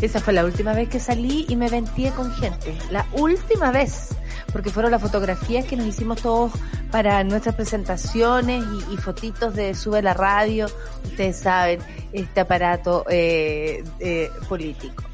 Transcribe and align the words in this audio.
Esa 0.00 0.20
fue 0.20 0.32
la 0.32 0.44
última 0.44 0.72
vez 0.72 0.88
que 0.88 1.00
salí 1.00 1.46
y 1.48 1.56
me 1.56 1.68
venté 1.68 2.10
con 2.10 2.32
gente. 2.32 2.76
La 2.90 3.06
última 3.12 3.70
vez. 3.70 4.10
Porque 4.52 4.70
fueron 4.70 4.92
las 4.92 5.02
fotografías 5.02 5.64
que 5.64 5.76
nos 5.76 5.86
hicimos 5.86 6.22
todos 6.22 6.52
para 6.90 7.22
nuestras 7.24 7.54
presentaciones 7.54 8.64
y, 8.90 8.96
fotitos 8.96 9.54
de 9.54 9.74
Sube 9.74 10.02
la 10.02 10.14
Radio. 10.14 10.66
Ustedes 11.04 11.38
saben, 11.38 11.80
este 12.12 12.40
aparato 12.40 13.04
eh, 13.08 13.82
eh, 14.00 14.30
político. 14.48 15.05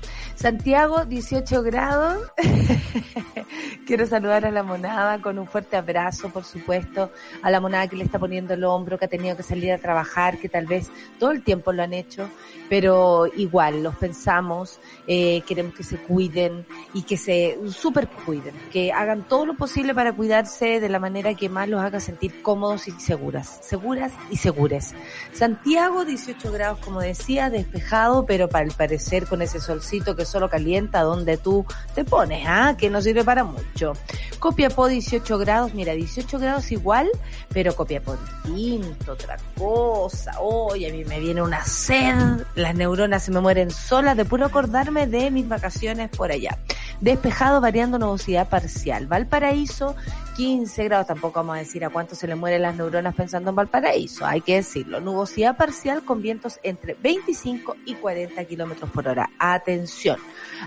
Santiago, 0.42 1.04
18 1.04 1.62
grados. 1.62 2.18
Quiero 3.86 4.06
saludar 4.08 4.44
a 4.44 4.50
la 4.50 4.64
monada 4.64 5.20
con 5.20 5.38
un 5.38 5.46
fuerte 5.46 5.76
abrazo, 5.76 6.30
por 6.30 6.42
supuesto, 6.42 7.12
a 7.42 7.50
la 7.50 7.60
monada 7.60 7.86
que 7.86 7.94
le 7.94 8.02
está 8.02 8.18
poniendo 8.18 8.54
el 8.54 8.64
hombro, 8.64 8.98
que 8.98 9.04
ha 9.04 9.08
tenido 9.08 9.36
que 9.36 9.44
salir 9.44 9.70
a 9.70 9.78
trabajar, 9.78 10.38
que 10.38 10.48
tal 10.48 10.66
vez 10.66 10.90
todo 11.20 11.30
el 11.30 11.44
tiempo 11.44 11.72
lo 11.72 11.84
han 11.84 11.92
hecho, 11.92 12.28
pero 12.68 13.26
igual 13.36 13.84
los 13.84 13.94
pensamos, 13.96 14.80
eh, 15.06 15.42
queremos 15.46 15.74
que 15.74 15.84
se 15.84 15.98
cuiden 15.98 16.66
y 16.92 17.02
que 17.02 17.16
se 17.16 17.58
super 17.68 18.08
cuiden, 18.08 18.54
que 18.72 18.92
hagan 18.92 19.28
todo 19.28 19.46
lo 19.46 19.54
posible 19.54 19.94
para 19.94 20.12
cuidarse 20.12 20.80
de 20.80 20.88
la 20.88 20.98
manera 20.98 21.34
que 21.34 21.48
más 21.48 21.68
los 21.68 21.82
haga 21.82 22.00
sentir 22.00 22.42
cómodos 22.42 22.88
y 22.88 22.92
seguras, 22.92 23.60
seguras 23.62 24.12
y 24.30 24.38
segures. 24.38 24.92
Santiago, 25.32 26.04
18 26.04 26.50
grados, 26.50 26.78
como 26.80 27.00
decía, 27.00 27.48
despejado, 27.48 28.26
pero 28.26 28.48
para 28.48 28.64
el 28.64 28.72
parecer 28.72 29.26
con 29.26 29.40
ese 29.40 29.60
solcito 29.60 30.16
que 30.16 30.31
solo 30.32 30.48
calienta 30.48 31.02
donde 31.02 31.36
tú 31.36 31.64
te 31.94 32.04
pones, 32.04 32.44
¿ah? 32.48 32.74
Que 32.76 32.90
no 32.90 33.00
sirve 33.00 33.22
para 33.22 33.44
mucho. 33.44 33.92
Copiapó 34.38 34.88
18 34.88 35.38
grados, 35.38 35.74
mira, 35.74 35.92
18 35.92 36.38
grados 36.38 36.72
igual, 36.72 37.08
pero 37.50 37.76
Copiapó 37.76 38.16
distinto, 38.16 39.12
otra 39.12 39.36
cosa. 39.56 40.32
Hoy 40.40 40.86
a 40.86 40.92
mí 40.92 41.04
me 41.04 41.20
viene 41.20 41.42
una 41.42 41.64
sed, 41.64 42.44
las 42.56 42.74
neuronas 42.74 43.22
se 43.22 43.30
me 43.30 43.40
mueren 43.40 43.70
solas 43.70 44.16
de 44.16 44.24
puro 44.24 44.46
acordarme 44.46 45.06
de 45.06 45.30
mis 45.30 45.46
vacaciones 45.48 46.10
por 46.10 46.32
allá. 46.32 46.58
Despejado 47.00 47.60
variando 47.60 47.98
nubosidad 47.98 48.48
parcial. 48.48 49.06
Valparaíso 49.06 49.94
15 50.36 50.84
grados, 50.84 51.06
tampoco 51.06 51.40
vamos 51.40 51.56
a 51.56 51.58
decir 51.58 51.84
a 51.84 51.90
cuánto 51.90 52.14
se 52.14 52.26
le 52.26 52.34
mueren 52.34 52.62
las 52.62 52.76
neuronas 52.76 53.14
pensando 53.14 53.50
en 53.50 53.56
Valparaíso, 53.56 54.24
hay 54.24 54.40
que 54.40 54.56
decirlo. 54.56 55.00
Nubosidad 55.00 55.56
parcial 55.56 56.04
con 56.04 56.22
vientos 56.22 56.58
entre 56.62 56.94
25 56.94 57.76
y 57.86 57.94
40 57.94 58.44
kilómetros 58.44 58.90
por 58.90 59.08
hora. 59.08 59.30
Atención, 59.38 60.18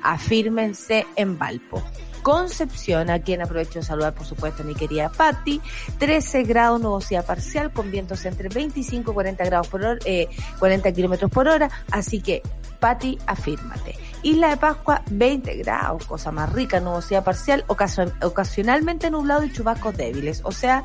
afírmense 0.04 1.06
en 1.16 1.38
Valpo. 1.38 1.82
Concepción, 2.22 3.12
a 3.12 3.20
quien 3.20 3.44
aprovecho 3.44 3.80
de 3.80 3.86
saludar, 3.86 4.16
por 4.16 4.26
supuesto, 4.26 4.64
mi 4.64 4.74
querida 4.74 5.10
Patti. 5.10 5.62
13 6.00 6.42
grados, 6.42 6.82
nubosidad 6.82 7.24
parcial, 7.24 7.72
con 7.72 7.92
vientos 7.92 8.26
entre 8.26 8.50
25 8.50 9.12
y 9.12 9.14
40 9.14 9.46
grados 9.46 9.68
por 9.68 9.84
hora, 9.84 10.00
eh, 10.06 10.28
40 10.58 10.92
kilómetros 10.92 11.30
por 11.30 11.48
hora. 11.48 11.70
Así 11.92 12.22
que, 12.22 12.42
Patti, 12.80 13.20
afírmate. 13.28 13.96
Isla 14.26 14.50
de 14.50 14.58
Pascua, 14.58 15.04
20 15.12 15.54
grados, 15.58 16.04
cosa 16.08 16.32
más 16.32 16.52
rica, 16.52 16.80
nubosidad 16.80 17.24
parcial, 17.24 17.64
ocasionalmente 17.68 19.12
nublado 19.12 19.44
y 19.44 19.52
chubascos 19.52 19.96
débiles. 19.96 20.42
O 20.44 20.52
sea, 20.52 20.84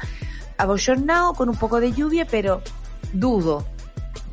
abollonado 0.59 1.33
con 1.33 1.49
un 1.49 1.56
poco 1.56 1.81
de 1.81 1.91
lluvia, 1.91 2.27
pero 2.27 2.61
dudo 3.15 3.65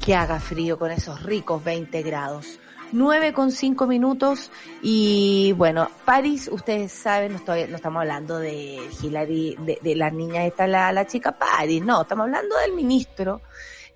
que 0.04 0.14
haga 0.14 0.42
frío 0.42 0.78
con 0.78 0.92
esos 0.92 1.24
ricos 1.24 1.64
20 1.64 2.02
grados. 2.02 2.60
9 2.92 3.32
con 3.32 3.52
5 3.52 3.88
minutos 3.88 4.52
y 4.82 5.54
bueno, 5.56 5.90
París, 6.04 6.50
ustedes 6.52 6.92
saben, 6.92 7.32
no, 7.32 7.38
estoy, 7.38 7.66
no 7.70 7.78
estamos 7.78 8.02
hablando 8.02 8.40
de 8.40 8.78
Hillary, 9.02 9.56
de, 9.60 9.80
de 9.82 9.96
la 9.96 10.10
niña 10.10 10.46
esta, 10.46 10.68
la, 10.68 10.92
la 10.92 11.08
chica 11.08 11.32
París, 11.32 11.82
no, 11.82 12.02
estamos 12.02 12.26
hablando 12.26 12.58
del 12.58 12.74
ministro. 12.74 13.42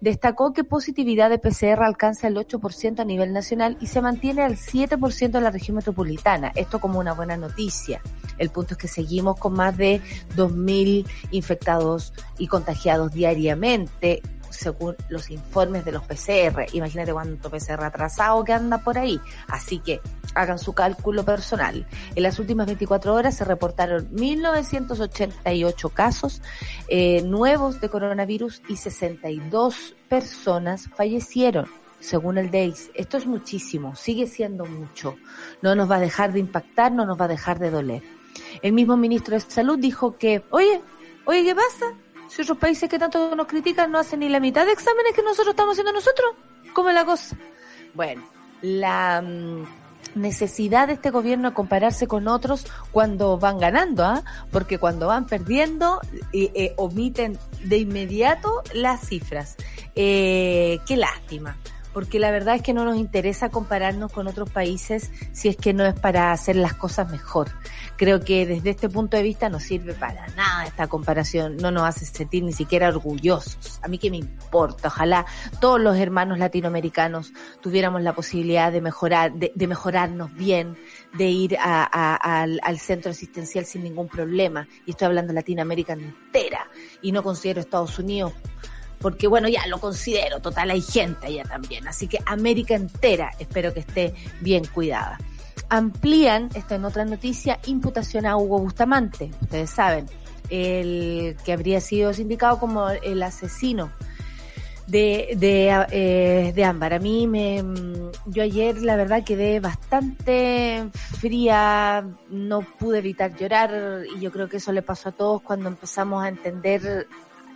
Destacó 0.01 0.51
que 0.51 0.63
positividad 0.63 1.29
de 1.29 1.37
PCR 1.37 1.83
alcanza 1.83 2.27
el 2.27 2.35
8% 2.35 2.99
a 2.99 3.05
nivel 3.05 3.33
nacional 3.33 3.77
y 3.79 3.85
se 3.87 4.01
mantiene 4.01 4.41
al 4.41 4.57
7% 4.57 5.37
en 5.37 5.43
la 5.43 5.51
región 5.51 5.75
metropolitana. 5.75 6.51
Esto 6.55 6.79
como 6.79 6.99
una 6.99 7.13
buena 7.13 7.37
noticia. 7.37 8.01
El 8.39 8.49
punto 8.49 8.73
es 8.73 8.79
que 8.79 8.87
seguimos 8.87 9.37
con 9.37 9.53
más 9.53 9.77
de 9.77 10.01
2.000 10.35 11.07
infectados 11.29 12.13
y 12.39 12.47
contagiados 12.47 13.11
diariamente 13.13 14.23
según 14.49 14.95
los 15.09 15.29
informes 15.29 15.85
de 15.85 15.91
los 15.91 16.03
PCR. 16.03 16.65
Imagínate 16.73 17.13
cuánto 17.13 17.49
PCR 17.49 17.83
atrasado 17.83 18.43
que 18.43 18.53
anda 18.53 18.79
por 18.79 18.97
ahí. 18.97 19.19
Así 19.47 19.79
que 19.79 20.01
hagan 20.35 20.59
su 20.59 20.73
cálculo 20.73 21.23
personal. 21.23 21.87
En 22.15 22.23
las 22.23 22.39
últimas 22.39 22.67
24 22.67 23.13
horas 23.13 23.35
se 23.35 23.45
reportaron 23.45 24.09
1.988 24.11 25.91
casos 25.91 26.41
eh, 26.87 27.21
nuevos 27.23 27.81
de 27.81 27.89
coronavirus 27.89 28.61
y 28.67 28.77
62 28.77 29.95
personas 30.09 30.89
fallecieron 30.95 31.67
según 31.99 32.37
el 32.37 32.51
DEIS. 32.51 32.91
Esto 32.93 33.17
es 33.17 33.25
muchísimo, 33.25 33.95
sigue 33.95 34.27
siendo 34.27 34.65
mucho. 34.65 35.15
No 35.61 35.75
nos 35.75 35.89
va 35.89 35.97
a 35.97 35.99
dejar 35.99 36.33
de 36.33 36.39
impactar, 36.39 36.91
no 36.91 37.05
nos 37.05 37.19
va 37.19 37.25
a 37.25 37.29
dejar 37.29 37.59
de 37.59 37.69
doler. 37.69 38.03
El 38.61 38.73
mismo 38.73 38.97
ministro 38.97 39.35
de 39.35 39.41
Salud 39.41 39.77
dijo 39.77 40.17
que, 40.17 40.43
oye, 40.49 40.81
oye, 41.25 41.43
¿qué 41.43 41.55
pasa? 41.55 41.93
Si 42.27 42.41
otros 42.41 42.57
países 42.57 42.89
que 42.89 42.97
tanto 42.97 43.35
nos 43.35 43.47
critican 43.47 43.91
no 43.91 43.99
hacen 43.99 44.21
ni 44.21 44.29
la 44.29 44.39
mitad 44.39 44.65
de 44.65 44.71
exámenes 44.71 45.13
que 45.13 45.21
nosotros 45.21 45.53
estamos 45.53 45.73
haciendo 45.73 45.93
nosotros, 45.93 46.35
¿cómo 46.73 46.89
es 46.89 46.95
la 46.95 47.05
cosa? 47.05 47.37
Bueno, 47.93 48.23
la 48.61 49.21
mm, 49.21 49.65
necesidad 50.15 50.87
de 50.87 50.93
este 50.93 51.09
gobierno 51.09 51.49
de 51.49 51.55
compararse 51.55 52.07
con 52.07 52.27
otros 52.27 52.65
cuando 52.91 53.37
van 53.37 53.57
ganando, 53.57 54.03
¿ah? 54.03 54.23
Porque 54.51 54.77
cuando 54.77 55.07
van 55.07 55.25
perdiendo, 55.25 55.99
eh, 56.33 56.51
eh, 56.53 56.73
omiten 56.77 57.37
de 57.63 57.77
inmediato 57.77 58.63
las 58.73 59.07
cifras. 59.07 59.55
Eh, 59.95 60.79
qué 60.85 60.97
lástima 60.97 61.57
porque 61.93 62.19
la 62.19 62.31
verdad 62.31 62.55
es 62.55 62.61
que 62.61 62.73
no 62.73 62.85
nos 62.85 62.97
interesa 62.97 63.49
compararnos 63.49 64.11
con 64.11 64.27
otros 64.27 64.49
países 64.49 65.11
si 65.31 65.49
es 65.49 65.57
que 65.57 65.73
no 65.73 65.85
es 65.85 65.99
para 65.99 66.31
hacer 66.31 66.55
las 66.55 66.73
cosas 66.73 67.11
mejor. 67.11 67.49
Creo 67.97 68.21
que 68.21 68.45
desde 68.45 68.71
este 68.71 68.89
punto 68.89 69.17
de 69.17 69.23
vista 69.23 69.49
no 69.49 69.59
sirve 69.59 69.93
para 69.93 70.27
nada 70.29 70.65
esta 70.65 70.87
comparación, 70.87 71.57
no 71.57 71.71
nos 71.71 71.83
hace 71.83 72.05
sentir 72.05 72.43
ni 72.43 72.53
siquiera 72.53 72.89
orgullosos. 72.89 73.79
A 73.81 73.87
mí 73.87 73.97
que 73.97 74.09
me 74.09 74.17
importa, 74.17 74.87
ojalá 74.87 75.25
todos 75.59 75.79
los 75.79 75.97
hermanos 75.97 76.39
latinoamericanos 76.39 77.33
tuviéramos 77.61 78.01
la 78.01 78.13
posibilidad 78.13 78.71
de 78.71 78.81
mejorar, 78.81 79.33
de, 79.33 79.67
mejorarnos 79.67 80.33
bien, 80.33 80.77
de 81.13 81.25
ir 81.25 81.57
al, 81.59 82.59
al 82.63 82.79
centro 82.79 83.11
asistencial 83.11 83.65
sin 83.65 83.83
ningún 83.83 84.07
problema. 84.07 84.67
Y 84.85 84.91
estoy 84.91 85.07
hablando 85.07 85.29
de 85.29 85.35
Latinoamérica 85.35 85.93
entera 85.93 86.67
y 87.01 87.11
no 87.11 87.23
considero 87.23 87.59
Estados 87.59 87.99
Unidos 87.99 88.33
porque 89.01 89.27
bueno, 89.27 89.47
ya 89.47 89.65
lo 89.67 89.79
considero, 89.79 90.39
total 90.39 90.71
hay 90.71 90.81
gente 90.81 91.27
allá 91.27 91.43
también, 91.43 91.87
así 91.87 92.07
que 92.07 92.19
América 92.25 92.75
entera 92.75 93.31
espero 93.39 93.73
que 93.73 93.81
esté 93.81 94.13
bien 94.39 94.65
cuidada. 94.65 95.17
Amplían, 95.69 96.49
esta 96.53 96.75
en 96.75 96.85
otra 96.85 97.05
noticia, 97.05 97.59
imputación 97.65 98.25
a 98.25 98.37
Hugo 98.37 98.59
Bustamante, 98.59 99.31
ustedes 99.41 99.69
saben, 99.69 100.05
el 100.49 101.37
que 101.45 101.53
habría 101.53 101.79
sido 101.79 102.11
indicado 102.11 102.59
como 102.59 102.89
el 102.89 103.23
asesino 103.23 103.91
de, 104.91 105.29
de, 105.37 105.85
eh, 105.91 106.51
de 106.53 106.63
Ámbar. 106.65 106.93
A 106.93 106.99
mí 106.99 107.25
me, 107.25 107.63
yo 108.25 108.43
ayer 108.43 108.81
la 108.81 108.97
verdad 108.97 109.23
quedé 109.23 109.59
bastante 109.59 110.89
fría, 110.93 112.05
no 112.29 112.61
pude 112.61 112.99
evitar 112.99 113.35
llorar 113.35 114.03
y 114.15 114.19
yo 114.19 114.31
creo 114.31 114.49
que 114.49 114.57
eso 114.57 114.73
le 114.73 114.81
pasó 114.81 115.09
a 115.09 115.11
todos 115.13 115.41
cuando 115.41 115.69
empezamos 115.69 116.23
a 116.23 116.27
entender 116.27 117.07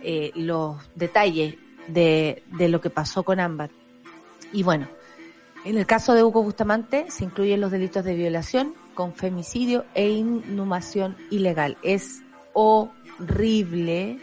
eh, 0.08 0.30
los 0.36 0.76
detalles 0.94 1.56
de, 1.88 2.44
de 2.56 2.68
lo 2.68 2.80
que 2.80 2.90
pasó 2.90 3.24
con 3.24 3.40
Ámbar. 3.40 3.70
Y 4.52 4.62
bueno, 4.62 4.86
en 5.64 5.76
el 5.76 5.84
caso 5.84 6.14
de 6.14 6.22
Hugo 6.22 6.44
Bustamante 6.44 7.06
se 7.10 7.24
incluyen 7.24 7.60
los 7.60 7.72
delitos 7.72 8.04
de 8.04 8.14
violación, 8.14 8.72
con 8.94 9.14
femicidio 9.14 9.84
e 9.94 10.08
inhumación 10.08 11.16
ilegal. 11.28 11.76
Es 11.82 12.22
horrible, 12.52 14.20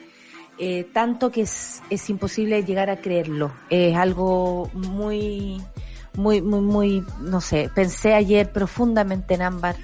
eh, 0.58 0.86
tanto 0.94 1.32
que 1.32 1.42
es, 1.42 1.84
es 1.90 2.10
imposible 2.10 2.64
llegar 2.64 2.90
a 2.90 3.02
creerlo. 3.02 3.52
Es 3.70 3.94
algo 3.98 4.70
muy, 4.74 5.62
muy, 6.16 6.42
muy, 6.42 6.62
muy, 6.62 7.04
no 7.20 7.42
sé, 7.42 7.70
pensé 7.76 8.14
ayer 8.14 8.54
profundamente 8.54 9.34
en 9.34 9.42
Ámbar 9.42 9.76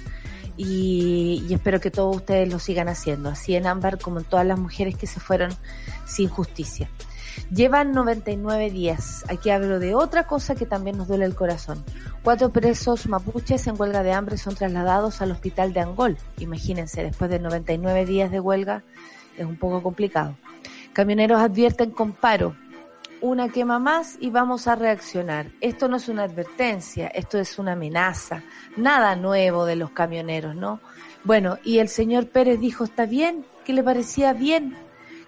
y, 0.62 1.54
espero 1.54 1.80
que 1.80 1.90
todos 1.90 2.14
ustedes 2.14 2.52
lo 2.52 2.58
sigan 2.58 2.88
haciendo, 2.88 3.30
así 3.30 3.54
en 3.54 3.66
Ámbar 3.66 3.98
como 3.98 4.18
en 4.18 4.26
todas 4.26 4.46
las 4.46 4.58
mujeres 4.58 4.94
que 4.94 5.06
se 5.06 5.18
fueron 5.18 5.50
sin 6.04 6.28
justicia. 6.28 6.90
Llevan 7.50 7.92
99 7.92 8.70
días. 8.70 9.24
Aquí 9.28 9.48
hablo 9.48 9.78
de 9.78 9.94
otra 9.94 10.26
cosa 10.26 10.54
que 10.54 10.66
también 10.66 10.98
nos 10.98 11.08
duele 11.08 11.24
el 11.24 11.34
corazón. 11.34 11.82
Cuatro 12.22 12.50
presos 12.50 13.06
mapuches 13.06 13.66
en 13.68 13.80
huelga 13.80 14.02
de 14.02 14.12
hambre 14.12 14.36
son 14.36 14.54
trasladados 14.54 15.22
al 15.22 15.30
hospital 15.30 15.72
de 15.72 15.80
Angol. 15.80 16.18
Imagínense, 16.38 17.02
después 17.02 17.30
de 17.30 17.38
99 17.38 18.04
días 18.04 18.30
de 18.30 18.40
huelga 18.40 18.82
es 19.38 19.46
un 19.46 19.56
poco 19.56 19.82
complicado. 19.82 20.36
Camioneros 20.92 21.40
advierten 21.40 21.90
con 21.90 22.12
paro. 22.12 22.54
Una 23.22 23.48
quema 23.48 23.78
más 23.78 24.16
y 24.20 24.30
vamos 24.30 24.66
a 24.66 24.76
reaccionar. 24.76 25.46
Esto 25.60 25.88
no 25.88 25.96
es 25.96 26.08
una 26.08 26.24
advertencia, 26.24 27.08
esto 27.08 27.38
es 27.38 27.58
una 27.58 27.72
amenaza. 27.72 28.42
Nada 28.76 29.14
nuevo 29.16 29.66
de 29.66 29.76
los 29.76 29.90
camioneros, 29.90 30.54
¿no? 30.56 30.80
Bueno, 31.24 31.58
y 31.62 31.78
el 31.78 31.88
señor 31.88 32.28
Pérez 32.28 32.60
dijo, 32.60 32.84
está 32.84 33.04
bien, 33.04 33.44
que 33.64 33.74
le 33.74 33.82
parecía 33.82 34.32
bien 34.32 34.74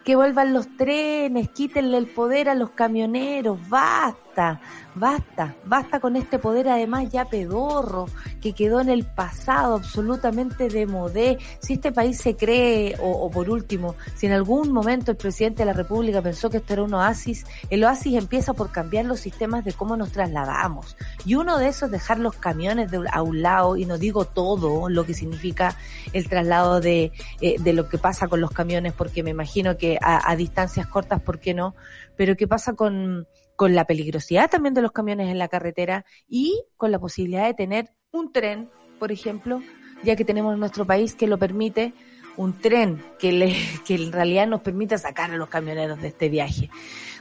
que 0.05 0.17
vuelvan 0.17 0.53
los 0.53 0.77
trenes, 0.77 1.49
quítenle 1.51 1.99
el 1.99 2.07
poder 2.07 2.49
a 2.49 2.55
los 2.55 2.71
camioneros, 2.71 3.59
basta, 3.69 4.61
basta, 4.95 5.55
basta 5.65 6.01
con 6.01 6.17
este 6.17 6.39
poder 6.39 6.69
además 6.69 7.09
ya 7.11 7.25
pedorro, 7.27 8.07
que 8.41 8.53
quedó 8.53 8.81
en 8.81 8.89
el 8.89 9.05
pasado 9.05 9.77
absolutamente 9.77 10.69
de 10.69 10.87
modé. 10.87 11.39
Si 11.61 11.75
este 11.75 11.93
país 11.93 12.19
se 12.19 12.37
cree, 12.37 12.97
o, 13.01 13.11
o, 13.11 13.31
por 13.31 13.49
último, 13.49 13.95
si 14.17 14.27
en 14.27 14.33
algún 14.33 14.73
momento 14.73 15.13
el 15.13 15.17
presidente 15.17 15.63
de 15.63 15.67
la 15.67 15.73
República 15.73 16.21
pensó 16.23 16.51
que 16.51 16.59
esto 16.59 16.73
era 16.73 16.83
un 16.83 16.95
oasis, 16.95 17.45
el 17.71 17.85
oasis 17.85 18.15
empieza 18.15 18.55
por 18.55 18.73
cambiar 18.73 19.05
los 19.05 19.21
sistemas 19.21 19.65
de 19.65 19.73
cómo 19.73 19.97
nos 19.97 20.11
trasladamos. 20.11 20.97
Y 21.25 21.37
uno 21.37 21.59
de 21.59 21.69
esos 21.69 21.83
es 21.83 21.93
dejar 21.93 22.19
los 22.19 22.35
camiones 22.35 22.91
de, 22.91 23.05
a 23.11 23.23
un 23.23 23.43
lado, 23.43 23.77
y 23.77 23.87
no 23.87 23.99
digo 23.99 24.25
todo 24.25 24.89
lo 24.89 25.05
que 25.05 25.15
significa 25.15 25.77
el 26.13 26.29
traslado 26.29 26.81
de, 26.81 27.13
eh, 27.41 27.57
de 27.61 27.73
lo 27.73 27.89
que 27.89 27.99
pasa 27.99 28.29
con 28.29 28.41
los 28.41 28.51
camiones, 28.51 28.93
porque 28.93 29.23
me 29.23 29.31
imagino 29.31 29.77
que 29.77 29.92
a, 30.01 30.31
a 30.31 30.37
distancias 30.37 30.87
cortas, 30.87 31.21
¿por 31.21 31.41
qué 31.41 31.55
no? 31.55 31.75
Pero 32.17 32.37
¿qué 32.37 32.47
pasa 32.47 32.75
con, 32.75 33.27
con 33.57 33.75
la 33.75 33.87
peligrosidad 33.87 34.51
también 34.51 34.75
de 34.75 34.83
los 34.83 34.93
camiones 34.93 35.31
en 35.31 35.39
la 35.39 35.49
carretera 35.49 36.05
y 36.29 36.65
con 36.77 36.91
la 36.91 36.99
posibilidad 36.99 37.47
de 37.47 37.55
tener 37.55 37.91
un 38.11 38.33
tren, 38.33 38.71
por 38.99 39.13
ejemplo, 39.13 39.63
ya 40.03 40.17
que 40.17 40.25
tenemos 40.25 40.55
en 40.55 40.61
nuestro 40.61 40.85
país 40.85 41.15
que 41.15 41.27
lo 41.27 41.39
permite, 41.39 41.95
un 42.37 42.59
tren 42.59 43.03
que, 43.19 43.33
le, 43.33 43.55
que 43.87 43.95
en 43.95 44.13
realidad 44.13 44.47
nos 44.47 44.61
permita 44.63 44.99
sacar 44.99 45.31
a 45.31 45.37
los 45.37 45.49
camioneros 45.49 46.01
de 46.01 46.09
este 46.09 46.29
viaje. 46.29 46.71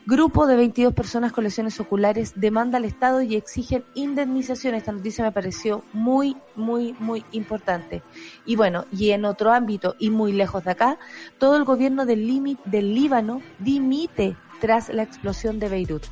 Grupo 0.07 0.47
de 0.47 0.55
22 0.55 0.95
personas 0.95 1.31
con 1.31 1.43
lesiones 1.43 1.79
oculares 1.79 2.33
demanda 2.35 2.79
al 2.79 2.85
Estado 2.85 3.21
y 3.21 3.35
exigen 3.35 3.83
indemnización. 3.93 4.73
Esta 4.73 4.91
noticia 4.91 5.23
me 5.23 5.31
pareció 5.31 5.83
muy, 5.93 6.35
muy, 6.55 6.93
muy 6.97 7.23
importante. 7.31 8.01
Y 8.45 8.55
bueno, 8.55 8.85
y 8.91 9.11
en 9.11 9.25
otro 9.25 9.53
ámbito 9.53 9.95
y 9.99 10.09
muy 10.09 10.33
lejos 10.33 10.63
de 10.63 10.71
acá, 10.71 10.97
todo 11.37 11.55
el 11.55 11.65
gobierno 11.65 12.07
del, 12.07 12.25
límite 12.25 12.61
del 12.65 12.95
Líbano 12.95 13.43
dimite 13.59 14.35
tras 14.59 14.89
la 14.89 15.03
explosión 15.03 15.59
de 15.59 15.69
Beirut. 15.69 16.03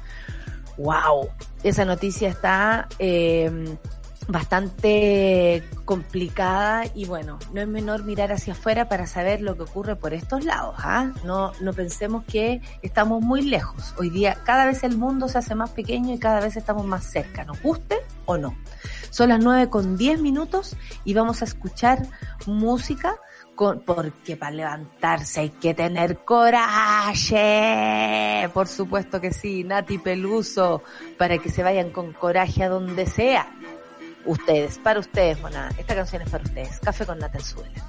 ¡Wow! 0.78 1.30
Esa 1.64 1.84
noticia 1.84 2.30
está 2.30 2.88
eh, 3.00 3.76
bastante 4.30 5.64
complicada 5.86 6.86
y 6.94 7.06
bueno, 7.06 7.40
no 7.52 7.62
es 7.62 7.68
menor 7.68 8.04
mirar 8.04 8.32
hacia 8.32 8.54
afuera 8.54 8.88
para 8.88 9.08
saber 9.08 9.42
lo 9.42 9.58
que 9.58 9.64
ocurre 9.64 9.96
por 9.96 10.14
estos 10.14 10.46
lados. 10.46 10.76
¿ah? 10.78 11.12
No, 11.24 11.52
no 11.62 11.74
pensemos 11.74 12.24
que 12.26 12.62
estamos 12.84 13.24
muy 13.24 13.42
lejos. 13.42 13.96
Hoy 13.98 14.12
día 14.12 14.38
cada 14.46 14.68
vez 14.68 14.84
el 14.84 14.98
mundo 14.98 15.28
se 15.28 15.40
hace 15.40 15.56
más 15.56 15.72
pequeño 15.72 16.14
y 16.14 16.20
cada 16.20 16.40
vez 16.42 16.56
estamos 16.56 16.86
más 16.86 17.06
cerca, 17.06 17.44
nos 17.44 17.60
guste 17.62 17.98
o 18.26 18.38
no. 18.38 18.56
Son 19.10 19.30
las 19.30 19.44
nueve 19.44 19.68
con 19.70 19.98
diez 19.98 20.22
minutos 20.22 20.78
y 21.04 21.16
vamos 21.16 21.42
a 21.42 21.46
escuchar 21.46 22.06
música 22.46 23.16
con, 23.56 23.80
porque 23.80 24.38
para 24.38 24.52
levantarse 24.52 25.40
hay 25.40 25.50
que 25.50 25.74
tener 25.74 26.20
coraje. 26.20 27.28
Por 28.54 28.68
supuesto 28.68 29.20
que 29.20 29.34
sí, 29.34 29.64
Nati 29.64 29.98
Peluso, 29.98 30.84
para 31.18 31.40
que 31.40 31.50
se 31.50 31.64
vayan 31.64 31.90
con 31.90 32.14
coraje 32.14 32.62
a 32.64 32.70
donde 32.70 33.08
sea. 33.08 33.52
Ustedes, 34.30 34.78
para 34.78 35.00
ustedes, 35.00 35.42
bueno, 35.42 35.58
esta 35.80 35.96
canción 35.96 36.22
es 36.22 36.30
para 36.30 36.44
ustedes. 36.44 36.80
Café 36.82 37.04
con 37.04 37.18
Nata 37.18 37.40
de 37.40 37.44
mi 37.44 37.89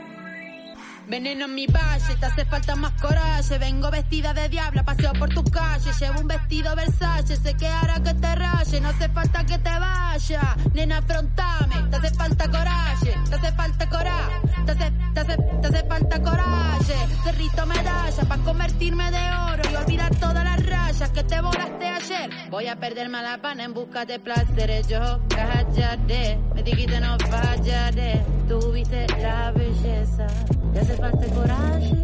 Veneno 1.07 1.45
en 1.45 1.55
mi 1.55 1.67
valle, 1.67 2.15
te 2.19 2.25
hace 2.25 2.45
falta 2.45 2.75
más 2.75 2.93
coraje. 3.01 3.57
Vengo 3.57 3.91
vestida 3.91 4.33
de 4.33 4.47
diabla, 4.49 4.83
paseo 4.83 5.11
por 5.13 5.29
tu 5.29 5.43
calle. 5.43 5.91
Llevo 5.99 6.21
un 6.21 6.27
vestido 6.27 6.75
Versace, 6.75 7.35
sé 7.35 7.53
que 7.55 7.67
hará 7.67 8.01
que 8.01 8.13
te 8.13 8.35
raye. 8.35 8.81
No 8.81 8.89
hace 8.89 9.09
falta 9.09 9.45
que 9.45 9.57
te 9.57 9.79
vaya, 9.79 10.55
nena, 10.73 10.97
afrontame. 10.99 11.75
Te 11.89 11.95
hace 11.97 12.13
falta 12.15 12.47
coraje, 12.49 13.15
te 13.29 13.35
hace 13.35 13.51
falta 13.53 13.89
coraje. 13.89 14.41
Te 14.65 14.71
hace, 14.71 14.91
te 15.13 15.19
hace, 15.19 15.37
te 15.37 15.67
hace 15.67 15.87
falta 15.87 16.21
coraje. 16.21 16.95
Cerrito 17.23 17.65
medalla 17.65 18.23
para 18.27 18.43
convertirme 18.43 19.11
de 19.11 19.31
oro 19.51 19.63
y 19.71 19.75
olvidar 19.75 20.15
todas 20.15 20.43
las 20.43 20.65
rayas 20.65 21.09
que 21.09 21.23
te 21.23 21.41
volaste 21.41 21.87
ayer. 21.87 22.29
Voy 22.49 22.67
a 22.67 22.75
perderme 22.77 23.21
la 23.21 23.41
pana 23.41 23.63
en 23.63 23.73
busca 23.73 24.05
de 24.05 24.19
placeres. 24.19 24.87
Yo 24.87 25.19
callaré, 25.27 26.39
me 26.55 26.63
dijiste 26.63 26.99
no 26.99 27.17
fallaré. 27.19 28.23
Tuviste 28.47 29.07
la 29.21 29.51
belleza. 29.51 30.27
Te 30.73 30.79
hace 30.79 30.95
falta 30.95 31.27
coraje, 31.35 31.95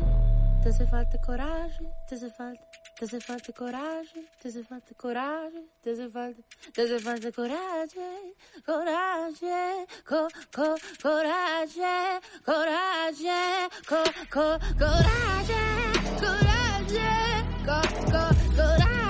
te 0.62 0.70
hace 0.70 0.86
falta 0.88 1.18
coraje, 1.26 1.80
te 2.08 2.16
hace 2.16 2.30
falta, 2.30 2.62
te 3.00 3.06
hace 3.06 3.20
falta 3.22 3.54
coraje, 3.54 4.26
te 4.42 4.50
hace 4.50 4.64
falta 4.64 4.94
coraje, 4.96 5.64
te 5.82 5.92
hace 5.92 6.10
falta, 6.10 6.42
te 6.74 6.82
hace 6.82 7.00
falta 7.00 7.32
coraje, 7.32 8.34
coraje, 8.66 9.88
co, 10.10 10.28
co, 10.52 10.76
coraje, 11.02 12.20
coraje, 12.46 13.70
co, 13.88 14.04
co, 14.34 14.60
coraje, 14.78 15.64
coraje, 16.20 17.10
co, 17.66 17.82
co, 18.04 18.20
coraje, 18.20 18.28
coraje, 18.60 19.07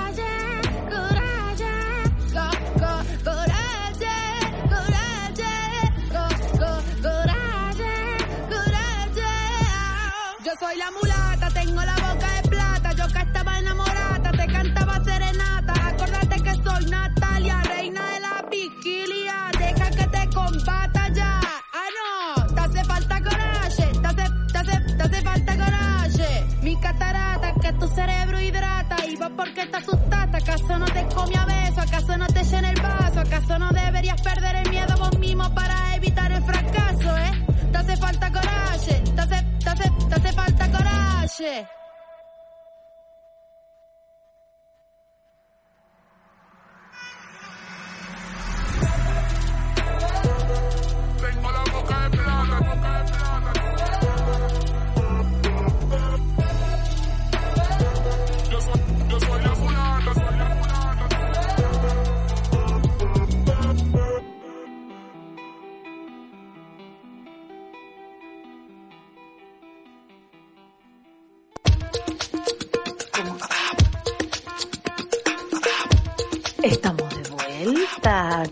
enamorada, 13.58 14.30
te 14.32 14.46
cantaba 14.46 15.04
serenata, 15.04 15.72
acordate 15.88 16.42
que 16.42 16.54
soy 16.54 16.84
Natalia, 16.86 17.60
reina 17.62 18.02
de 18.12 18.20
la 18.20 18.44
vigilia, 18.50 19.34
deja 19.58 19.90
que 19.90 20.06
te 20.06 20.30
combata 20.34 21.08
ya. 21.08 21.40
Ah 21.40 21.88
no, 21.98 22.54
te 22.54 22.60
hace 22.60 22.84
falta 22.84 23.22
coraje, 23.22 23.86
te 24.00 24.06
hace, 24.06 24.24
te 24.52 24.58
hace, 24.58 24.80
te 24.96 25.02
hace 25.02 25.22
falta 25.22 25.56
coraje. 25.56 26.46
Mi 26.62 26.76
catarata 26.80 27.54
que 27.60 27.72
tu 27.74 27.88
cerebro 27.88 28.40
hidrata 28.40 28.96
y 29.06 29.16
vos 29.16 29.30
porque 29.36 29.66
te 29.66 29.76
asustaste, 29.76 30.36
acaso 30.36 30.78
no 30.78 30.84
te 30.86 31.06
come 31.14 31.36
a 31.36 31.44
beso, 31.44 31.80
acaso 31.80 32.16
no 32.16 32.26
te 32.26 32.44
llena 32.44 32.70
el 32.70 32.80
vaso, 32.80 33.20
acaso 33.20 33.58
no 33.58 33.70
deberías 33.70 34.20
perder 34.22 34.56
el 34.56 34.70
miedo 34.70 34.94
vos 34.98 35.18
mismo 35.18 35.54
para 35.54 35.94
evitar 35.96 36.30
el 36.32 36.42
fracaso, 36.42 37.16
eh. 37.18 37.46
Te 37.72 37.78
hace 37.78 37.96
falta 37.96 38.32
coraje, 38.32 39.02
te 39.14 39.20
hace, 39.20 39.42
te 39.62 39.70
hace, 39.70 39.90
te 40.08 40.14
hace 40.14 40.32
falta 40.32 40.70
coraje. 40.70 41.68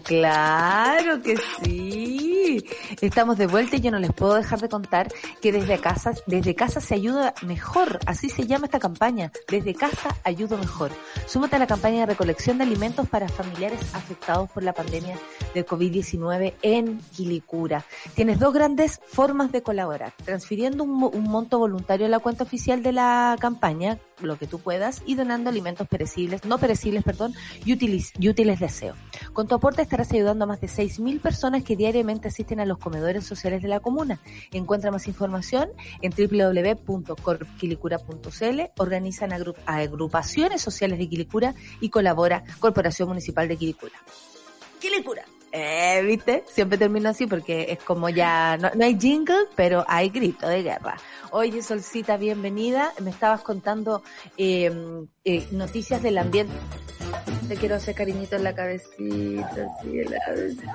Claro 0.02 1.20
que 1.22 1.36
sí. 1.36 2.35
Estamos 3.00 3.38
de 3.38 3.46
vuelta 3.46 3.76
y 3.76 3.80
yo 3.80 3.90
no 3.90 3.98
les 3.98 4.12
puedo 4.12 4.34
dejar 4.34 4.60
de 4.60 4.68
contar 4.68 5.08
que 5.40 5.52
desde 5.52 5.78
casa, 5.78 6.12
desde 6.26 6.54
casa 6.54 6.80
se 6.80 6.94
ayuda 6.94 7.34
mejor, 7.42 7.98
así 8.06 8.28
se 8.28 8.46
llama 8.46 8.66
esta 8.66 8.78
campaña, 8.78 9.32
desde 9.48 9.74
casa 9.74 10.16
ayudo 10.24 10.56
mejor. 10.58 10.92
Súmate 11.26 11.56
a 11.56 11.58
la 11.58 11.66
campaña 11.66 12.00
de 12.00 12.06
recolección 12.06 12.58
de 12.58 12.64
alimentos 12.64 13.08
para 13.08 13.28
familiares 13.28 13.80
afectados 13.94 14.50
por 14.50 14.62
la 14.62 14.72
pandemia 14.72 15.18
del 15.54 15.66
COVID-19 15.66 16.54
en 16.62 17.00
Quilicura. 17.14 17.84
Tienes 18.14 18.38
dos 18.38 18.54
grandes 18.54 19.00
formas 19.06 19.50
de 19.50 19.62
colaborar, 19.62 20.12
transfiriendo 20.24 20.84
un, 20.84 21.02
un 21.02 21.24
monto 21.24 21.58
voluntario 21.58 22.06
a 22.06 22.10
la 22.10 22.18
cuenta 22.18 22.44
oficial 22.44 22.82
de 22.82 22.92
la 22.92 23.36
campaña, 23.40 23.98
lo 24.20 24.38
que 24.38 24.46
tú 24.46 24.58
puedas, 24.58 25.02
y 25.06 25.14
donando 25.14 25.50
alimentos 25.50 25.88
perecibles, 25.88 26.44
no 26.44 26.58
perecibles, 26.58 27.02
perdón, 27.02 27.34
y 27.64 27.72
útiles, 27.72 28.12
y 28.18 28.28
útiles 28.28 28.60
de. 28.60 28.94
Con 29.32 29.46
tu 29.46 29.54
aporte 29.54 29.82
estarás 29.82 30.12
ayudando 30.12 30.44
a 30.44 30.48
más 30.48 30.60
de 30.60 30.68
6.000 30.68 31.20
personas 31.20 31.62
que 31.62 31.76
diariamente 31.76 32.30
asisten 32.36 32.60
a 32.60 32.66
los 32.66 32.76
comedores 32.76 33.24
sociales 33.24 33.62
de 33.62 33.68
la 33.68 33.80
comuna. 33.80 34.20
Encuentra 34.52 34.90
más 34.90 35.08
información 35.08 35.70
en 36.02 36.12
www.corquilicura.cl, 36.12 38.60
organizan 38.76 39.32
agru 39.32 39.54
agrupaciones 39.64 40.60
sociales 40.60 40.98
de 40.98 41.08
Quilicura 41.08 41.54
y 41.80 41.88
colabora 41.88 42.44
Corporación 42.58 43.08
Municipal 43.08 43.48
de 43.48 43.56
Quilicura. 43.56 43.94
Quilicura. 44.78 45.24
Eh, 45.58 46.02
¿viste? 46.02 46.44
Siempre 46.48 46.76
termino 46.76 47.08
así 47.08 47.26
porque 47.26 47.68
es 47.70 47.78
como 47.82 48.10
ya, 48.10 48.58
no, 48.58 48.70
no, 48.74 48.84
hay 48.84 48.98
jingle, 49.00 49.46
pero 49.54 49.86
hay 49.88 50.10
grito 50.10 50.46
de 50.46 50.62
guerra. 50.62 50.98
Oye, 51.30 51.62
Solcita, 51.62 52.18
bienvenida. 52.18 52.92
Me 53.00 53.08
estabas 53.08 53.40
contando 53.40 54.02
eh, 54.36 54.70
eh, 55.24 55.48
noticias 55.52 56.02
del 56.02 56.18
ambiente. 56.18 56.52
Te 57.48 57.56
quiero 57.56 57.76
hacer 57.76 57.94
cariñito 57.94 58.36
en 58.36 58.44
la 58.44 58.54
cabecita, 58.54 59.66
en 59.82 60.10
la 60.10 60.18
cabecita. 60.26 60.72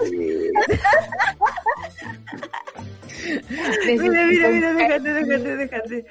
mira, 3.86 4.26
mira, 4.26 4.50
mira, 4.50 4.74
déjate, 4.74 5.14
déjate, 5.14 5.58
déjate. 5.58 6.06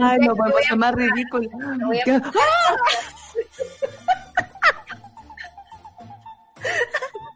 Ay, 0.00 0.18
no 0.20 0.34
podemos 0.34 0.62
ser 0.62 0.76
más 0.76 0.94
ridículo. 0.94 1.48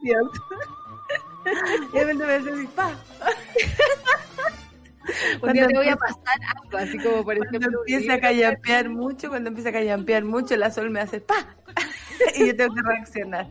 Dios. 0.02 0.26
Ya 1.94 2.04
me 2.04 2.14
voy 2.14 2.32
a 2.32 2.36
hacer 2.36 2.66
pa. 2.74 2.90
Un 5.42 5.52
día 5.52 5.66
te 5.68 5.74
voy 5.74 5.88
a 5.88 5.96
pasar 5.96 6.40
algo, 6.56 6.78
así 6.78 6.98
como 6.98 7.24
por 7.24 7.36
cuando 7.36 7.44
ejemplo. 7.58 7.80
empieza 7.86 8.14
a 8.14 8.20
callampear 8.20 8.88
mucho, 8.88 9.28
cuando 9.28 9.48
empieza 9.48 9.70
a 9.70 9.72
callampear 9.72 10.24
mucho, 10.24 10.56
la 10.56 10.70
sol 10.70 10.90
me 10.90 11.00
hace 11.00 11.20
pa. 11.20 11.56
y 12.36 12.46
yo 12.46 12.56
tengo 12.56 12.74
que 12.74 12.82
reaccionar. 12.82 13.46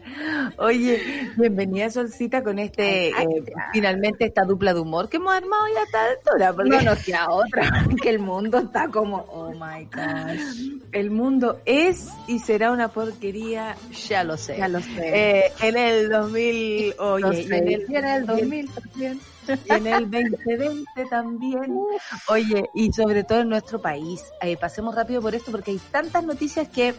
Oye, 0.57 1.31
bienvenida 1.37 1.89
Solcita 1.89 2.43
con 2.43 2.59
este, 2.59 3.11
Ay, 3.15 3.25
eh, 3.25 3.43
finalmente 3.73 4.25
esta 4.25 4.43
dupla 4.43 4.73
de 4.73 4.79
humor 4.79 5.09
que 5.09 5.17
hemos 5.17 5.33
armado 5.33 5.63
ya 5.73 5.81
a 5.81 5.83
esta 5.83 6.05
altura, 6.05 6.53
porque 6.53 6.69
No, 6.69 6.81
no 6.81 6.95
sea 6.95 7.29
otra, 7.29 7.85
que 8.01 8.09
el 8.09 8.19
mundo 8.19 8.59
está 8.59 8.87
como, 8.89 9.17
oh 9.29 9.51
my 9.51 9.85
gosh. 9.85 10.81
el 10.91 11.11
mundo 11.11 11.59
es 11.65 12.09
y 12.27 12.39
será 12.39 12.71
una 12.71 12.89
porquería, 12.89 13.75
ya 14.07 14.23
lo 14.23 14.37
sé. 14.37 14.57
Ya 14.57 14.67
lo 14.67 14.81
sé. 14.81 15.39
Eh, 15.39 15.51
en 15.61 15.77
el 15.77 16.09
2000, 16.09 16.95
oye, 16.99 17.41
y 17.41 17.47
sé. 17.47 17.57
en 17.57 17.67
el, 17.67 17.85
Y 17.89 17.95
en 17.95 18.05
el 18.05 18.25
2000 18.25 18.69
también. 18.71 19.19
y 19.47 19.73
en 19.73 19.87
el 19.87 20.11
2020 20.11 21.05
también. 21.09 21.79
Oye, 22.27 22.69
y 22.73 22.91
sobre 22.91 23.23
todo 23.23 23.41
en 23.41 23.49
nuestro 23.49 23.79
país. 23.81 24.23
Eh, 24.41 24.57
pasemos 24.57 24.95
rápido 24.95 25.21
por 25.21 25.35
esto 25.35 25.51
porque 25.51 25.71
hay 25.71 25.79
tantas 25.91 26.23
noticias 26.23 26.67
que, 26.69 26.95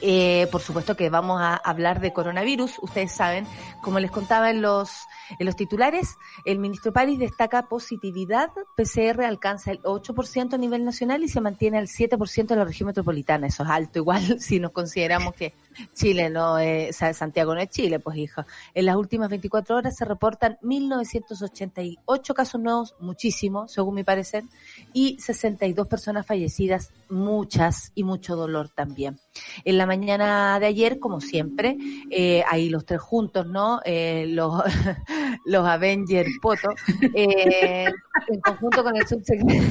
eh, 0.00 0.48
por 0.50 0.60
supuesto 0.60 0.96
que 0.96 1.10
vamos 1.10 1.40
a 1.40 1.54
hablar 1.56 2.00
de 2.00 2.12
coronavirus. 2.12 2.78
Ustedes 2.80 3.12
saben, 3.12 3.46
como 3.80 4.00
les 4.00 4.10
contaba 4.10 4.50
en 4.50 4.62
los, 4.62 5.08
en 5.38 5.46
los 5.46 5.56
titulares, 5.56 6.16
el 6.44 6.58
ministro 6.58 6.92
París 6.92 7.18
destaca 7.18 7.68
positividad. 7.68 8.50
PCR 8.76 9.22
alcanza 9.24 9.70
el 9.70 9.80
8% 9.82 10.54
a 10.54 10.58
nivel 10.58 10.84
nacional 10.84 11.22
y 11.22 11.28
se 11.28 11.40
mantiene 11.40 11.78
al 11.78 11.86
7% 11.86 12.50
en 12.50 12.58
la 12.58 12.64
región 12.64 12.88
metropolitana. 12.88 13.46
Eso 13.46 13.62
es 13.62 13.68
alto, 13.68 13.98
igual 13.98 14.20
si 14.40 14.60
nos 14.60 14.72
consideramos 14.72 15.34
que 15.34 15.54
Chile 15.94 16.30
no 16.30 16.58
es, 16.58 16.96
Santiago 16.96 17.54
no 17.54 17.60
es 17.60 17.70
Chile, 17.70 18.00
pues 18.00 18.16
hija. 18.16 18.46
En 18.74 18.86
las 18.86 18.96
últimas 18.96 19.28
24 19.30 19.76
horas 19.76 19.96
se 19.96 20.04
reportan 20.04 20.58
1988 20.62 22.34
casos 22.34 22.60
nuevos, 22.60 22.94
muchísimo, 23.00 23.68
según 23.68 23.94
mi 23.94 24.04
parecer, 24.04 24.44
y 24.92 25.18
62 25.20 25.86
personas 25.86 26.26
fallecidas, 26.26 26.92
muchas 27.08 27.92
y 27.94 28.04
mucho 28.04 28.36
dolor 28.36 28.68
también. 28.68 29.18
En 29.64 29.78
la 29.78 29.86
mañana 29.86 30.58
de 30.58 30.66
ayer, 30.66 30.98
como 30.98 31.20
siempre, 31.20 31.76
eh, 32.10 32.42
ahí 32.48 32.68
los 32.68 32.84
tres 32.84 33.00
juntos, 33.00 33.46
¿no? 33.46 33.80
Eh, 33.84 34.26
los, 34.28 34.62
los 35.44 35.66
Avengers 35.66 36.30
Poto, 36.40 36.70
eh, 37.14 37.86
en 38.28 38.40
conjunto 38.40 38.82
con 38.82 38.96
el 38.96 39.06
subsecretario. 39.06 39.62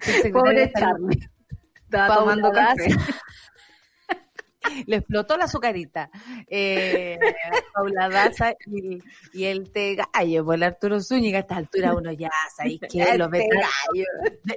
subsecretario 0.00 0.32
Pobre 0.32 0.72
Charlie. 0.72 1.28
Estaba 1.84 2.08
Paula 2.08 2.20
tomando 2.20 2.52
café. 2.52 2.94
Le 4.86 4.96
explotó 4.96 5.36
la 5.36 5.44
azucarita. 5.44 6.08
Eh, 6.46 7.18
Paula 7.74 8.08
Daza 8.08 8.54
y, 8.66 9.02
y 9.32 9.44
el 9.44 9.72
te 9.72 9.96
gallo, 9.96 10.44
por 10.44 10.54
el 10.54 10.62
Arturo 10.62 11.00
Zúñiga. 11.00 11.38
A 11.38 11.40
esta 11.40 11.56
altura 11.56 11.94
uno 11.94 12.12
ya, 12.12 12.30
¿sabéis? 12.56 12.80
Los 12.80 12.92
Este 12.92 13.28
veteranos. 13.28 13.68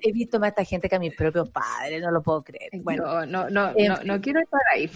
He 0.02 0.12
visto 0.12 0.40
más 0.40 0.48
a 0.48 0.50
esta 0.50 0.64
gente 0.64 0.88
que 0.88 0.96
a 0.96 1.00
mis 1.00 1.16
propios 1.16 1.50
padres, 1.50 2.02
no 2.02 2.12
lo 2.12 2.22
puedo 2.22 2.44
creer. 2.44 2.70
Bueno, 2.84 3.26
no, 3.26 3.50
no, 3.50 3.50
no, 3.50 3.74
no, 3.74 4.04
no 4.04 4.22
quiero 4.22 4.40
estar 4.42 4.62
ahí. 4.74 4.90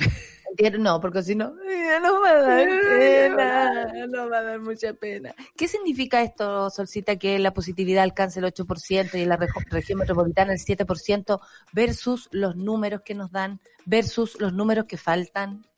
No, 0.79 0.99
porque 0.99 1.23
si 1.23 1.35
no, 1.35 1.53
no 2.01 2.21
va 2.21 2.29
a 2.29 2.41
dar 2.41 2.67
pena, 2.67 4.07
no 4.07 4.29
va 4.29 4.37
a 4.39 4.43
dar 4.43 4.59
mucha 4.59 4.93
pena. 4.93 5.33
¿Qué 5.55 5.67
significa 5.67 6.21
esto, 6.21 6.69
Solcita, 6.69 7.17
que 7.17 7.39
la 7.39 7.53
positividad 7.53 8.03
alcance 8.03 8.39
el 8.39 8.45
8% 8.45 9.17
y 9.17 9.21
en 9.21 9.29
la 9.29 9.37
región 9.37 9.99
metropolitana 9.99 10.53
el 10.53 10.59
7% 10.59 11.39
versus 11.73 12.29
los 12.31 12.55
números 12.55 13.01
que 13.03 13.15
nos 13.15 13.31
dan, 13.31 13.59
versus 13.85 14.39
los 14.39 14.53
números 14.53 14.85
que 14.85 14.97
faltan? 14.97 15.68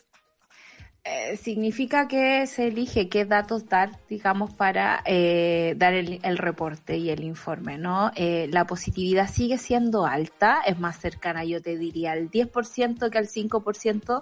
Eh, 1.04 1.36
significa 1.38 2.08
que 2.08 2.46
se 2.46 2.68
elige 2.68 3.10
qué 3.10 3.26
datos 3.26 3.68
dar, 3.68 3.90
digamos, 4.08 4.54
para 4.54 5.02
eh, 5.08 5.74
dar 5.76 5.96
el, 5.96 6.20
el 6.22 6.38
reporte 6.38 6.96
y 6.98 7.10
el 7.10 7.24
informe, 7.24 7.80
¿no? 7.80 8.12
Eh, 8.16 8.48
la 8.52 8.66
positividad 8.68 9.28
sigue 9.28 9.58
siendo 9.58 10.06
alta, 10.06 10.62
es 10.64 10.78
más 10.80 11.00
cercana, 11.00 11.44
yo 11.44 11.60
te 11.60 11.76
diría, 11.76 12.12
al 12.12 12.30
10% 12.30 13.10
que 13.10 13.18
al 13.18 13.28
5% 13.28 14.22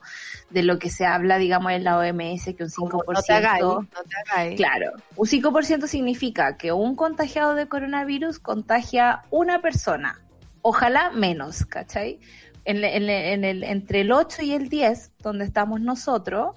de 0.52 0.64
lo 0.64 0.80
que 0.80 0.90
se 0.90 1.06
habla, 1.06 1.38
digamos, 1.38 1.74
en 1.74 1.84
la 1.84 1.98
OMS, 1.98 2.46
que 2.56 2.64
un 2.64 2.70
5%. 2.70 3.14
No 3.14 3.22
te 3.24 3.34
hagáis, 3.34 3.62
no 3.66 3.88
te 4.08 4.32
hagáis. 4.32 4.56
Claro, 4.56 4.92
un 5.18 5.28
5% 5.28 5.86
significa 5.86 6.56
que 6.56 6.72
un 6.72 6.96
contagiado 6.96 7.56
de 7.56 7.68
coronavirus 7.68 8.40
contagia 8.40 9.24
una 9.32 9.62
persona, 9.62 10.22
ojalá 10.62 11.12
menos, 11.12 11.66
¿cachai? 11.66 12.22
En, 12.64 12.84
en- 12.86 13.10
en 13.10 13.44
el, 13.44 13.64
entre 13.66 14.02
el 14.02 14.14
8 14.14 14.44
y 14.44 14.54
el 14.54 14.70
10, 14.70 15.12
donde 15.22 15.44
estamos 15.44 15.82
nosotros, 15.82 16.56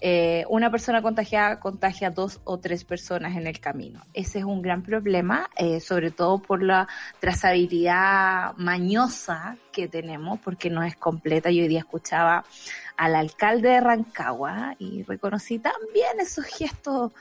eh, 0.00 0.44
una 0.48 0.70
persona 0.70 1.02
contagiada 1.02 1.60
contagia 1.60 2.10
dos 2.10 2.40
o 2.44 2.58
tres 2.58 2.84
personas 2.84 3.36
en 3.36 3.46
el 3.46 3.60
camino. 3.60 4.02
Ese 4.14 4.38
es 4.38 4.44
un 4.44 4.62
gran 4.62 4.82
problema, 4.82 5.50
eh, 5.56 5.80
sobre 5.80 6.10
todo 6.10 6.38
por 6.40 6.62
la 6.62 6.88
trazabilidad 7.18 8.54
mañosa 8.56 9.56
que 9.72 9.88
tenemos, 9.88 10.40
porque 10.40 10.70
no 10.70 10.82
es 10.82 10.96
completa. 10.96 11.50
Yo 11.50 11.62
hoy 11.62 11.68
día 11.68 11.80
escuchaba 11.80 12.44
al 12.96 13.14
alcalde 13.14 13.68
de 13.70 13.80
Rancagua 13.80 14.74
y 14.78 15.02
reconocí 15.02 15.58
también 15.58 16.20
esos 16.20 16.44
gestos 16.46 17.12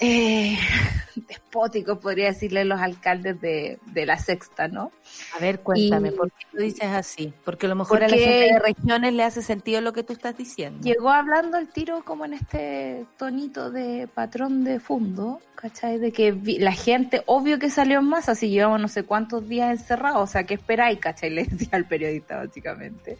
eh, 0.00 0.56
despóticos, 1.28 1.98
podría 1.98 2.26
decirle 2.26 2.64
los 2.64 2.80
alcaldes 2.80 3.40
de, 3.40 3.78
de 3.86 4.06
la 4.06 4.18
sexta, 4.18 4.68
¿no? 4.68 4.92
A 5.36 5.40
ver, 5.40 5.60
cuéntame, 5.60 6.08
Y- 6.08 6.12
¿por 6.12 6.30
qué 6.30 6.46
lo 6.52 6.62
dices 6.62 6.84
así? 6.88 7.32
Porque 7.44 7.66
a 7.66 7.68
lo 7.68 7.74
mejor 7.74 8.04
a 8.04 8.08
la 8.08 8.16
gente 8.16 8.52
de 8.54 8.58
regiones 8.60 9.12
le 9.14 9.24
hace 9.24 9.42
sentido 9.42 9.80
lo 9.80 9.92
que 9.92 10.02
tú 10.04 10.12
estás 10.12 10.36
diciendo. 10.36 10.80
Llegó 10.84 11.10
hablando 11.10 11.58
el 11.58 11.68
tiro 11.68 12.04
como 12.04 12.24
en 12.24 12.34
este 12.34 13.06
tonito 13.16 13.70
de 13.70 14.08
patrón 14.12 14.62
de 14.64 14.78
fondo, 14.80 15.40
¿cachai? 15.56 15.98
De 15.98 16.12
que 16.12 16.30
vi- 16.32 16.58
la 16.58 16.72
gente, 16.72 17.22
obvio 17.26 17.58
que 17.58 17.70
salió 17.70 17.98
en 17.98 18.04
masa, 18.06 18.34
si 18.34 18.48
llevamos 18.50 18.80
no 18.80 18.88
sé 18.88 19.02
cuántos 19.02 19.48
días 19.48 19.70
encerrados, 19.80 20.22
o 20.22 20.32
sea, 20.32 20.44
¿qué 20.44 20.54
esperáis, 20.54 20.98
cachai? 21.00 21.30
Le 21.34 21.44
decía 21.44 21.68
al 21.72 21.86
periodista, 21.88 22.36
básicamente. 22.36 23.18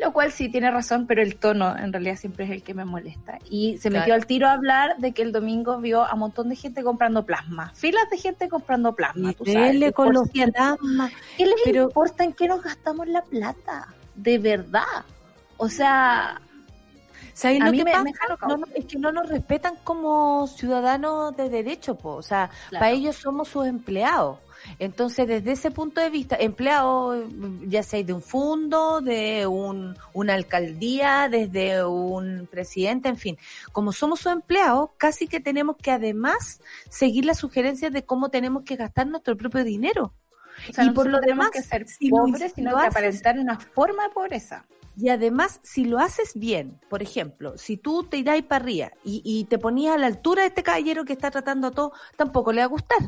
Lo 0.00 0.12
cual 0.12 0.32
sí 0.32 0.48
tiene 0.48 0.70
razón, 0.70 1.06
pero 1.06 1.22
el 1.22 1.36
tono 1.36 1.76
en 1.76 1.92
realidad 1.92 2.16
siempre 2.16 2.44
es 2.46 2.50
el 2.50 2.62
que 2.62 2.74
me 2.74 2.84
molesta. 2.84 3.38
Y 3.48 3.78
se 3.78 3.90
metió 3.90 4.14
al 4.14 4.26
tiro 4.26 4.48
a 4.48 4.52
hablar 4.52 4.96
de 4.98 5.12
que 5.12 5.22
el 5.22 5.30
domingo 5.30 5.78
vio 5.78 6.02
a 6.04 6.14
un 6.14 6.20
montón 6.20 6.48
de 6.48 6.56
gente 6.56 6.82
comprando 6.82 7.24
plasma. 7.24 7.70
Filas 7.74 8.10
de 8.10 8.18
gente 8.18 8.48
comprando 8.48 8.94
plasma, 8.94 9.30
Y 9.30 9.34
tú 9.34 9.44
sabes. 9.46 9.92
con 9.92 10.12
los 10.12 10.28
plasmas. 10.28 11.12
¿Qué 11.36 11.46
les 11.46 11.54
Pero- 11.64 11.84
importa 11.84 12.24
en 12.24 12.32
qué 12.32 12.48
nos 12.48 12.62
gastamos 12.62 13.06
la 13.06 13.22
plata? 13.22 13.88
De 14.16 14.38
verdad. 14.38 14.82
O 15.56 15.68
sea, 15.68 16.40
¿Sabes 17.32 17.60
lo 17.60 17.72
que 17.72 17.84
pasa? 17.84 18.04
es 18.74 18.84
que 18.86 18.98
no 18.98 19.10
nos 19.12 19.28
respetan 19.28 19.74
como 19.82 20.46
ciudadanos 20.46 21.36
de 21.36 21.48
derecho, 21.48 21.96
po. 21.96 22.10
o 22.14 22.22
sea, 22.22 22.50
para 22.70 22.90
ellos 22.90 23.16
somos 23.16 23.48
sus 23.48 23.66
empleados. 23.66 24.38
Entonces, 24.78 25.26
desde 25.26 25.52
ese 25.52 25.70
punto 25.70 26.00
de 26.00 26.10
vista, 26.10 26.36
empleado, 26.36 27.26
ya 27.66 27.82
sea 27.82 28.02
de 28.02 28.12
un 28.12 28.22
fondo, 28.22 29.00
de 29.00 29.46
un, 29.46 29.96
una 30.12 30.34
alcaldía, 30.34 31.28
desde 31.30 31.84
un 31.84 32.48
presidente, 32.50 33.08
en 33.08 33.16
fin, 33.16 33.38
como 33.72 33.92
somos 33.92 34.20
sus 34.20 34.32
empleados, 34.32 34.90
casi 34.96 35.28
que 35.28 35.40
tenemos 35.40 35.76
que 35.76 35.90
además 35.90 36.60
seguir 36.88 37.24
las 37.24 37.38
sugerencias 37.38 37.92
de 37.92 38.04
cómo 38.04 38.30
tenemos 38.30 38.64
que 38.64 38.76
gastar 38.76 39.06
nuestro 39.06 39.36
propio 39.36 39.64
dinero. 39.64 40.12
y 40.78 40.90
por 40.90 41.08
lo 41.08 41.20
demás, 41.20 41.50
que 41.50 41.62
ser 41.62 41.86
pobres, 42.10 42.52
sino 42.54 42.78
que 42.78 42.86
aparentar 42.86 43.38
una 43.38 43.58
forma 43.58 44.04
de 44.04 44.10
pobreza. 44.10 44.64
Y 44.96 45.08
además, 45.08 45.58
si 45.64 45.84
lo 45.84 45.98
haces 45.98 46.32
bien, 46.36 46.78
por 46.88 47.02
ejemplo, 47.02 47.58
si 47.58 47.76
tú 47.76 48.04
te 48.04 48.16
irás 48.16 48.40
para 48.42 48.62
arriba 48.62 48.92
y, 49.02 49.22
y 49.24 49.44
te 49.44 49.58
ponías 49.58 49.96
a 49.96 49.98
la 49.98 50.06
altura 50.06 50.42
de 50.42 50.48
este 50.48 50.62
caballero 50.62 51.04
que 51.04 51.12
está 51.12 51.32
tratando 51.32 51.66
a 51.66 51.70
todo, 51.72 51.92
tampoco 52.16 52.52
le 52.52 52.60
va 52.60 52.66
a 52.66 52.68
gustar. 52.68 52.98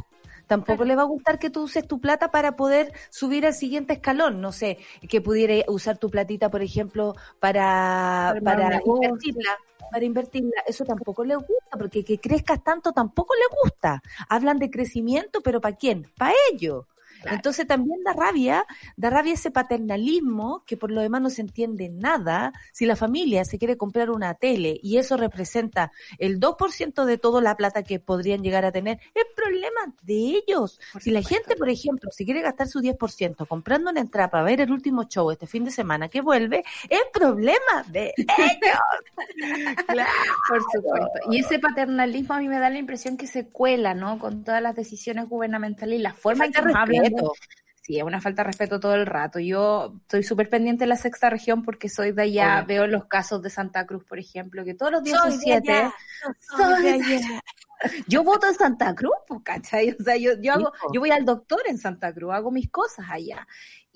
Tampoco 0.46 0.84
le 0.84 0.96
va 0.96 1.02
a 1.02 1.06
gustar 1.06 1.38
que 1.38 1.50
tú 1.50 1.62
uses 1.62 1.86
tu 1.86 2.00
plata 2.00 2.30
para 2.30 2.56
poder 2.56 2.92
subir 3.10 3.46
al 3.46 3.54
siguiente 3.54 3.94
escalón. 3.94 4.40
No 4.40 4.52
sé, 4.52 4.78
que 5.08 5.20
pudiera 5.20 5.54
usar 5.68 5.98
tu 5.98 6.10
platita, 6.10 6.50
por 6.50 6.62
ejemplo, 6.62 7.14
para, 7.40 8.36
para, 8.42 8.80
invertirla 8.84 9.58
para 9.90 10.04
invertirla, 10.04 10.62
eso 10.66 10.84
tampoco 10.84 11.24
le 11.24 11.36
gusta, 11.36 11.78
porque 11.78 12.04
que 12.04 12.18
crezcas 12.18 12.62
tanto 12.62 12.92
tampoco 12.92 13.34
le 13.34 13.56
gusta. 13.62 14.02
Hablan 14.28 14.58
de 14.58 14.70
crecimiento, 14.70 15.40
pero 15.42 15.60
¿para 15.60 15.76
quién? 15.76 16.10
Para 16.18 16.34
ellos. 16.52 16.86
Entonces 17.30 17.66
también 17.66 18.02
da 18.04 18.12
rabia, 18.12 18.66
da 18.96 19.10
rabia 19.10 19.34
ese 19.34 19.50
paternalismo 19.50 20.62
que 20.66 20.76
por 20.76 20.90
lo 20.90 21.00
demás 21.00 21.20
no 21.20 21.30
se 21.30 21.42
entiende 21.42 21.88
nada. 21.88 22.52
Si 22.72 22.86
la 22.86 22.96
familia 22.96 23.44
se 23.44 23.58
quiere 23.58 23.76
comprar 23.76 24.10
una 24.10 24.34
tele 24.34 24.78
y 24.82 24.98
eso 24.98 25.16
representa 25.16 25.92
el 26.18 26.40
2% 26.40 27.04
de 27.04 27.18
toda 27.18 27.40
la 27.40 27.56
plata 27.56 27.82
que 27.82 28.00
podrían 28.00 28.42
llegar 28.42 28.64
a 28.64 28.72
tener, 28.72 29.00
es 29.14 29.24
problema 29.34 29.94
de 30.02 30.42
ellos. 30.46 30.80
si 31.00 31.10
la 31.10 31.22
gente, 31.22 31.56
por 31.56 31.68
ejemplo, 31.68 32.10
si 32.10 32.24
quiere 32.24 32.40
gastar 32.42 32.68
su 32.68 32.80
10% 32.80 33.46
comprando 33.46 33.90
una 33.90 34.00
entrada 34.00 34.30
para 34.30 34.44
ver 34.44 34.60
el 34.60 34.70
último 34.70 35.04
show 35.04 35.30
este 35.30 35.46
fin 35.46 35.64
de 35.64 35.70
semana 35.70 36.08
que 36.08 36.20
vuelve, 36.20 36.64
es 36.88 37.02
problema 37.12 37.84
de 37.88 38.12
ellos. 38.16 38.78
Por 40.48 40.62
supuesto. 40.72 41.30
Y 41.30 41.40
ese 41.40 41.58
paternalismo 41.58 42.34
a 42.34 42.38
mí 42.38 42.48
me 42.48 42.58
da 42.58 42.70
la 42.70 42.78
impresión 42.78 43.16
que 43.16 43.26
se 43.26 43.46
cuela, 43.46 43.94
¿no? 43.94 44.18
Con 44.18 44.44
todas 44.44 44.62
las 44.62 44.74
decisiones 44.74 45.28
gubernamentales 45.28 45.98
y 45.98 46.02
la 46.02 46.12
forma 46.12 46.46
en 46.46 46.52
que 46.52 46.62
nos 46.62 46.74
hablan 46.74 47.04
Sí, 47.86 47.98
es 47.98 48.02
una 48.02 48.20
falta 48.20 48.42
de 48.42 48.48
respeto 48.48 48.80
todo 48.80 48.96
el 48.96 49.06
rato. 49.06 49.38
Yo 49.38 49.94
estoy 50.02 50.24
súper 50.24 50.48
pendiente 50.48 50.82
de 50.84 50.88
la 50.88 50.96
sexta 50.96 51.30
región 51.30 51.62
porque 51.62 51.88
soy 51.88 52.10
de 52.10 52.22
allá, 52.22 52.64
veo 52.66 52.88
los 52.88 53.04
casos 53.04 53.40
de 53.42 53.48
Santa 53.48 53.86
Cruz, 53.86 54.02
por 54.04 54.18
ejemplo, 54.18 54.64
que 54.64 54.74
todos 54.74 54.90
los 54.90 55.04
días 55.04 55.20
son 55.22 55.38
siete. 55.38 55.88
Yo 58.08 58.24
voto 58.24 58.48
en 58.48 58.54
Santa 58.54 58.92
Cruz, 58.94 59.14
pues, 59.28 59.40
¿cachai? 59.44 59.94
O 60.00 60.02
sea, 60.02 60.16
yo, 60.16 60.32
yo, 60.40 60.54
hago, 60.54 60.72
yo 60.92 61.00
voy 61.00 61.10
al 61.10 61.24
doctor 61.24 61.60
en 61.68 61.78
Santa 61.78 62.12
Cruz, 62.12 62.32
hago 62.34 62.50
mis 62.50 62.70
cosas 62.70 63.06
allá. 63.08 63.46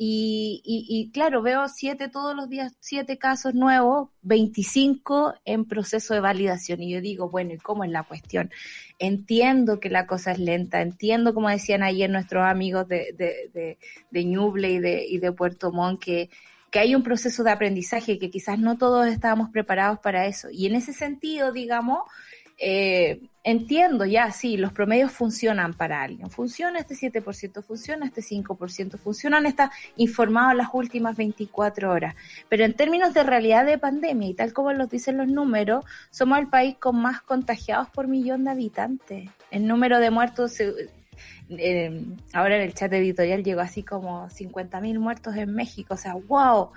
Y, 0.03 0.63
y, 0.65 0.87
y, 0.89 1.11
claro, 1.11 1.43
veo 1.43 1.69
siete 1.69 2.09
todos 2.09 2.35
los 2.35 2.49
días, 2.49 2.73
siete 2.81 3.19
casos 3.19 3.53
nuevos, 3.55 4.09
25 4.23 5.35
en 5.45 5.67
proceso 5.67 6.15
de 6.15 6.21
validación. 6.21 6.83
Y 6.83 6.91
yo 6.91 7.03
digo, 7.03 7.29
bueno, 7.29 7.53
¿y 7.53 7.59
cómo 7.59 7.85
es 7.85 7.91
la 7.91 8.05
cuestión? 8.05 8.51
Entiendo 8.99 9.79
que 9.79 9.91
la 9.91 10.07
cosa 10.07 10.33
es 10.33 10.39
lenta, 10.39 10.81
entiendo, 10.81 11.35
como 11.35 11.51
decían 11.51 11.83
ayer 11.83 12.09
nuestros 12.09 12.47
amigos 12.47 12.89
de, 12.89 13.15
de, 13.15 13.51
de, 13.53 13.79
de 14.11 14.25
Ñuble 14.25 14.71
y 14.71 14.79
de, 14.79 15.05
y 15.07 15.19
de 15.19 15.33
Puerto 15.33 15.71
Montt, 15.71 16.03
que, 16.03 16.31
que 16.71 16.79
hay 16.79 16.95
un 16.95 17.03
proceso 17.03 17.45
de 17.45 17.51
aprendizaje 17.51 18.19
que 18.19 18.31
quizás 18.31 18.59
no 18.59 18.79
todos 18.79 19.07
estábamos 19.07 19.51
preparados 19.51 19.99
para 19.99 20.27
eso. 20.27 20.49
Y 20.51 20.65
en 20.65 20.77
ese 20.77 20.95
sentido, 20.95 21.53
digamos, 21.53 22.05
eh, 22.62 23.23
entiendo 23.42 24.05
ya, 24.05 24.31
sí, 24.33 24.59
los 24.59 24.73
promedios 24.73 25.12
funcionan 25.12 25.73
para 25.73 26.03
alguien. 26.03 26.31
Funciona 26.31 26.79
este 26.79 26.94
7%, 26.94 27.62
funciona 27.62 28.05
este 28.05 28.20
5%, 28.20 28.99
funcionan, 28.99 29.46
está 29.46 29.73
informado 29.96 30.53
las 30.53 30.68
últimas 30.75 31.16
24 31.16 31.90
horas. 31.90 32.14
Pero 32.51 32.64
en 32.66 32.75
términos 32.75 33.14
de 33.14 33.23
realidad 33.23 33.64
de 33.64 33.79
pandemia 33.79 34.29
y 34.29 34.35
tal 34.35 34.53
como 34.53 34.73
los 34.75 34.90
dicen 34.90 35.16
los 35.16 35.27
números, 35.27 35.87
somos 36.11 36.38
el 36.38 36.49
país 36.49 36.77
con 36.79 36.96
más 36.96 37.23
contagiados 37.23 37.88
por 37.88 38.09
millón 38.09 38.44
de 38.44 38.51
habitantes. 38.51 39.31
El 39.51 39.66
número 39.66 39.99
de 39.99 40.11
muertos, 40.11 40.61
eh, 40.61 42.05
ahora 42.35 42.57
en 42.57 42.62
el 42.62 42.75
chat 42.75 42.92
editorial 42.92 43.42
llegó 43.42 43.62
así 43.62 43.83
como 43.83 44.29
50.000 44.29 44.99
muertos 44.99 45.35
en 45.37 45.55
México. 45.55 45.94
O 45.94 45.96
sea, 45.96 46.14
wow. 46.14 46.73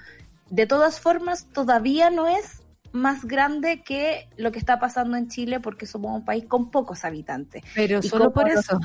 De 0.50 0.66
todas 0.66 1.02
formas, 1.02 1.48
todavía 1.52 2.10
no 2.10 2.28
es 2.28 2.63
más 2.94 3.26
grande 3.26 3.82
que 3.82 4.30
lo 4.38 4.52
que 4.52 4.60
está 4.60 4.80
pasando 4.80 5.18
en 5.18 5.28
Chile 5.28 5.60
porque 5.60 5.86
somos 5.86 6.16
un 6.16 6.24
país 6.24 6.46
con 6.48 6.70
pocos 6.70 7.04
habitantes. 7.04 7.64
Pero 7.76 8.02
solo 8.02 8.32
por 8.32 8.48
eso. 8.50 8.80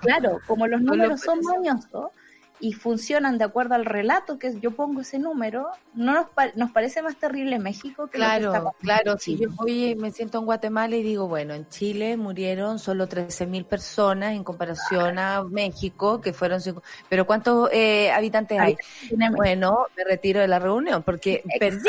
claro, 0.00 0.40
como 0.46 0.66
los 0.66 0.80
números 0.82 1.20
son 1.20 1.40
mañosos 1.42 2.10
y 2.58 2.72
funcionan 2.72 3.38
de 3.38 3.44
acuerdo 3.44 3.74
al 3.74 3.84
relato 3.84 4.38
que 4.38 4.58
yo 4.60 4.72
pongo 4.72 5.00
ese 5.00 5.18
número, 5.18 5.68
no 5.94 6.12
nos, 6.12 6.26
nos 6.56 6.70
parece 6.70 7.02
más 7.02 7.16
terrible 7.16 7.58
México 7.58 8.06
que 8.06 8.18
claro, 8.18 8.46
lo 8.46 8.52
que 8.52 8.58
está 8.58 8.70
Claro, 8.80 9.18
si 9.18 9.36
yo 9.38 9.48
voy, 9.50 9.94
me 9.94 10.10
siento 10.10 10.38
en 10.38 10.44
Guatemala 10.44 10.94
y 10.96 11.02
digo, 11.02 11.26
bueno, 11.26 11.54
en 11.54 11.68
Chile 11.68 12.16
murieron 12.16 12.78
solo 12.78 13.08
13.000 13.08 13.64
personas 13.64 14.34
en 14.34 14.44
comparación 14.44 15.18
a 15.18 15.42
México, 15.42 16.20
que 16.20 16.32
fueron 16.32 16.60
cinco, 16.60 16.82
pero 17.08 17.26
¿cuántos 17.26 17.70
eh, 17.72 18.10
habitantes 18.10 18.58
hay? 18.58 18.76
Bueno, 19.34 19.86
me 19.96 20.04
retiro 20.04 20.40
de 20.40 20.48
la 20.48 20.58
reunión 20.58 21.02
porque 21.02 21.42
perdí. 21.58 21.88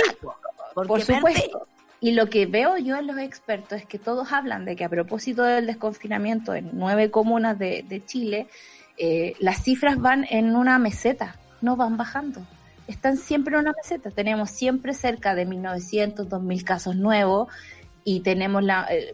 Por 0.74 1.02
supuesto. 1.02 1.68
Y 2.04 2.14
lo 2.14 2.30
que 2.30 2.48
veo 2.48 2.78
yo 2.78 2.98
en 2.98 3.06
los 3.06 3.20
expertos 3.20 3.80
es 3.80 3.86
que 3.86 4.00
todos 4.00 4.32
hablan 4.34 4.66
de 4.66 4.76
que 4.76 4.84
a 4.84 4.90
propósito 4.90 5.44
del 5.44 5.68
desconfinamiento 5.68 6.56
en 6.56 6.72
nueve 6.74 7.12
comunas 7.12 7.60
de, 7.60 8.04
Chile, 8.08 8.48
eh, 8.98 9.36
las 9.40 9.64
cifras 9.64 10.00
van 10.00 10.26
en 10.30 10.56
una 10.56 10.80
meseta, 10.80 11.36
no 11.62 11.76
van 11.76 11.98
bajando. 11.98 12.42
Están 12.88 13.18
siempre 13.18 13.54
en 13.54 13.62
una 13.62 13.74
meseta. 13.74 14.10
Tenemos 14.10 14.50
siempre 14.50 14.96
cerca 14.96 15.36
de 15.36 15.48
1.900, 15.48 16.28
2.000 16.28 16.64
casos 16.64 16.96
nuevos 16.96 17.50
y 18.04 18.22
tenemos 18.22 18.64
la, 18.64 18.88
eh, 18.90 19.14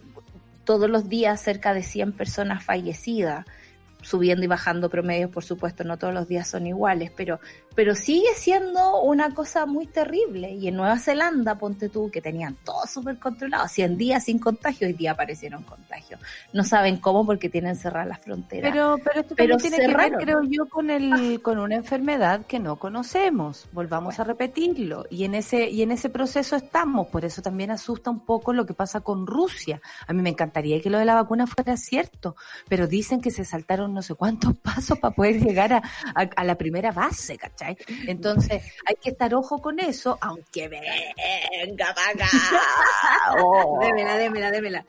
todos 0.63 0.89
los 0.89 1.09
días 1.09 1.41
cerca 1.41 1.73
de 1.73 1.83
100 1.83 2.13
personas 2.13 2.63
fallecidas 2.63 3.45
subiendo 4.01 4.45
y 4.45 4.47
bajando 4.47 4.89
promedios, 4.89 5.29
por 5.31 5.43
supuesto, 5.43 5.83
no 5.83 5.97
todos 5.97 6.13
los 6.13 6.27
días 6.27 6.47
son 6.47 6.67
iguales, 6.67 7.11
pero, 7.15 7.39
pero 7.77 7.93
sigue 7.93 8.33
siendo 8.35 9.01
una 9.01 9.35
cosa 9.35 9.67
muy 9.67 9.85
terrible. 9.85 10.49
Y 10.49 10.67
en 10.67 10.77
Nueva 10.77 10.97
Zelanda, 10.97 11.59
ponte 11.59 11.89
tú, 11.89 12.09
que 12.09 12.23
tenían 12.23 12.55
todo 12.63 12.87
súper 12.87 13.19
controlado, 13.19 13.67
100 13.67 13.97
días 13.97 14.23
sin 14.23 14.39
contagio, 14.39 14.87
hoy 14.87 14.93
día 14.93 15.11
aparecieron 15.11 15.61
contagios. 15.61 16.19
No 16.53 16.63
saben 16.63 16.97
cómo 16.97 17.23
porque 17.23 17.49
tienen 17.49 17.75
cerradas 17.75 18.07
las 18.07 18.21
fronteras. 18.21 18.71
Pero, 18.71 18.97
pero 19.03 19.19
esto 19.19 19.35
pero 19.35 19.57
tiene 19.57 19.77
que 19.77 19.95
ver, 19.95 20.13
creo 20.13 20.41
yo, 20.41 20.65
con 20.67 20.89
el, 20.89 21.39
con 21.43 21.59
una 21.59 21.75
enfermedad 21.75 22.47
que 22.47 22.57
no 22.57 22.77
conocemos. 22.77 23.69
Volvamos 23.71 24.19
a 24.19 24.23
repetirlo. 24.23 25.05
Y 25.11 25.25
en 25.25 25.35
ese, 25.35 25.69
y 25.69 25.83
en 25.83 25.91
ese 25.91 26.09
proceso 26.09 26.55
estamos. 26.55 27.05
Por 27.09 27.25
eso 27.25 27.43
también 27.43 27.69
asusta 27.69 28.09
un 28.09 28.21
poco 28.21 28.53
lo 28.53 28.65
que 28.65 28.73
pasa 28.73 29.01
con 29.01 29.27
Rusia. 29.27 29.79
A 30.07 30.13
mí 30.13 30.23
me 30.23 30.31
encantaría 30.31 30.81
que 30.81 30.89
lo 30.89 30.97
de 30.97 31.05
la 31.05 31.13
vacuna 31.13 31.45
fuera 31.45 31.77
cierto, 31.77 32.35
pero 32.67 32.87
dicen 32.87 33.21
que 33.21 33.29
se 33.29 33.45
saltaron 33.45 33.93
no 33.93 34.01
sé 34.01 34.15
cuántos 34.15 34.57
pasos 34.63 34.97
para 34.97 35.13
poder 35.13 35.39
llegar 35.39 35.73
a, 35.73 35.83
a, 36.15 36.43
la 36.43 36.55
primera 36.55 36.91
base, 36.91 37.37
¿cachai? 37.75 37.77
Entonces 38.07 38.63
hay 38.85 38.95
que 38.95 39.09
estar 39.11 39.33
ojo 39.33 39.61
con 39.61 39.79
eso, 39.79 40.17
aunque 40.21 40.67
venga 40.67 41.93
para 41.93 42.11
acá. 42.11 42.27
Oh. 43.39 43.79
Démela, 43.81 44.17
démela, 44.17 44.51
démela. 44.51 44.85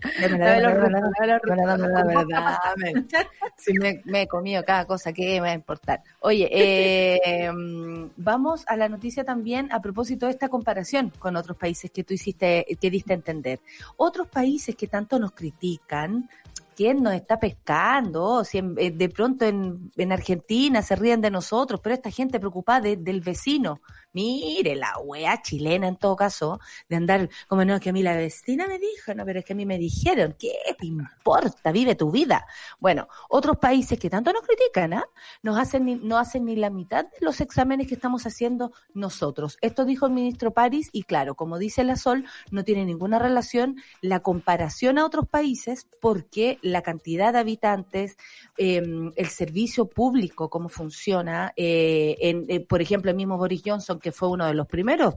Si 3.56 3.72
me, 3.74 4.00
me, 4.04 4.22
he 4.22 4.28
comido 4.28 4.64
cada 4.64 4.86
cosa, 4.86 5.12
¿qué 5.12 5.34
me 5.34 5.40
va 5.40 5.48
a 5.48 5.54
importar? 5.54 6.02
Oye, 6.20 6.48
eh, 6.50 7.50
vamos 8.16 8.64
a 8.68 8.76
la 8.76 8.88
noticia 8.88 9.24
también 9.24 9.72
a 9.72 9.80
propósito 9.80 10.26
de 10.26 10.32
esta 10.32 10.48
comparación 10.48 11.12
con 11.18 11.34
otros 11.34 11.56
países 11.56 11.90
que 11.90 12.04
tú 12.04 12.14
hiciste, 12.14 12.64
que 12.80 12.90
diste 12.90 13.12
a 13.12 13.16
entender. 13.16 13.58
Otros 13.96 14.28
países 14.28 14.76
que 14.76 14.86
tanto 14.86 15.18
nos 15.18 15.32
critican, 15.32 16.30
quién 16.78 17.02
nos 17.02 17.14
está 17.14 17.40
pescando, 17.40 18.44
si 18.44 18.58
eh, 18.58 18.92
de 18.92 19.08
pronto 19.08 19.44
en, 19.44 19.90
en, 19.96 20.12
Argentina 20.12 20.80
se 20.80 20.94
ríen 20.94 21.20
de 21.20 21.28
nosotros, 21.28 21.80
pero 21.82 21.92
esta 21.92 22.12
gente 22.12 22.38
preocupada 22.38 22.82
del 22.82 23.20
vecino. 23.20 23.80
Mire, 24.18 24.74
la 24.74 24.98
wea 24.98 25.40
chilena 25.42 25.86
en 25.86 25.94
todo 25.94 26.16
caso, 26.16 26.58
de 26.88 26.96
andar 26.96 27.28
como 27.46 27.64
no, 27.64 27.78
que 27.78 27.90
a 27.90 27.92
mí 27.92 28.02
la 28.02 28.16
vecina 28.16 28.66
me 28.66 28.80
dijo, 28.80 29.14
no, 29.14 29.24
pero 29.24 29.38
es 29.38 29.44
que 29.44 29.52
a 29.52 29.56
mí 29.56 29.64
me 29.64 29.78
dijeron, 29.78 30.34
¿qué 30.36 30.54
te 30.76 30.86
importa? 30.86 31.70
Vive 31.70 31.94
tu 31.94 32.10
vida. 32.10 32.44
Bueno, 32.80 33.06
otros 33.28 33.58
países 33.58 33.96
que 33.96 34.10
tanto 34.10 34.32
nos 34.32 34.42
critican, 34.42 34.94
¿ah? 34.94 35.04
Nos 35.44 35.56
hacen 35.56 35.84
ni, 35.84 35.94
no 35.94 36.18
hacen 36.18 36.46
ni 36.46 36.56
la 36.56 36.68
mitad 36.68 37.04
de 37.04 37.18
los 37.20 37.40
exámenes 37.40 37.86
que 37.86 37.94
estamos 37.94 38.26
haciendo 38.26 38.72
nosotros. 38.92 39.56
Esto 39.60 39.84
dijo 39.84 40.06
el 40.06 40.12
ministro 40.12 40.52
París 40.52 40.88
y 40.90 41.04
claro, 41.04 41.36
como 41.36 41.56
dice 41.56 41.84
la 41.84 41.94
Sol, 41.94 42.24
no 42.50 42.64
tiene 42.64 42.84
ninguna 42.84 43.20
relación 43.20 43.76
la 44.00 44.18
comparación 44.18 44.98
a 44.98 45.06
otros 45.06 45.28
países 45.28 45.86
porque 46.00 46.58
la 46.62 46.82
cantidad 46.82 47.32
de 47.32 47.38
habitantes, 47.38 48.16
eh, 48.56 48.82
el 49.14 49.28
servicio 49.28 49.86
público, 49.86 50.50
cómo 50.50 50.68
funciona, 50.68 51.52
eh, 51.54 52.16
en, 52.20 52.46
eh, 52.48 52.58
por 52.58 52.82
ejemplo, 52.82 53.12
el 53.12 53.16
mismo 53.16 53.38
Boris 53.38 53.62
Johnson 53.64 54.00
que 54.00 54.07
que 54.08 54.12
fue 54.12 54.28
uno 54.28 54.46
de 54.46 54.54
los 54.54 54.66
primeros 54.66 55.16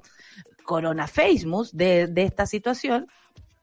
Corona 0.65 1.07
Famous 1.07 1.71
de, 1.71 2.07
de 2.07 2.23
esta 2.23 2.45
situación, 2.45 3.07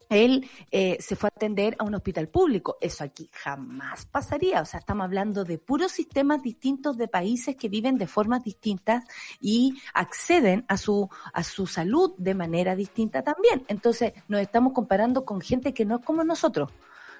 él 0.09 0.49
eh, 0.71 0.97
se 1.01 1.17
fue 1.17 1.29
a 1.29 1.37
atender 1.37 1.77
a 1.79 1.85
un 1.85 1.95
hospital 1.95 2.29
público. 2.29 2.79
Eso 2.81 3.05
aquí 3.05 3.29
jamás 3.31 4.07
pasaría. 4.07 4.63
O 4.63 4.65
sea, 4.65 4.81
estamos 4.81 5.05
hablando 5.05 5.45
de 5.45 5.59
puros 5.59 5.93
sistemas 5.93 6.43
distintos 6.43 6.97
de 6.97 7.09
países 7.09 7.57
que 7.57 7.69
viven 7.69 7.99
de 7.99 8.07
formas 8.07 8.43
distintas 8.43 9.05
y 9.39 9.79
acceden 9.93 10.65
a 10.67 10.79
su, 10.79 11.11
a 11.35 11.45
su 11.45 11.67
salud 11.67 12.15
de 12.17 12.35
manera 12.35 12.75
distinta 12.75 13.23
también. 13.23 13.65
Entonces, 13.69 14.15
nos 14.29 14.41
estamos 14.41 14.73
comparando 14.73 15.27
con 15.27 15.43
gente 15.43 15.75
que 15.75 15.85
no 15.85 15.97
es 15.97 16.05
como 16.05 16.25
nosotros 16.25 16.71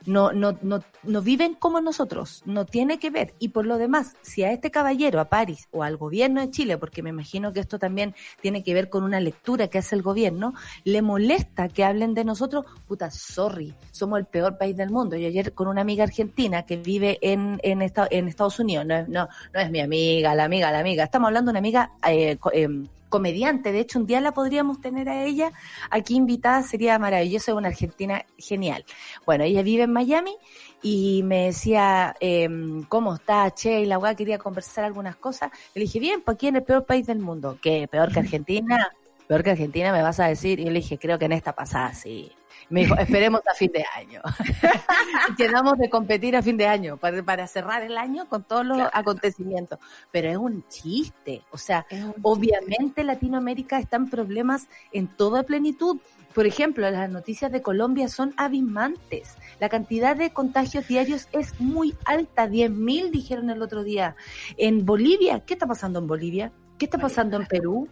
no, 0.07 0.33
no, 0.33 0.59
no, 0.63 0.83
no 1.03 1.23
viven 1.23 1.55
como 1.55 1.81
nosotros, 1.81 2.43
no 2.45 2.67
tiene 2.67 2.99
que 2.99 3.11
ver. 3.11 3.35
Y 3.39 3.49
por 3.49 3.67
lo 3.67 3.79
demás, 3.79 4.15
si 4.23 4.43
a 4.43 4.53
este 4.53 4.71
caballero, 4.71 5.21
a 5.21 5.29
París 5.29 5.69
o 5.71 5.83
al 5.83 5.97
gobierno 5.97 6.41
de 6.41 6.51
Chile, 6.51 6.79
porque 6.79 7.03
me 7.03 7.11
imagino 7.11 7.53
que 7.53 7.61
esto 7.61 7.79
también 7.79 8.15
tiene 8.41 8.63
que 8.63 8.75
ver 8.75 8.89
con 8.89 9.05
una 9.05 9.21
lectura 9.21 9.69
que 9.69 9.79
hace 9.79 9.95
el 9.95 10.03
gobierno, 10.03 10.55
le 10.85 11.03
molesta 11.03 11.69
que 11.69 11.85
hablen 11.85 12.15
de 12.15 12.25
nosotros, 12.25 12.65
puta, 12.87 13.11
sorry, 13.11 13.75
somos 13.91 14.19
el 14.19 14.27
peor 14.27 14.59
país 14.59 14.77
del 14.77 14.91
mundo. 14.91 15.17
Yo 15.17 15.27
ayer 15.29 15.53
con 15.53 15.69
una 15.69 15.81
amiga 15.81 16.05
argentina 16.05 16.65
que 16.65 16.77
vive 16.77 17.19
en, 17.21 17.61
en, 17.63 17.83
en 17.83 18.29
Estados 18.29 18.59
Unidos, 18.59 18.87
no, 18.87 19.07
no, 19.09 19.29
no 19.53 19.61
es 19.61 19.71
mi 19.71 19.81
amiga, 19.81 20.35
la 20.35 20.45
amiga, 20.45 20.71
la 20.71 20.81
amiga, 20.81 21.05
estamos 21.05 21.29
hablando 21.29 21.51
de 21.51 21.53
una 21.53 21.59
amiga 21.59 21.93
eh, 22.07 22.39
eh, 22.53 22.69
comediante. 23.09 23.73
De 23.73 23.81
hecho, 23.81 23.99
un 23.99 24.07
día 24.07 24.21
la 24.21 24.33
podríamos 24.33 24.81
tener 24.81 25.09
a 25.09 25.25
ella 25.25 25.53
aquí 25.91 26.17
invitada, 26.17 26.63
sería 26.63 26.99
maravilloso, 26.99 27.53
es 27.53 27.57
una 27.57 27.69
argentina 27.69 28.25
genial. 28.37 28.85
Bueno, 29.27 29.45
ella 29.45 29.63
vive 29.63 29.85
en 29.85 29.93
Miami 29.93 30.37
y 30.83 31.23
me 31.25 31.47
decía, 31.47 32.15
eh, 32.21 32.49
¿cómo 32.89 33.15
está, 33.15 33.51
Che? 33.53 33.81
Y 33.81 33.87
la 33.87 33.99
weá 33.99 34.15
quería 34.15 34.39
conversar 34.39 34.85
algunas 34.85 35.17
cosas. 35.17 35.51
Le 35.75 35.83
dije, 35.83 35.99
bien, 35.99 36.23
pues 36.23 36.37
aquí 36.37 36.49
en 36.49 36.57
el 36.57 36.63
peor 36.63 36.85
país 36.85 37.07
del 37.07 37.19
mundo. 37.19 37.59
¿Qué? 37.61 37.89
¿Peor 37.91 38.13
que 38.13 38.21
Argentina? 38.21 38.91
¿Peor 39.29 39.45
que 39.45 39.51
Argentina 39.51 39.93
me 39.93 40.03
vas 40.03 40.19
a 40.21 40.27
decir? 40.27 40.59
Y 40.59 40.65
yo 40.65 40.71
le 40.71 40.81
dije, 40.81 40.99
creo 40.99 41.19
que 41.19 41.27
en 41.27 41.33
esta 41.33 41.55
pasada 41.55 41.93
sí. 41.93 42.33
Me 42.71 42.81
dijo, 42.81 42.97
esperemos 42.97 43.43
a 43.47 43.55
fin 43.55 43.71
de 43.73 43.85
año. 43.95 44.23
Quedamos 45.37 45.79
de 45.79 45.89
competir 45.89 46.35
a 46.35 46.43
fin 46.43 46.57
de 46.57 46.67
año 46.67 46.97
para, 46.97 47.23
para 47.23 47.47
cerrar 47.47 47.83
el 47.83 47.97
año 47.97 48.27
con 48.29 48.43
todos 48.43 48.65
los 48.65 48.89
acontecimientos. 48.93 49.79
Pero 50.11 50.31
es 50.31 50.37
un 50.37 50.67
chiste. 50.69 51.43
O 51.51 51.59
sea, 51.59 51.87
obviamente 52.23 53.05
Latinoamérica 53.05 53.79
está 53.79 53.97
en 53.97 54.11
problemas 54.11 54.69
en 54.93 55.09
toda 55.09 55.43
plenitud. 55.43 55.99
Por 56.35 56.47
ejemplo, 56.47 56.91
las 56.91 57.11
noticias 57.11 57.53
de 57.53 57.63
Colombia 57.63 58.09
son 58.09 58.35
abismantes. 58.37 59.37
La 59.61 59.69
cantidad 59.69 60.17
de 60.17 60.31
contagios 60.31 60.87
diarios 60.87 61.29
es 61.33 61.59
muy 61.61 61.97
alta. 62.05 62.47
10.000 62.47 63.11
dijeron 63.11 63.51
el 63.51 63.61
otro 63.63 63.83
día. 63.83 64.17
En 64.57 64.87
Bolivia, 64.87 65.41
¿qué 65.41 65.55
está 65.55 65.67
pasando 65.67 65.99
en 65.99 66.07
Bolivia? 66.07 66.53
¿Qué 66.79 66.85
está 66.85 66.99
pasando 66.99 67.37
en 67.37 67.47
Perú? 67.47 67.89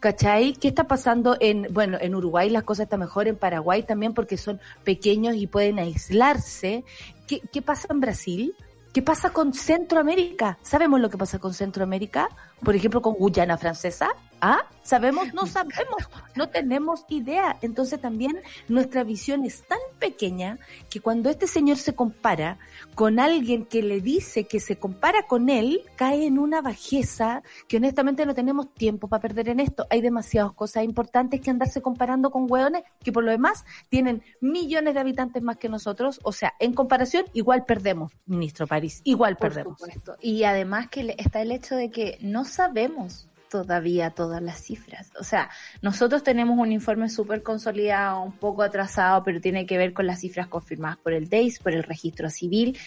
¿Cachai? 0.00 0.52
¿Qué 0.54 0.68
está 0.68 0.84
pasando 0.84 1.36
en, 1.40 1.68
bueno, 1.72 1.98
en 2.00 2.14
Uruguay 2.14 2.50
las 2.50 2.64
cosas 2.64 2.84
están 2.84 3.00
mejor, 3.00 3.28
en 3.28 3.36
Paraguay 3.36 3.82
también 3.82 4.14
porque 4.14 4.36
son 4.36 4.60
pequeños 4.84 5.36
y 5.36 5.46
pueden 5.46 5.78
aislarse? 5.78 6.84
¿Qué, 7.26 7.40
qué 7.52 7.62
pasa 7.62 7.88
en 7.90 8.00
Brasil? 8.00 8.54
¿Qué 8.92 9.02
pasa 9.02 9.30
con 9.30 9.52
Centroamérica? 9.52 10.58
¿Sabemos 10.62 11.00
lo 11.00 11.10
que 11.10 11.18
pasa 11.18 11.38
con 11.38 11.52
Centroamérica? 11.52 12.28
Por 12.64 12.74
ejemplo, 12.74 13.02
con 13.02 13.14
Guyana 13.14 13.58
Francesa. 13.58 14.08
¿Ah? 14.40 14.58
¿Sabemos? 14.82 15.34
No 15.34 15.46
sabemos. 15.46 16.08
No 16.36 16.48
tenemos 16.48 17.04
idea. 17.08 17.56
Entonces 17.62 18.00
también 18.00 18.38
nuestra 18.68 19.02
visión 19.02 19.44
es 19.44 19.62
tan 19.66 19.80
pequeña 19.98 20.58
que 20.88 21.00
cuando 21.00 21.28
este 21.28 21.46
señor 21.46 21.76
se 21.78 21.94
compara 21.94 22.58
con 22.94 23.18
alguien 23.18 23.64
que 23.64 23.82
le 23.82 24.00
dice 24.00 24.44
que 24.44 24.60
se 24.60 24.76
compara 24.76 25.26
con 25.26 25.48
él, 25.48 25.82
cae 25.96 26.26
en 26.26 26.38
una 26.38 26.60
bajeza 26.60 27.42
que 27.66 27.78
honestamente 27.78 28.26
no 28.26 28.34
tenemos 28.34 28.72
tiempo 28.74 29.08
para 29.08 29.22
perder 29.22 29.48
en 29.48 29.60
esto. 29.60 29.86
Hay 29.90 30.02
demasiadas 30.02 30.52
cosas 30.52 30.84
importantes 30.84 31.40
que 31.40 31.50
andarse 31.50 31.82
comparando 31.82 32.30
con 32.30 32.46
hueones 32.48 32.84
que 33.02 33.12
por 33.12 33.24
lo 33.24 33.32
demás 33.32 33.64
tienen 33.88 34.22
millones 34.40 34.94
de 34.94 35.00
habitantes 35.00 35.42
más 35.42 35.56
que 35.56 35.68
nosotros. 35.68 36.20
O 36.22 36.30
sea, 36.32 36.54
en 36.60 36.74
comparación 36.74 37.24
igual 37.32 37.64
perdemos, 37.64 38.12
ministro 38.26 38.66
París. 38.66 39.00
Igual 39.02 39.36
perdemos. 39.36 39.80
Y 40.20 40.44
además 40.44 40.88
que 40.90 41.14
está 41.18 41.40
el 41.40 41.50
hecho 41.50 41.74
de 41.74 41.90
que 41.90 42.18
no 42.20 42.44
sabemos 42.44 43.28
todavía 43.50 44.10
todas 44.10 44.42
las 44.42 44.60
cifras. 44.62 45.10
O 45.18 45.24
sea, 45.24 45.50
nosotros 45.82 46.22
tenemos 46.22 46.58
un 46.58 46.72
informe 46.72 47.08
súper 47.08 47.42
consolidado, 47.42 48.22
un 48.22 48.32
poco 48.32 48.62
atrasado, 48.62 49.22
pero 49.24 49.40
tiene 49.40 49.66
que 49.66 49.78
ver 49.78 49.92
con 49.92 50.06
las 50.06 50.20
cifras 50.20 50.48
confirmadas 50.48 50.98
por 50.98 51.12
el 51.12 51.28
DEIS, 51.28 51.58
por 51.58 51.72
el 51.72 51.82
registro 51.82 52.30
civil, 52.30 52.78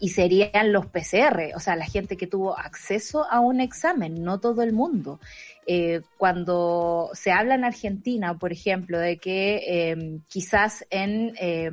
y 0.00 0.10
serían 0.10 0.72
los 0.72 0.86
PCR, 0.86 1.54
o 1.54 1.60
sea, 1.60 1.76
la 1.76 1.86
gente 1.86 2.16
que 2.16 2.26
tuvo 2.26 2.58
acceso 2.58 3.26
a 3.30 3.40
un 3.40 3.60
examen, 3.60 4.22
no 4.22 4.40
todo 4.40 4.62
el 4.62 4.72
mundo. 4.72 5.20
Eh, 5.66 6.02
cuando 6.16 7.10
se 7.12 7.30
habla 7.30 7.54
en 7.54 7.64
Argentina, 7.64 8.38
por 8.38 8.52
ejemplo, 8.52 8.98
de 8.98 9.18
que 9.18 9.62
eh, 9.66 10.20
quizás 10.28 10.86
en... 10.90 11.34
Eh, 11.40 11.70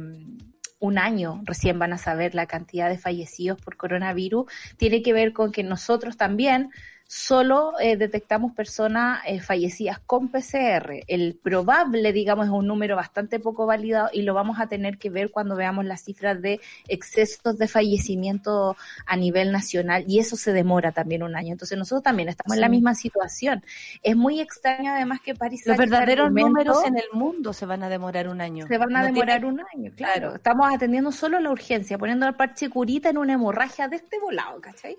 un 0.80 0.98
año 0.98 1.42
recién 1.46 1.80
van 1.80 1.94
a 1.94 1.98
saber 1.98 2.36
la 2.36 2.46
cantidad 2.46 2.90
de 2.90 2.98
fallecidos 2.98 3.60
por 3.60 3.78
coronavirus, 3.78 4.46
tiene 4.78 5.02
que 5.02 5.14
ver 5.14 5.34
con 5.34 5.52
que 5.52 5.64
nosotros 5.64 6.18
también 6.18 6.70
solo 7.08 7.74
eh, 7.80 7.98
detectamos 7.98 8.54
personas 8.54 9.22
eh, 9.28 9.40
fallecidas 9.40 10.00
con 10.00 10.30
PCR. 10.30 11.04
El 11.08 11.40
probable, 11.42 12.12
digamos, 12.12 12.48
es 12.48 12.52
un 12.52 12.68
número 12.68 12.96
bastante 12.96 13.40
poco 13.40 13.66
validado 13.66 14.10
y 14.12 14.24
lo 14.24 14.34
vamos 14.34 14.60
a 14.60 14.68
tener 14.68 14.98
que 14.98 15.10
ver 15.10 15.30
cuando 15.30 15.56
veamos 15.56 15.86
las 15.86 16.04
cifras 16.04 16.42
de 16.42 16.60
excesos 16.88 17.58
de 17.58 17.68
fallecimiento 17.68 18.76
a 19.06 19.16
nivel 19.18 19.52
nacional 19.52 20.04
y 20.08 20.20
eso 20.20 20.36
se 20.36 20.52
demora 20.52 20.92
también 20.92 21.22
un 21.22 21.36
año. 21.36 21.52
Entonces 21.52 21.78
nosotros 21.78 22.04
también 22.04 22.30
estamos 22.30 22.56
en 22.56 22.62
la 22.62 22.70
misma 22.70 22.96
situación. 22.96 23.64
Es 24.02 24.16
muy 24.16 24.40
extraño 24.40 24.92
además 24.92 25.20
que 25.22 25.36
París... 25.36 25.66
Los 25.66 25.78
verdaderos 25.78 26.32
números 26.32 26.84
en 26.86 26.98
el 26.98 27.10
mundo 27.14 27.54
se 27.54 27.66
van 27.66 27.84
a 27.84 27.90
demorar 27.90 28.28
un 28.28 28.42
año. 28.42 28.68
Se 28.68 28.78
van 28.78 28.96
a 28.96 29.06
demorar 29.06 29.46
un 29.46 29.62
año, 29.74 29.92
claro. 29.96 30.36
Estamos 30.36 30.74
atendiendo 30.74 31.12
solo 31.12 31.40
la 31.40 31.52
urgencia, 31.52 31.98
poniendo 31.98 32.28
el 32.28 32.34
parche 32.34 32.70
curita 32.70 33.10
en 33.10 33.18
una 33.18 33.34
hemorragia 33.34 33.88
de 33.88 33.98
este 33.98 34.20
volado, 34.20 34.60
¿cachai? 34.60 34.98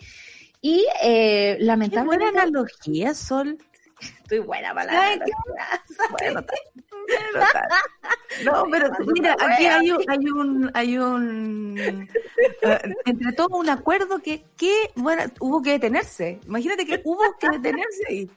Y 0.60 0.86
eh, 1.02 1.56
lamentablemente. 1.60 2.24
Qué 2.24 2.30
buena 2.30 2.42
analogía, 2.42 3.14
Sol. 3.14 3.58
Estoy 4.00 4.40
buena 4.40 4.74
para 4.74 4.92
la 5.16 5.24
bueno, 6.10 6.44
No, 8.44 8.64
pero 8.70 8.90
mira, 9.14 9.36
aquí 9.38 9.66
hay 9.66 9.90
un, 9.90 10.04
hay 10.08 10.26
un, 10.26 10.70
hay 10.74 10.98
un 10.98 12.08
uh, 12.62 12.90
entre 13.06 13.32
todos 13.32 13.58
un 13.58 13.70
acuerdo 13.70 14.18
que, 14.18 14.44
que, 14.56 14.90
bueno, 14.96 15.22
hubo 15.40 15.62
que 15.62 15.72
detenerse. 15.72 16.40
Imagínate 16.46 16.84
que 16.84 17.00
hubo 17.04 17.22
que 17.38 17.48
detenerse 17.48 18.12
y 18.12 18.30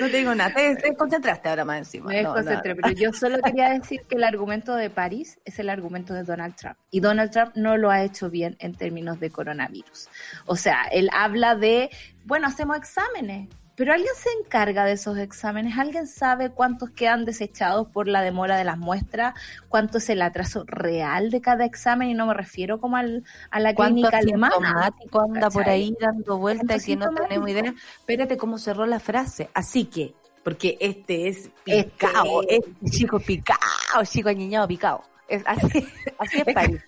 no 0.00 0.08
te 0.08 0.16
digo 0.16 0.34
nada, 0.34 0.54
te, 0.54 0.94
concentraste 0.96 1.48
ahora 1.48 1.64
más 1.64 1.78
encima. 1.78 2.08
Me 2.08 2.16
desconcentré, 2.18 2.74
pero 2.74 2.90
yo 2.90 3.12
solo 3.12 3.38
quería 3.40 3.70
decir 3.70 4.02
que 4.08 4.16
el 4.16 4.24
argumento 4.24 4.74
de 4.74 4.90
París 4.90 5.38
es 5.44 5.58
el 5.58 5.68
argumento 5.68 6.14
de 6.14 6.24
Donald 6.24 6.56
Trump. 6.56 6.76
Y 6.90 7.00
Donald 7.00 7.30
Trump 7.30 7.52
no 7.54 7.76
lo 7.76 7.90
ha 7.90 8.02
hecho 8.02 8.30
bien 8.30 8.56
en 8.58 8.74
términos 8.74 9.20
de 9.20 9.30
coronavirus. 9.30 10.08
O 10.46 10.56
sea, 10.56 10.84
él 10.92 11.08
habla 11.12 11.54
de, 11.54 11.90
bueno, 12.24 12.46
hacemos 12.46 12.76
exámenes, 12.76 13.48
pero 13.74 13.92
alguien 13.92 14.12
se 14.14 14.28
encarga 14.40 14.84
de 14.84 14.92
esos 14.92 15.16
exámenes, 15.18 15.78
alguien 15.78 16.06
sabe 16.06 16.50
cuántos 16.50 16.90
quedan 16.90 17.24
desechados 17.24 17.88
por 17.88 18.06
la 18.06 18.20
demora 18.20 18.56
de 18.56 18.64
las 18.64 18.78
muestras, 18.78 19.34
cuánto 19.68 19.98
es 19.98 20.10
el 20.10 20.20
atraso 20.22 20.64
real 20.66 21.30
de 21.30 21.40
cada 21.40 21.64
examen 21.64 22.10
y 22.10 22.14
no 22.14 22.26
me 22.26 22.34
refiero 22.34 22.80
como 22.80 22.96
al, 22.96 23.24
a 23.50 23.60
la 23.60 23.74
clínica 23.74 24.18
alemana. 24.18 24.90
anda 25.12 25.50
por 25.50 25.68
ahí 25.68 25.94
dando 25.98 26.38
vueltas 26.38 26.84
que 26.84 26.96
no 26.96 27.10
tenemos 27.14 27.48
idea. 27.48 27.74
Espérate 27.98 28.36
cómo 28.36 28.58
cerró 28.58 28.86
la 28.86 29.00
frase. 29.00 29.48
Así 29.54 29.86
que, 29.86 30.14
porque 30.44 30.76
este 30.80 31.28
es 31.28 31.50
picao, 31.64 32.42
este, 32.48 32.72
chico 32.90 33.20
picao, 33.20 33.58
chico 34.04 34.28
añiñado 34.28 34.68
picao. 34.68 35.02
Es 35.28 35.42
así, 35.46 35.86
así 36.18 36.42
es 36.44 36.54
París 36.54 36.82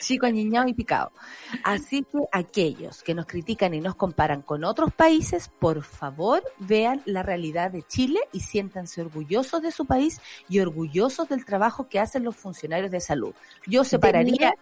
chico 0.00 0.26
añiñado 0.26 0.66
y 0.66 0.74
picado. 0.74 1.12
Así 1.62 2.02
que 2.02 2.18
aquellos 2.32 3.02
que 3.04 3.14
nos 3.14 3.26
critican 3.26 3.74
y 3.74 3.80
nos 3.80 3.94
comparan 3.94 4.42
con 4.42 4.64
otros 4.64 4.92
países, 4.92 5.48
por 5.48 5.84
favor 5.84 6.42
vean 6.58 7.02
la 7.04 7.22
realidad 7.22 7.70
de 7.70 7.82
Chile 7.82 8.20
y 8.32 8.40
siéntanse 8.40 9.00
orgullosos 9.00 9.62
de 9.62 9.70
su 9.70 9.86
país 9.86 10.20
y 10.48 10.58
orgullosos 10.58 11.28
del 11.28 11.44
trabajo 11.44 11.88
que 11.88 12.00
hacen 12.00 12.24
los 12.24 12.36
funcionarios 12.36 12.90
de 12.90 13.00
salud. 13.00 13.34
Yo 13.66 13.84
separaría, 13.84 14.54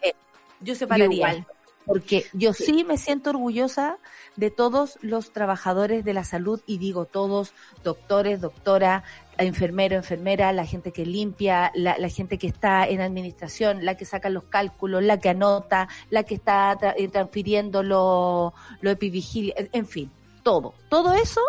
yo 0.61 0.75
separaría. 0.75 1.47
Porque 1.89 2.27
yo 2.35 2.53
sí 2.53 2.85
me 2.85 2.99
siento 2.99 3.31
orgullosa 3.31 3.97
de 4.37 4.51
todos 4.51 4.99
los 5.01 5.33
trabajadores 5.33 6.05
de 6.05 6.13
la 6.13 6.23
salud 6.23 6.61
y 6.67 6.77
digo 6.77 7.07
todos, 7.07 7.55
doctores, 7.83 8.43
doctora, 8.43 9.05
enfermero, 9.39 9.97
enfermera, 9.97 10.53
la 10.53 10.67
gente 10.67 10.93
que 10.93 11.07
limpia, 11.07 11.73
la, 11.75 11.97
gente 12.11 12.37
que 12.37 12.47
está 12.47 12.87
en 12.87 13.01
administración, 13.01 13.87
la 13.87 13.97
que 13.97 14.05
saca 14.05 14.29
los 14.29 14.45
cálculos, 14.45 15.03
la 15.03 15.19
que 15.19 15.31
anota, 15.31 15.89
la 16.11 16.25
que 16.25 16.35
está 16.35 16.77
eh, 16.99 17.09
transfiriendo 17.09 17.83
lo, 17.83 18.53
lo 18.83 18.91
epivigilia, 18.91 19.55
en 19.73 19.87
fin, 19.87 20.11
todo. 20.43 20.75
Todo 20.91 21.15
eso 21.15 21.41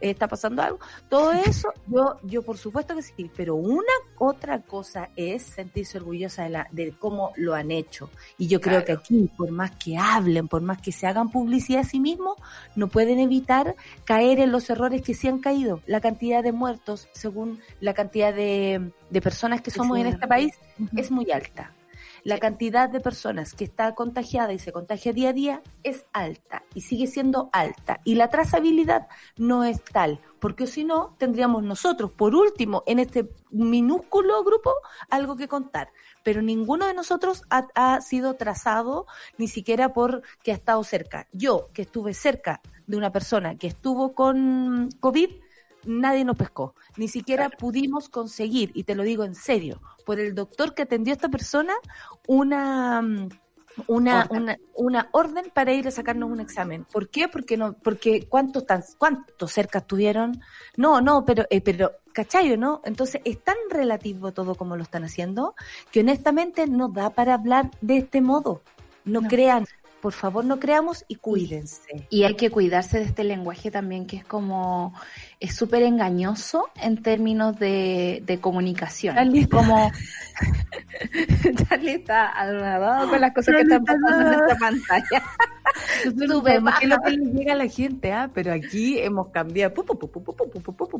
¿Está 0.00 0.28
pasando 0.28 0.62
algo? 0.62 0.78
Todo 1.08 1.32
eso, 1.32 1.68
yo, 1.86 2.16
yo 2.22 2.42
por 2.42 2.58
supuesto 2.58 2.94
que 2.94 3.02
sí, 3.02 3.30
pero 3.36 3.54
una 3.54 3.92
otra 4.18 4.60
cosa 4.62 5.10
es 5.16 5.42
sentirse 5.42 5.98
orgullosa 5.98 6.44
de, 6.44 6.50
la, 6.50 6.68
de 6.70 6.92
cómo 6.98 7.32
lo 7.36 7.54
han 7.54 7.70
hecho. 7.70 8.10
Y 8.38 8.48
yo 8.48 8.60
creo 8.60 8.84
que 8.84 8.92
aquí, 8.92 9.30
por 9.36 9.50
más 9.50 9.72
que 9.72 9.96
hablen, 9.96 10.48
por 10.48 10.62
más 10.62 10.80
que 10.80 10.92
se 10.92 11.06
hagan 11.06 11.30
publicidad 11.30 11.82
a 11.82 11.84
sí 11.84 12.00
mismos, 12.00 12.36
no 12.76 12.88
pueden 12.88 13.18
evitar 13.18 13.76
caer 14.04 14.40
en 14.40 14.52
los 14.52 14.68
errores 14.70 15.02
que 15.02 15.14
sí 15.14 15.28
han 15.28 15.38
caído. 15.38 15.80
La 15.86 16.00
cantidad 16.00 16.42
de 16.42 16.52
muertos, 16.52 17.08
según 17.12 17.60
la 17.80 17.94
cantidad 17.94 18.34
de, 18.34 18.92
de 19.10 19.20
personas 19.20 19.62
que 19.62 19.70
somos 19.70 19.98
en 19.98 20.06
este 20.06 20.26
país, 20.26 20.54
es 20.96 21.10
muy 21.10 21.30
alta 21.30 21.72
la 22.24 22.38
cantidad 22.38 22.88
de 22.88 23.00
personas 23.00 23.54
que 23.54 23.64
está 23.64 23.94
contagiada 23.94 24.52
y 24.54 24.58
se 24.58 24.72
contagia 24.72 25.12
día 25.12 25.28
a 25.28 25.32
día 25.34 25.62
es 25.82 26.06
alta 26.12 26.64
y 26.74 26.80
sigue 26.80 27.06
siendo 27.06 27.50
alta. 27.52 28.00
Y 28.02 28.14
la 28.14 28.30
trazabilidad 28.30 29.08
no 29.36 29.62
es 29.62 29.84
tal, 29.84 30.20
porque 30.40 30.66
si 30.66 30.84
no, 30.84 31.14
tendríamos 31.18 31.62
nosotros, 31.62 32.10
por 32.10 32.34
último, 32.34 32.82
en 32.86 32.98
este 32.98 33.28
minúsculo 33.50 34.42
grupo, 34.42 34.72
algo 35.10 35.36
que 35.36 35.48
contar. 35.48 35.92
Pero 36.22 36.40
ninguno 36.40 36.86
de 36.86 36.94
nosotros 36.94 37.44
ha, 37.50 37.68
ha 37.74 38.00
sido 38.00 38.34
trazado, 38.34 39.06
ni 39.36 39.46
siquiera 39.46 39.92
por 39.92 40.22
que 40.42 40.52
ha 40.52 40.54
estado 40.54 40.82
cerca. 40.82 41.28
Yo, 41.32 41.68
que 41.74 41.82
estuve 41.82 42.14
cerca 42.14 42.62
de 42.86 42.96
una 42.96 43.12
persona 43.12 43.56
que 43.56 43.66
estuvo 43.66 44.14
con 44.14 44.88
COVID, 45.00 45.30
nadie 45.86 46.24
nos 46.24 46.36
pescó. 46.36 46.74
Ni 46.96 47.08
siquiera 47.08 47.50
pudimos 47.50 48.08
conseguir, 48.08 48.70
y 48.74 48.84
te 48.84 48.94
lo 48.94 49.02
digo 49.02 49.24
en 49.24 49.34
serio, 49.34 49.80
por 50.04 50.20
el 50.20 50.34
doctor 50.34 50.74
que 50.74 50.82
atendió 50.82 51.12
a 51.12 51.16
esta 51.16 51.28
persona, 51.28 51.74
una 52.26 53.02
mm, 53.02 53.28
una, 53.86 54.22
orden. 54.22 54.42
una, 54.42 54.58
una 54.74 55.08
orden 55.12 55.50
para 55.52 55.72
ir 55.72 55.86
a 55.88 55.90
sacarnos 55.90 56.30
un 56.30 56.40
examen. 56.40 56.84
¿Por 56.84 57.08
qué? 57.08 57.28
Porque 57.28 57.56
no, 57.56 57.74
porque 57.74 58.26
cuántos 58.28 58.66
tan, 58.66 58.82
cuántos 58.98 59.52
cerca 59.52 59.80
estuvieron. 59.80 60.40
No, 60.76 61.00
no, 61.00 61.24
pero, 61.24 61.44
eh, 61.50 61.60
pero, 61.60 61.92
¿cachayo, 62.12 62.56
no? 62.56 62.80
Entonces 62.84 63.20
es 63.24 63.42
tan 63.42 63.56
relativo 63.70 64.32
todo 64.32 64.54
como 64.54 64.76
lo 64.76 64.82
están 64.82 65.04
haciendo 65.04 65.54
que 65.90 66.00
honestamente 66.00 66.66
no 66.66 66.88
da 66.88 67.10
para 67.10 67.34
hablar 67.34 67.70
de 67.80 67.98
este 67.98 68.20
modo. 68.20 68.62
No, 69.04 69.20
no. 69.20 69.28
crean, 69.28 69.66
por 70.04 70.12
favor 70.12 70.44
no 70.44 70.60
creamos 70.60 71.02
y 71.08 71.14
cuídense. 71.14 72.06
Y 72.10 72.24
hay 72.24 72.34
que 72.34 72.50
cuidarse 72.50 72.98
de 72.98 73.04
este 73.04 73.24
lenguaje 73.24 73.70
también 73.70 74.06
que 74.06 74.18
es 74.18 74.24
como, 74.26 74.92
es 75.40 75.56
súper 75.56 75.82
engañoso 75.82 76.68
en 76.78 77.02
términos 77.02 77.58
de, 77.58 78.22
de 78.26 78.38
comunicación. 78.38 79.14
Charlie 79.14 79.48
como 79.48 79.90
Charlie 81.70 81.94
está 81.94 82.38
adorado 82.38 83.08
con 83.08 83.18
las 83.18 83.32
cosas 83.32 83.54
Charlie 83.54 83.66
que 83.70 83.76
están 83.76 83.96
pasando 84.02 84.28
en 84.28 84.40
esta 84.40 84.58
pantalla. 84.58 85.22
Súper 86.02 86.62
es 86.82 86.88
lo 86.90 87.00
que 87.00 87.10
le 87.12 87.32
llega 87.32 87.52
a 87.54 87.56
la 87.56 87.68
gente, 87.68 88.12
¿ah? 88.12 88.30
pero 88.34 88.52
aquí 88.52 88.98
hemos 88.98 89.28
cambiado. 89.28 89.72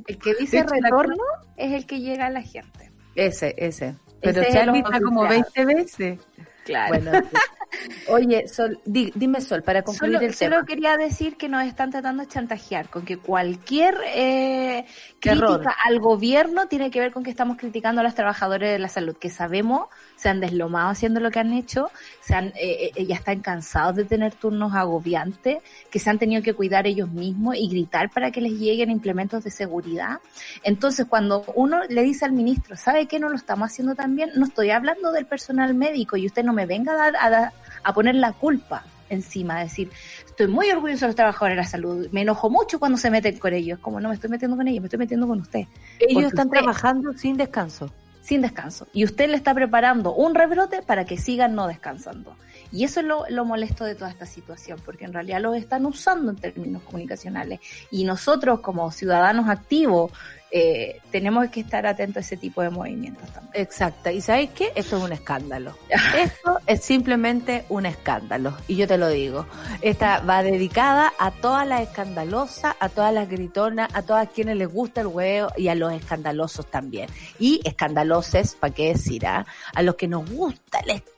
El 0.07 0.19
que 0.19 0.35
dice 0.35 0.63
retorno 0.63 1.25
es 1.59 1.73
el 1.75 1.85
que 1.85 2.01
llega 2.01 2.25
a 2.25 2.31
la 2.31 2.41
gente. 2.41 2.91
Ese, 3.15 3.55
ese. 3.59 3.97
Pero 4.23 4.41
ese 4.41 4.53
Charlie 4.53 4.79
está 4.79 4.99
como 4.99 5.29
20 5.29 5.65
veces. 5.67 6.21
Claro. 6.65 6.89
Bueno, 6.89 7.13
Oye, 8.09 8.49
Sol, 8.49 8.81
di, 8.85 9.13
dime 9.15 9.41
Sol, 9.41 9.63
para 9.63 9.83
concluir 9.83 10.15
solo, 10.15 10.27
el 10.27 10.37
tema. 10.37 10.57
Solo 10.57 10.67
quería 10.67 10.97
decir 10.97 11.37
que 11.37 11.49
nos 11.49 11.65
están 11.65 11.91
tratando 11.91 12.23
de 12.23 12.29
chantajear 12.29 12.89
con 12.89 13.05
que 13.05 13.19
cualquier 13.19 13.97
eh, 14.15 14.85
crítica 15.21 15.33
error. 15.33 15.67
al 15.85 16.01
gobierno 16.01 16.67
tiene 16.69 16.91
que 16.91 17.01
ver 17.01 17.13
con 17.13 17.23
que 17.23 17.31
estamos 17.31 17.57
criticando 17.57 18.01
a 18.01 18.05
los 18.05 18.15
trabajadores 18.15 18.73
de 18.73 18.79
la 18.79 18.89
salud, 18.89 19.17
que 19.17 19.31
sabemos 19.31 19.89
se 20.17 20.29
han 20.29 20.41
deslomado 20.41 20.91
haciendo 20.91 21.21
lo 21.21 21.31
que 21.31 21.39
han 21.39 21.53
hecho, 21.53 21.91
se 22.21 22.35
han, 22.35 22.47
eh, 22.57 22.93
eh, 22.95 23.07
ya 23.07 23.17
están 23.17 23.41
cansados 23.41 23.97
de 23.97 24.05
tener 24.05 24.35
turnos 24.35 24.75
agobiantes, 24.75 25.59
que 25.91 25.99
se 25.99 26.11
han 26.11 26.19
tenido 26.19 26.43
que 26.43 26.55
cuidar 26.55 26.87
ellos 26.87 27.11
mismos 27.11 27.57
y 27.57 27.69
gritar 27.69 28.11
para 28.11 28.31
que 28.31 28.41
les 28.41 28.53
lleguen 28.53 28.91
implementos 28.91 29.45
de 29.45 29.51
seguridad. 29.51 30.21
Entonces, 30.63 31.07
cuando 31.07 31.45
uno 31.55 31.85
le 31.89 32.03
dice 32.03 32.25
al 32.25 32.33
ministro, 32.33 32.77
¿sabe 32.77 33.07
qué 33.07 33.19
no 33.19 33.29
lo 33.29 33.37
estamos 33.37 33.71
haciendo 33.71 33.95
tan 33.95 34.17
bien? 34.17 34.31
No 34.37 34.47
estoy 34.47 34.71
hablando 34.71 35.13
del 35.13 35.27
personal 35.27 35.75
médico 35.75 36.17
y 36.17 36.27
usted 36.27 36.45
no 36.45 36.53
me 36.53 36.67
venga 36.67 36.93
a 36.93 37.11
dar, 37.11 37.17
a 37.17 37.53
a 37.85 37.93
poner 37.93 38.15
la 38.17 38.33
culpa 38.33 38.85
encima, 39.11 39.61
decir, 39.61 39.91
estoy 40.27 40.49
muy 40.49 40.71
orgulloso 40.71 41.03
de 41.03 41.09
los 41.09 41.17
trabajadores 41.17 41.57
de 41.57 41.63
la 41.63 41.69
salud, 41.69 42.09
me 42.11 42.23
enojo 42.23 42.51
mucho 42.51 42.81
cuando 42.81 42.99
se 42.99 43.11
meten 43.11 43.39
con 43.39 43.53
ellos, 43.53 43.79
como 43.79 44.01
no 44.01 44.09
me 44.09 44.15
estoy 44.15 44.31
metiendo 44.31 44.57
con 44.57 44.67
ellos, 44.67 44.81
me 44.81 44.87
estoy 44.87 44.99
metiendo 44.99 45.29
con 45.29 45.41
usted. 45.41 45.61
Ellos 45.61 46.15
Porque 46.15 46.27
están 46.27 46.47
usted, 46.49 46.59
trabajando 46.59 47.13
sin 47.13 47.37
descanso. 47.37 47.93
Sin 48.25 48.41
descanso. 48.41 48.89
Y 48.95 49.05
usted 49.05 49.29
le 49.29 49.37
está 49.37 49.53
preparando 49.53 50.15
un 50.15 50.35
rebrote 50.35 50.81
para 50.81 51.05
que 51.05 51.19
sigan 51.19 51.55
no 51.55 51.67
descansando. 51.67 52.35
Y 52.73 52.85
eso 52.85 53.01
es 53.01 53.07
lo, 53.07 53.27
lo, 53.29 53.45
molesto 53.45 53.85
de 53.85 53.95
toda 53.95 54.11
esta 54.11 54.25
situación, 54.25 54.81
porque 54.83 55.05
en 55.05 55.13
realidad 55.13 55.43
lo 55.43 55.53
están 55.55 55.85
usando 55.85 56.31
en 56.31 56.39
términos 56.39 56.83
comunicacionales. 56.85 57.61
Y 57.91 58.05
nosotros 58.05 58.61
como 58.61 58.91
ciudadanos 58.93 59.51
activos, 59.51 60.11
eh, 60.57 61.01
tenemos 61.11 61.49
que 61.49 61.59
estar 61.59 61.85
atentos 61.85 62.19
a 62.19 62.21
ese 62.21 62.37
tipo 62.37 62.63
de 62.63 62.71
movimientos 62.71 63.29
también. 63.33 63.61
Exacto. 63.61 64.11
¿Y 64.11 64.21
sabéis 64.21 64.51
qué? 64.51 64.71
Esto 64.77 64.99
es 64.99 65.03
un 65.03 65.13
escándalo. 65.13 65.77
Esto 66.17 66.61
es 66.65 66.81
simplemente 66.81 67.65
un 67.71 67.87
escándalo. 67.87 68.57
Y 68.69 68.77
yo 68.77 68.87
te 68.87 68.97
lo 68.97 69.09
digo. 69.09 69.47
Esta 69.81 70.21
va 70.21 70.45
dedicada 70.45 71.13
a 71.19 71.33
todas 71.33 71.67
las 71.67 71.81
escandalosas, 71.81 72.77
a 72.79 72.89
todas 72.89 73.13
las 73.13 73.29
gritonas, 73.29 73.93
a 73.95 74.03
todas 74.03 74.29
quienes 74.29 74.57
les 74.57 74.73
gusta 74.73 75.01
el 75.01 75.09
huevo 75.09 75.49
y 75.57 75.67
a 75.67 75.75
los 75.75 75.93
escandalosos 75.93 76.71
también. 76.71 77.09
Y 77.41 77.61
escandaloses, 77.65 78.55
¿para 78.55 78.73
qué 78.73 78.91
decir? 78.91 79.27
Ah? 79.27 79.45
A 79.75 79.83
los 79.83 79.97
que 79.97 80.07
nos 80.07 80.31
gusta 80.31 80.79
el 80.79 80.91
escándalo. 80.91 81.14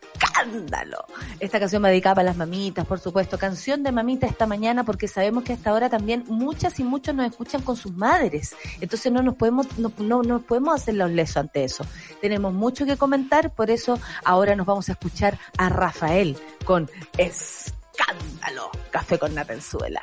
Esta 1.40 1.58
canción 1.60 1.82
me 1.82 1.88
dedicaba 1.88 2.22
a 2.22 2.24
las 2.24 2.36
mamitas, 2.36 2.86
por 2.86 3.00
supuesto. 3.00 3.38
Canción 3.38 3.82
de 3.82 3.92
mamita 3.92 4.26
esta 4.26 4.46
mañana 4.46 4.84
porque 4.84 5.08
sabemos 5.08 5.44
que 5.44 5.52
hasta 5.52 5.70
ahora 5.70 5.88
también 5.88 6.24
muchas 6.28 6.78
y 6.80 6.84
muchos 6.84 7.14
nos 7.14 7.26
escuchan 7.26 7.62
con 7.62 7.76
sus 7.76 7.94
madres. 7.94 8.54
Entonces 8.80 9.12
no 9.12 9.22
nos 9.22 9.34
podemos, 9.34 9.66
no, 9.78 9.92
no 9.98 10.22
nos 10.22 10.42
podemos 10.42 10.74
hacer 10.74 10.94
los 10.94 11.10
lesos 11.10 11.38
ante 11.38 11.64
eso. 11.64 11.84
Tenemos 12.20 12.52
mucho 12.52 12.86
que 12.86 12.96
comentar, 12.96 13.54
por 13.54 13.70
eso 13.70 13.98
ahora 14.24 14.56
nos 14.56 14.66
vamos 14.66 14.88
a 14.88 14.92
escuchar 14.92 15.38
a 15.58 15.68
Rafael 15.68 16.36
con 16.64 16.90
Escándalo. 17.18 18.70
Café 18.90 19.18
con 19.18 19.34
Natenzuela. 19.34 20.02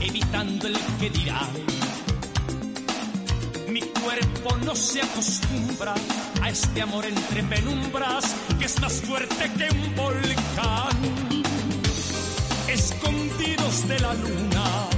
Evitando 0.00 0.66
el 0.66 0.76
que 0.98 1.10
dirán. 1.10 1.50
Mi 3.68 3.80
cuerpo 3.80 4.56
no 4.64 4.74
se 4.74 5.02
acostumbra 5.02 5.94
a 6.42 6.50
este 6.50 6.82
amor 6.82 7.04
entre 7.06 7.42
penumbras, 7.42 8.34
que 8.58 8.66
es 8.66 8.80
más 8.80 9.00
fuerte 9.00 9.50
que 9.56 9.70
un 9.70 9.94
volcán. 9.96 10.96
Escondidos 12.68 13.88
de 13.88 13.98
la 14.00 14.14
luna, 14.14 14.88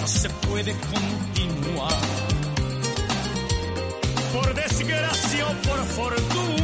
no 0.00 0.06
se 0.06 0.28
puede 0.30 0.72
continuar. 0.72 2.00
Por 4.32 4.54
desgracia 4.54 5.46
o 5.46 5.54
por 5.68 5.84
fortuna 5.84 6.63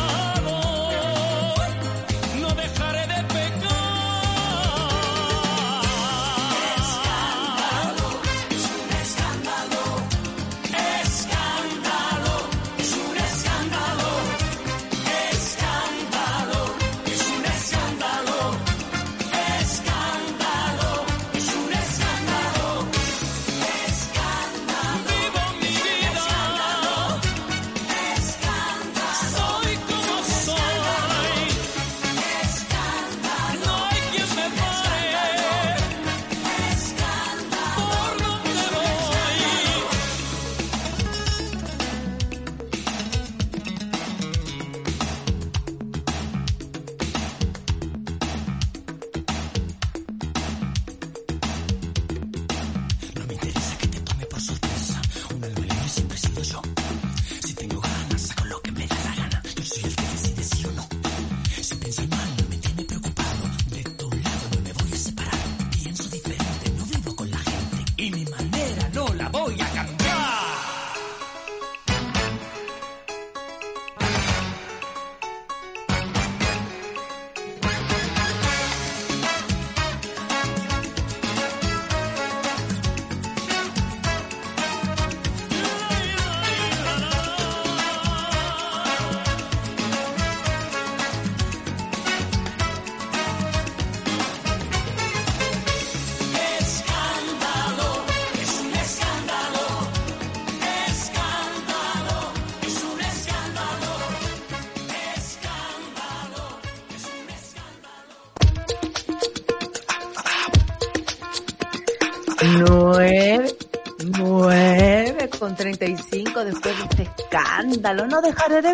35 115.77 116.45
después 116.45 116.77
de 116.77 116.83
este 116.83 117.03
escándalo. 117.03 118.07
No 118.07 118.21
dejaré 118.21 118.61
de... 118.61 118.73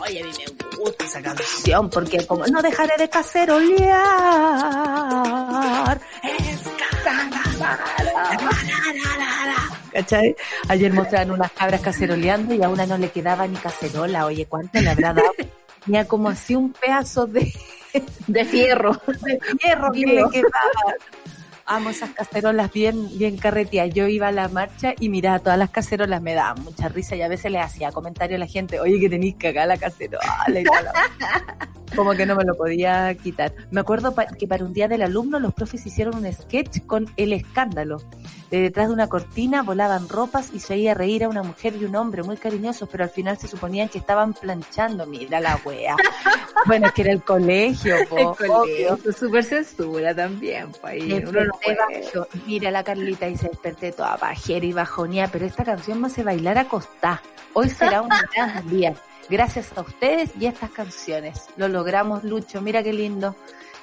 Oye, 0.00 0.22
a 0.22 0.24
mí 0.24 0.32
me 0.38 0.76
gusta 0.76 1.04
esa 1.04 1.22
canción 1.22 1.90
porque 1.90 2.26
como 2.26 2.46
no 2.46 2.62
dejaré 2.62 2.94
de 2.98 3.08
cacerolear. 3.08 3.90
Escándalo. 6.22 7.40
¿Cachai? 9.92 10.36
Ayer 10.68 10.92
mostraron 10.92 11.32
unas 11.32 11.52
cabras 11.52 11.80
caceroleando 11.80 12.54
y 12.54 12.62
a 12.62 12.68
una 12.68 12.86
no 12.86 12.96
le 12.98 13.10
quedaba 13.10 13.46
ni 13.46 13.56
cacerola. 13.56 14.26
Oye, 14.26 14.46
¿cuánto 14.46 14.80
le 14.80 14.90
habrá 14.90 15.12
dado? 15.12 15.32
Tenía 15.84 16.06
como 16.06 16.28
así 16.28 16.54
un 16.54 16.72
pedazo 16.72 17.26
de... 17.26 17.52
De 18.26 18.44
fierro. 18.44 18.92
De 19.22 19.40
fierro 19.58 19.90
que 19.90 20.06
le 20.06 20.22
quedaba. 20.30 20.94
Amo 21.72 21.90
esas 21.90 22.10
cacerolas 22.10 22.72
bien, 22.72 23.08
bien 23.16 23.36
carreteadas. 23.36 23.94
Yo 23.94 24.08
iba 24.08 24.26
a 24.26 24.32
la 24.32 24.48
marcha 24.48 24.92
y 24.98 25.08
miraba 25.08 25.38
todas 25.38 25.56
las 25.56 25.70
cacerolas, 25.70 26.20
me 26.20 26.34
daban 26.34 26.64
mucha 26.64 26.88
risa 26.88 27.14
y 27.14 27.22
a 27.22 27.28
veces 27.28 27.52
le 27.52 27.60
hacía 27.60 27.92
comentario 27.92 28.36
a 28.36 28.40
la 28.40 28.46
gente, 28.46 28.80
oye 28.80 28.98
que 28.98 29.08
tenéis 29.08 29.36
que 29.36 29.48
acá 29.48 29.66
la 29.66 29.76
cacerola 29.76 30.20
y 30.48 30.64
tal. 30.64 30.88
Como 31.96 32.12
que 32.12 32.24
no 32.24 32.36
me 32.36 32.44
lo 32.44 32.56
podía 32.56 33.12
quitar. 33.16 33.52
Me 33.72 33.80
acuerdo 33.80 34.14
pa- 34.14 34.26
que 34.26 34.46
para 34.46 34.64
un 34.64 34.72
día 34.72 34.86
del 34.86 35.02
alumno 35.02 35.40
los 35.40 35.52
profes 35.52 35.84
hicieron 35.86 36.14
un 36.24 36.32
sketch 36.32 36.86
con 36.86 37.06
el 37.16 37.32
escándalo. 37.32 37.96
De 38.48 38.60
detrás 38.60 38.88
de 38.88 38.94
una 38.94 39.08
cortina 39.08 39.62
volaban 39.62 40.08
ropas 40.08 40.50
y 40.54 40.60
se 40.60 40.74
oía 40.74 40.94
reír 40.94 41.24
a 41.24 41.28
una 41.28 41.42
mujer 41.42 41.74
y 41.80 41.84
un 41.84 41.96
hombre 41.96 42.22
muy 42.22 42.36
cariñosos, 42.36 42.88
pero 42.90 43.02
al 43.04 43.10
final 43.10 43.38
se 43.38 43.48
suponían 43.48 43.88
que 43.88 43.98
estaban 43.98 44.34
planchando. 44.34 45.04
Mira 45.06 45.40
la 45.40 45.58
wea. 45.64 45.96
bueno, 46.66 46.86
es 46.86 46.92
que 46.92 47.02
era 47.02 47.12
el 47.12 47.22
colegio, 47.24 47.96
po, 48.08 48.18
El 48.18 48.26
obvio. 48.50 48.88
colegio, 48.88 49.12
súper 49.12 49.44
censura 49.44 50.14
también. 50.14 50.68
pues, 50.80 50.92
ahí 50.92 51.12
uno 51.26 51.44
no 51.44 51.52
puede. 51.64 51.76
bajo. 51.76 52.26
Mira 52.46 52.70
la 52.70 52.84
Carlita 52.84 53.28
y 53.28 53.36
se 53.36 53.48
desperté 53.48 53.92
toda 53.92 54.16
pajera 54.16 54.64
y 54.64 54.72
bajonía, 54.72 55.28
pero 55.28 55.46
esta 55.46 55.64
canción 55.64 56.00
me 56.00 56.08
hace 56.08 56.22
bailar 56.22 56.58
a 56.58 56.68
costa. 56.68 57.22
Hoy 57.52 57.68
será 57.68 58.02
un 58.02 58.08
gran 58.34 58.68
día. 58.68 58.94
Gracias 59.28 59.72
a 59.76 59.82
ustedes 59.82 60.30
y 60.38 60.46
a 60.46 60.50
estas 60.50 60.70
canciones. 60.70 61.46
Lo 61.56 61.68
logramos, 61.68 62.24
Lucho. 62.24 62.60
Mira 62.60 62.82
qué 62.82 62.92
lindo. 62.92 63.36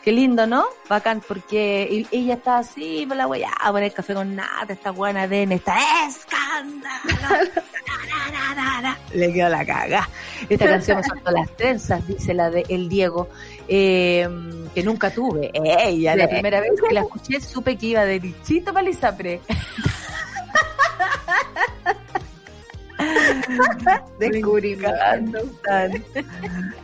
Qué 0.04 0.14
lindo, 0.14 0.48
¿no? 0.48 0.66
Bacán, 0.88 1.22
porque 1.28 2.06
ella 2.12 2.36
está 2.36 2.60
así, 2.60 3.06
por 3.06 3.18
la 3.18 3.28
wea, 3.28 3.52
a 3.60 3.72
poner 3.74 3.92
café 3.92 4.14
con 4.14 4.38
nata, 4.38 4.72
esta 4.72 4.92
buena 4.92 5.28
de 5.28 5.44
esta 5.44 5.76
escándalo. 6.08 7.04
Le 9.14 9.34
quedó 9.34 9.50
la 9.50 9.66
caga. 9.66 10.08
Esta 10.48 10.66
canción 10.66 10.98
me 10.98 11.04
soltó 11.04 11.32
las 11.32 11.56
trenzas, 11.58 12.08
dice 12.08 12.34
la 12.34 12.50
de 12.50 12.66
El 12.70 12.88
Diego, 12.88 13.28
eh, 13.68 14.28
que 14.74 14.84
nunca 14.84 15.10
tuve. 15.10 15.52
Ella, 15.54 16.16
la 16.16 16.28
primera 16.28 16.62
vez 16.62 16.72
que 16.88 16.94
la 16.94 17.02
escuché 17.02 17.42
supe 17.42 17.78
que 17.78 17.88
iba 17.88 18.06
derechito 18.06 18.74
para 18.74 18.88
Lisapre. 18.88 19.42
Descubrimiento. 24.20 25.40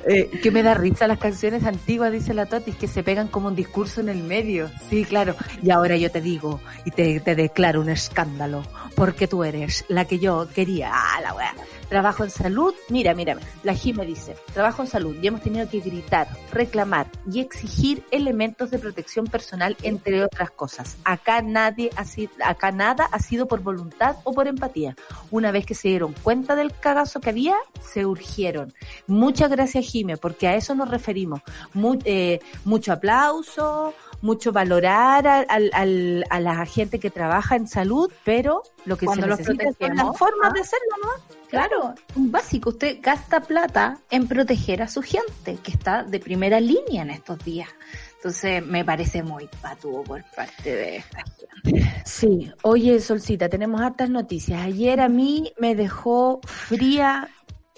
Eh, 0.06 0.30
que 0.42 0.52
me 0.52 0.64
da 0.64 0.74
risa 0.74 1.08
las 1.08 1.18
canciones 1.18 1.66
antiguas, 1.66 2.12
dice 2.12 2.34
la 2.34 2.46
Totis, 2.46 2.76
que 2.76 2.88
se 2.88 3.04
pegan 3.04 3.28
como 3.28 3.48
un 3.48 3.56
discurso 3.56 4.02
en 4.02 4.10
el 4.10 4.24
medio. 4.24 4.70
Sí, 4.90 5.06
claro. 5.06 5.36
Y 5.62 5.72
ahora 5.72 5.96
yo 5.96 6.12
te 6.12 6.22
digo 6.22 6.60
y 6.86 6.92
te, 6.92 7.20
te 7.20 7.36
declaro 7.36 7.82
un 7.82 7.90
escándalo, 7.90 8.64
porque 8.96 9.28
tú 9.28 9.44
eres 9.44 9.86
la 9.88 10.06
que 10.06 10.20
yo 10.20 10.48
quería. 10.54 10.92
Ah, 10.94 11.22
la 11.22 11.34
wea. 11.34 11.54
Trabajo 11.90 12.24
en 12.24 12.30
salud. 12.32 12.74
Mira, 12.90 13.14
mira, 13.14 13.38
la 13.64 13.74
Jime 13.76 14.06
dice, 14.06 14.36
trabajo 14.54 14.82
en 14.82 14.88
salud 14.88 15.16
y 15.22 15.28
hemos 15.28 15.42
tenido 15.42 15.70
que 15.70 15.80
gritar, 15.80 16.28
reclamar 16.52 17.08
y 17.32 17.40
exigir 17.40 18.04
elementos 18.10 18.72
de 18.72 18.80
protección 18.80 19.28
personal, 19.28 19.78
entre 19.84 20.24
otras 20.24 20.50
cosas. 20.52 20.98
Acá 21.04 21.42
nadie 21.44 21.92
ha 21.96 22.06
sido, 22.06 22.32
acá 22.44 22.72
nada 22.72 23.06
ha 23.12 23.20
sido 23.20 23.48
por 23.48 23.62
voluntad 23.62 24.16
o 24.24 24.34
por 24.34 24.48
empatía. 24.48 24.96
Una 25.30 25.52
vez 25.52 25.66
que 25.68 25.76
se 25.76 25.90
dieron 25.90 26.14
cuenta 26.24 26.56
del 26.56 26.72
cagazo 26.74 27.20
que 27.22 27.30
había, 27.30 27.56
se 27.82 28.06
urgieron. 28.08 28.74
Muchas 29.06 29.52
gracias, 29.52 29.86
Jime, 29.86 30.18
porque 30.18 30.48
a 30.48 30.56
eso 30.56 30.74
nos 30.74 30.90
referimos. 30.90 31.42
Mu- 31.74 32.00
eh, 32.06 32.40
mucho 32.66 32.92
aplauso, 32.94 33.94
mucho 34.24 34.52
valorar 34.52 35.28
al- 35.28 35.46
al- 35.50 35.70
al- 35.74 36.26
a 36.30 36.40
la 36.40 36.66
gente 36.66 37.00
que 37.00 37.10
trabaja 37.12 37.56
en 37.56 37.68
salud, 37.68 38.12
pero 38.24 38.64
lo 38.86 38.98
que 38.98 39.06
Cuando 39.06 39.24
se 39.24 39.30
los 39.30 39.40
necesita 39.40 39.88
son 39.88 39.96
las 39.98 40.18
formas 40.18 40.50
¿ah? 40.50 40.54
de 40.56 40.62
hacerlo, 40.62 40.96
¿no? 41.04 41.36
Claro, 41.50 41.94
un 42.16 42.32
básico. 42.32 42.70
Usted 42.72 42.98
gasta 43.02 43.42
plata 43.42 44.00
en 44.10 44.28
proteger 44.28 44.82
a 44.82 44.88
su 44.88 45.02
gente, 45.04 45.58
que 45.62 45.72
está 45.72 46.04
de 46.04 46.20
primera 46.20 46.60
línea 46.60 47.04
en 47.04 47.12
estos 47.12 47.38
días. 47.44 47.70
Entonces, 48.16 48.66
me 48.66 48.86
parece 48.86 49.22
muy 49.22 49.50
patuo 49.62 50.02
por 50.04 50.24
parte 50.36 50.74
de 50.74 50.96
esta 50.98 51.24
gente. 51.64 52.02
Sí, 52.06 52.52
oye 52.64 53.00
Solcita, 53.02 53.50
tenemos 53.50 53.82
hartas 53.82 54.10
noticias. 54.10 54.62
Ayer 54.62 55.02
a 55.02 55.10
mí 55.10 55.54
me 55.60 55.76
dejó 55.76 56.40
fría, 56.46 57.30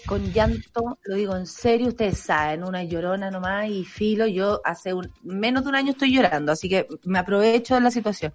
con 0.06 0.32
llanto, 0.32 0.98
lo 1.02 1.16
digo 1.16 1.36
en 1.36 1.46
serio, 1.46 1.88
ustedes 1.88 2.20
saben, 2.20 2.62
una 2.62 2.84
llorona 2.84 3.30
nomás 3.30 3.68
y 3.68 3.84
filo, 3.84 4.26
yo 4.26 4.60
hace 4.64 4.94
un, 4.94 5.12
menos 5.22 5.64
de 5.64 5.70
un 5.70 5.74
año 5.74 5.90
estoy 5.90 6.14
llorando, 6.14 6.52
así 6.52 6.68
que 6.68 6.86
me 7.04 7.18
aprovecho 7.18 7.74
de 7.74 7.80
la 7.80 7.90
situación, 7.90 8.32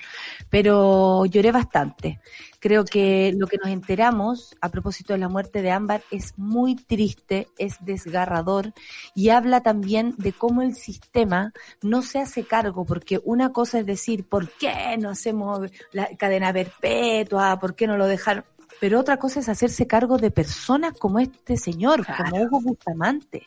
pero 0.50 1.26
lloré 1.26 1.52
bastante. 1.52 2.20
Creo 2.60 2.86
que 2.86 3.34
lo 3.36 3.48
que 3.48 3.58
nos 3.58 3.72
enteramos 3.72 4.56
a 4.62 4.70
propósito 4.70 5.14
de 5.14 5.20
la 5.20 5.30
muerte 5.30 5.62
de 5.62 5.72
Ámbar 5.72 6.04
es 6.12 6.38
muy 6.38 6.76
triste, 6.76 7.48
es 7.58 7.78
desgarrador 7.80 8.74
y 9.16 9.30
habla 9.30 9.62
también 9.62 10.14
de 10.18 10.34
cómo 10.34 10.62
el 10.62 10.76
sistema 10.76 11.54
no 11.82 12.02
se 12.04 12.20
hace 12.20 12.44
cargo, 12.44 12.86
porque 12.86 13.20
una 13.24 13.52
cosa 13.52 13.80
es 13.80 13.86
decir, 13.86 14.28
¿por 14.28 14.52
qué 14.52 14.98
no 15.00 15.10
hacemos 15.10 15.72
la 15.92 16.10
cadena 16.18 16.54
perpetua? 16.54 17.60
¿Por 17.60 17.76
qué 17.76 17.88
no 17.88 17.98
lo 17.98 18.06
dejaron? 18.06 18.44
Pero 18.82 19.00
otra 19.00 19.18
cosa 19.18 19.42
es 19.42 19.48
hacerse 19.48 19.86
cargo 19.86 20.18
de 20.18 20.32
personas 20.32 20.98
como 20.98 21.20
este 21.20 21.56
señor, 21.56 22.04
como 22.04 22.42
Hugo 22.42 22.62
Bustamante, 22.62 23.44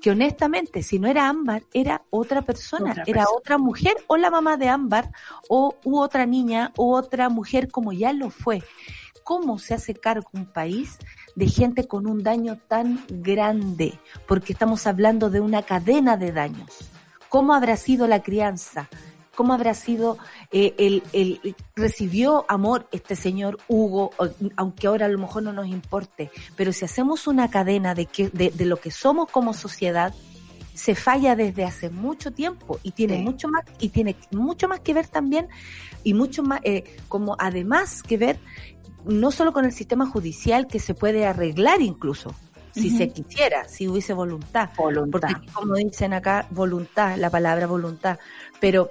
que 0.00 0.10
honestamente, 0.10 0.82
si 0.82 0.98
no 0.98 1.06
era 1.06 1.28
Ámbar, 1.28 1.64
era 1.74 2.00
otra 2.08 2.40
persona, 2.40 2.92
Otra 2.92 3.02
era 3.06 3.20
persona. 3.20 3.36
otra 3.38 3.58
mujer 3.58 3.92
o 4.06 4.16
la 4.16 4.30
mamá 4.30 4.56
de 4.56 4.70
Ámbar 4.70 5.12
o 5.50 5.74
u 5.84 5.98
otra 6.00 6.24
niña 6.24 6.72
o 6.78 6.96
otra 6.96 7.28
mujer 7.28 7.70
como 7.70 7.92
ya 7.92 8.14
lo 8.14 8.30
fue. 8.30 8.62
¿Cómo 9.22 9.58
se 9.58 9.74
hace 9.74 9.92
cargo 9.92 10.30
un 10.32 10.46
país 10.46 10.96
de 11.36 11.46
gente 11.46 11.86
con 11.86 12.06
un 12.06 12.22
daño 12.22 12.56
tan 12.66 13.04
grande? 13.10 14.00
Porque 14.26 14.54
estamos 14.54 14.86
hablando 14.86 15.28
de 15.28 15.40
una 15.40 15.60
cadena 15.62 16.16
de 16.16 16.32
daños. 16.32 16.88
¿Cómo 17.28 17.52
habrá 17.52 17.76
sido 17.76 18.06
la 18.06 18.22
crianza? 18.22 18.88
¿Cómo 19.40 19.54
habrá 19.54 19.72
sido 19.72 20.18
eh, 20.52 20.74
el, 20.76 21.02
el- 21.14 21.56
recibió 21.74 22.44
amor 22.46 22.86
este 22.92 23.16
señor 23.16 23.56
Hugo, 23.68 24.10
aunque 24.56 24.86
ahora 24.86 25.06
a 25.06 25.08
lo 25.08 25.18
mejor 25.18 25.42
no 25.42 25.54
nos 25.54 25.66
importe? 25.66 26.30
Pero 26.56 26.74
si 26.74 26.84
hacemos 26.84 27.26
una 27.26 27.48
cadena 27.50 27.94
de 27.94 28.04
que 28.04 28.28
de, 28.28 28.50
de 28.50 28.66
lo 28.66 28.76
que 28.76 28.90
somos 28.90 29.30
como 29.30 29.54
sociedad, 29.54 30.12
se 30.74 30.94
falla 30.94 31.36
desde 31.36 31.64
hace 31.64 31.88
mucho 31.88 32.32
tiempo 32.32 32.80
y 32.82 32.90
tiene 32.90 33.16
Sí. 33.16 33.22
mucho 33.22 33.48
más 33.48 33.64
y 33.78 33.88
tiene 33.88 34.14
mucho 34.30 34.68
más 34.68 34.80
que 34.80 34.92
ver 34.92 35.08
también 35.08 35.48
y 36.04 36.12
mucho 36.12 36.42
más 36.42 36.60
eh, 36.64 36.84
como 37.08 37.34
además 37.38 38.02
que 38.02 38.18
ver 38.18 38.38
no 39.06 39.30
solo 39.30 39.54
con 39.54 39.64
el 39.64 39.72
sistema 39.72 40.04
judicial 40.04 40.66
que 40.66 40.80
se 40.80 40.92
puede 40.92 41.24
arreglar 41.24 41.80
incluso 41.80 42.34
si 42.72 42.88
se 42.96 43.08
quisiera 43.10 43.66
si 43.68 43.88
hubiese 43.88 44.12
voluntad 44.12 44.70
Voluntad. 44.76 45.10
porque 45.28 45.34
como 45.52 45.74
dicen 45.74 46.12
acá 46.12 46.46
voluntad 46.50 47.16
la 47.16 47.28
palabra 47.28 47.66
voluntad 47.66 48.18
pero 48.60 48.90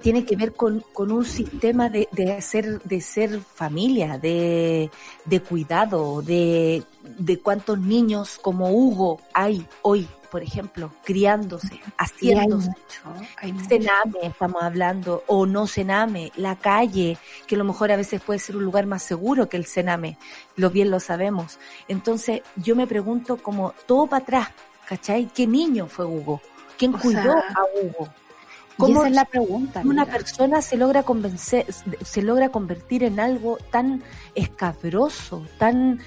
tiene 0.00 0.24
que 0.24 0.36
ver 0.36 0.54
con, 0.54 0.84
con 0.92 1.12
un 1.12 1.24
sistema 1.24 1.88
de, 1.88 2.08
de 2.12 2.40
ser 2.40 2.80
de 2.82 3.00
ser 3.00 3.40
familia 3.40 4.18
de, 4.18 4.90
de 5.24 5.40
cuidado 5.40 6.22
de, 6.22 6.84
de 7.02 7.38
cuántos 7.38 7.78
niños 7.78 8.38
como 8.40 8.70
Hugo 8.70 9.20
hay 9.34 9.66
hoy 9.82 10.08
por 10.30 10.42
ejemplo 10.42 10.90
criándose 11.04 11.74
hay 11.74 11.92
haciéndose 11.98 12.68
mucho, 12.68 13.26
hay 13.36 13.52
mucho. 13.52 13.68
Sename 13.68 14.18
estamos 14.22 14.62
hablando, 14.62 15.24
o 15.26 15.46
no 15.46 15.66
Sename, 15.66 16.32
la 16.36 16.56
calle, 16.56 17.18
que 17.46 17.54
a 17.54 17.58
lo 17.58 17.64
mejor 17.64 17.92
a 17.92 17.96
veces 17.96 18.20
puede 18.20 18.38
ser 18.38 18.56
un 18.56 18.64
lugar 18.64 18.86
más 18.86 19.02
seguro 19.02 19.48
que 19.48 19.56
el 19.56 19.66
Sename, 19.66 20.16
lo 20.56 20.70
bien 20.70 20.90
lo 20.90 21.00
sabemos. 21.00 21.58
Entonces 21.88 22.42
yo 22.56 22.74
me 22.76 22.86
pregunto 22.86 23.36
como 23.36 23.74
todo 23.86 24.06
para 24.06 24.22
atrás, 24.22 24.48
¿cachai? 24.88 25.26
¿Qué 25.34 25.46
niño 25.46 25.86
fue 25.86 26.06
Hugo? 26.06 26.40
¿Quién 26.78 26.94
O 26.94 26.98
cuidó 26.98 27.22
sea, 27.22 27.54
a 27.54 27.64
Hugo? 27.80 28.08
Y 28.78 28.80
¿Cómo 28.80 29.00
esa 29.00 29.08
es 29.08 29.14
la 29.14 29.24
pregunta. 29.24 29.82
una 29.84 30.06
persona 30.06 30.62
se 30.62 30.76
logra 30.76 31.02
convencer, 31.02 31.66
se 31.72 32.22
logra 32.22 32.48
convertir 32.48 33.04
en 33.04 33.20
algo 33.20 33.58
tan 33.70 34.02
escabroso, 34.34 35.46
tan 35.58 36.00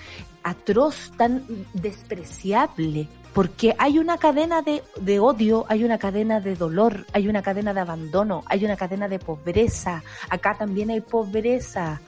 atroz, 0.44 1.12
tan 1.18 1.46
despreciable? 1.74 3.08
Porque 3.34 3.76
hay 3.78 4.00
una 4.00 4.18
cadena 4.18 4.62
de, 4.62 4.82
de 5.00 5.20
odio, 5.20 5.66
hay 5.68 5.84
una 5.84 5.98
cadena 5.98 6.40
de 6.40 6.56
dolor, 6.56 7.06
hay 7.12 7.28
una 7.28 7.42
cadena 7.42 7.74
de 7.74 7.82
abandono, 7.82 8.44
hay 8.46 8.64
una 8.64 8.78
cadena 8.78 9.08
de 9.10 9.20
pobreza. 9.20 10.04
Acá 10.30 10.56
también 10.58 10.90
hay 10.90 11.02
pobreza. 11.02 12.00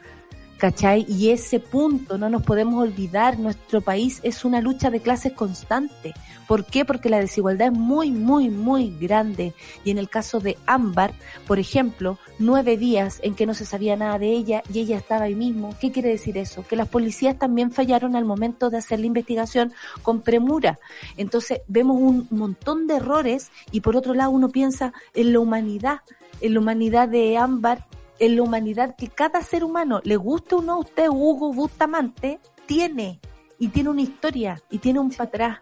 ¿Cachai? 0.57 1.05
Y 1.07 1.29
ese 1.29 1.59
punto 1.59 2.17
no 2.17 2.29
nos 2.29 2.41
podemos 2.41 2.81
olvidar, 2.81 3.37
nuestro 3.37 3.81
país 3.81 4.19
es 4.23 4.43
una 4.43 4.59
lucha 4.59 4.89
de 4.89 5.01
clases 5.01 5.33
constante. 5.33 6.15
¿Por 6.47 6.65
qué? 6.65 6.83
Porque 6.83 7.09
la 7.09 7.19
desigualdad 7.19 7.67
es 7.67 7.77
muy, 7.77 8.09
muy, 8.09 8.49
muy 8.49 8.95
grande. 8.99 9.53
Y 9.83 9.91
en 9.91 9.99
el 9.99 10.09
caso 10.09 10.39
de 10.39 10.57
Ámbar, 10.65 11.13
por 11.45 11.59
ejemplo, 11.59 12.17
nueve 12.39 12.75
días 12.75 13.19
en 13.21 13.35
que 13.35 13.45
no 13.45 13.53
se 13.53 13.65
sabía 13.65 13.95
nada 13.95 14.17
de 14.17 14.31
ella 14.31 14.63
y 14.73 14.79
ella 14.79 14.97
estaba 14.97 15.25
ahí 15.25 15.35
mismo. 15.35 15.75
¿Qué 15.79 15.91
quiere 15.91 16.09
decir 16.09 16.37
eso? 16.37 16.65
Que 16.65 16.75
las 16.75 16.87
policías 16.87 17.37
también 17.37 17.71
fallaron 17.71 18.15
al 18.15 18.25
momento 18.25 18.71
de 18.71 18.77
hacer 18.77 18.99
la 18.99 19.05
investigación 19.05 19.73
con 20.01 20.21
premura. 20.21 20.79
Entonces 21.17 21.61
vemos 21.67 21.97
un 21.99 22.27
montón 22.31 22.87
de 22.87 22.95
errores 22.95 23.51
y 23.71 23.81
por 23.81 23.95
otro 23.95 24.15
lado 24.15 24.31
uno 24.31 24.49
piensa 24.49 24.91
en 25.13 25.33
la 25.33 25.39
humanidad, 25.39 25.99
en 26.41 26.53
la 26.55 26.59
humanidad 26.61 27.09
de 27.09 27.37
Ámbar, 27.37 27.85
en 28.19 28.35
la 28.35 28.43
humanidad 28.43 28.95
que 28.95 29.07
cada 29.07 29.41
ser 29.41 29.63
humano, 29.63 30.01
le 30.03 30.15
guste 30.15 30.55
o 30.55 30.61
no 30.61 30.73
a 30.73 30.79
usted, 30.79 31.07
Hugo 31.09 31.53
Bustamante, 31.53 32.39
tiene 32.65 33.19
y 33.59 33.69
tiene 33.69 33.89
una 33.89 34.01
historia 34.01 34.61
y 34.69 34.79
tiene 34.79 34.99
un 34.99 35.09
para 35.09 35.23
atrás. 35.25 35.59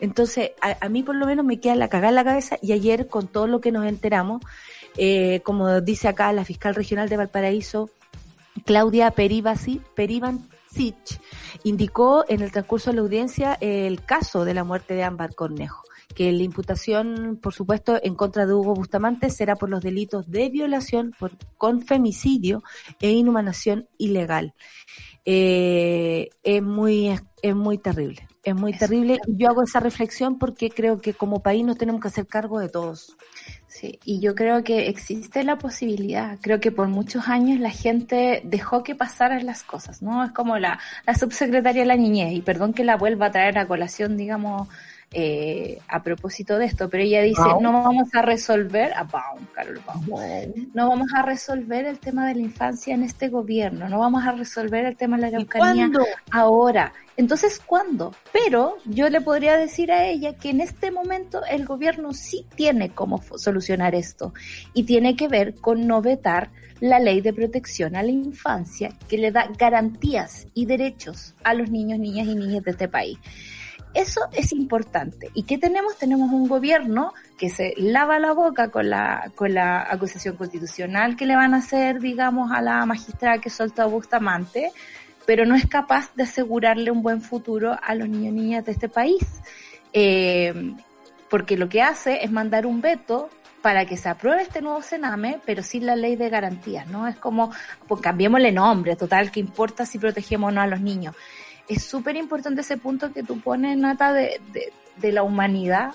Entonces, 0.00 0.50
a, 0.60 0.76
a 0.80 0.88
mí 0.88 1.02
por 1.02 1.14
lo 1.14 1.26
menos 1.26 1.44
me 1.44 1.60
queda 1.60 1.76
la 1.76 1.88
cagada 1.88 2.08
en 2.08 2.14
la 2.16 2.24
cabeza 2.24 2.58
y 2.60 2.72
ayer 2.72 3.06
con 3.06 3.28
todo 3.28 3.46
lo 3.46 3.60
que 3.60 3.70
nos 3.70 3.86
enteramos, 3.86 4.42
eh, 4.96 5.40
como 5.44 5.80
dice 5.80 6.08
acá 6.08 6.32
la 6.32 6.44
fiscal 6.44 6.74
regional 6.74 7.08
de 7.08 7.16
Valparaíso, 7.16 7.90
Claudia 8.66 9.10
Perivasi, 9.12 9.80
Perivancic, 9.94 11.20
indicó 11.64 12.24
en 12.28 12.42
el 12.42 12.52
transcurso 12.52 12.90
de 12.90 12.96
la 12.96 13.02
audiencia 13.02 13.56
el 13.60 14.04
caso 14.04 14.44
de 14.44 14.54
la 14.54 14.64
muerte 14.64 14.94
de 14.94 15.04
Ámbar 15.04 15.34
Cornejo, 15.34 15.82
que 16.14 16.32
la 16.32 16.42
imputación, 16.42 17.38
por 17.40 17.54
supuesto, 17.54 17.98
en 18.02 18.14
contra 18.14 18.46
de 18.46 18.54
Hugo 18.54 18.74
Bustamante 18.74 19.30
será 19.30 19.56
por 19.56 19.70
los 19.70 19.82
delitos 19.82 20.30
de 20.30 20.48
violación, 20.50 21.14
por, 21.18 21.32
con 21.56 21.82
femicidio 21.82 22.62
e 23.00 23.10
inhumanación 23.10 23.88
ilegal. 23.98 24.54
Eh, 25.24 26.30
es 26.42 26.62
muy, 26.62 27.14
es 27.42 27.54
muy 27.54 27.78
terrible, 27.78 28.26
es 28.42 28.54
muy 28.56 28.72
terrible. 28.72 29.20
Yo 29.28 29.48
hago 29.48 29.62
esa 29.62 29.78
reflexión 29.78 30.38
porque 30.38 30.68
creo 30.68 31.00
que 31.00 31.14
como 31.14 31.42
país 31.42 31.64
nos 31.64 31.78
tenemos 31.78 32.00
que 32.00 32.08
hacer 32.08 32.26
cargo 32.26 32.58
de 32.58 32.68
todos. 32.68 33.16
Sí, 33.68 34.00
y 34.04 34.20
yo 34.20 34.34
creo 34.34 34.64
que 34.64 34.88
existe 34.88 35.44
la 35.44 35.58
posibilidad. 35.58 36.38
Creo 36.42 36.60
que 36.60 36.72
por 36.72 36.88
muchos 36.88 37.28
años 37.28 37.60
la 37.60 37.70
gente 37.70 38.42
dejó 38.44 38.82
que 38.82 38.94
pasaran 38.94 39.46
las 39.46 39.62
cosas, 39.62 40.02
¿no? 40.02 40.24
Es 40.24 40.32
como 40.32 40.58
la, 40.58 40.78
la 41.06 41.14
subsecretaria 41.14 41.82
de 41.82 41.86
la 41.86 41.96
niñez, 41.96 42.32
y 42.32 42.42
perdón 42.42 42.74
que 42.74 42.84
la 42.84 42.96
vuelva 42.96 43.26
a 43.26 43.30
traer 43.30 43.58
a 43.58 43.68
colación, 43.68 44.16
digamos, 44.16 44.68
eh, 45.12 45.78
a 45.88 46.02
propósito 46.02 46.58
de 46.58 46.66
esto, 46.66 46.88
pero 46.88 47.02
ella 47.02 47.22
dice, 47.22 47.40
Baum. 47.40 47.62
no 47.62 47.72
vamos 47.72 48.08
a 48.14 48.22
resolver, 48.22 48.92
a 48.94 49.04
Baum, 49.04 49.46
Carol 49.54 49.80
Baum, 49.86 50.06
no 50.72 50.88
vamos 50.88 51.08
a 51.14 51.22
resolver 51.22 51.84
el 51.84 51.98
tema 51.98 52.26
de 52.26 52.34
la 52.34 52.40
infancia 52.40 52.94
en 52.94 53.02
este 53.02 53.28
gobierno, 53.28 53.88
no 53.88 53.98
vamos 53.98 54.24
a 54.24 54.32
resolver 54.32 54.86
el 54.86 54.96
tema 54.96 55.16
de 55.16 55.22
la 55.22 55.30
¿Y 55.30 55.34
Araucanía 55.34 55.90
ahora. 56.30 56.92
Entonces, 57.16 57.60
¿cuándo? 57.64 58.14
Pero 58.32 58.78
yo 58.86 59.10
le 59.10 59.20
podría 59.20 59.58
decir 59.58 59.92
a 59.92 60.06
ella 60.06 60.34
que 60.34 60.48
en 60.48 60.62
este 60.62 60.90
momento 60.90 61.42
el 61.44 61.66
gobierno 61.66 62.14
sí 62.14 62.46
tiene 62.56 62.90
cómo 62.90 63.20
solucionar 63.36 63.94
esto 63.94 64.32
y 64.72 64.84
tiene 64.84 65.14
que 65.14 65.28
ver 65.28 65.54
con 65.56 65.86
no 65.86 66.00
vetar 66.00 66.50
la 66.80 66.98
ley 66.98 67.20
de 67.20 67.32
protección 67.32 67.96
a 67.96 68.02
la 68.02 68.10
infancia 68.10 68.88
que 69.08 69.18
le 69.18 69.30
da 69.30 69.48
garantías 69.56 70.48
y 70.54 70.66
derechos 70.66 71.34
a 71.44 71.54
los 71.54 71.70
niños, 71.70 71.98
niñas 71.98 72.26
y 72.26 72.34
niñas 72.34 72.64
de 72.64 72.70
este 72.72 72.88
país. 72.88 73.18
Eso 73.94 74.20
es 74.32 74.52
importante. 74.52 75.30
¿Y 75.34 75.42
qué 75.42 75.58
tenemos? 75.58 75.98
Tenemos 75.98 76.32
un 76.32 76.48
gobierno 76.48 77.12
que 77.36 77.50
se 77.50 77.74
lava 77.76 78.18
la 78.18 78.32
boca 78.32 78.70
con 78.70 78.88
la, 78.88 79.30
con 79.34 79.52
la 79.52 79.82
acusación 79.82 80.36
constitucional 80.36 81.16
que 81.16 81.26
le 81.26 81.36
van 81.36 81.54
a 81.54 81.58
hacer, 81.58 82.00
digamos, 82.00 82.50
a 82.52 82.62
la 82.62 82.86
magistrada 82.86 83.38
que 83.38 83.50
soltó 83.50 83.82
a 83.82 83.86
Bustamante, 83.86 84.72
pero 85.26 85.44
no 85.44 85.54
es 85.54 85.66
capaz 85.66 86.14
de 86.14 86.22
asegurarle 86.22 86.90
un 86.90 87.02
buen 87.02 87.20
futuro 87.20 87.76
a 87.82 87.94
los 87.94 88.08
niños 88.08 88.34
y 88.34 88.36
niñas 88.40 88.64
de 88.64 88.72
este 88.72 88.88
país. 88.88 89.26
Eh, 89.92 90.74
porque 91.28 91.56
lo 91.56 91.68
que 91.68 91.82
hace 91.82 92.24
es 92.24 92.30
mandar 92.30 92.66
un 92.66 92.80
veto 92.80 93.30
para 93.62 93.86
que 93.86 93.96
se 93.96 94.08
apruebe 94.08 94.42
este 94.42 94.60
nuevo 94.60 94.82
Sename, 94.82 95.40
pero 95.46 95.62
sin 95.62 95.86
la 95.86 95.96
ley 95.96 96.16
de 96.16 96.28
garantías, 96.28 96.86
¿no? 96.88 97.06
Es 97.06 97.16
como, 97.16 97.52
pues 97.86 98.00
cambiémosle 98.00 98.52
nombre, 98.52 98.96
total, 98.96 99.30
¿qué 99.30 99.40
importa 99.40 99.86
si 99.86 99.98
protegemos 99.98 100.48
o 100.48 100.52
no 100.52 100.60
a 100.60 100.66
los 100.66 100.80
niños? 100.80 101.14
Es 101.68 101.84
súper 101.84 102.16
importante 102.16 102.60
ese 102.62 102.76
punto 102.76 103.12
que 103.12 103.22
tú 103.22 103.40
pones, 103.40 103.76
Nata, 103.78 104.12
de, 104.12 104.40
de, 104.52 104.72
de 104.96 105.12
la 105.12 105.22
humanidad 105.22 105.92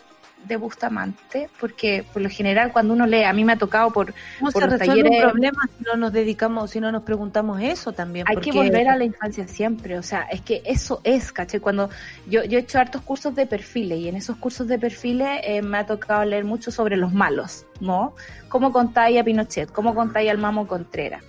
de 0.47 0.55
Bustamante, 0.55 1.49
porque 1.59 2.05
por 2.13 2.21
lo 2.21 2.29
general 2.29 2.71
cuando 2.71 2.93
uno 2.93 3.07
lee, 3.07 3.23
a 3.23 3.33
mí 3.33 3.43
me 3.43 3.53
ha 3.53 3.57
tocado 3.57 3.91
por, 3.91 4.13
¿Cómo 4.39 4.51
por 4.51 4.61
se 4.61 4.67
los 4.69 4.79
resuelve 4.79 5.03
talleres- 5.09 5.23
un 5.25 5.29
problema 5.31 5.61
si 5.77 5.83
no 5.83 5.97
nos 5.97 6.13
dedicamos, 6.13 6.69
si 6.71 6.79
no 6.79 6.91
nos 6.91 7.01
preguntamos 7.03 7.59
eso 7.61 7.91
también? 7.91 8.25
Hay 8.29 8.35
porque- 8.35 8.51
que 8.51 8.57
volver 8.57 8.87
a 8.87 8.95
la 8.95 9.03
infancia 9.03 9.47
siempre, 9.47 9.97
o 9.97 10.03
sea, 10.03 10.21
es 10.31 10.41
que 10.41 10.61
eso 10.63 11.01
es, 11.03 11.33
¿caché? 11.33 11.59
Cuando 11.59 11.89
yo, 12.27 12.43
yo 12.43 12.59
he 12.59 12.61
hecho 12.61 12.77
hartos 12.79 13.01
cursos 13.01 13.33
de 13.35 13.47
perfiles 13.47 13.97
y 13.99 14.07
en 14.09 14.15
esos 14.15 14.37
cursos 14.37 14.67
de 14.67 14.77
perfiles 14.77 15.41
eh, 15.43 15.61
me 15.63 15.79
ha 15.79 15.85
tocado 15.87 16.23
leer 16.23 16.45
mucho 16.45 16.69
sobre 16.71 16.97
los 16.97 17.11
malos, 17.13 17.65
¿no? 17.81 18.13
Cómo 18.47 18.71
contáis 18.71 19.19
a 19.19 19.23
Pinochet, 19.23 19.71
cómo 19.71 19.95
contáis 19.95 20.29
al 20.29 20.37
Mamo 20.37 20.67
Contreras. 20.67 21.23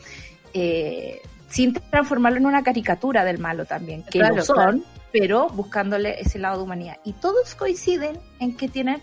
Eh, 0.53 1.21
sin 1.49 1.73
transformarlo 1.73 2.39
en 2.39 2.47
una 2.47 2.63
caricatura 2.63 3.25
del 3.25 3.39
malo 3.39 3.65
también, 3.65 4.03
que 4.05 4.19
Claro, 4.19 4.37
lo 4.37 4.43
son, 4.43 4.57
claro. 4.57 4.81
pero 5.13 5.49
buscándole 5.49 6.21
ese 6.21 6.39
lado 6.39 6.59
de 6.59 6.63
humanidad. 6.65 6.99
Y 7.05 7.13
todos 7.15 7.55
coinciden 7.55 8.19
en 8.39 8.57
que 8.57 8.69
tienen 8.69 9.03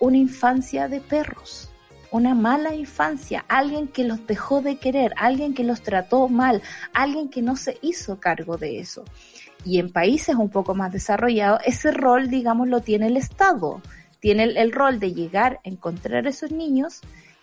una 0.00 0.16
infancia 0.16 0.88
de 0.88 1.00
perros, 1.00 1.70
una 2.10 2.34
mala 2.34 2.74
infancia, 2.74 3.44
alguien 3.48 3.88
que 3.88 4.04
los 4.04 4.26
dejó 4.26 4.60
de 4.62 4.78
querer, 4.78 5.12
alguien 5.16 5.54
que 5.54 5.64
los 5.64 5.82
trató 5.82 6.28
mal, 6.28 6.62
alguien 6.92 7.28
que 7.28 7.42
no 7.42 7.56
se 7.56 7.78
hizo 7.82 8.18
cargo 8.18 8.56
de 8.56 8.80
eso. 8.80 9.04
Y 9.64 9.78
en 9.78 9.92
países 9.92 10.36
un 10.36 10.50
poco 10.50 10.74
más 10.74 10.92
desarrollados, 10.92 11.60
ese 11.64 11.90
rol, 11.90 12.28
digamos, 12.28 12.68
lo 12.68 12.80
tiene 12.80 13.08
el 13.08 13.16
Estado. 13.16 13.82
Tiene 14.20 14.44
el, 14.44 14.56
el 14.56 14.72
rol 14.72 14.98
de 14.98 15.12
llegar, 15.12 15.60
encontrar 15.64 16.26
a 16.26 16.30
esos 16.30 16.50
niños 16.50 17.00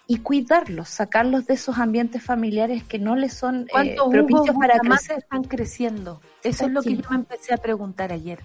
y 0.07 0.17
cuidarlos, 0.19 0.89
sacarlos 0.89 1.47
de 1.47 1.55
esos 1.55 1.77
ambientes 1.79 2.21
familiares 2.23 2.83
que 2.83 2.99
no 2.99 3.15
les 3.15 3.33
son 3.33 3.61
eh, 3.61 3.67
¿Cuántos 3.71 4.09
propicios 4.09 4.55
para 4.57 4.77
crecer. 4.79 5.17
están 5.17 5.43
creciendo? 5.43 6.21
Eso 6.43 6.65
es 6.67 6.71
lo 6.71 6.81
que 6.83 6.95
yo 6.97 7.09
me 7.09 7.15
empecé 7.15 7.53
a 7.53 7.57
preguntar 7.57 8.11
ayer. 8.11 8.39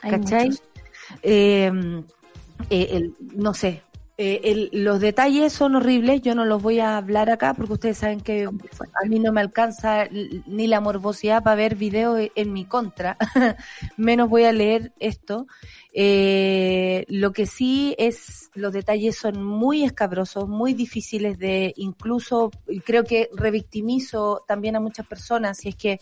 ¿Cachai? 0.00 0.48
muchos. 0.50 0.62
Eh, 1.22 1.70
eh, 2.70 2.88
el- 2.92 3.14
no 3.34 3.52
sé. 3.54 3.82
Eh, 4.18 4.40
el- 4.44 4.70
los 4.84 5.00
detalles 5.00 5.52
son 5.52 5.74
horribles, 5.76 6.20
yo 6.22 6.34
no 6.34 6.44
los 6.44 6.62
voy 6.62 6.80
a 6.80 6.96
hablar 6.98 7.30
acá 7.30 7.54
porque 7.54 7.72
ustedes 7.72 7.98
saben 7.98 8.20
que 8.20 8.44
a 8.44 9.08
mí 9.08 9.18
no 9.18 9.32
me 9.32 9.40
alcanza 9.40 10.06
ni 10.10 10.66
la 10.66 10.80
morbosidad 10.80 11.42
para 11.42 11.56
ver 11.56 11.76
videos 11.76 12.20
en 12.34 12.52
mi 12.52 12.64
contra, 12.66 13.16
menos 13.96 14.28
voy 14.28 14.44
a 14.44 14.52
leer 14.52 14.92
esto. 15.00 15.46
Eh, 15.94 17.04
lo 17.08 17.32
que 17.32 17.46
sí 17.46 17.94
es, 17.98 18.50
los 18.54 18.72
detalles 18.72 19.16
son 19.16 19.42
muy 19.42 19.84
escabrosos, 19.84 20.48
muy 20.48 20.72
difíciles 20.74 21.38
de 21.38 21.72
incluso, 21.76 22.50
creo 22.84 23.04
que 23.04 23.28
revictimizo 23.34 24.42
también 24.46 24.76
a 24.76 24.80
muchas 24.80 25.06
personas, 25.06 25.58
si 25.58 25.70
es 25.70 25.76
que 25.76 25.98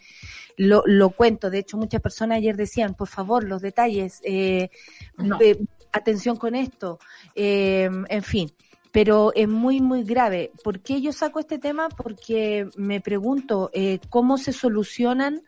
lo, 0.56 0.82
lo 0.86 1.10
cuento. 1.10 1.50
De 1.50 1.58
hecho, 1.60 1.76
muchas 1.76 2.00
personas 2.00 2.38
ayer 2.38 2.56
decían, 2.56 2.94
por 2.94 3.08
favor, 3.08 3.44
los 3.44 3.62
detalles, 3.62 4.20
eh, 4.24 4.70
No. 5.16 5.38
eh, 5.40 5.56
atención 5.92 6.36
con 6.36 6.54
esto, 6.54 6.98
eh, 7.34 7.90
en 8.08 8.22
fin. 8.22 8.50
Pero 8.92 9.32
es 9.34 9.48
muy, 9.48 9.80
muy 9.80 10.02
grave. 10.02 10.50
¿Por 10.64 10.80
qué 10.80 11.00
yo 11.00 11.12
saco 11.12 11.38
este 11.38 11.58
tema? 11.58 11.88
Porque 11.88 12.68
me 12.76 13.00
pregunto 13.00 13.70
eh, 13.72 14.00
cómo 14.08 14.36
se 14.36 14.52
solucionan 14.52 15.42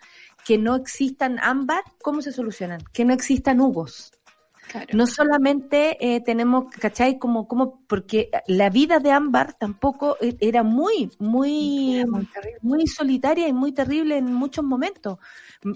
que 0.45 0.59
no 0.59 0.77
existan 0.77 1.39
ámbar, 1.41 1.83
¿cómo 2.03 2.23
se 2.23 2.33
solucionan? 2.33 2.83
Que 2.93 3.05
no 3.05 3.13
existan 3.13 3.61
hugos. 3.61 4.13
Claro. 4.73 4.89
No 4.95 5.07
solamente 5.07 5.99
eh, 6.01 6.23
tenemos, 6.23 6.65
¿cachai? 6.81 7.19
Como, 7.19 7.47
como, 7.47 7.83
porque 7.87 8.31
la 8.47 8.71
vida 8.71 9.01
de 9.01 9.11
Ámbar 9.11 9.53
tampoco 9.53 10.17
eh, 10.19 10.35
era 10.41 10.63
muy, 10.63 11.11
muy, 11.19 12.03
Muy 12.63 12.87
solitaria 12.87 13.47
y 13.49 13.53
muy 13.53 13.73
terrible 13.73 14.17
en 14.17 14.33
muchos 14.33 14.65
momentos. 14.65 15.19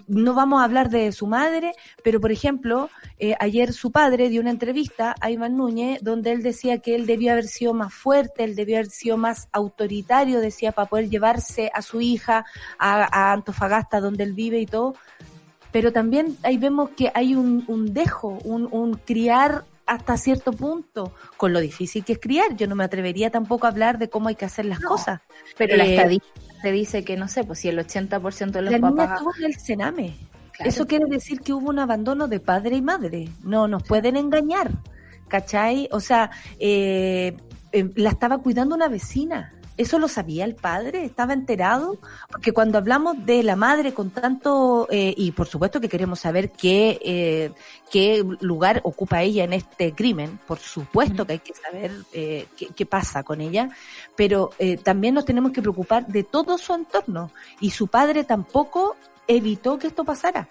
No 0.09 0.33
vamos 0.33 0.63
a 0.63 0.65
hablar 0.65 0.89
de 0.89 1.13
su 1.13 1.27
madre, 1.27 1.73
pero 2.03 2.23
por 2.23 2.33
ejemplo, 2.33 2.89
eh, 3.19 3.35
ayer 3.39 3.75
su 3.75 3.93
padre 3.93 4.31
dio 4.31 4.41
una 4.41 4.51
entrevista 4.51 5.15
a 5.21 5.31
Iván 5.31 5.59
Núñez 5.59 6.03
donde 6.03 6.33
él 6.33 6.43
decía 6.43 6.79
que 6.79 6.95
él 6.95 7.05
debió 7.05 7.33
haber 7.33 7.49
sido 7.49 7.75
más 7.75 7.93
fuerte, 7.93 8.45
él 8.45 8.57
debió 8.57 8.77
haber 8.77 8.91
sido 8.91 9.19
más 9.19 9.49
autoritario, 9.53 10.41
decía, 10.41 10.73
para 10.73 10.89
poder 10.89 11.11
llevarse 11.11 11.71
a 11.75 11.83
su 11.83 12.01
hija 12.01 12.47
a, 12.79 13.09
a 13.13 13.33
Antofagasta 13.35 14.01
donde 14.01 14.25
él 14.25 14.33
vive 14.33 14.59
y 14.59 14.67
todo. 14.67 14.95
Pero 15.77 15.93
también 15.93 16.39
ahí 16.43 16.57
vemos 16.57 16.89
que 16.97 17.13
hay 17.15 17.35
un, 17.35 17.63
un 17.69 17.93
dejo, 17.93 18.39
un, 18.45 18.67
un 18.71 18.95
criar 18.95 19.65
hasta 19.85 20.17
cierto 20.17 20.53
punto, 20.55 21.13
con 21.37 21.53
lo 21.53 21.61
difícil 21.61 22.03
que 22.03 22.15
es 22.15 22.19
criar. 22.19 22.57
Yo 22.57 22.67
no 22.67 22.75
me 22.77 22.83
atrevería 22.85 23.31
tampoco 23.31 23.67
a 23.67 23.71
hablar 23.73 23.99
de 23.99 24.09
cómo 24.09 24.29
hay 24.29 24.37
que 24.37 24.47
hacer 24.47 24.65
las 24.65 24.81
No. 24.81 24.89
cosas. 24.89 25.21
Pero 25.59 25.77
la 25.77 25.85
Eh, 25.85 25.97
estadística 25.97 26.41
te 26.63 26.73
dice 26.73 27.05
que, 27.05 27.19
no 27.19 27.29
sé, 27.29 27.45
pues 27.45 27.59
si 27.59 27.69
el 27.69 27.79
80% 27.79 28.53
de 28.53 28.63
los 28.63 28.73
La 28.73 28.79
niña 28.79 28.91
papás... 28.91 29.19
estuvo 29.19 29.35
en 29.37 29.45
el 29.45 29.57
cename. 29.61 30.17
Claro. 30.53 30.71
Eso 30.71 30.87
quiere 30.87 31.05
decir 31.11 31.41
que 31.43 31.53
hubo 31.53 31.69
un 31.69 31.79
abandono 31.79 32.27
de 32.27 32.41
padre 32.41 32.77
y 32.77 32.81
madre. 32.81 33.29
No 33.45 33.69
nos 33.69 33.83
pueden 33.83 34.17
engañar. 34.17 34.71
¿Cachai? 35.29 35.91
O 35.93 36.01
sea, 36.01 36.31
eh, 36.59 37.37
eh, 37.73 37.91
la 37.97 38.09
estaba 38.09 38.39
cuidando 38.39 38.75
una 38.75 38.89
vecina. 38.89 39.53
¿Eso 39.77 39.99
lo 39.99 40.09
sabía 40.09 40.45
el 40.45 40.55
padre? 40.55 41.05
¿Estaba 41.05 41.35
enterado? 41.35 41.99
Porque 42.31 42.53
cuando 42.53 42.79
hablamos 42.79 43.27
de 43.27 43.43
la 43.43 43.57
madre 43.57 43.93
con 43.93 44.11
tanto, 44.11 44.89
eh, 44.91 45.13
y 45.17 45.33
por 45.33 45.49
supuesto 45.49 45.81
que 45.81 45.89
queremos 45.89 46.21
saber 46.21 46.51
qué, 46.51 46.99
eh, 47.05 47.53
qué 47.91 48.25
lugar 48.41 48.81
ocupa 48.85 49.23
ella 49.23 49.45
en 49.45 49.53
este 49.53 49.93
crimen, 49.93 50.39
por 50.47 50.59
supuesto 50.59 51.27
que 51.27 51.35
hay 51.35 51.39
que 51.41 51.55
saber 51.55 51.93
eh, 52.13 52.47
qué, 52.57 52.69
qué 52.69 52.87
pasa 52.87 53.23
con 53.23 53.41
ella, 53.41 53.69
pero 54.17 54.51
eh, 54.59 54.79
también 54.79 55.15
nos 55.15 55.27
tenemos 55.27 55.53
que 55.53 55.61
preocupar 55.61 56.07
de 56.07 56.25
todo 56.25 56.57
su 56.57 56.75
entorno. 56.75 57.31
Y 57.61 57.71
su 57.71 57.89
padre 57.89 58.25
tampoco 58.25 58.97
evitó 59.29 59.79
que 59.79 59.89
esto 59.89 60.05
pasara. 60.05 60.49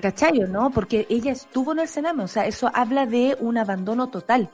¿Cachai 0.00 0.42
o 0.42 0.48
no? 0.48 0.70
Porque 0.70 1.06
ella 1.08 1.32
estuvo 1.32 1.72
en 1.72 1.80
el 1.80 1.88
Sename, 1.88 2.24
o 2.24 2.28
sea, 2.28 2.46
eso 2.46 2.68
habla 2.74 3.06
de 3.06 3.36
un 3.38 3.58
abandono 3.58 4.08
total. 4.08 4.50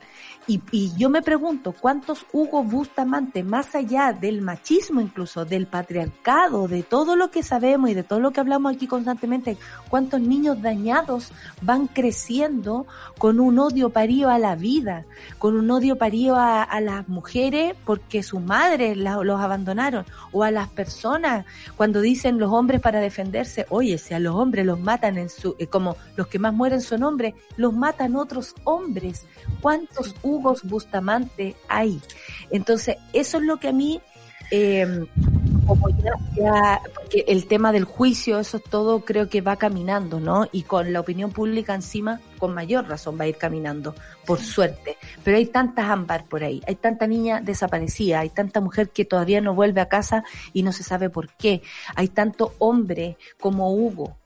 Y, 0.47 0.61
y 0.72 0.93
yo 0.97 1.11
me 1.11 1.22
pregunto, 1.22 1.74
¿cuántos 1.78 2.26
Hugo 2.32 2.64
Bustamante, 2.64 3.45
más 3.45 3.74
allá 3.74 4.12
del 4.12 4.43
machismo 4.43 5.01
incluso, 5.01 5.45
del 5.45 5.66
patriarcado, 5.66 6.66
de 6.66 6.82
todo 6.82 7.14
lo 7.14 7.30
que 7.30 7.43
sabemos 7.43 7.91
y 7.91 7.95
de 7.95 8.03
todo 8.03 8.20
lo 8.20 8.32
que 8.32 8.41
hablamos 8.41 8.74
aquí 8.74 8.86
constantemente, 8.86 9.57
cuántos 9.88 10.20
niños 10.20 10.61
dañados 10.61 11.32
van 11.62 11.86
creciendo 11.86 12.86
con 13.18 13.38
un 13.38 13.59
odio 13.59 13.91
parío 13.91 14.28
a 14.28 14.38
la 14.38 14.57
vida, 14.57 15.05
con 15.38 15.57
un 15.57 15.70
odio 15.70 15.97
parío 15.97 16.36
a, 16.36 16.62
a 16.62 16.80
las 16.80 17.09
mujeres 17.09 17.74
porque 17.84 18.22
sus 18.22 18.41
madres 18.41 18.97
los 18.97 19.41
abandonaron, 19.41 20.05
o 20.32 20.43
a 20.43 20.51
las 20.51 20.68
personas 20.68 21.45
cuando 21.76 22.01
dicen 22.01 22.38
los 22.38 22.53
hombres 22.53 22.80
para 22.80 23.01
defenderse, 23.01 23.66
oye, 23.70 23.99
si 23.99 24.14
a 24.14 24.18
los 24.18 24.34
hombres 24.34 24.66
los 24.66 24.80
matan 24.80 25.18
en 25.18 25.28
su, 25.28 25.57
eh, 25.59 25.66
como 25.66 25.97
los 26.16 26.26
que 26.26 26.38
más 26.38 26.55
mueren 26.55 26.80
son 26.80 27.03
hombres, 27.03 27.34
los 27.57 27.72
matan 27.72 28.16
otros 28.16 28.55
hombres. 28.64 29.26
¿Cuántos 29.61 30.14
Hugos 30.31 30.62
Bustamante 30.64 31.57
hay? 31.68 32.01
Entonces, 32.51 32.97
eso 33.12 33.39
es 33.39 33.45
lo 33.45 33.59
que 33.59 33.68
a 33.68 33.72
mí, 33.72 34.01
eh, 34.51 35.07
como 35.66 35.89
ya, 35.91 36.12
ya- 36.37 36.81
porque 36.95 37.24
el 37.28 37.47
tema 37.47 37.70
del 37.70 37.85
juicio, 37.85 38.41
eso 38.41 38.57
es 38.57 38.64
todo, 38.64 39.05
creo 39.05 39.28
que 39.28 39.41
va 39.41 39.55
caminando, 39.57 40.18
¿no? 40.18 40.49
Y 40.51 40.62
con 40.62 40.93
la 40.93 40.99
opinión 41.01 41.31
pública 41.31 41.74
encima, 41.74 42.20
con 42.39 42.55
mayor 42.55 42.89
razón 42.89 43.16
va 43.18 43.24
a 43.24 43.28
ir 43.28 43.37
caminando, 43.37 43.95
por 44.26 44.41
suerte. 44.41 44.97
Pero 45.22 45.37
hay 45.37 45.47
tantas 45.47 45.89
ámbar 45.89 46.24
por 46.24 46.43
ahí, 46.43 46.61
hay 46.66 46.74
tanta 46.74 47.07
niña 47.07 47.41
desaparecida, 47.41 48.20
hay 48.20 48.31
tanta 48.31 48.61
mujer 48.61 48.89
que 48.91 49.05
todavía 49.05 49.41
no 49.41 49.55
vuelve 49.55 49.81
a 49.81 49.89
casa 49.89 50.24
y 50.53 50.62
no 50.64 50.72
se 50.72 50.83
sabe 50.83 51.09
por 51.11 51.28
qué. 51.35 51.62
Hay 51.95 52.09
tanto 52.09 52.55
hombre 52.59 53.16
como 53.39 53.72
Hugo 53.72 54.16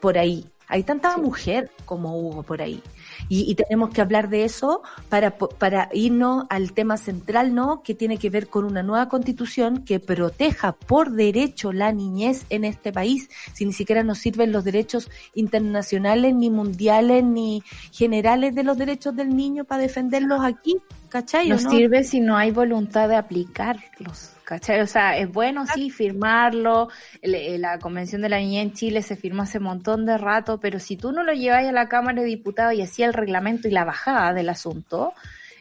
por 0.00 0.16
ahí. 0.18 0.46
Hay 0.70 0.82
tanta 0.82 1.16
mujer 1.16 1.70
como 1.86 2.16
Hugo 2.18 2.42
por 2.42 2.60
ahí. 2.62 2.82
Y, 3.28 3.50
y 3.50 3.54
tenemos 3.54 3.90
que 3.90 4.00
hablar 4.00 4.28
de 4.28 4.44
eso 4.44 4.82
para, 5.08 5.36
para 5.36 5.88
irnos 5.92 6.46
al 6.48 6.72
tema 6.72 6.96
central, 6.96 7.54
¿no? 7.54 7.82
Que 7.82 7.94
tiene 7.94 8.18
que 8.18 8.30
ver 8.30 8.48
con 8.48 8.64
una 8.64 8.82
nueva 8.82 9.08
constitución 9.08 9.84
que 9.84 10.00
proteja 10.00 10.72
por 10.72 11.12
derecho 11.12 11.72
la 11.72 11.92
niñez 11.92 12.44
en 12.50 12.64
este 12.64 12.92
país, 12.92 13.28
si 13.52 13.64
ni 13.64 13.72
siquiera 13.72 14.02
nos 14.02 14.18
sirven 14.18 14.52
los 14.52 14.64
derechos 14.64 15.10
internacionales, 15.34 16.34
ni 16.34 16.50
mundiales, 16.50 17.24
ni 17.24 17.62
generales 17.92 18.54
de 18.54 18.64
los 18.64 18.78
derechos 18.78 19.14
del 19.14 19.34
niño 19.34 19.64
para 19.64 19.82
defenderlos 19.82 20.40
aquí, 20.42 20.76
¿cachai? 21.08 21.48
no 21.48 21.60
no? 21.60 21.70
sirve 21.70 22.04
si 22.04 22.20
no 22.20 22.36
hay 22.36 22.50
voluntad 22.50 23.08
de 23.08 23.16
aplicarlos. 23.16 24.37
¿Cachai? 24.48 24.80
O 24.80 24.86
sea, 24.86 25.18
es 25.18 25.30
bueno 25.30 25.66
sí 25.66 25.90
firmarlo. 25.90 26.88
Eh, 27.20 27.58
la 27.58 27.78
Convención 27.78 28.22
de 28.22 28.30
la 28.30 28.38
Niñez 28.38 28.62
en 28.62 28.72
Chile 28.72 29.02
se 29.02 29.14
firmó 29.14 29.42
hace 29.42 29.58
un 29.58 29.64
montón 29.64 30.06
de 30.06 30.16
rato, 30.16 30.58
pero 30.58 30.78
si 30.80 30.96
tú 30.96 31.12
no 31.12 31.22
lo 31.22 31.34
llevas 31.34 31.66
a 31.66 31.72
la 31.72 31.86
Cámara 31.86 32.22
de 32.22 32.28
Diputados 32.28 32.72
y 32.72 32.80
así 32.80 33.02
el 33.02 33.12
reglamento 33.12 33.68
y 33.68 33.72
la 33.72 33.84
bajada 33.84 34.32
del 34.32 34.48
asunto, 34.48 35.12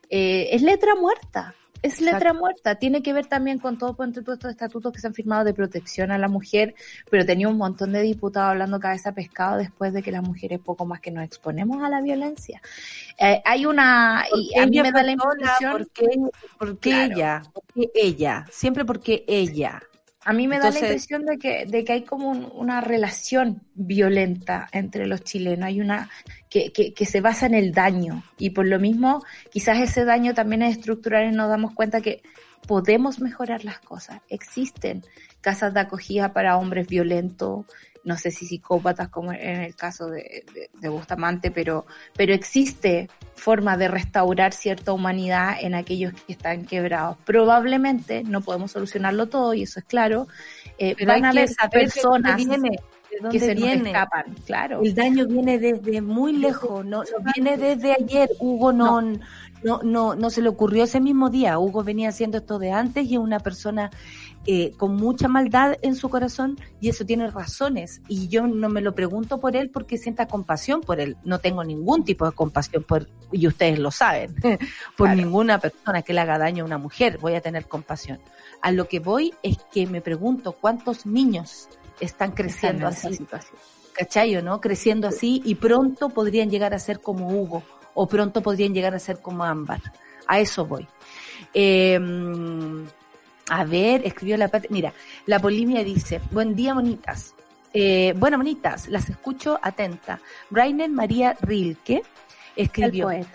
eh, 0.10 0.48
es 0.54 0.62
letra 0.62 0.96
muerta. 0.96 1.54
Es 1.82 2.02
letra 2.02 2.34
muerta. 2.34 2.76
Tiene 2.76 3.02
que 3.02 3.14
ver 3.14 3.28
también 3.28 3.60
con 3.60 3.78
todo 3.78 3.96
ponte 3.96 4.22
tú, 4.22 4.34
estos 4.34 4.52
estatutos 4.52 4.92
que 4.94 5.00
se 5.00 5.08
han 5.08 5.14
firmado 5.14 5.44
de 5.44 5.54
protección 5.54 6.12
a 6.12 6.18
la 6.18 6.28
mujer, 6.28 6.76
pero 7.10 7.26
tenía 7.26 7.48
un 7.48 7.58
montón 7.58 7.92
de 7.92 8.02
diputados 8.02 8.52
hablando 8.52 8.80
cabeza 8.80 9.10
a 9.10 9.14
pescado 9.14 9.58
después 9.58 9.94
de 9.94 10.04
que 10.04 10.12
las 10.12 10.24
mujeres 10.24 10.60
poco 10.60 10.86
más 10.86 11.00
que 11.00 11.12
nos 11.12 11.24
exponemos 11.24 11.84
a 11.84 11.90
la 11.90 12.02
violencia. 12.02 12.62
Eh, 13.20 13.42
hay 13.46 13.66
una, 13.66 14.26
y 14.36 14.58
a 14.58 14.66
mí 14.66 14.82
me 14.82 14.92
da 14.92 15.04
la 15.04 15.12
impresión, 15.12 15.72
¿Por 15.72 15.90
qué, 15.90 16.20
por 16.58 16.78
qué 16.80 16.90
Claro. 16.90 17.14
ella? 17.16 17.42
¿Por 17.54 17.64
qué 17.74 17.92
ella? 17.96 18.46
Siempre 18.52 18.86
porque 18.86 19.24
ella. 19.28 19.82
A 20.30 20.34
mí 20.34 20.48
me 20.48 20.58
da 20.60 20.66
la 20.66 20.80
impresión 20.88 21.26
de 21.26 21.38
que, 21.40 21.66
de 21.66 21.84
que 21.86 21.94
hay 21.94 22.04
como 22.04 22.30
un- 22.30 22.52
una 22.54 22.82
relación 22.82 23.62
violenta 23.76 24.68
entre 24.74 25.08
los 25.08 25.24
chilenos, 25.24 25.66
hay 25.66 25.80
una 25.80 26.10
que, 26.50 26.72
que, 26.74 26.94
que 26.94 27.06
se 27.06 27.22
basa 27.22 27.46
en 27.46 27.54
el 27.54 27.72
daño 27.72 28.24
y 28.38 28.50
por 28.50 28.66
lo 28.68 28.78
mismo 28.80 29.24
quizás 29.52 29.80
ese 29.80 30.04
daño 30.06 30.34
también 30.34 30.62
es 30.64 30.78
estructural 30.78 31.32
y 31.32 31.36
nos 31.36 31.50
damos 31.50 31.74
cuenta 31.74 32.02
que 32.02 32.22
podemos 32.68 33.20
mejorar 33.22 33.64
las 33.64 33.80
cosas. 33.80 34.20
Existen 34.30 35.02
casas 35.42 35.74
de 35.74 35.80
acogida 35.80 36.34
para 36.34 36.58
hombres 36.58 36.88
violentos, 36.88 37.66
no 38.08 38.18
sé 38.18 38.32
si 38.32 38.48
psicópatas 38.48 39.10
como 39.10 39.34
en 39.34 39.62
el 39.62 39.76
caso 39.76 40.08
de, 40.08 40.46
de, 40.54 40.70
de 40.74 40.90
Bustamante, 40.90 41.52
pero, 41.52 41.86
pero 42.16 42.34
existe 42.34 43.10
forma 43.36 43.76
de 43.76 43.90
restaurar 43.90 44.54
cierta 44.54 44.94
humanidad 44.94 45.58
en 45.60 45.76
aquellos 45.76 46.14
que 46.14 46.32
están 46.32 46.66
quebrados. 46.66 47.18
Probablemente 47.26 48.24
no 48.24 48.40
podemos 48.40 48.72
solucionarlo 48.72 49.28
todo 49.28 49.54
y 49.54 49.64
eso 49.64 49.80
es 49.80 49.86
claro. 49.86 50.28
Eh, 50.78 50.96
Pero 50.98 51.12
van 51.12 51.26
a 51.26 51.32
haber 51.32 51.50
saber 51.50 51.92
de 51.92 52.02
dónde 52.02 52.30
personas. 52.30 52.38
viene. 52.38 52.70
¿De 52.70 53.30
que 53.30 53.40
se 53.40 53.56
nos 53.56 53.70
escapan, 53.70 54.36
claro. 54.46 54.82
El 54.84 54.94
daño 54.94 55.26
viene 55.28 55.58
desde 55.58 56.02
muy 56.02 56.34
lejos, 56.34 56.86
no, 56.86 57.00
no 57.04 57.32
viene 57.34 57.58
desde 57.58 57.94
ayer. 57.94 58.30
Hugo 58.40 58.72
no, 58.72 59.02
no. 59.02 59.20
No, 59.84 60.14
no, 60.14 60.30
se 60.30 60.44
le 60.44 60.50
ocurrió 60.50 60.84
ese 60.84 61.00
mismo 61.00 61.32
día. 61.32 61.58
Hugo 61.58 61.84
venía 61.84 62.10
haciendo 62.10 62.38
esto 62.38 62.60
de 62.60 62.72
antes 62.72 63.06
y 63.08 63.16
es 63.16 63.20
una 63.20 63.40
persona 63.40 63.90
eh, 64.50 64.72
con 64.78 64.96
mucha 64.96 65.28
maldad 65.28 65.76
en 65.82 65.96
su 65.96 66.10
corazón 66.10 66.58
y 66.80 66.88
eso 66.90 67.06
tiene 67.06 67.30
razones. 67.30 68.02
Y 68.08 68.30
yo 68.30 68.48
no 68.48 68.70
me 68.70 68.82
lo 68.82 68.96
pregunto 68.96 69.40
por 69.40 69.56
él 69.56 69.70
porque 69.70 69.98
sienta 69.98 70.28
compasión 70.28 70.82
por 70.82 71.00
él. 71.02 71.18
No 71.24 71.40
tengo 71.40 71.64
ningún 71.64 72.04
tipo 72.06 72.26
de 72.26 72.32
compasión 72.32 72.84
por, 72.84 73.08
y 73.32 73.46
ustedes 73.46 73.78
lo 73.78 73.92
saben, 73.92 74.34
por 74.98 75.08
Claro. 75.08 75.16
ninguna 75.16 75.60
persona 75.60 76.02
que 76.02 76.14
le 76.14 76.22
haga 76.22 76.38
daño 76.38 76.64
a 76.64 76.68
una 76.68 76.78
mujer 76.78 77.18
voy 77.20 77.36
a 77.36 77.42
tener 77.42 77.68
compasión. 77.68 78.20
A 78.62 78.72
lo 78.72 78.88
que 78.88 79.00
voy 79.00 79.34
es 79.44 79.58
que 79.72 79.86
me 79.86 80.02
pregunto 80.02 80.54
cuántos 80.54 81.06
niños 81.06 81.68
están 82.00 82.32
creciendo 82.32 82.88
Están 82.88 83.10
así. 83.12 83.18
situación. 83.18 83.56
¿cachai 83.94 84.36
o 84.38 84.42
no? 84.44 84.62
Creciendo 84.62 85.08
así 85.08 85.42
y 85.44 85.56
pronto 85.56 86.10
podrían 86.10 86.50
llegar 86.50 86.74
a 86.74 86.80
ser 86.80 87.02
como 87.02 87.30
Hugo 87.30 87.64
o 87.96 88.08
pronto 88.08 88.42
podrían 88.42 88.74
llegar 88.74 88.94
a 88.96 89.00
ser 89.00 89.20
como 89.22 89.44
Ámbar. 89.44 89.82
A 90.28 90.40
eso 90.40 90.66
voy. 90.66 90.88
Eh, 91.54 92.00
a 93.50 93.64
ver, 93.64 94.02
escribió 94.06 94.38
la 94.38 94.48
Pat- 94.50 94.68
Mira, 94.70 94.94
la 95.26 95.40
Polimia 95.40 95.84
dice, 95.84 96.22
buen 96.32 96.56
día, 96.56 96.74
monitas. 96.74 97.34
Eh, 97.74 98.14
bueno, 98.18 98.38
monitas, 98.38 98.88
las 98.88 99.10
escucho 99.10 99.60
atenta. 99.62 100.20
Rainer 100.52 100.90
María 100.90 101.36
Rilke 101.42 102.02
El 102.56 102.66
escribió, 102.66 103.06
poeta. 103.06 103.30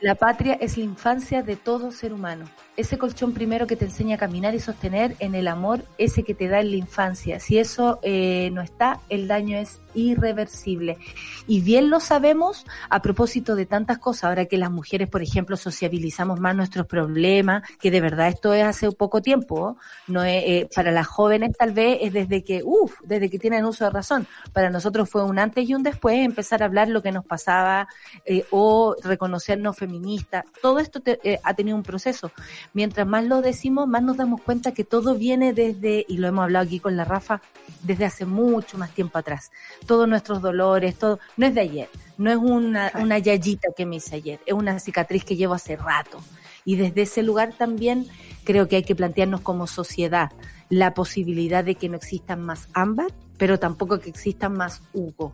la 0.00 0.14
patria 0.14 0.54
es 0.54 0.76
la 0.76 0.84
infancia 0.84 1.42
de 1.42 1.56
todo 1.56 1.92
ser 1.92 2.12
humano. 2.12 2.46
Ese 2.76 2.98
colchón 2.98 3.32
primero 3.32 3.68
que 3.68 3.76
te 3.76 3.84
enseña 3.84 4.16
a 4.16 4.18
caminar 4.18 4.52
y 4.56 4.58
sostener 4.58 5.14
en 5.20 5.36
el 5.36 5.46
amor, 5.46 5.84
ese 5.96 6.24
que 6.24 6.34
te 6.34 6.48
da 6.48 6.58
en 6.60 6.70
la 6.70 6.76
infancia. 6.76 7.38
Si 7.38 7.56
eso 7.56 8.00
eh, 8.02 8.50
no 8.52 8.62
está, 8.62 8.98
el 9.08 9.28
daño 9.28 9.56
es 9.56 9.80
irreversible. 9.94 10.98
Y 11.46 11.60
bien 11.60 11.88
lo 11.88 12.00
sabemos 12.00 12.66
a 12.90 13.00
propósito 13.00 13.54
de 13.54 13.64
tantas 13.66 13.98
cosas. 13.98 14.24
Ahora 14.24 14.46
que 14.46 14.58
las 14.58 14.72
mujeres, 14.72 15.08
por 15.08 15.22
ejemplo, 15.22 15.56
sociabilizamos 15.56 16.40
más 16.40 16.56
nuestros 16.56 16.86
problemas, 16.88 17.62
que 17.78 17.92
de 17.92 18.00
verdad 18.00 18.26
esto 18.26 18.52
es 18.52 18.64
hace 18.64 18.90
poco 18.90 19.22
tiempo. 19.22 19.76
No 20.08 20.24
es, 20.24 20.42
eh, 20.44 20.68
para 20.74 20.90
las 20.90 21.06
jóvenes 21.06 21.52
tal 21.56 21.70
vez 21.70 21.98
es 22.00 22.12
desde 22.12 22.42
que, 22.42 22.62
uff, 22.64 22.92
desde 23.04 23.30
que 23.30 23.38
tienen 23.38 23.64
uso 23.66 23.84
de 23.84 23.90
razón. 23.90 24.26
Para 24.52 24.68
nosotros 24.70 25.08
fue 25.08 25.22
un 25.22 25.38
antes 25.38 25.68
y 25.68 25.74
un 25.74 25.84
después 25.84 26.16
empezar 26.18 26.60
a 26.62 26.66
hablar 26.66 26.88
lo 26.88 27.02
que 27.02 27.12
nos 27.12 27.24
pasaba 27.24 27.86
eh, 28.24 28.44
o 28.50 28.96
reconocernos 29.04 29.76
feministas. 29.76 30.44
Todo 30.60 30.80
esto 30.80 30.98
te- 30.98 31.20
eh, 31.22 31.38
ha 31.44 31.54
tenido 31.54 31.76
un 31.76 31.84
proceso. 31.84 32.32
Mientras 32.72 33.06
más 33.06 33.24
lo 33.24 33.42
decimos, 33.42 33.86
más 33.86 34.02
nos 34.02 34.16
damos 34.16 34.40
cuenta 34.40 34.72
que 34.72 34.84
todo 34.84 35.14
viene 35.14 35.52
desde, 35.52 36.04
y 36.08 36.18
lo 36.18 36.28
hemos 36.28 36.44
hablado 36.44 36.66
aquí 36.66 36.80
con 36.80 36.96
la 36.96 37.04
Rafa, 37.04 37.40
desde 37.82 38.04
hace 38.04 38.26
mucho 38.26 38.78
más 38.78 38.90
tiempo 38.90 39.18
atrás. 39.18 39.50
Todos 39.86 40.08
nuestros 40.08 40.42
dolores, 40.42 40.96
todo, 40.96 41.18
no 41.36 41.46
es 41.46 41.54
de 41.54 41.60
ayer, 41.60 41.88
no 42.18 42.30
es 42.30 42.36
una, 42.36 42.92
una 43.00 43.18
yayita 43.18 43.68
que 43.76 43.86
me 43.86 43.96
hice 43.96 44.16
ayer, 44.16 44.40
es 44.46 44.54
una 44.54 44.78
cicatriz 44.78 45.24
que 45.24 45.36
llevo 45.36 45.54
hace 45.54 45.76
rato. 45.76 46.20
Y 46.64 46.76
desde 46.76 47.02
ese 47.02 47.22
lugar 47.22 47.52
también 47.52 48.06
creo 48.44 48.68
que 48.68 48.76
hay 48.76 48.84
que 48.84 48.94
plantearnos 48.94 49.42
como 49.42 49.66
sociedad 49.66 50.32
la 50.70 50.94
posibilidad 50.94 51.62
de 51.62 51.74
que 51.74 51.90
no 51.90 51.96
existan 51.96 52.42
más 52.42 52.68
ámbar, 52.72 53.12
pero 53.36 53.58
tampoco 53.58 54.00
que 54.00 54.08
existan 54.08 54.54
más 54.54 54.82
Hugo 54.94 55.32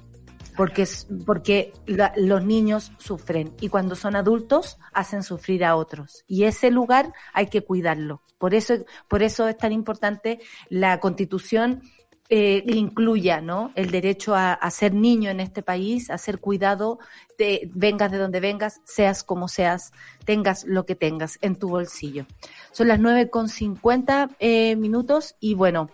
porque 0.61 0.87
porque 1.25 1.73
la- 1.87 2.13
los 2.17 2.45
niños 2.45 2.93
sufren 2.99 3.55
y 3.63 3.71
cuando 3.71 3.95
son 3.95 4.15
adultos 4.15 4.77
hacen 4.93 5.23
sufrir 5.23 5.65
a 5.65 5.75
otros. 5.75 6.23
Y 6.27 6.45
ese 6.45 6.71
lugar 6.71 7.15
hay 7.33 7.47
que 7.47 7.63
cuidarlo. 7.63 8.21
Por 8.37 8.53
eso 8.53 8.75
por 9.09 9.23
eso 9.23 9.49
es 9.49 9.57
tan 9.57 9.73
importante 9.73 10.39
la 10.69 11.01
Constitución 11.01 11.81
eh, 12.29 12.63
incluya 12.67 13.41
no 13.41 13.73
el 13.75 13.91
derecho 13.91 14.35
a, 14.35 14.71
ser 14.71 14.93
niño 14.93 15.31
en 15.31 15.41
este 15.41 15.63
país 15.63 16.11
a 16.11 16.19
ser 16.19 16.41
cuidado 16.41 16.99
de, 17.39 17.71
vengas 17.75 18.13
de 18.13 18.19
donde 18.19 18.41
vengas 18.41 18.83
seas 18.85 19.25
como 19.25 19.49
seas 19.49 19.93
tengas 20.27 20.65
lo 20.65 20.85
que 20.85 20.95
tengas 20.95 21.39
en 21.41 21.57
tu 21.57 21.71
bolsillo. 21.71 22.27
Son 22.71 22.87
las 22.87 23.01
nueve 23.01 23.31
con 23.31 23.49
cincuenta 23.49 24.29
eh, 24.39 24.77
minutos 24.77 25.37
y 25.41 25.55
bueno 25.55 25.89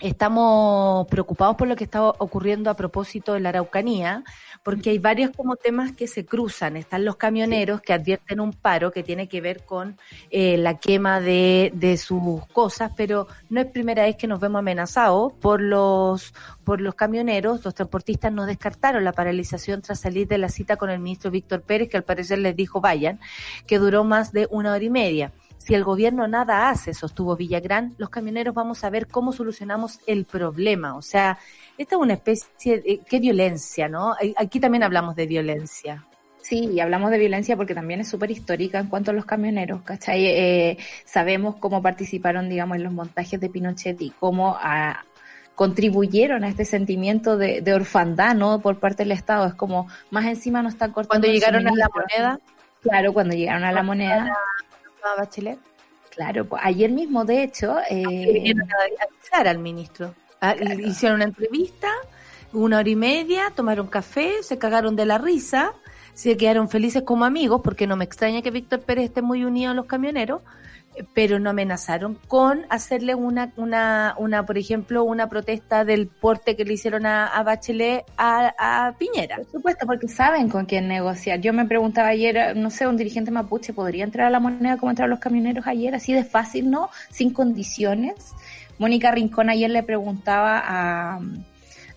Estamos 0.00 1.08
preocupados 1.08 1.56
por 1.56 1.66
lo 1.66 1.74
que 1.74 1.82
está 1.82 2.00
ocurriendo 2.02 2.70
a 2.70 2.74
propósito 2.74 3.34
de 3.34 3.40
la 3.40 3.48
Araucanía, 3.48 4.22
porque 4.62 4.90
hay 4.90 4.98
varios 4.98 5.32
como 5.36 5.56
temas 5.56 5.90
que 5.90 6.06
se 6.06 6.24
cruzan. 6.24 6.76
Están 6.76 7.04
los 7.04 7.16
camioneros 7.16 7.80
que 7.80 7.92
advierten 7.92 8.38
un 8.38 8.52
paro 8.52 8.92
que 8.92 9.02
tiene 9.02 9.28
que 9.28 9.40
ver 9.40 9.64
con 9.64 9.98
eh, 10.30 10.56
la 10.56 10.78
quema 10.78 11.20
de, 11.20 11.72
de 11.74 11.96
sus 11.96 12.46
cosas, 12.52 12.92
pero 12.96 13.26
no 13.50 13.60
es 13.60 13.66
primera 13.66 14.04
vez 14.04 14.14
que 14.14 14.28
nos 14.28 14.38
vemos 14.38 14.60
amenazados 14.60 15.32
por 15.32 15.60
los 15.60 16.32
por 16.62 16.80
los 16.80 16.94
camioneros. 16.94 17.64
Los 17.64 17.74
transportistas 17.74 18.32
no 18.32 18.46
descartaron 18.46 19.02
la 19.02 19.12
paralización 19.12 19.82
tras 19.82 19.98
salir 19.98 20.28
de 20.28 20.38
la 20.38 20.48
cita 20.48 20.76
con 20.76 20.90
el 20.90 21.00
ministro 21.00 21.32
Víctor 21.32 21.62
Pérez, 21.62 21.88
que 21.88 21.96
al 21.96 22.04
parecer 22.04 22.38
les 22.38 22.54
dijo 22.54 22.80
vayan, 22.80 23.18
que 23.66 23.80
duró 23.80 24.04
más 24.04 24.30
de 24.30 24.46
una 24.48 24.74
hora 24.74 24.84
y 24.84 24.90
media. 24.90 25.32
Si 25.58 25.74
el 25.74 25.84
gobierno 25.84 26.26
nada 26.28 26.70
hace, 26.70 26.94
sostuvo 26.94 27.36
Villagrán, 27.36 27.94
los 27.98 28.08
camioneros 28.08 28.54
vamos 28.54 28.84
a 28.84 28.90
ver 28.90 29.06
cómo 29.06 29.32
solucionamos 29.32 30.00
el 30.06 30.24
problema. 30.24 30.96
O 30.96 31.02
sea, 31.02 31.38
esta 31.76 31.96
es 31.96 32.00
una 32.00 32.14
especie 32.14 32.80
de... 32.80 33.00
¿Qué 33.06 33.20
violencia, 33.20 33.88
no? 33.88 34.14
Aquí 34.36 34.60
también 34.60 34.82
hablamos 34.82 35.14
de 35.14 35.26
violencia. 35.26 36.06
Sí, 36.40 36.70
y 36.72 36.80
hablamos 36.80 37.10
de 37.10 37.18
violencia 37.18 37.56
porque 37.56 37.74
también 37.74 38.00
es 38.00 38.08
súper 38.08 38.30
histórica 38.30 38.78
en 38.78 38.86
cuanto 38.86 39.10
a 39.10 39.14
los 39.14 39.26
camioneros, 39.26 39.82
¿cachai? 39.82 40.24
Eh, 40.26 40.78
sabemos 41.04 41.56
cómo 41.56 41.82
participaron, 41.82 42.48
digamos, 42.48 42.76
en 42.78 42.84
los 42.84 42.92
montajes 42.92 43.38
de 43.38 43.50
Pinochet 43.50 44.00
y 44.00 44.10
cómo 44.10 44.56
a, 44.58 45.04
contribuyeron 45.54 46.44
a 46.44 46.48
este 46.48 46.64
sentimiento 46.64 47.36
de, 47.36 47.60
de, 47.60 47.74
orfandad, 47.74 48.34
¿no? 48.34 48.60
Por 48.60 48.78
parte 48.78 49.02
del 49.02 49.12
Estado. 49.12 49.46
Es 49.46 49.54
como, 49.54 49.88
más 50.10 50.24
encima 50.24 50.62
no 50.62 50.68
están 50.68 50.92
cortando. 50.92 51.26
Cuando 51.26 51.34
llegaron 51.34 51.68
a 51.68 51.72
la 51.74 51.90
moneda. 51.92 52.40
Claro, 52.80 53.12
cuando 53.12 53.34
llegaron 53.34 53.64
a 53.64 53.72
la 53.72 53.82
moneda. 53.82 54.32
Bachelet. 55.16 55.58
Claro, 56.10 56.44
pues 56.46 56.62
ayer 56.64 56.90
mismo, 56.90 57.24
de 57.24 57.44
hecho. 57.44 57.76
Eh, 57.88 58.04
vinieron 58.32 58.68
a 59.32 59.38
al 59.38 59.58
ministro. 59.58 60.14
Claro. 60.40 60.80
Hicieron 60.80 61.16
una 61.16 61.24
entrevista, 61.24 61.88
una 62.52 62.78
hora 62.78 62.88
y 62.88 62.96
media, 62.96 63.52
tomaron 63.54 63.86
café, 63.86 64.42
se 64.42 64.58
cagaron 64.58 64.96
de 64.96 65.06
la 65.06 65.18
risa, 65.18 65.74
se 66.14 66.36
quedaron 66.36 66.68
felices 66.68 67.02
como 67.02 67.24
amigos, 67.24 67.60
porque 67.62 67.86
no 67.86 67.96
me 67.96 68.04
extraña 68.04 68.42
que 68.42 68.50
Víctor 68.50 68.80
Pérez 68.80 69.06
esté 69.06 69.22
muy 69.22 69.44
unido 69.44 69.70
a 69.70 69.74
los 69.74 69.86
camioneros, 69.86 70.42
pero 71.14 71.38
no 71.38 71.50
amenazaron 71.50 72.18
con 72.28 72.66
hacerle 72.70 73.14
una, 73.14 73.52
una, 73.56 74.14
una, 74.18 74.46
por 74.46 74.58
ejemplo, 74.58 75.04
una 75.04 75.28
protesta 75.28 75.84
del 75.84 76.06
porte 76.06 76.56
que 76.56 76.64
le 76.64 76.74
hicieron 76.74 77.06
a, 77.06 77.26
a 77.26 77.42
Bachelet 77.42 78.04
a, 78.16 78.54
a, 78.58 78.92
Piñera. 78.98 79.36
Por 79.36 79.50
supuesto, 79.50 79.86
porque 79.86 80.08
saben 80.08 80.48
con 80.48 80.66
quién 80.66 80.88
negociar. 80.88 81.40
Yo 81.40 81.52
me 81.52 81.64
preguntaba 81.64 82.08
ayer, 82.08 82.56
no 82.56 82.70
sé, 82.70 82.86
un 82.86 82.96
dirigente 82.96 83.30
mapuche 83.30 83.72
podría 83.72 84.04
entrar 84.04 84.26
a 84.26 84.30
la 84.30 84.40
moneda 84.40 84.76
como 84.76 84.90
entraron 84.90 85.10
los 85.10 85.20
camioneros 85.20 85.66
ayer, 85.66 85.94
así 85.94 86.12
de 86.12 86.24
fácil, 86.24 86.70
¿no? 86.70 86.90
Sin 87.10 87.32
condiciones. 87.32 88.32
Mónica 88.78 89.10
Rincón 89.10 89.50
ayer 89.50 89.70
le 89.70 89.82
preguntaba 89.82 90.62
a 90.64 91.20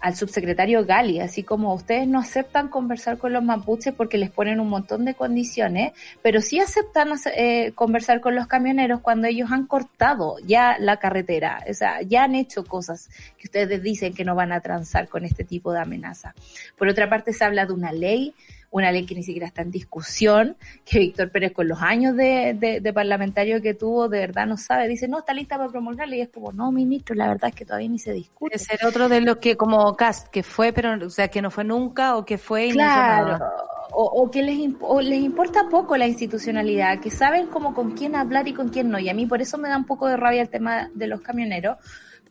al 0.01 0.15
subsecretario 0.15 0.85
Gali, 0.85 1.19
así 1.19 1.43
como 1.43 1.73
ustedes 1.73 2.07
no 2.07 2.19
aceptan 2.19 2.69
conversar 2.69 3.17
con 3.17 3.33
los 3.33 3.43
mapuches 3.43 3.93
porque 3.93 4.17
les 4.17 4.31
ponen 4.31 4.59
un 4.59 4.67
montón 4.67 5.05
de 5.05 5.13
condiciones, 5.13 5.93
pero 6.21 6.41
sí 6.41 6.59
aceptan 6.59 7.09
eh, 7.35 7.71
conversar 7.73 8.19
con 8.19 8.35
los 8.35 8.47
camioneros 8.47 9.01
cuando 9.01 9.27
ellos 9.27 9.51
han 9.51 9.67
cortado 9.67 10.37
ya 10.45 10.77
la 10.79 10.97
carretera, 10.97 11.63
o 11.69 11.73
sea, 11.73 12.01
ya 12.01 12.23
han 12.23 12.35
hecho 12.35 12.65
cosas 12.65 13.09
que 13.37 13.47
ustedes 13.47 13.81
dicen 13.83 14.13
que 14.13 14.25
no 14.25 14.35
van 14.35 14.51
a 14.51 14.61
transar 14.61 15.07
con 15.07 15.23
este 15.23 15.43
tipo 15.43 15.71
de 15.71 15.79
amenaza. 15.79 16.33
Por 16.77 16.87
otra 16.87 17.09
parte, 17.09 17.31
se 17.31 17.45
habla 17.45 17.65
de 17.65 17.73
una 17.73 17.91
ley 17.91 18.33
una 18.71 18.91
ley 18.91 19.05
que 19.05 19.15
ni 19.15 19.21
siquiera 19.21 19.47
está 19.47 19.61
en 19.61 19.69
discusión, 19.69 20.55
que 20.85 20.99
Víctor 20.99 21.29
Pérez 21.29 21.51
con 21.51 21.67
los 21.67 21.81
años 21.81 22.15
de, 22.15 22.55
de, 22.57 22.79
de, 22.79 22.93
parlamentario 22.93 23.61
que 23.61 23.73
tuvo, 23.73 24.07
de 24.07 24.19
verdad 24.19 24.47
no 24.47 24.55
sabe, 24.57 24.87
dice, 24.87 25.09
no, 25.09 25.19
está 25.19 25.33
lista 25.33 25.57
para 25.57 25.69
promulgarla, 25.69 26.15
y 26.15 26.21
es 26.21 26.29
como, 26.29 26.53
no, 26.53 26.71
ministro, 26.71 27.13
la 27.13 27.27
verdad 27.27 27.49
es 27.49 27.55
que 27.55 27.65
todavía 27.65 27.89
ni 27.89 27.99
se 27.99 28.13
discute. 28.13 28.55
Es 28.55 28.63
ser 28.63 28.85
otro 28.85 29.09
de 29.09 29.21
los 29.21 29.37
que, 29.37 29.57
como 29.57 29.95
Cast, 29.97 30.29
que 30.29 30.41
fue, 30.41 30.71
pero, 30.71 31.05
o 31.05 31.09
sea, 31.09 31.27
que 31.27 31.41
no 31.41 31.51
fue 31.51 31.65
nunca, 31.65 32.15
o 32.15 32.25
que 32.25 32.37
fue 32.37 32.67
y 32.67 32.71
claro. 32.71 33.45
O, 33.93 34.05
o, 34.05 34.31
que 34.31 34.41
les, 34.41 34.57
o 34.79 35.01
les 35.01 35.21
importa 35.21 35.67
poco 35.69 35.97
la 35.97 36.07
institucionalidad, 36.07 37.01
que 37.01 37.11
saben 37.11 37.47
como 37.47 37.73
con 37.73 37.91
quién 37.91 38.15
hablar 38.15 38.47
y 38.47 38.53
con 38.53 38.69
quién 38.69 38.89
no, 38.89 38.99
y 38.99 39.09
a 39.09 39.13
mí 39.13 39.25
por 39.25 39.41
eso 39.41 39.57
me 39.57 39.67
da 39.67 39.75
un 39.75 39.85
poco 39.85 40.07
de 40.07 40.15
rabia 40.15 40.41
el 40.41 40.49
tema 40.49 40.89
de 40.93 41.07
los 41.07 41.19
camioneros, 41.19 41.77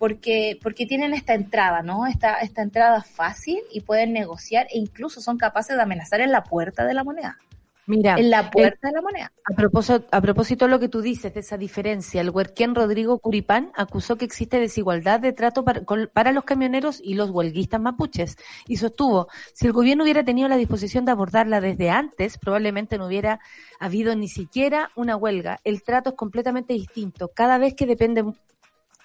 porque, 0.01 0.59
porque 0.62 0.86
tienen 0.86 1.12
esta 1.12 1.34
entrada, 1.34 1.82
¿no? 1.82 2.07
Esta, 2.07 2.38
esta 2.38 2.62
entrada 2.62 3.03
fácil 3.03 3.59
y 3.70 3.82
pueden 3.82 4.14
negociar 4.14 4.66
e 4.70 4.78
incluso 4.78 5.20
son 5.20 5.36
capaces 5.36 5.76
de 5.76 5.82
amenazar 5.82 6.22
en 6.22 6.32
la 6.32 6.42
puerta 6.42 6.86
de 6.86 6.94
la 6.94 7.05
moneda. 7.05 7.38
Mira, 7.86 8.14
en 8.16 8.30
la 8.30 8.51
puerta 8.51 8.88
el, 8.88 8.92
de 8.92 8.96
la 8.96 9.03
moneda. 9.03 9.32
A 9.44 9.55
propósito, 9.55 10.07
a 10.11 10.20
propósito 10.22 10.64
de 10.64 10.70
lo 10.70 10.80
que 10.80 10.88
tú 10.88 11.03
dices, 11.03 11.34
de 11.34 11.40
esa 11.40 11.59
diferencia, 11.59 12.22
el 12.22 12.30
huerquén 12.30 12.74
Rodrigo 12.74 13.18
Curipán 13.18 13.72
acusó 13.74 14.16
que 14.16 14.24
existe 14.24 14.59
desigualdad 14.59 15.20
de 15.20 15.34
trato 15.34 15.66
para, 15.66 15.82
para, 16.14 16.32
los 16.32 16.44
camioneros 16.44 16.98
y 17.05 17.12
los 17.12 17.28
huelguistas 17.28 17.80
mapuches 17.80 18.38
y 18.66 18.78
sostuvo, 18.78 19.28
si 19.53 19.66
el 19.66 19.74
gobierno 19.74 20.05
hubiera 20.05 20.24
tenido 20.24 20.48
la 20.48 20.57
disposición 20.57 21.05
de 21.05 21.12
abordarla 21.12 21.61
desde 21.61 21.90
antes, 21.90 22.38
probablemente 22.38 22.96
no 22.96 23.07
hubiera 23.07 23.38
habido 23.78 24.16
ni 24.16 24.28
siquiera 24.28 24.92
una 24.96 25.16
huelga. 25.16 25.59
El 25.62 25.82
trato 25.82 26.11
es 26.11 26.16
completamente 26.16 26.72
distinto. 26.72 27.32
Cada 27.34 27.59
vez 27.59 27.74
que 27.74 27.84
depende 27.84 28.24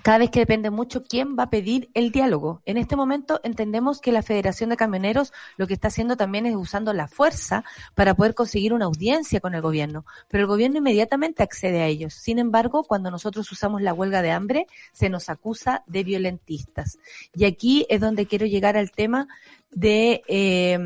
cada 0.05 0.19
vez 0.19 0.29
que 0.29 0.41
depende 0.41 0.69
mucho 0.69 1.03
quién 1.03 1.35
va 1.35 1.45
a 1.45 1.49
pedir 1.49 1.89
el 1.95 2.11
diálogo. 2.11 2.61
En 2.65 2.77
este 2.77 2.95
momento 2.95 3.41
entendemos 3.43 3.99
que 3.99 4.11
la 4.11 4.21
Federación 4.21 4.69
de 4.69 4.77
Camioneros 4.77 5.33
lo 5.57 5.65
que 5.65 5.73
está 5.73 5.87
haciendo 5.87 6.15
también 6.15 6.45
es 6.45 6.55
usando 6.55 6.93
la 6.93 7.07
fuerza 7.07 7.63
para 7.95 8.13
poder 8.13 8.35
conseguir 8.35 8.71
una 8.71 8.85
audiencia 8.85 9.39
con 9.39 9.55
el 9.55 9.63
gobierno, 9.63 10.05
pero 10.27 10.43
el 10.43 10.47
gobierno 10.47 10.77
inmediatamente 10.77 11.41
accede 11.41 11.81
a 11.81 11.87
ellos. 11.87 12.13
Sin 12.13 12.37
embargo, 12.37 12.83
cuando 12.83 13.09
nosotros 13.09 13.51
usamos 13.51 13.81
la 13.81 13.95
huelga 13.95 14.21
de 14.21 14.29
hambre, 14.29 14.67
se 14.93 15.09
nos 15.09 15.27
acusa 15.27 15.83
de 15.87 16.03
violentistas. 16.03 16.99
Y 17.33 17.45
aquí 17.45 17.87
es 17.89 17.99
donde 17.99 18.27
quiero 18.27 18.45
llegar 18.45 18.77
al 18.77 18.91
tema 18.91 19.27
de 19.71 20.21
eh, 20.27 20.77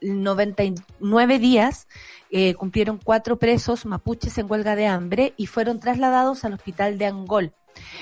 99 0.00 1.38
días 1.38 1.86
cumplieron 2.58 2.98
cuatro 2.98 3.38
presos 3.38 3.86
mapuches 3.86 4.36
en 4.38 4.50
huelga 4.50 4.74
de 4.74 4.88
hambre 4.88 5.34
y 5.36 5.46
fueron 5.46 5.78
trasladados 5.78 6.44
al 6.44 6.54
hospital 6.54 6.98
de 6.98 7.06
Angol 7.06 7.52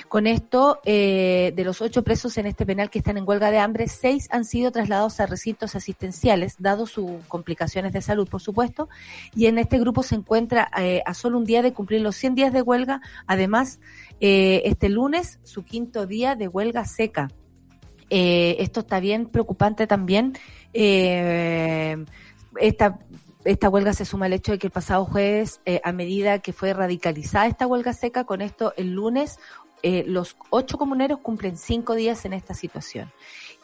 con 0.09 0.27
esto, 0.27 0.81
eh, 0.85 1.53
de 1.55 1.65
los 1.65 1.81
ocho 1.81 2.03
presos 2.03 2.37
en 2.39 2.47
este 2.47 2.67
penal 2.67 2.91
que 2.91 2.99
están 2.99 3.17
en 3.17 3.27
huelga 3.27 3.51
de 3.51 3.59
hambre, 3.59 3.89
seis 3.89 4.29
han 4.31 4.45
sido 4.45 4.71
trasladados 4.71 5.21
a 5.21 5.27
recintos 5.27 5.75
asistenciales, 5.75 6.57
dado 6.59 6.87
sus 6.87 7.25
complicaciones 7.29 7.93
de 7.93 8.03
salud, 8.03 8.29
por 8.29 8.41
supuesto, 8.41 8.89
y 9.35 9.47
en 9.47 9.59
este 9.59 9.79
grupo 9.79 10.03
se 10.03 10.15
encuentra 10.17 10.71
eh, 10.79 11.03
a 11.07 11.15
solo 11.15 11.39
un 11.39 11.45
día 11.45 11.63
de 11.63 11.73
cumplir 11.73 12.01
los 12.03 12.17
100 12.17 12.35
días 12.35 12.53
de 12.53 12.63
huelga, 12.63 13.01
además, 13.27 13.81
eh, 14.21 14.63
este 14.65 14.89
lunes, 14.89 15.41
su 15.43 15.65
quinto 15.65 16.07
día 16.07 16.37
de 16.37 16.49
huelga 16.49 16.85
seca. 16.85 17.29
esto 18.11 18.81
está 18.81 19.01
bien 19.01 19.27
preocupante 19.27 19.87
también. 19.87 20.35
esta 22.61 22.99
esta 23.45 23.69
huelga 23.69 23.93
se 23.93 24.05
suma 24.05 24.27
al 24.27 24.35
hecho 24.35 24.53
de 24.53 24.59
que 24.59 24.69
el 24.69 24.73
pasado 24.73 25.05
jueves, 25.05 25.61
a 25.83 25.91
medida 25.91 26.39
que 26.39 26.53
fue 26.53 26.73
radicalizada 26.75 27.47
esta 27.47 27.67
huelga 27.67 27.93
seca, 27.93 28.23
con 28.23 28.41
esto 28.41 28.73
el 28.77 28.93
lunes 28.93 29.41
eh, 29.83 30.05
los 30.07 30.37
ocho 30.51 30.79
comuneros 30.79 31.19
cumplen 31.21 31.57
cinco 31.57 31.95
días 31.95 32.25
en 32.25 32.33
esta 32.33 32.55
situación. 32.55 33.11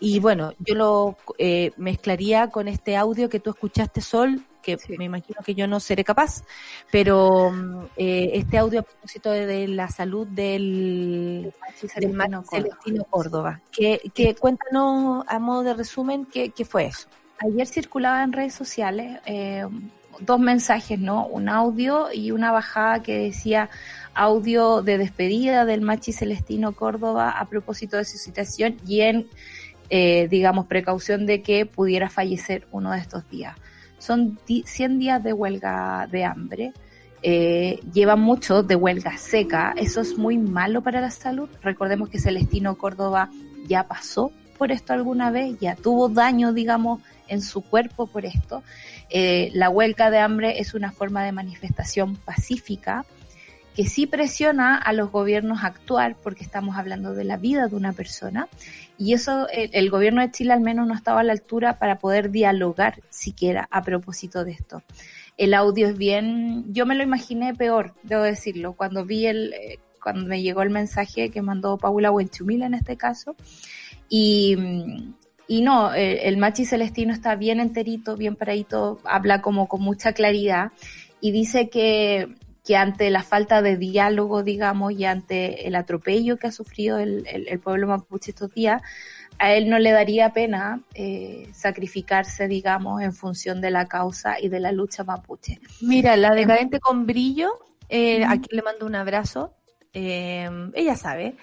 Y 0.01 0.21
bueno, 0.21 0.53
yo 0.59 0.75
lo 0.75 1.17
eh, 1.39 1.73
mezclaría 1.77 2.49
con 2.49 2.69
este 2.69 2.97
audio 2.97 3.29
que 3.29 3.41
tú 3.41 3.51
escuchaste, 3.51 4.01
Sol, 4.01 4.45
que 4.63 4.77
me 4.97 5.05
imagino 5.05 5.41
que 5.45 5.55
yo 5.55 5.67
no 5.67 5.81
seré 5.81 6.05
capaz, 6.05 6.45
pero 6.93 7.51
mm, 7.51 7.87
eh, 7.97 8.31
este 8.35 8.59
audio 8.59 8.81
a 8.81 8.83
propósito 8.83 9.31
de, 9.31 9.67
la 9.67 9.89
salud 9.89 10.27
del, 10.27 11.53
del 11.81 11.91
Celestino 12.49 13.05
Córdoba. 13.05 13.61
Que, 13.73 14.11
que 14.15 14.35
cuéntanos 14.35 15.25
a 15.27 15.39
modo 15.39 15.63
de 15.63 15.75
resumen 15.75 16.27
qué, 16.27 16.51
qué 16.51 16.65
fue 16.65 16.87
eso. 16.87 17.09
Ayer 17.39 17.67
circulaba 17.67 18.23
en 18.23 18.33
redes 18.33 18.55
sociales 18.55 19.21
eh, 19.25 19.65
dos 20.21 20.41
mensajes, 20.41 20.99
¿no? 20.99 21.27
Un 21.27 21.49
audio 21.49 22.09
y 22.13 22.31
una 22.31 22.53
bajada 22.53 23.03
que 23.03 23.19
decía 23.19 23.71
audio 24.15 24.83
de 24.83 24.99
despedida 24.99 25.65
del 25.65 25.81
Machi 25.81 26.13
Celestino 26.13 26.73
Córdoba 26.73 27.31
a 27.31 27.49
propósito 27.49 27.97
de 27.97 28.05
su 28.05 28.19
situación 28.19 28.77
y 28.87 29.03
en, 29.03 29.29
eh, 29.91 30.29
digamos, 30.29 30.67
precaución 30.67 31.27
de 31.27 31.43
que 31.43 31.67
pudiera 31.67 32.11
fallecer 32.11 32.67
uno 32.73 32.93
de 32.93 32.99
estos 32.99 33.29
días. 33.29 33.57
Son 33.99 34.39
100 34.47 34.99
días 34.99 35.23
de 35.23 35.33
huelga 35.33 36.09
de 36.11 36.25
hambre. 36.25 36.73
Eh, 37.23 37.81
llevan 37.93 38.21
mucho 38.21 38.63
de 38.63 38.77
huelga 38.77 39.17
seca. 39.19 39.75
Eso 39.77 40.01
es 40.01 40.17
muy 40.17 40.39
malo 40.39 40.83
para 40.83 41.01
la 41.01 41.11
salud. 41.11 41.49
Recordemos 41.63 42.09
que 42.09 42.21
Celestino 42.21 42.77
Córdoba 42.77 43.31
ya 43.67 43.89
pasó 43.89 44.33
por 44.57 44.73
esto 44.73 44.93
alguna 44.93 45.31
vez, 45.31 45.57
ya 45.61 45.77
tuvo 45.77 46.09
daño, 46.09 46.53
digamos, 46.53 47.01
en 47.29 47.43
su 47.43 47.63
cuerpo 47.63 48.07
por 48.07 48.25
esto. 48.27 48.63
Eh, 49.11 49.51
la 49.55 49.71
huelga 49.71 50.11
de 50.11 50.19
hambre 50.19 50.61
es 50.61 50.75
una 50.75 50.93
forma 50.93 51.25
de 51.25 51.33
manifestación 51.33 52.17
pacífica 52.17 53.05
que 53.79 53.87
sí 53.87 54.09
presiona 54.09 54.77
a 54.77 54.93
los 54.93 55.13
gobiernos 55.13 55.63
a 55.63 55.69
actuar 55.69 56.17
porque 56.21 56.43
estamos 56.43 56.77
hablando 56.77 57.15
de 57.15 57.23
la 57.23 57.37
vida 57.37 57.69
de 57.69 57.77
una 57.77 57.93
persona 57.93 58.49
y 58.99 59.13
eso 59.13 59.47
el, 59.53 59.89
gobierno 59.89 60.21
de 60.21 60.33
Chile 60.33 60.53
al 60.53 60.61
menos 60.61 60.89
no 60.89 60.95
estaba 60.95 61.21
a 61.21 61.23
la 61.23 61.33
altura 61.33 61.79
para 61.79 62.01
poder 62.01 62.33
dialogar 62.33 63.01
siquiera 63.09 63.69
a 63.71 63.83
propósito 63.83 64.45
de 64.45 64.51
esto. 64.51 64.83
El 65.37 65.55
audio 65.55 65.87
es 65.87 65.97
bien, 65.97 66.65
yo 66.75 66.87
me 66.87 66.97
lo 66.97 67.05
imaginé 67.05 67.55
peor, 67.55 67.95
debo 68.03 68.25
decirlo, 68.25 68.73
cuando 68.73 69.05
vi 69.05 69.27
el, 69.27 69.53
eh, 69.53 69.79
cuando 70.03 70.27
me 70.27 70.43
llegó 70.43 70.63
el 70.63 70.71
mensaje 70.71 71.31
que 71.31 71.41
mandó 71.41 71.79
Paula 71.79 72.11
Huenchumila 72.11 72.67
en 72.67 72.75
este 72.75 72.97
caso 72.97 73.37
y, 74.09 74.57
y 75.49 75.63
no, 75.63 75.93
el, 75.95 76.19
el 76.19 76.37
Machi 76.37 76.65
Celestino 76.65 77.13
está 77.13 77.35
bien 77.35 77.59
enterito, 77.59 78.17
bien 78.17 78.37
paradito, 78.37 79.01
habla 79.05 79.43
como 79.43 79.67
con 79.67 79.83
mucha 79.83 80.13
claridad 80.13 80.71
y 81.21 81.33
dice 81.33 81.69
que 81.69 82.29
que 82.69 82.77
ante 82.77 83.09
la 83.09 83.23
falta 83.23 83.63
de 83.63 83.79
diálogo, 83.79 84.43
digamos, 84.43 84.93
y 84.93 85.07
ante 85.07 85.67
el 85.67 85.75
atropello 85.75 86.37
que 86.37 86.49
ha 86.49 86.53
sufrido 86.53 86.99
el, 86.99 87.25
pueblo 87.65 87.87
mapuche 87.87 88.33
estos 88.33 88.53
días, 88.53 88.83
a 89.39 89.55
él 89.55 89.71
no 89.71 89.79
le 89.79 89.91
daría 89.91 90.35
pena 90.35 90.83
eh, 90.93 91.49
sacrificarse, 91.55 92.47
digamos, 92.47 93.01
en 93.01 93.15
función 93.15 93.63
de 93.63 93.71
la 93.71 93.87
causa 93.87 94.39
y 94.39 94.51
de 94.51 94.61
la 94.61 94.71
lucha 94.71 95.03
mapuche. 95.03 95.61
Mira, 95.81 96.15
la 96.19 96.35
decadente 96.35 96.79
con 96.79 97.07
brillo, 97.07 97.59
eh, 97.89 98.23
aquí 98.27 98.55
le 98.55 98.61
mando 98.61 98.85
un 98.85 98.97
abrazo. 98.97 99.55
Eh, 99.93 100.49
ella 100.75 100.97
sabe, 100.97 101.37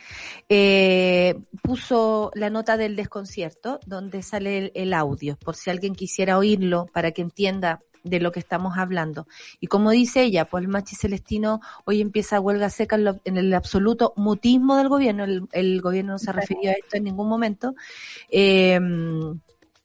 puso 1.61 2.31
la 2.35 2.49
nota 2.49 2.77
del 2.77 2.95
desconcierto 2.95 3.79
donde 3.85 4.21
sale 4.21 4.71
el 4.75 4.93
audio, 4.93 5.37
por 5.37 5.55
si 5.55 5.69
alguien 5.69 5.95
quisiera 5.95 6.37
oírlo 6.37 6.85
para 6.93 7.11
que 7.11 7.21
entienda 7.21 7.81
de 8.05 8.19
lo 8.19 8.31
que 8.31 8.39
estamos 8.39 8.77
hablando. 8.77 9.27
Y 9.59 9.67
como 9.67 9.91
dice 9.91 10.21
ella, 10.23 10.45
pues 10.45 10.63
el 10.63 10.69
Machi 10.69 10.95
Celestino 10.95 11.59
hoy 11.85 12.01
empieza 12.01 12.39
huelga 12.39 12.69
seca 12.69 12.97
en, 13.25 13.37
el 13.37 13.53
absoluto 13.53 14.13
mutismo 14.15 14.77
del 14.77 14.87
gobierno, 14.87 15.25
el, 15.51 15.81
gobierno 15.81 16.13
no 16.13 16.19
se 16.19 16.29
ha 16.29 16.33
referido 16.33 16.71
a 16.71 16.75
esto 16.75 16.97
en 16.97 17.03
ningún 17.03 17.27
momento. 17.27 17.75
Eh, 18.29 18.79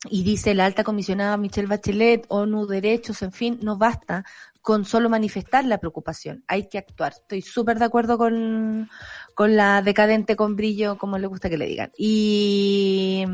y 0.09 0.23
dice 0.23 0.55
la 0.55 0.65
alta 0.65 0.83
comisionada 0.83 1.37
Michelle 1.37 1.69
Bachelet, 1.69 2.25
ONU 2.29 2.67
Derechos, 2.67 3.21
en 3.23 3.33
fin, 3.33 3.59
no 3.63 3.77
basta 3.77 4.25
con 4.63 4.85
solo 4.85 5.09
manifestar 5.09 5.65
la 5.65 5.79
preocupación, 5.79 6.45
hay 6.47 6.69
que 6.69 6.79
actuar. 6.79 7.13
Estoy 7.13 7.43
súper 7.43 7.79
de 7.79 7.87
acuerdo 7.87 8.19
con, 8.19 8.91
con 9.35 9.57
la 9.57 9.81
decadente 9.83 10.37
con 10.37 10.55
brillo, 10.55 10.99
como 10.99 11.19
le 11.19 11.27
gusta 11.27 11.49
que 11.49 11.57
le 11.57 11.67
digan. 11.67 11.91
Y, 11.97 13.25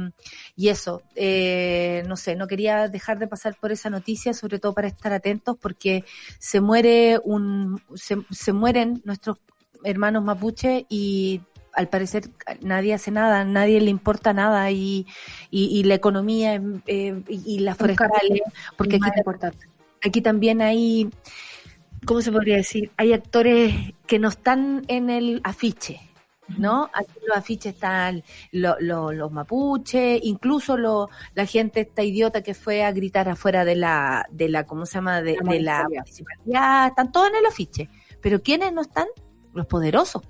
y 0.54 0.68
eso, 0.68 1.02
eh, 1.16 2.04
no 2.06 2.16
sé, 2.16 2.36
no 2.36 2.46
quería 2.46 2.88
dejar 2.88 3.18
de 3.18 3.26
pasar 3.26 3.56
por 3.60 3.72
esa 3.72 3.90
noticia, 3.90 4.34
sobre 4.34 4.58
todo 4.60 4.72
para 4.72 4.88
estar 4.88 5.12
atentos, 5.12 5.56
porque 5.60 6.04
se 6.38 6.60
muere 6.60 7.20
un, 7.22 7.80
se, 7.94 8.18
se 8.30 8.52
mueren 8.52 9.02
nuestros 9.04 9.38
hermanos 9.84 10.24
mapuche 10.24 10.86
y 10.88 11.40
al 11.76 11.88
parecer 11.88 12.30
nadie 12.62 12.94
hace 12.94 13.10
nada, 13.10 13.44
nadie 13.44 13.80
le 13.80 13.90
importa 13.90 14.32
nada 14.32 14.70
y, 14.70 15.06
y, 15.50 15.84
la 15.84 15.94
economía 15.94 16.60
eh, 16.86 17.22
y, 17.28 17.58
la 17.60 17.74
forestales, 17.74 18.40
porque 18.76 18.96
aquí, 18.96 19.10
aquí 20.02 20.22
también 20.22 20.62
hay, 20.62 21.10
¿cómo 22.06 22.22
se 22.22 22.32
podría 22.32 22.56
decir? 22.56 22.90
Hay 22.96 23.12
actores 23.12 23.74
que 24.06 24.18
no 24.18 24.28
están 24.28 24.84
en 24.88 25.10
el 25.10 25.40
afiche. 25.44 26.00
¿no? 26.58 26.88
Aquí 26.94 27.18
los 27.26 27.36
afiches 27.36 27.74
están 27.74 28.22
los 28.52 29.32
mapuches, 29.32 30.20
incluso 30.22 30.76
lo, 30.76 31.10
la 31.34 31.44
gente 31.44 31.80
esta 31.80 32.04
idiota 32.04 32.40
que 32.40 32.54
fue 32.54 32.84
a 32.84 32.92
gritar 32.92 33.28
afuera 33.28 33.64
de 33.64 33.74
la, 33.74 34.26
de 34.30 34.48
la 34.48 34.64
¿cómo 34.64 34.86
se 34.86 34.94
llama? 34.94 35.22
De 35.22 35.36
de 35.42 35.60
la 35.60 35.88
municipalidad, 35.88 36.86
están 36.86 37.10
todos 37.10 37.30
en 37.30 37.36
el 37.36 37.46
afiche. 37.46 37.90
Pero 38.22 38.40
¿quiénes 38.42 38.72
no 38.72 38.82
están? 38.82 39.08
Los 39.54 39.66
poderosos 39.66 40.22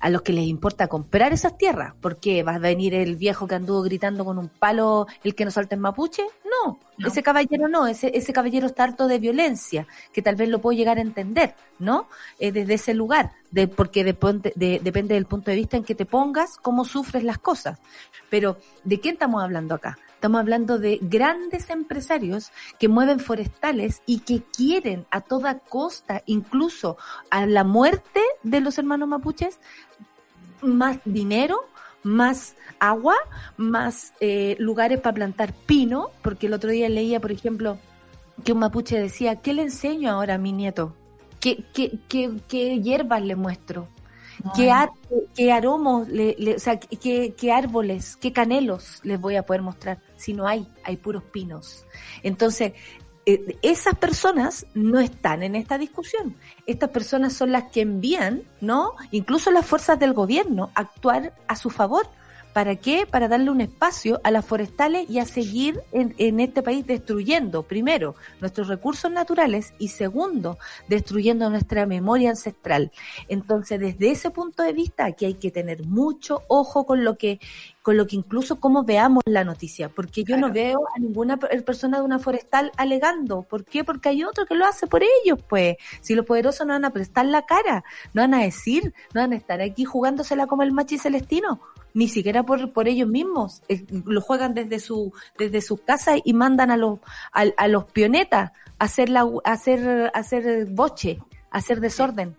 a 0.00 0.10
los 0.10 0.22
que 0.22 0.32
les 0.32 0.46
importa 0.46 0.88
comprar 0.88 1.32
esas 1.32 1.56
tierras. 1.56 1.94
porque 2.00 2.42
¿Va 2.42 2.54
a 2.54 2.58
venir 2.58 2.94
el 2.94 3.16
viejo 3.16 3.46
que 3.46 3.54
anduvo 3.54 3.82
gritando 3.82 4.24
con 4.24 4.38
un 4.38 4.48
palo 4.48 5.06
el 5.22 5.34
que 5.34 5.44
no 5.44 5.50
salta 5.50 5.74
en 5.74 5.80
mapuche? 5.80 6.24
No, 6.44 6.80
ese 7.06 7.22
caballero 7.22 7.68
no, 7.68 7.86
ese, 7.86 8.10
ese 8.16 8.32
caballero 8.32 8.66
está 8.66 8.84
harto 8.84 9.06
de 9.06 9.18
violencia, 9.18 9.86
que 10.12 10.22
tal 10.22 10.36
vez 10.36 10.48
lo 10.48 10.60
puedo 10.60 10.76
llegar 10.76 10.98
a 10.98 11.02
entender, 11.02 11.54
¿no? 11.78 12.08
Eh, 12.38 12.50
desde 12.52 12.74
ese 12.74 12.94
lugar, 12.94 13.32
de, 13.50 13.68
porque 13.68 14.04
de, 14.04 14.80
depende 14.82 15.14
del 15.14 15.26
punto 15.26 15.50
de 15.50 15.56
vista 15.56 15.76
en 15.76 15.84
que 15.84 15.94
te 15.94 16.06
pongas, 16.06 16.56
cómo 16.56 16.84
sufres 16.84 17.22
las 17.22 17.38
cosas. 17.38 17.78
Pero, 18.28 18.58
¿de 18.84 19.00
quién 19.00 19.14
estamos 19.14 19.42
hablando 19.42 19.74
acá? 19.74 19.98
Estamos 20.20 20.40
hablando 20.40 20.78
de 20.78 20.98
grandes 21.00 21.70
empresarios 21.70 22.52
que 22.78 22.88
mueven 22.88 23.20
forestales 23.20 24.02
y 24.04 24.18
que 24.18 24.42
quieren 24.42 25.06
a 25.10 25.22
toda 25.22 25.60
costa, 25.60 26.22
incluso 26.26 26.98
a 27.30 27.46
la 27.46 27.64
muerte 27.64 28.20
de 28.42 28.60
los 28.60 28.76
hermanos 28.76 29.08
mapuches, 29.08 29.60
más 30.60 30.98
dinero, 31.06 31.60
más 32.02 32.54
agua, 32.80 33.14
más 33.56 34.12
eh, 34.20 34.56
lugares 34.58 35.00
para 35.00 35.14
plantar 35.14 35.54
pino, 35.54 36.10
porque 36.20 36.48
el 36.48 36.52
otro 36.52 36.68
día 36.68 36.90
leía, 36.90 37.18
por 37.18 37.32
ejemplo, 37.32 37.78
que 38.44 38.52
un 38.52 38.58
mapuche 38.58 39.00
decía, 39.00 39.36
¿qué 39.36 39.54
le 39.54 39.62
enseño 39.62 40.10
ahora 40.10 40.34
a 40.34 40.38
mi 40.38 40.52
nieto? 40.52 40.94
¿Qué, 41.40 41.64
qué, 41.72 41.98
qué, 42.10 42.30
qué 42.46 42.78
hierbas 42.82 43.22
le 43.22 43.36
muestro? 43.36 43.88
¿Qué, 44.54 44.72
qué 45.34 45.52
aromos, 45.52 46.08
le, 46.08 46.54
o 46.54 46.58
sea, 46.58 46.78
qué, 46.78 47.34
qué, 47.36 47.52
árboles, 47.52 48.16
qué 48.16 48.32
canelos 48.32 49.00
les 49.02 49.20
voy 49.20 49.36
a 49.36 49.44
poder 49.44 49.62
mostrar? 49.62 49.98
Si 50.16 50.32
no 50.32 50.46
hay, 50.46 50.66
hay 50.84 50.96
puros 50.96 51.22
pinos. 51.24 51.84
Entonces, 52.22 52.72
eh, 53.26 53.58
esas 53.62 53.94
personas 53.96 54.66
no 54.74 54.98
están 54.98 55.42
en 55.42 55.54
esta 55.54 55.78
discusión. 55.78 56.36
Estas 56.66 56.90
personas 56.90 57.32
son 57.32 57.52
las 57.52 57.64
que 57.64 57.82
envían, 57.82 58.42
¿no? 58.60 58.92
Incluso 59.10 59.50
las 59.50 59.66
fuerzas 59.66 59.98
del 59.98 60.14
gobierno 60.14 60.70
a 60.74 60.80
actuar 60.80 61.34
a 61.46 61.56
su 61.56 61.70
favor. 61.70 62.08
¿Para 62.52 62.76
qué? 62.76 63.06
Para 63.06 63.28
darle 63.28 63.50
un 63.50 63.60
espacio 63.60 64.20
a 64.24 64.30
las 64.30 64.44
forestales 64.44 65.08
y 65.08 65.20
a 65.20 65.24
seguir 65.24 65.80
en, 65.92 66.14
en, 66.18 66.40
este 66.40 66.62
país 66.62 66.84
destruyendo, 66.84 67.62
primero, 67.62 68.16
nuestros 68.40 68.66
recursos 68.66 69.10
naturales 69.10 69.72
y 69.78 69.88
segundo, 69.88 70.58
destruyendo 70.88 71.48
nuestra 71.48 71.86
memoria 71.86 72.30
ancestral. 72.30 72.90
Entonces, 73.28 73.78
desde 73.78 74.10
ese 74.10 74.30
punto 74.30 74.64
de 74.64 74.72
vista, 74.72 75.04
aquí 75.04 75.26
hay 75.26 75.34
que 75.34 75.52
tener 75.52 75.84
mucho 75.86 76.42
ojo 76.48 76.86
con 76.86 77.04
lo 77.04 77.16
que 77.16 77.38
con 77.82 77.96
lo 77.96 78.06
que 78.06 78.16
incluso 78.16 78.60
cómo 78.60 78.84
veamos 78.84 79.22
la 79.24 79.42
noticia, 79.42 79.88
porque 79.88 80.22
yo 80.22 80.36
claro. 80.36 80.48
no 80.48 80.52
veo 80.52 80.80
a 80.94 80.98
ninguna 80.98 81.38
persona 81.38 81.98
de 81.98 82.04
una 82.04 82.18
forestal 82.18 82.72
alegando. 82.76 83.42
¿Por 83.42 83.64
qué? 83.64 83.84
Porque 83.84 84.10
hay 84.10 84.22
otro 84.22 84.44
que 84.44 84.54
lo 84.54 84.66
hace 84.66 84.86
por 84.86 85.02
ellos, 85.02 85.38
pues. 85.48 85.76
Si 86.02 86.14
los 86.14 86.26
poderosos 86.26 86.66
no 86.66 86.74
van 86.74 86.84
a 86.84 86.90
prestar 86.90 87.24
la 87.24 87.46
cara, 87.46 87.82
no 88.12 88.20
van 88.20 88.34
a 88.34 88.42
decir, 88.42 88.92
no 89.14 89.22
van 89.22 89.32
a 89.32 89.36
estar 89.36 89.62
aquí 89.62 89.84
jugándosela 89.84 90.46
como 90.46 90.62
el 90.62 90.72
machi 90.72 90.98
celestino 90.98 91.60
ni 91.94 92.08
siquiera 92.08 92.42
por, 92.44 92.72
por 92.72 92.88
ellos 92.88 93.08
mismos, 93.08 93.62
eh, 93.68 93.84
lo 94.04 94.20
juegan 94.20 94.54
desde 94.54 94.80
su, 94.80 95.12
desde 95.38 95.60
sus 95.60 95.80
casas 95.80 96.20
y 96.24 96.32
mandan 96.32 96.70
a 96.70 96.76
los, 96.76 96.98
a, 97.32 97.44
a 97.56 97.68
los 97.68 97.84
pionetas 97.84 98.52
a 98.78 98.84
hacer 98.84 99.08
la, 99.08 99.22
a 99.44 99.52
hacer, 99.52 100.10
a 100.12 100.18
hacer 100.18 100.66
boche, 100.66 101.18
a 101.50 101.58
hacer 101.58 101.80
desorden. 101.80 102.34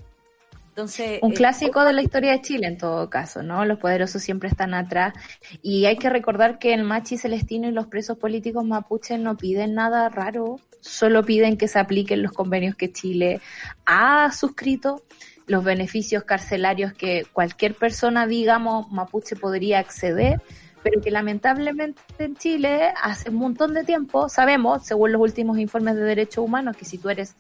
Entonces, 0.70 1.20
un 1.22 1.34
clásico 1.34 1.82
eh, 1.82 1.86
de 1.86 1.94
la 1.94 2.02
historia 2.02 2.32
de 2.32 2.42
Chile 2.42 2.66
en 2.66 2.78
todo 2.78 3.10
caso, 3.10 3.44
¿no? 3.44 3.66
Los 3.66 3.78
poderosos 3.78 4.24
siempre 4.24 4.48
están 4.48 4.74
atrás 4.74 5.14
y 5.62 5.86
hay 5.86 5.98
que 5.98 6.10
recordar 6.10 6.60
que 6.60 6.74
el 6.74 6.86
Machi 6.86 7.18
Celestino 7.18 7.68
y 7.68 7.72
los 7.72 7.88
presos 7.88 8.18
políticos 8.18 8.64
mapuches 8.64 9.20
no 9.20 9.36
piden 9.36 9.76
nada 9.76 10.08
raro, 10.08 10.62
solo 10.80 11.24
piden 11.24 11.58
que 11.58 11.68
se 11.68 11.78
apliquen 11.78 12.24
los 12.24 12.32
convenios 12.32 12.76
que 12.76 12.92
Chile 12.92 13.42
ha 13.86 14.32
suscrito 14.32 15.04
los 15.48 15.64
beneficios 15.64 16.24
carcelarios 16.24 16.94
que 16.94 17.26
cualquier 17.32 17.76
persona, 17.76 18.28
digamos, 18.28 18.92
mapuche 18.92 19.36
podría 19.36 19.80
acceder, 19.80 20.42
pero 20.84 21.02
que 21.02 21.12
lamentablemente 21.12 22.02
en 22.20 22.36
Chile 22.36 22.94
hace 23.02 23.30
un 23.30 23.36
montón 23.36 23.74
de 23.74 23.84
tiempo 23.84 24.30
sabemos, 24.30 24.86
según 24.86 25.12
los 25.12 25.22
últimos 25.22 25.60
informes 25.60 25.96
de 25.96 26.02
derechos 26.02 26.44
humanos, 26.46 26.76
que 26.76 26.86
si 26.86 26.98
tú 26.98 27.10
eres 27.10 27.36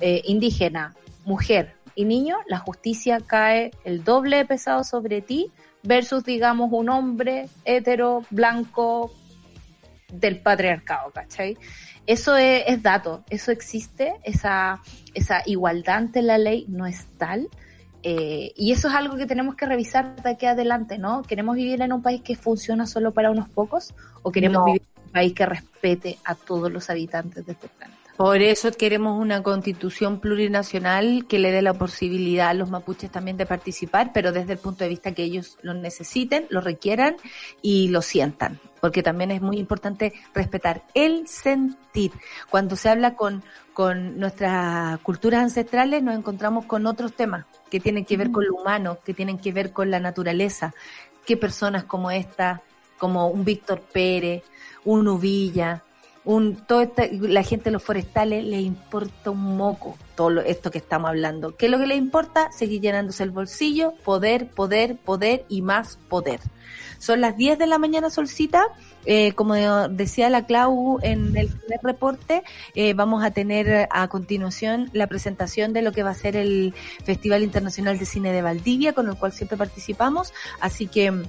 eh, 0.00 0.22
indígena, 0.24 0.94
mujer 1.24 1.74
y 1.94 2.04
niño, 2.04 2.38
la 2.46 2.58
justicia 2.58 3.18
cae 3.20 3.72
el 3.84 4.04
doble 4.04 4.44
pesado 4.44 4.84
sobre 4.84 5.20
ti 5.20 5.50
versus, 5.82 6.24
digamos, 6.24 6.70
un 6.72 6.88
hombre 6.88 7.48
hetero, 7.64 8.24
blanco, 8.30 9.12
del 10.12 10.40
patriarcado, 10.40 11.10
¿cachai? 11.10 11.56
Eso 12.08 12.38
es, 12.38 12.62
es, 12.66 12.82
dato, 12.82 13.22
eso 13.28 13.52
existe, 13.52 14.14
esa, 14.24 14.80
esa 15.12 15.42
igualdad 15.44 15.96
ante 15.96 16.22
la 16.22 16.38
ley 16.38 16.64
no 16.66 16.86
es 16.86 17.04
tal. 17.18 17.48
Eh, 18.02 18.54
y 18.56 18.72
eso 18.72 18.88
es 18.88 18.94
algo 18.94 19.18
que 19.18 19.26
tenemos 19.26 19.56
que 19.56 19.66
revisar 19.66 20.16
de 20.22 20.30
aquí 20.30 20.46
adelante, 20.46 20.96
¿no? 20.96 21.20
¿Queremos 21.22 21.56
vivir 21.56 21.82
en 21.82 21.92
un 21.92 22.00
país 22.00 22.22
que 22.22 22.34
funciona 22.34 22.86
solo 22.86 23.12
para 23.12 23.30
unos 23.30 23.50
pocos 23.50 23.92
o 24.22 24.32
queremos 24.32 24.60
no. 24.60 24.64
vivir 24.64 24.82
en 24.96 25.04
un 25.04 25.12
país 25.12 25.34
que 25.34 25.44
respete 25.44 26.18
a 26.24 26.34
todos 26.34 26.72
los 26.72 26.88
habitantes 26.88 27.44
de 27.44 27.52
este 27.52 27.68
planeta? 27.68 27.98
Por 28.16 28.40
eso 28.40 28.72
queremos 28.72 29.20
una 29.20 29.42
constitución 29.42 30.18
plurinacional 30.18 31.26
que 31.28 31.38
le 31.38 31.52
dé 31.52 31.60
la 31.60 31.74
posibilidad 31.74 32.48
a 32.48 32.54
los 32.54 32.70
mapuches 32.70 33.10
también 33.10 33.36
de 33.36 33.44
participar, 33.44 34.12
pero 34.14 34.32
desde 34.32 34.54
el 34.54 34.58
punto 34.58 34.82
de 34.82 34.88
vista 34.88 35.12
que 35.12 35.24
ellos 35.24 35.58
lo 35.60 35.74
necesiten, 35.74 36.46
lo 36.48 36.62
requieran 36.62 37.16
y 37.60 37.88
lo 37.88 38.00
sientan. 38.00 38.58
Porque 38.80 39.02
también 39.02 39.30
es 39.30 39.40
muy 39.40 39.58
importante 39.58 40.12
respetar 40.34 40.82
el 40.94 41.26
sentir. 41.28 42.12
Cuando 42.50 42.76
se 42.76 42.88
habla 42.88 43.14
con, 43.14 43.42
con 43.72 44.18
nuestras 44.18 44.98
culturas 45.00 45.42
ancestrales, 45.42 46.02
nos 46.02 46.16
encontramos 46.16 46.64
con 46.66 46.86
otros 46.86 47.12
temas 47.14 47.44
que 47.70 47.80
tienen 47.80 48.04
que 48.04 48.16
ver 48.16 48.30
con 48.30 48.44
lo 48.46 48.54
humano, 48.54 48.98
que 49.04 49.14
tienen 49.14 49.38
que 49.38 49.52
ver 49.52 49.72
con 49.72 49.90
la 49.90 50.00
naturaleza. 50.00 50.74
Que 51.26 51.36
personas 51.36 51.84
como 51.84 52.10
esta, 52.10 52.62
como 52.98 53.28
un 53.28 53.44
Víctor 53.44 53.80
Pérez, 53.80 54.42
un 54.84 55.08
Uvilla, 55.08 55.82
un, 56.24 56.56
todo 56.56 56.82
esta, 56.82 57.04
la 57.10 57.42
gente 57.42 57.64
de 57.64 57.70
los 57.70 57.82
forestales 57.82 58.44
le 58.44 58.60
importa 58.60 59.30
un 59.30 59.56
moco 59.56 59.96
todo 60.14 60.28
lo, 60.28 60.40
esto 60.42 60.70
que 60.70 60.76
estamos 60.76 61.08
hablando. 61.08 61.56
¿Qué 61.56 61.66
es 61.66 61.72
lo 61.72 61.78
que 61.78 61.86
le 61.86 61.94
importa? 61.94 62.52
Seguir 62.52 62.82
llenándose 62.82 63.22
el 63.22 63.30
bolsillo, 63.30 63.94
poder, 64.04 64.48
poder, 64.48 64.96
poder 64.96 65.46
y 65.48 65.62
más 65.62 65.96
poder. 66.08 66.40
Son 66.98 67.20
las 67.20 67.36
10 67.36 67.58
de 67.58 67.66
la 67.66 67.78
mañana, 67.78 68.10
Solcita. 68.10 68.66
Eh, 69.06 69.32
como 69.32 69.54
decía 69.54 70.28
la 70.28 70.44
Clau 70.44 70.98
en 71.02 71.36
el 71.36 71.48
primer 71.48 71.80
reporte, 71.82 72.42
eh, 72.74 72.94
vamos 72.94 73.24
a 73.24 73.30
tener 73.30 73.88
a 73.90 74.08
continuación 74.08 74.90
la 74.92 75.06
presentación 75.06 75.72
de 75.72 75.82
lo 75.82 75.92
que 75.92 76.02
va 76.02 76.10
a 76.10 76.14
ser 76.14 76.36
el 76.36 76.74
Festival 77.04 77.42
Internacional 77.42 77.98
de 77.98 78.04
Cine 78.04 78.32
de 78.32 78.42
Valdivia, 78.42 78.92
con 78.92 79.08
el 79.08 79.16
cual 79.16 79.32
siempre 79.32 79.56
participamos. 79.56 80.32
Así 80.60 80.88
que 80.88 81.22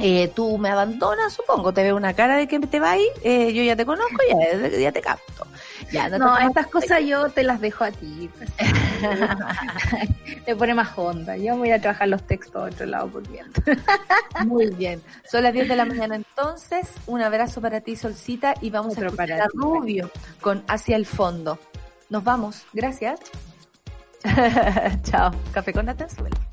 eh, 0.00 0.30
tú 0.34 0.58
me 0.58 0.70
abandonas, 0.70 1.32
supongo, 1.32 1.72
te 1.72 1.82
veo 1.82 1.96
una 1.96 2.14
cara 2.14 2.36
de 2.36 2.46
que 2.46 2.58
te 2.60 2.80
va 2.80 2.92
ahí, 2.92 3.06
eh, 3.22 3.52
yo 3.52 3.62
ya 3.62 3.76
te 3.76 3.84
conozco, 3.84 4.16
ya, 4.28 4.68
ya 4.68 4.92
te 4.92 5.00
capto. 5.00 5.46
Ya, 5.90 6.08
no, 6.08 6.36
estas 6.38 6.66
cosas 6.66 7.02
yo 7.04 7.28
te 7.30 7.42
las 7.42 7.60
dejo 7.60 7.84
a 7.84 7.90
ti. 7.90 8.30
Pues. 8.36 8.50
te 10.44 10.56
pone 10.56 10.74
más 10.74 10.90
onda. 10.96 11.36
Yo 11.36 11.56
voy 11.56 11.70
a 11.70 11.80
trabajar 11.80 12.08
los 12.08 12.22
textos 12.26 12.56
a 12.56 12.66
otro 12.66 12.86
lado 12.86 13.08
por 13.08 13.26
bien. 13.28 13.46
Muy 14.44 14.66
bien. 14.70 15.02
Son 15.30 15.42
las 15.42 15.52
10 15.52 15.68
de 15.68 15.76
la 15.76 15.84
mañana 15.84 16.16
entonces. 16.16 16.88
Un 17.06 17.22
abrazo 17.22 17.60
para 17.60 17.80
ti, 17.80 17.96
Solcita, 17.96 18.54
y 18.60 18.70
vamos 18.70 18.94
Otro 18.94 19.10
a 19.10 19.12
para 19.12 19.44
a 19.44 19.48
Rubio 19.52 20.10
con 20.40 20.62
Hacia 20.68 20.96
el 20.96 21.06
Fondo. 21.06 21.58
Nos 22.10 22.24
vamos. 22.24 22.64
Gracias. 22.72 23.20
Chao. 25.04 25.30
Café 25.52 25.72
con 25.72 25.86
Natanzuela. 25.86 26.47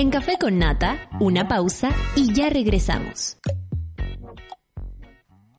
En 0.00 0.10
Café 0.10 0.38
con 0.38 0.60
Nata, 0.60 1.08
una 1.18 1.48
pausa 1.48 1.90
y 2.14 2.32
ya 2.32 2.48
regresamos. 2.48 3.36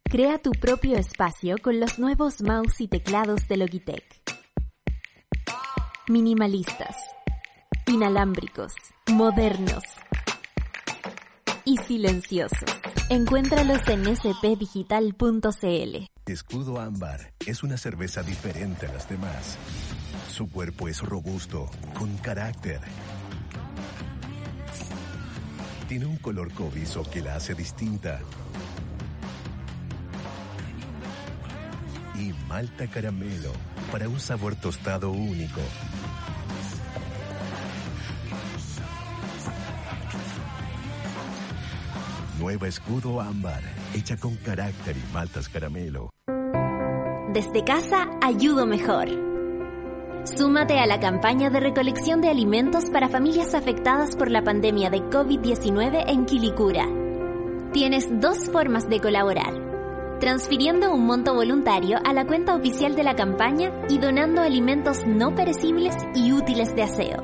Crea 0.05 0.37
tu 0.37 0.51
propio 0.51 0.95
espacio 0.95 1.57
con 1.61 1.81
los 1.81 1.99
nuevos 1.99 2.41
mouse 2.41 2.79
y 2.79 2.87
teclados 2.87 3.49
de 3.49 3.57
Logitech. 3.57 4.05
Minimalistas, 6.07 6.95
inalámbricos, 7.85 8.71
modernos 9.11 9.83
y 11.65 11.75
silenciosos. 11.75 12.69
Encuéntralos 13.09 13.85
en 13.89 14.15
spdigital.cl. 14.15 16.05
Escudo 16.27 16.79
Ámbar 16.79 17.33
es 17.45 17.61
una 17.61 17.75
cerveza 17.75 18.23
diferente 18.23 18.85
a 18.85 18.93
las 18.93 19.09
demás. 19.09 19.57
Su 20.29 20.49
cuerpo 20.49 20.87
es 20.87 21.01
robusto, 21.01 21.69
con 21.97 22.15
carácter. 22.19 22.79
Tiene 25.89 26.05
un 26.05 26.17
color 26.17 26.53
cobizo 26.53 27.01
que 27.01 27.19
la 27.19 27.35
hace 27.35 27.55
distinta. 27.55 28.19
Y 32.13 32.31
malta 32.47 32.85
caramelo 32.85 33.51
para 33.91 34.07
un 34.07 34.19
sabor 34.19 34.55
tostado 34.55 35.09
único. 35.09 35.61
Nueva 42.37 42.67
Escudo 42.67 43.19
Ámbar, 43.19 43.63
hecha 43.95 44.15
con 44.15 44.35
carácter 44.35 44.95
y 44.95 45.11
maltas 45.11 45.49
caramelo. 45.49 46.11
Desde 47.33 47.63
casa 47.63 48.07
ayudo 48.21 48.67
mejor. 48.67 49.28
Súmate 50.35 50.79
a 50.79 50.85
la 50.85 50.99
campaña 50.99 51.49
de 51.49 51.59
recolección 51.59 52.21
de 52.21 52.29
alimentos 52.29 52.91
para 52.91 53.09
familias 53.09 53.55
afectadas 53.55 54.15
por 54.15 54.29
la 54.29 54.43
pandemia 54.43 54.89
de 54.89 54.99
COVID-19 54.99 56.03
en 56.07 56.25
Quilicura. 56.25 56.85
Tienes 57.73 58.07
dos 58.21 58.49
formas 58.51 58.87
de 58.89 58.99
colaborar. 58.99 59.53
Transfiriendo 60.19 60.93
un 60.93 61.07
monto 61.07 61.33
voluntario 61.33 61.97
a 62.05 62.13
la 62.13 62.27
cuenta 62.27 62.55
oficial 62.55 62.95
de 62.95 63.03
la 63.03 63.15
campaña 63.15 63.71
y 63.89 63.97
donando 63.97 64.41
alimentos 64.41 64.99
no 65.07 65.33
perecibles 65.33 65.95
y 66.13 66.31
útiles 66.31 66.75
de 66.75 66.83
aseo. 66.83 67.23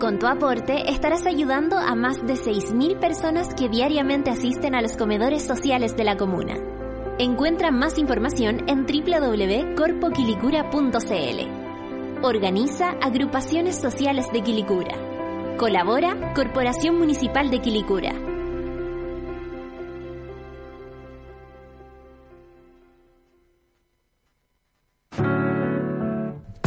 Con 0.00 0.18
tu 0.18 0.26
aporte 0.26 0.90
estarás 0.90 1.26
ayudando 1.26 1.76
a 1.76 1.94
más 1.94 2.26
de 2.26 2.34
6.000 2.34 2.98
personas 2.98 3.54
que 3.54 3.68
diariamente 3.68 4.30
asisten 4.30 4.74
a 4.74 4.80
los 4.80 4.96
comedores 4.96 5.42
sociales 5.42 5.94
de 5.96 6.04
la 6.04 6.16
comuna. 6.16 6.56
Encuentra 7.18 7.70
más 7.70 7.98
información 7.98 8.64
en 8.66 8.86
www.corpoquilicura.cl. 8.86 11.59
Organiza 12.22 12.90
Agrupaciones 13.00 13.80
Sociales 13.80 14.26
de 14.30 14.42
Quilicura. 14.42 15.56
Colabora 15.56 16.34
Corporación 16.34 16.98
Municipal 16.98 17.50
de 17.50 17.62
Quilicura. 17.62 18.12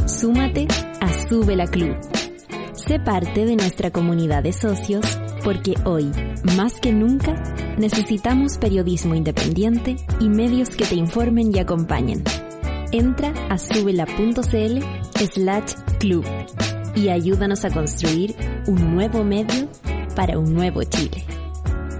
Súmate 0.07 0.67
a 0.99 1.27
Sube 1.29 1.55
la 1.55 1.67
Club. 1.67 1.97
Sé 2.73 2.99
parte 2.99 3.45
de 3.45 3.55
nuestra 3.55 3.91
comunidad 3.91 4.41
de 4.41 4.53
socios 4.53 5.05
porque 5.43 5.75
hoy, 5.85 6.11
más 6.57 6.79
que 6.79 6.91
nunca, 6.91 7.35
necesitamos 7.77 8.57
periodismo 8.57 9.13
independiente 9.13 9.97
y 10.19 10.29
medios 10.29 10.71
que 10.71 10.85
te 10.85 10.95
informen 10.95 11.55
y 11.55 11.59
acompañen. 11.59 12.23
Entra 12.91 13.33
a 13.49 13.59
subela.cl 13.59 15.02
slash 15.13 15.73
club 15.99 16.25
y 16.95 17.09
ayúdanos 17.09 17.65
a 17.65 17.69
construir 17.69 18.35
un 18.67 18.95
nuevo 18.95 19.23
medio 19.23 19.69
para 20.15 20.37
un 20.37 20.53
nuevo 20.53 20.83
Chile. 20.83 21.25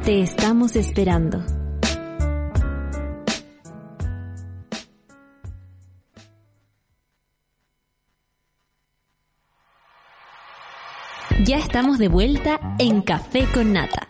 Te 0.06 0.22
estamos 0.22 0.76
esperando. 0.76 1.44
Ya 11.46 11.58
estamos 11.58 11.98
de 11.98 12.08
vuelta 12.08 12.76
en 12.80 13.02
Café 13.02 13.46
con 13.54 13.74
Nata. 13.74 14.08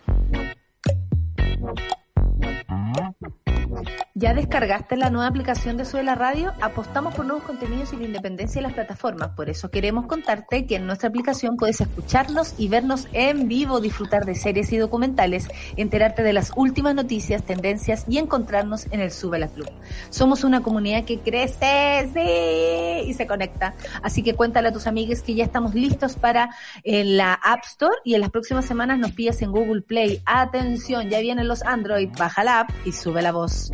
¿Ya 4.16 4.36
descargaste 4.36 4.95
la 4.95 5.09
nueva 5.09 5.26
aplicación 5.26 5.76
de 5.76 5.86
Sube 5.86 6.03
la 6.03 6.14
Radio? 6.14 6.53
Apostamos 6.61 7.16
por 7.16 7.26
nuevos 7.26 7.45
contenidos 7.45 7.93
y 7.93 7.95
la 7.97 8.03
independencia 8.03 8.61
de 8.61 8.68
las 8.68 8.74
plataformas. 8.74 9.30
Por 9.30 9.49
eso 9.49 9.72
queremos 9.72 10.05
contarte 10.05 10.68
que 10.68 10.76
en 10.76 10.86
nuestra 10.86 11.09
aplicación 11.09 11.57
puedes 11.57 11.82
escucharnos 11.82 12.53
y 12.59 12.68
vernos 12.68 13.07
en 13.14 13.47
vivo, 13.47 13.82
disfrutar 13.82 14.24
de 14.26 14.36
series 14.36 14.72
y 14.72 14.78
documentales, 14.78 15.47
enterarte 15.78 16.22
de 16.22 16.32
las 16.32 16.51
últimas 16.55 16.93
noticias, 16.93 17.43
tendencias 17.43 18.05
y 18.07 18.20
encontrarnos 18.20 18.86
en 18.91 18.99
el 18.99 19.09
Sube 19.09 19.39
la 19.39 19.47
Club. 19.47 19.72
Somos 20.11 20.43
una 20.43 20.61
comunidad 20.61 21.05
que 21.05 21.18
crece, 21.18 22.07
sí, 22.14 23.09
y 23.09 23.16
se 23.16 23.26
conecta. 23.26 23.74
Así 24.03 24.22
que 24.22 24.36
cuéntale 24.36 24.68
a 24.68 24.72
tus 24.72 24.86
amigues 24.86 25.24
que 25.24 25.34
ya 25.34 25.43
estamos 25.43 25.74
listos 25.74 26.18
para 26.18 26.51
en 26.84 27.18
la 27.18 27.34
App 27.34 27.64
Store 27.64 27.95
y 28.03 28.14
en 28.14 28.22
las 28.22 28.30
próximas 28.30 28.66
semanas 28.66 28.99
nos 28.99 29.14
pillas 29.14 29.41
en 29.41 29.51
Google 29.51 29.82
Play. 29.82 30.22
Atención, 30.28 31.09
ya 31.09 31.20
vienen 31.20 31.47
los 31.47 31.64
Android, 31.64 32.09
baja 32.16 32.43
la 32.43 32.59
app 32.59 32.70
y 32.86 32.91
sube 32.91 33.24
la 33.24 33.32
voz. 33.32 33.72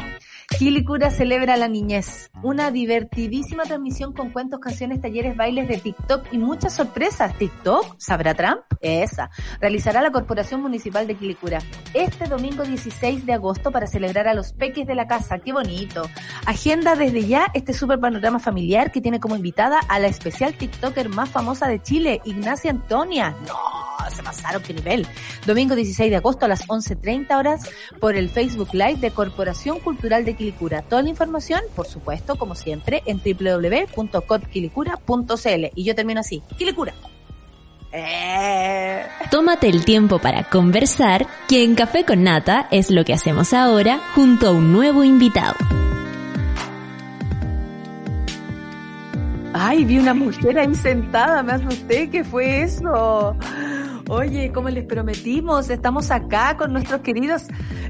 Quilicura 0.57 1.09
celebra 1.11 1.55
la 1.57 1.67
niñez. 1.67 2.31
Una 2.43 2.71
divertidísima 2.71 3.63
transmisión 3.63 4.13
con 4.13 4.31
cuentos, 4.31 4.59
canciones, 4.59 4.99
talleres, 4.99 5.37
bailes 5.37 5.67
de 5.67 5.77
TikTok 5.77 6.25
y 6.31 6.37
muchas 6.37 6.73
sorpresas. 6.73 7.37
¿TikTok? 7.37 7.95
¿Sabrá 7.97 8.33
Trump? 8.33 8.61
Esa. 8.81 9.29
Realizará 9.61 10.01
la 10.01 10.11
Corporación 10.11 10.61
Municipal 10.61 11.07
de 11.07 11.15
Quilicura 11.15 11.59
este 11.93 12.25
domingo 12.25 12.63
16 12.63 13.25
de 13.25 13.33
agosto 13.33 13.71
para 13.71 13.87
celebrar 13.87 14.27
a 14.27 14.33
los 14.33 14.53
peques 14.53 14.87
de 14.87 14.95
la 14.95 15.07
casa. 15.07 15.39
¡Qué 15.39 15.53
bonito! 15.53 16.09
Agenda 16.45 16.95
desde 16.95 17.25
ya 17.25 17.47
este 17.53 17.73
super 17.73 17.99
panorama 17.99 18.39
familiar 18.39 18.91
que 18.91 19.01
tiene 19.01 19.19
como 19.19 19.35
invitada 19.35 19.79
a 19.87 19.99
la 19.99 20.07
especial 20.07 20.53
TikToker 20.53 21.09
más 21.09 21.29
famosa 21.29 21.67
de 21.67 21.81
Chile, 21.81 22.21
Ignacia 22.25 22.71
Antonia. 22.71 23.35
¡No! 23.47 23.88
Se 24.09 24.23
pasaron, 24.23 24.63
qué 24.63 24.73
nivel. 24.73 25.07
Domingo 25.45 25.75
16 25.75 26.09
de 26.09 26.17
agosto 26.17 26.45
a 26.45 26.47
las 26.47 26.67
11.30 26.67 27.37
horas 27.37 27.61
por 27.99 28.15
el 28.15 28.29
Facebook 28.29 28.69
Live 28.73 28.97
de 28.97 29.11
Corporación 29.11 29.79
Cultural 29.79 30.25
de 30.25 30.35
Quilicura. 30.35 30.81
Toda 30.81 31.01
la 31.01 31.09
información, 31.09 31.61
por 31.75 31.87
supuesto, 31.87 32.35
como 32.35 32.55
siempre, 32.55 33.03
en 33.05 33.19
www.cotquilicura.cl. 33.19 35.65
Y 35.75 35.83
yo 35.83 35.95
termino 35.95 36.21
así. 36.21 36.41
Quilicura. 36.57 36.93
Eh. 37.91 39.03
Tómate 39.31 39.67
el 39.67 39.83
tiempo 39.83 40.19
para 40.19 40.43
conversar, 40.43 41.25
que 41.47 41.63
en 41.63 41.75
Café 41.75 42.05
con 42.05 42.23
Nata 42.23 42.67
es 42.71 42.91
lo 42.91 43.03
que 43.03 43.13
hacemos 43.13 43.53
ahora 43.53 43.99
junto 44.13 44.47
a 44.47 44.51
un 44.51 44.71
nuevo 44.71 45.03
invitado. 45.03 45.55
Ay, 49.53 49.83
vi 49.83 49.97
una 49.97 50.13
mujer 50.13 50.59
ahí 50.59 50.75
sentada, 50.75 51.41
me 51.41 51.53
asusté, 51.53 52.09
¿qué 52.09 52.23
fue 52.23 52.61
eso? 52.61 53.35
Oye, 54.09 54.51
como 54.51 54.69
les 54.69 54.85
prometimos, 54.85 55.69
estamos 55.69 56.09
acá 56.09 56.57
con 56.57 56.73
nuestros 56.73 57.01
queridos, 57.01 57.43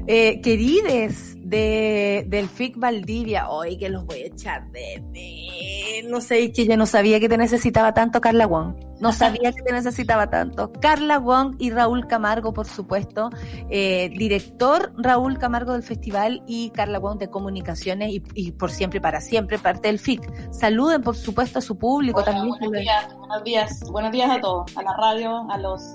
eh, 0.06 0.42
querides 0.42 1.34
de, 1.40 2.26
del 2.28 2.46
FIC 2.46 2.78
Valdivia. 2.78 3.48
Hoy 3.48 3.78
que 3.78 3.88
los 3.88 4.04
voy 4.04 4.24
a 4.24 4.26
echar 4.26 4.70
de 4.70 6.04
No 6.10 6.20
sé, 6.20 6.52
que 6.52 6.66
yo 6.66 6.76
no 6.76 6.84
sabía 6.84 7.20
que 7.20 7.28
te 7.30 7.38
necesitaba 7.38 7.94
tanto, 7.94 8.20
Carla 8.20 8.46
Wong. 8.46 8.74
No 9.00 9.12
sabía 9.12 9.50
que 9.50 9.62
te 9.62 9.72
necesitaba 9.72 10.28
tanto. 10.28 10.70
Carla 10.72 11.18
Wong 11.18 11.56
y 11.58 11.70
Raúl 11.70 12.06
Camargo, 12.06 12.52
por 12.52 12.66
supuesto. 12.66 13.30
Eh, 13.70 14.10
director 14.10 14.92
Raúl 14.98 15.38
Camargo 15.38 15.72
del 15.72 15.82
festival 15.82 16.42
y 16.46 16.68
Carla 16.68 16.98
Wong 16.98 17.18
de 17.18 17.30
comunicaciones 17.30 18.10
y, 18.12 18.22
y 18.34 18.52
por 18.52 18.70
siempre 18.70 18.98
y 18.98 19.00
para 19.00 19.22
siempre 19.22 19.58
parte 19.58 19.88
del 19.88 19.98
FIC. 19.98 20.52
Saluden, 20.52 21.00
por 21.00 21.16
supuesto, 21.16 21.60
a 21.60 21.62
su 21.62 21.78
público 21.78 22.20
Hola, 22.20 22.32
también. 22.32 22.58
Buenos 22.58 22.80
días, 22.82 23.16
buenos 23.16 23.42
días, 23.42 23.80
buenos 23.90 24.12
días 24.12 24.30
a 24.30 24.38
todos, 24.38 24.76
a 24.76 24.82
la 24.82 24.94
radio, 24.98 25.50
a 25.50 25.56
los, 25.56 25.94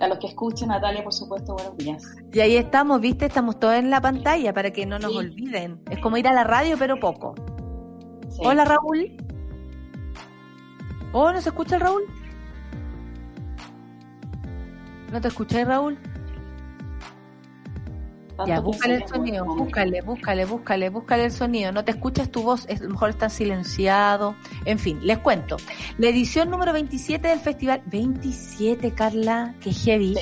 a 0.00 0.08
los 0.08 0.18
que 0.18 0.26
escuchen, 0.28 0.68
Natalia, 0.68 1.02
por 1.02 1.12
supuesto, 1.12 1.54
buenos 1.54 1.76
días. 1.76 2.04
Y 2.32 2.40
ahí 2.40 2.56
estamos, 2.56 3.00
viste, 3.00 3.26
estamos 3.26 3.58
todos 3.58 3.74
en 3.74 3.90
la 3.90 4.00
pantalla 4.00 4.52
para 4.52 4.70
que 4.72 4.86
no 4.86 4.98
nos 4.98 5.12
Sí. 5.12 5.18
olviden. 5.18 5.80
Es 5.90 5.98
como 5.98 6.16
ir 6.16 6.28
a 6.28 6.32
la 6.32 6.44
radio, 6.44 6.76
pero 6.78 6.98
poco. 7.00 7.34
Sí. 8.30 8.42
Hola, 8.44 8.64
Raúl. 8.64 9.16
Oh, 11.12 11.32
¿no 11.32 11.40
se 11.40 11.48
escucha 11.48 11.76
el 11.76 11.80
Raúl? 11.80 12.02
¿No 15.12 15.20
te 15.20 15.28
escucháis, 15.28 15.66
Raúl? 15.66 15.98
Tanto 18.38 18.46
Ya, 18.46 18.54
que 18.56 18.60
búscale 18.62 18.94
el 18.96 19.08
sonido, 19.08 19.44
búscale, 19.44 20.00
búscale, 20.02 20.44
búscale, 20.46 20.88
búscale 20.90 21.24
el 21.24 21.32
sonido. 21.32 21.72
No 21.72 21.84
te 21.84 21.90
escuchas 21.90 22.30
tu 22.30 22.42
voz, 22.42 22.66
es, 22.68 22.80
a 22.80 22.84
lo 22.84 22.90
mejor 22.90 23.10
está 23.10 23.28
silenciado. 23.28 24.36
En 24.64 24.78
fin, 24.78 25.00
les 25.02 25.18
cuento. 25.18 25.56
La 25.98 26.08
edición 26.08 26.48
número 26.50 26.72
27 26.72 27.28
del 27.28 27.40
festival, 27.40 27.82
27, 27.86 28.92
Carla, 28.92 29.54
que 29.60 29.72
heavy. 29.72 30.14
Sí. 30.14 30.20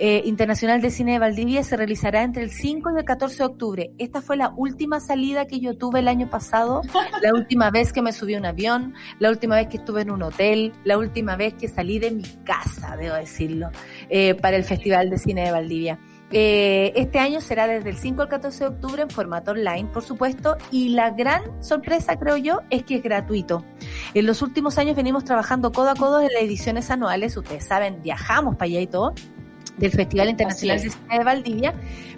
eh, 0.00 0.22
Internacional 0.26 0.80
de 0.80 0.90
Cine 0.90 1.12
de 1.12 1.18
Valdivia 1.18 1.62
se 1.64 1.76
realizará 1.76 2.22
entre 2.22 2.42
el 2.44 2.50
5 2.50 2.90
y 2.94 2.98
el 3.00 3.04
14 3.04 3.36
de 3.38 3.44
octubre. 3.44 3.90
Esta 3.98 4.22
fue 4.22 4.36
la 4.36 4.50
última 4.56 5.00
salida 5.00 5.46
que 5.46 5.60
yo 5.60 5.76
tuve 5.76 5.98
el 6.00 6.08
año 6.08 6.30
pasado, 6.30 6.82
la 7.22 7.32
última 7.34 7.70
vez 7.70 7.92
que 7.92 8.00
me 8.00 8.12
subí 8.12 8.34
a 8.34 8.38
un 8.38 8.46
avión, 8.46 8.94
la 9.18 9.28
última 9.30 9.56
vez 9.56 9.68
que 9.68 9.76
estuve 9.78 10.02
en 10.02 10.10
un 10.12 10.22
hotel, 10.22 10.72
la 10.84 10.96
última 10.98 11.36
vez 11.36 11.54
que 11.54 11.68
salí 11.68 11.98
de 11.98 12.12
mi 12.12 12.22
casa, 12.44 12.96
debo 12.96 13.16
decirlo. 13.16 13.70
eh, 14.08 14.34
para 14.36 14.56
el 14.56 14.64
Festival 14.64 15.10
de 15.10 15.18
Cine 15.18 15.44
de 15.44 15.50
Valdivia. 15.50 15.98
Eh, 16.30 16.92
este 16.94 17.18
año 17.18 17.40
será 17.40 17.66
desde 17.66 17.88
el 17.88 17.96
5 17.96 18.20
al 18.22 18.28
14 18.28 18.64
de 18.64 18.70
octubre 18.70 19.02
en 19.02 19.08
formato 19.08 19.52
online, 19.52 19.88
por 19.92 20.02
supuesto, 20.02 20.56
y 20.70 20.90
la 20.90 21.10
gran 21.10 21.42
sorpresa, 21.62 22.18
creo 22.18 22.36
yo, 22.36 22.60
es 22.68 22.82
que 22.82 22.96
es 22.96 23.02
gratuito. 23.02 23.64
En 24.12 24.26
los 24.26 24.42
últimos 24.42 24.76
años 24.76 24.94
venimos 24.94 25.24
trabajando 25.24 25.72
codo 25.72 25.90
a 25.90 25.94
codo 25.94 26.20
en 26.20 26.28
las 26.32 26.42
ediciones 26.42 26.90
anuales, 26.90 27.34
ustedes 27.36 27.64
saben, 27.64 28.02
viajamos 28.02 28.56
para 28.56 28.66
allá 28.66 28.80
y 28.80 28.86
todo, 28.86 29.14
del 29.78 29.90
Festival 29.92 30.28
Internacional 30.28 30.80
de 30.82 30.90
Cine 30.90 31.18
de 31.18 31.24
Valdivia. 31.24 31.74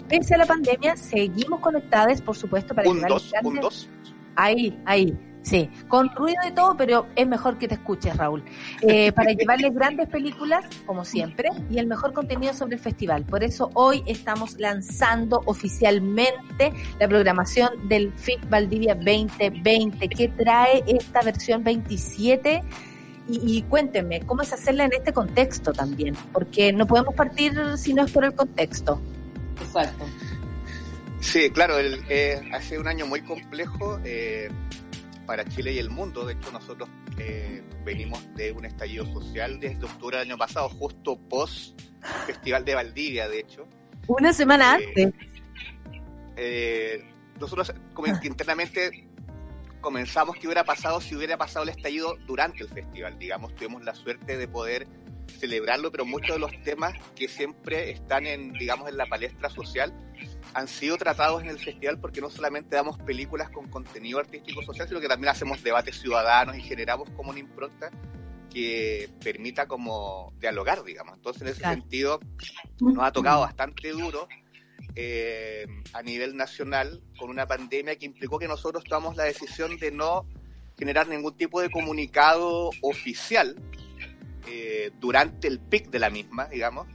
Pese 0.09 0.35
a 0.35 0.39
la 0.39 0.45
pandemia, 0.45 0.97
seguimos 0.97 1.59
conectadas, 1.61 2.21
por 2.21 2.35
supuesto, 2.35 2.75
para 2.75 2.89
Un 2.89 3.01
dos, 3.01 3.31
grandes- 3.31 3.43
un 3.53 3.59
dos. 3.61 3.89
Ahí, 4.35 4.77
ahí, 4.85 5.17
sí, 5.41 5.69
con 5.87 6.09
ruido 6.09 6.39
y 6.47 6.51
todo, 6.51 6.75
pero 6.77 7.07
es 7.15 7.27
mejor 7.27 7.57
que 7.57 7.67
te 7.67 7.75
escuches, 7.75 8.15
Raúl. 8.15 8.43
Eh, 8.81 9.11
para 9.11 9.31
llevarles 9.37 9.73
grandes 9.73 10.09
películas, 10.09 10.65
como 10.85 11.05
siempre, 11.05 11.49
y 11.69 11.79
el 11.79 11.87
mejor 11.87 12.13
contenido 12.13 12.53
sobre 12.53 12.75
el 12.75 12.81
festival. 12.81 13.23
Por 13.23 13.43
eso 13.43 13.69
hoy 13.73 14.03
estamos 14.05 14.59
lanzando 14.59 15.41
oficialmente 15.45 16.73
la 16.99 17.07
programación 17.07 17.87
del 17.87 18.13
FIC 18.13 18.49
Valdivia 18.49 18.95
2020, 18.95 20.07
que 20.09 20.27
trae 20.29 20.83
esta 20.87 21.21
versión 21.21 21.63
27. 21.63 22.63
Y, 23.29 23.57
y 23.57 23.61
cuéntenme, 23.63 24.21
¿cómo 24.21 24.41
es 24.41 24.51
hacerla 24.51 24.85
en 24.85 24.93
este 24.93 25.13
contexto 25.13 25.71
también? 25.71 26.15
Porque 26.33 26.73
no 26.73 26.87
podemos 26.87 27.13
partir 27.13 27.53
si 27.77 27.93
no 27.93 28.03
es 28.03 28.11
por 28.11 28.25
el 28.25 28.33
contexto. 28.33 28.99
Exacto. 29.61 30.05
Sí, 31.21 31.51
claro, 31.51 31.77
el, 31.77 32.03
eh, 32.09 32.41
ha 32.51 32.61
sido 32.61 32.81
un 32.81 32.87
año 32.87 33.05
muy 33.05 33.21
complejo 33.21 33.99
eh, 34.03 34.49
para 35.31 35.45
Chile 35.45 35.71
y 35.71 35.79
el 35.79 35.89
mundo. 35.89 36.25
De 36.25 36.33
hecho, 36.33 36.51
nosotros 36.51 36.89
eh, 37.17 37.63
venimos 37.85 38.19
de 38.35 38.51
un 38.51 38.65
estallido 38.65 39.05
social 39.13 39.61
desde 39.61 39.85
octubre 39.85 40.17
del 40.17 40.27
año 40.27 40.37
pasado, 40.37 40.67
justo 40.67 41.17
post 41.29 41.81
Festival 42.25 42.65
de 42.65 42.75
Valdivia, 42.75 43.29
de 43.29 43.39
hecho. 43.39 43.65
Una 44.07 44.33
semana 44.33 44.77
Eh, 44.77 44.87
antes. 44.87 45.13
Eh, 46.35 47.05
nosotros 47.39 47.73
como 47.93 48.19
que 48.19 48.27
internamente 48.27 49.07
comenzamos 49.79 50.35
que 50.35 50.47
hubiera 50.47 50.65
pasado 50.65 50.99
si 50.99 51.15
hubiera 51.15 51.37
pasado 51.37 51.63
el 51.63 51.69
estallido 51.69 52.17
durante 52.27 52.63
el 52.63 52.67
festival, 52.67 53.17
digamos, 53.17 53.55
tuvimos 53.55 53.85
la 53.85 53.95
suerte 53.95 54.35
de 54.35 54.49
poder 54.49 54.85
celebrarlo, 55.39 55.93
pero 55.93 56.03
muchos 56.03 56.35
de 56.35 56.39
los 56.39 56.51
temas 56.63 56.93
que 57.15 57.29
siempre 57.29 57.91
están 57.91 58.27
en, 58.27 58.51
digamos, 58.51 58.89
en 58.89 58.97
la 58.97 59.05
palestra 59.05 59.49
social 59.49 59.93
han 60.53 60.67
sido 60.67 60.97
tratados 60.97 61.41
en 61.43 61.49
el 61.49 61.59
festival 61.59 61.99
porque 61.99 62.21
no 62.21 62.29
solamente 62.29 62.75
damos 62.75 62.97
películas 62.99 63.49
con 63.49 63.69
contenido 63.69 64.19
artístico 64.19 64.61
social, 64.63 64.87
sino 64.87 64.99
que 64.99 65.07
también 65.07 65.29
hacemos 65.29 65.63
debates 65.63 65.99
ciudadanos 65.99 66.57
y 66.57 66.61
generamos 66.61 67.09
como 67.11 67.29
una 67.31 67.39
impronta 67.39 67.89
que 68.49 69.09
permita 69.23 69.65
como 69.65 70.33
dialogar, 70.39 70.83
digamos. 70.83 71.15
Entonces, 71.15 71.41
en 71.43 71.47
ese 71.49 71.59
Claro. 71.61 71.79
sentido, 71.81 72.19
nos 72.81 72.97
ha 72.99 73.11
tocado 73.11 73.41
bastante 73.41 73.91
duro 73.91 74.27
eh, 74.95 75.65
a 75.93 76.01
nivel 76.01 76.35
nacional 76.35 77.01
con 77.17 77.29
una 77.29 77.47
pandemia 77.47 77.95
que 77.95 78.05
implicó 78.05 78.37
que 78.39 78.47
nosotros 78.49 78.83
tomamos 78.83 79.15
la 79.15 79.23
decisión 79.23 79.77
de 79.77 79.91
no 79.91 80.25
generar 80.77 81.07
ningún 81.07 81.37
tipo 81.37 81.61
de 81.61 81.69
comunicado 81.69 82.71
oficial 82.81 83.55
eh, 84.47 84.91
durante 84.99 85.47
el 85.47 85.59
pic 85.59 85.89
de 85.89 85.99
la 85.99 86.09
misma, 86.09 86.47
digamos, 86.47 86.87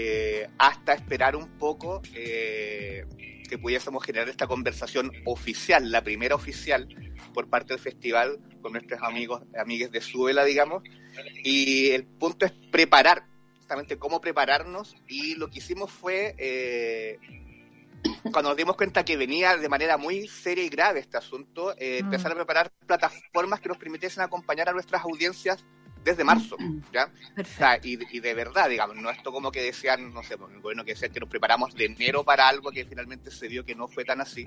eh, 0.00 0.48
hasta 0.58 0.92
esperar 0.92 1.34
un 1.34 1.48
poco 1.58 2.00
eh, 2.14 3.04
que 3.48 3.58
pudiésemos 3.58 4.04
generar 4.04 4.28
esta 4.28 4.46
conversación 4.46 5.10
oficial, 5.24 5.90
la 5.90 6.04
primera 6.04 6.36
oficial 6.36 6.86
por 7.34 7.48
parte 7.48 7.74
del 7.74 7.82
festival 7.82 8.38
con 8.62 8.74
nuestros 8.74 9.02
amigos, 9.02 9.42
amigues 9.58 9.90
de 9.90 10.00
Suela, 10.00 10.44
digamos, 10.44 10.84
y 11.42 11.90
el 11.90 12.04
punto 12.04 12.46
es 12.46 12.52
preparar, 12.70 13.24
justamente 13.56 13.98
cómo 13.98 14.20
prepararnos, 14.20 14.94
y 15.08 15.34
lo 15.34 15.50
que 15.50 15.58
hicimos 15.58 15.90
fue, 15.90 16.36
eh, 16.38 17.18
cuando 18.30 18.50
nos 18.50 18.56
dimos 18.56 18.76
cuenta 18.76 19.04
que 19.04 19.16
venía 19.16 19.56
de 19.56 19.68
manera 19.68 19.96
muy 19.96 20.28
seria 20.28 20.62
y 20.62 20.68
grave 20.68 21.00
este 21.00 21.16
asunto, 21.16 21.74
eh, 21.76 22.02
Mm. 22.02 22.04
empezar 22.04 22.30
a 22.30 22.36
preparar 22.36 22.70
plataformas 22.86 23.58
que 23.58 23.68
nos 23.68 23.78
permitiesen 23.78 24.22
acompañar 24.22 24.68
a 24.68 24.72
nuestras 24.72 25.02
audiencias 25.02 25.64
desde 26.04 26.24
marzo, 26.24 26.56
¿ya? 26.92 27.10
O 27.38 27.44
sea, 27.44 27.78
y, 27.82 27.98
y 28.10 28.20
de 28.20 28.34
verdad, 28.34 28.68
digamos, 28.68 28.96
no 28.96 29.10
esto 29.10 29.32
como 29.32 29.50
que 29.50 29.62
decían, 29.62 30.12
no 30.12 30.22
sé, 30.22 30.34
el 30.34 30.60
gobierno 30.60 30.84
que 30.84 30.92
decía 30.92 31.08
que 31.08 31.20
nos 31.20 31.28
preparamos 31.28 31.74
de 31.74 31.86
enero 31.86 32.24
para 32.24 32.48
algo 32.48 32.70
que 32.70 32.84
finalmente 32.84 33.30
se 33.30 33.48
vio 33.48 33.64
que 33.64 33.74
no 33.74 33.88
fue 33.88 34.04
tan 34.04 34.20
así. 34.20 34.46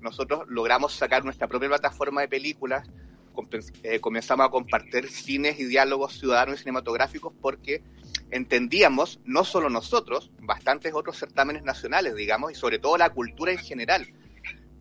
Nosotros 0.00 0.44
logramos 0.48 0.94
sacar 0.94 1.24
nuestra 1.24 1.48
propia 1.48 1.68
plataforma 1.68 2.20
de 2.20 2.28
películas, 2.28 2.88
eh, 3.82 4.00
comenzamos 4.00 4.46
a 4.46 4.50
compartir 4.50 5.08
cines 5.08 5.58
y 5.58 5.64
diálogos 5.64 6.18
ciudadanos 6.18 6.56
y 6.56 6.58
cinematográficos 6.58 7.32
porque 7.40 7.82
entendíamos, 8.30 9.20
no 9.24 9.44
solo 9.44 9.70
nosotros, 9.70 10.30
bastantes 10.40 10.92
otros 10.94 11.18
certámenes 11.18 11.62
nacionales, 11.62 12.14
digamos, 12.14 12.52
y 12.52 12.54
sobre 12.54 12.78
todo 12.78 12.96
la 12.98 13.10
cultura 13.10 13.52
en 13.52 13.58
general, 13.58 14.12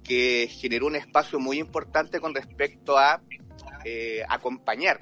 que 0.04 0.50
generó 0.52 0.88
un 0.88 0.96
espacio 0.96 1.40
muy 1.40 1.60
importante 1.60 2.20
con 2.20 2.34
respecto 2.34 2.98
a 2.98 3.22
eh, 3.86 4.24
acompañar 4.28 5.02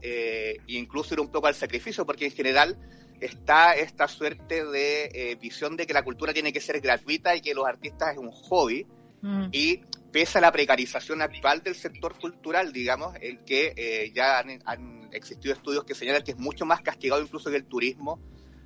eh, 0.00 0.56
e 0.66 0.74
incluso 0.74 1.14
ir 1.14 1.20
un 1.20 1.30
poco 1.30 1.46
al 1.46 1.54
sacrificio, 1.54 2.04
porque 2.06 2.26
en 2.26 2.32
general 2.32 2.76
está 3.20 3.74
esta 3.74 4.08
suerte 4.08 4.64
de 4.64 5.04
eh, 5.14 5.36
visión 5.36 5.76
de 5.76 5.86
que 5.86 5.94
la 5.94 6.02
cultura 6.02 6.32
tiene 6.32 6.52
que 6.52 6.60
ser 6.60 6.80
gratuita 6.80 7.36
y 7.36 7.40
que 7.40 7.54
los 7.54 7.66
artistas 7.66 8.12
es 8.12 8.18
un 8.18 8.30
hobby, 8.30 8.86
Mm. 9.22 9.48
y 9.52 9.80
pese 10.10 10.38
a 10.38 10.40
la 10.40 10.52
precarización 10.52 11.22
actual 11.22 11.62
del 11.62 11.76
sector 11.76 12.18
cultural, 12.18 12.72
digamos, 12.72 13.14
en 13.20 13.38
que 13.44 13.72
eh, 13.76 14.12
ya 14.14 14.40
han, 14.40 14.60
han 14.66 15.08
existido 15.12 15.54
estudios 15.54 15.84
que 15.84 15.94
señalan 15.94 16.22
que 16.22 16.32
es 16.32 16.38
mucho 16.38 16.66
más 16.66 16.82
castigado 16.82 17.22
incluso 17.22 17.48
que 17.50 17.56
el 17.56 17.64
turismo, 17.64 18.20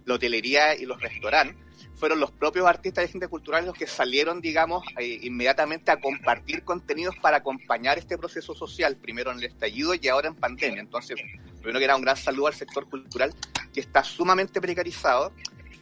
la 0.06 0.14
hotelería 0.14 0.74
y 0.74 0.86
los 0.86 1.00
restaurantes, 1.00 1.56
fueron 1.97 2.20
los 2.20 2.31
propios 2.31 2.66
artistas 2.66 3.02
y 3.02 3.09
agentes 3.09 3.28
culturales 3.28 3.66
los 3.66 3.77
que 3.77 3.86
salieron, 3.86 4.40
digamos, 4.40 4.85
eh, 4.98 5.18
inmediatamente 5.23 5.90
a 5.90 6.01
compartir 6.01 6.62
contenidos 6.62 7.16
para 7.16 7.39
acompañar 7.39 7.98
este 7.98 8.18
proceso 8.18 8.55
social, 8.55 8.97
primero 8.97 9.32
en 9.32 9.39
el 9.39 9.44
estallido 9.44 9.94
y 9.94 10.09
ahora 10.09 10.28
en 10.28 10.35
pandemia. 10.35 10.81
Entonces, 10.81 11.16
primero 11.60 11.78
que 11.78 11.85
era 11.85 11.97
un 11.97 12.02
gran 12.02 12.16
saludo 12.16 12.48
al 12.48 12.55
sector 12.55 12.89
cultural 12.89 13.35
que 13.73 13.81
está 13.81 14.05
sumamente 14.05 14.60
precarizado 14.60 15.32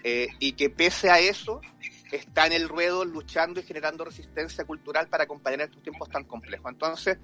eh, 0.03 0.29
y 0.39 0.53
que 0.53 0.71
pese 0.71 1.11
a 1.11 1.19
eso 1.19 1.61
está 2.13 2.47
en 2.47 2.53
el 2.53 2.69
ruedo 2.69 3.05
luchando 3.05 3.61
y 3.61 3.65
generando 3.65 4.05
resistencia 4.05 4.65
cultural 4.65 5.09
para 5.09 5.25
acompañar 5.25 5.63
estos 5.63 5.83
tiempos 5.83 6.09
tan 6.09 6.25
complejos. 6.25 6.71
Entonces, 6.71 7.19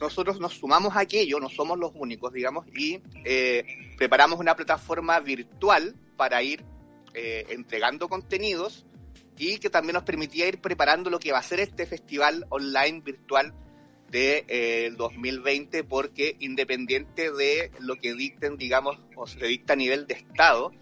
nosotros 0.00 0.40
nos 0.40 0.54
sumamos 0.54 0.96
a 0.96 1.00
aquello, 1.00 1.38
no 1.40 1.48
somos 1.48 1.78
los 1.78 1.92
únicos, 1.94 2.32
digamos, 2.32 2.66
y 2.74 3.00
eh, 3.24 3.64
preparamos 3.96 4.40
una 4.40 4.56
plataforma 4.56 5.20
virtual 5.20 5.94
para 6.16 6.42
ir 6.42 6.64
eh, 7.14 7.46
entregando 7.50 8.08
contenidos 8.08 8.84
y 9.38 9.58
que 9.58 9.70
también 9.70 9.94
nos 9.94 10.04
permitía 10.04 10.48
ir 10.48 10.60
preparando 10.60 11.10
lo 11.10 11.18
que 11.18 11.32
va 11.32 11.38
a 11.38 11.42
ser 11.42 11.60
este 11.60 11.86
festival 11.86 12.46
online 12.50 13.00
virtual 13.00 13.54
de 14.10 14.44
eh, 14.48 14.86
el 14.86 14.96
2020 14.96 15.84
porque 15.84 16.36
independiente 16.40 17.32
de 17.32 17.72
lo 17.80 17.96
que 17.96 18.14
dicten, 18.14 18.56
digamos, 18.56 18.98
o 19.16 19.26
se 19.26 19.44
dicta 19.46 19.72
a 19.72 19.76
nivel 19.76 20.06
de 20.06 20.14
Estado, 20.14 20.72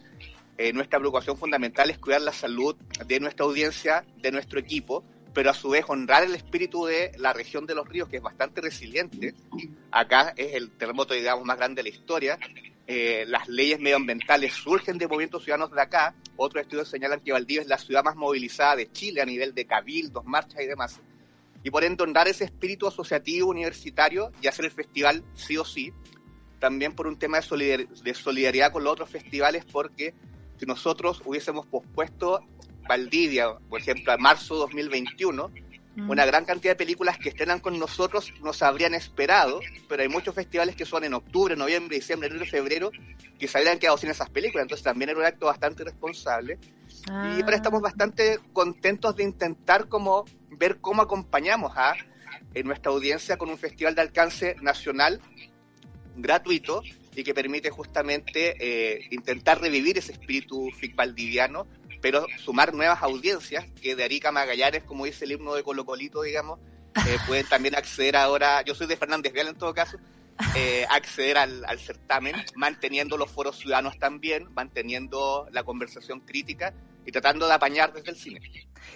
eh, 0.59 0.73
nuestra 0.73 0.99
preocupación 0.99 1.39
fundamental 1.39 1.89
es 1.91 1.99
cuidar 1.99 2.21
la 2.21 2.33
salud 2.33 2.77
de 3.07 3.21
nuestra 3.21 3.47
audiencia, 3.47 4.05
de 4.19 4.33
nuestro 4.33 4.61
equipo, 4.61 5.03
pero 5.33 5.51
a 5.51 5.55
su 5.55 5.71
vez 5.71 5.85
honrar 5.89 6.25
el 6.25 6.35
espíritu 6.35 6.85
de 6.85 7.13
la 7.17 7.33
región 7.33 7.65
de 7.67 7.75
los 7.75 7.89
ríos, 7.89 8.09
que 8.09 8.19
es 8.19 8.23
bastante 8.23 8.61
resiliente. 8.61 9.35
Acá 9.91 10.35
es 10.37 10.55
el 10.55 10.71
terremoto, 10.71 11.15
digamos, 11.15 11.45
más 11.47 11.57
grande 11.57 11.83
de 11.83 11.91
la 11.91 11.97
historia. 11.97 12.39
Eh, 12.95 13.25
las 13.27 13.49
leyes 13.49 13.81
medioambientales 13.81 14.53
surgen 14.53 14.99
de 14.99 15.09
movimientos 15.09 15.45
ciudadanos 15.45 15.75
de 15.75 15.81
acá. 15.81 16.15
Otros 16.37 16.61
estudios 16.61 16.89
señalan 16.89 17.21
que 17.21 17.33
Valdivia 17.33 17.63
es 17.63 17.67
la 17.67 17.79
ciudad 17.79 18.05
más 18.05 18.17
movilizada 18.17 18.77
de 18.77 18.93
Chile 18.93 19.23
a 19.23 19.25
nivel 19.25 19.55
de 19.55 19.65
cabildos, 19.65 20.27
marchas 20.27 20.61
y 20.61 20.67
demás. 20.67 21.01
Y 21.65 21.71
por 21.71 21.85
ende, 21.85 22.03
honrar 22.03 22.29
ese 22.29 22.45
espíritu 22.45 22.87
asociativo 22.87 23.49
universitario 23.49 24.31
y 24.43 24.47
hacer 24.47 24.67
el 24.67 24.73
festival 24.73 25.25
sí 25.33 25.57
o 25.57 25.65
sí. 25.65 25.91
También 26.59 26.95
por 26.95 27.07
un 27.07 27.19
tema 27.19 27.39
de, 27.39 27.45
solidar- 27.45 27.89
de 27.89 28.13
solidaridad 28.13 28.71
con 28.73 28.85
los 28.85 28.93
otros 28.93 29.09
festivales, 29.09 29.65
porque 29.65 30.13
si 30.59 30.67
nosotros 30.67 31.23
hubiésemos 31.25 31.65
pospuesto 31.67 32.47
Valdivia, 32.87 33.57
por 33.71 33.81
ejemplo, 33.81 34.13
a 34.13 34.19
marzo 34.19 34.57
2021, 34.57 35.51
Mm. 35.95 36.09
una 36.09 36.25
gran 36.25 36.47
cantidad 36.47 36.73
de 36.73 36.77
películas 36.77 37.19
que 37.19 37.29
estrenan 37.29 37.61
con 37.61 37.79
nosotros 37.79 38.33
nos 38.43 38.63
habrían 38.63 38.95
esperado, 38.95 39.61
pero 39.89 40.03
hay 40.03 40.09
muchos 40.09 40.35
festivales 40.35 40.75
que 40.75 40.87
son 40.87 41.05
en 41.05 41.13
octubre, 41.13 41.55
noviembre, 41.55 41.97
diciembre, 41.97 42.31
enero 42.31 42.47
febrero 42.47 42.91
que 43.39 43.47
se 43.47 43.59
habrían 43.59 43.79
quedado 43.79 43.99
sin 43.99 44.09
esas 44.09 44.31
películas, 44.31 44.63
entonces 44.63 44.85
también 44.85 45.11
era 45.11 45.19
un 45.19 45.27
acto 45.27 45.47
bastante 45.47 45.85
responsable. 45.85 46.59
Ah. 47.11 47.37
Y 47.37 47.43
ahora 47.43 47.57
estamos 47.57 47.83
bastante 47.83 48.39
contentos 48.53 49.17
de 49.17 49.25
intentar 49.25 49.89
como 49.89 50.25
ver 50.51 50.79
cómo 50.81 51.03
acompañamos 51.03 51.73
a 51.77 51.95
en 52.55 52.67
nuestra 52.67 52.93
audiencia 52.93 53.37
con 53.37 53.51
un 53.51 53.59
festival 53.59 53.95
de 53.95 54.03
alcance 54.03 54.57
nacional 54.61 55.21
gratuito 56.17 56.83
y 57.15 57.25
que 57.25 57.35
permite 57.35 57.71
justamente 57.71 58.57
eh, 58.59 59.09
intentar 59.11 59.61
revivir 59.61 59.99
ese 59.99 60.13
espíritu 60.13 60.71
fic 60.71 60.95
valdiviano, 60.95 61.67
pero 62.03 62.27
sumar 62.45 62.75
nuevas 62.75 63.03
audiencias 63.03 63.65
que 63.81 63.97
de 63.97 64.05
Arica 64.05 64.33
Magallanes, 64.33 64.85
como 64.85 65.07
dice 65.07 65.25
el 65.25 65.33
himno 65.33 65.55
de 65.55 65.63
Colo 65.63 65.87
Colito, 65.87 66.23
digamos, 66.23 66.59
eh, 67.07 67.17
pueden 67.27 67.47
también 67.47 67.75
acceder 67.75 68.17
ahora, 68.17 68.63
yo 68.63 68.75
soy 68.75 68.87
de 68.87 68.97
Fernández 68.97 69.33
Vial 69.33 69.49
en 69.49 69.57
todo 69.57 69.73
caso, 69.73 69.97
eh, 70.57 70.85
acceder 70.91 71.39
al, 71.39 71.65
al 71.65 71.79
certamen, 71.79 72.35
manteniendo 72.57 73.17
los 73.17 73.31
foros 73.31 73.57
ciudadanos 73.57 73.99
también, 73.99 74.53
manteniendo 74.53 75.47
la 75.53 75.63
conversación 75.63 76.21
crítica 76.21 76.75
y 77.05 77.13
tratando 77.13 77.47
de 77.47 77.55
apañar 77.55 77.93
desde 77.93 78.11
el 78.11 78.17
cine. 78.17 78.41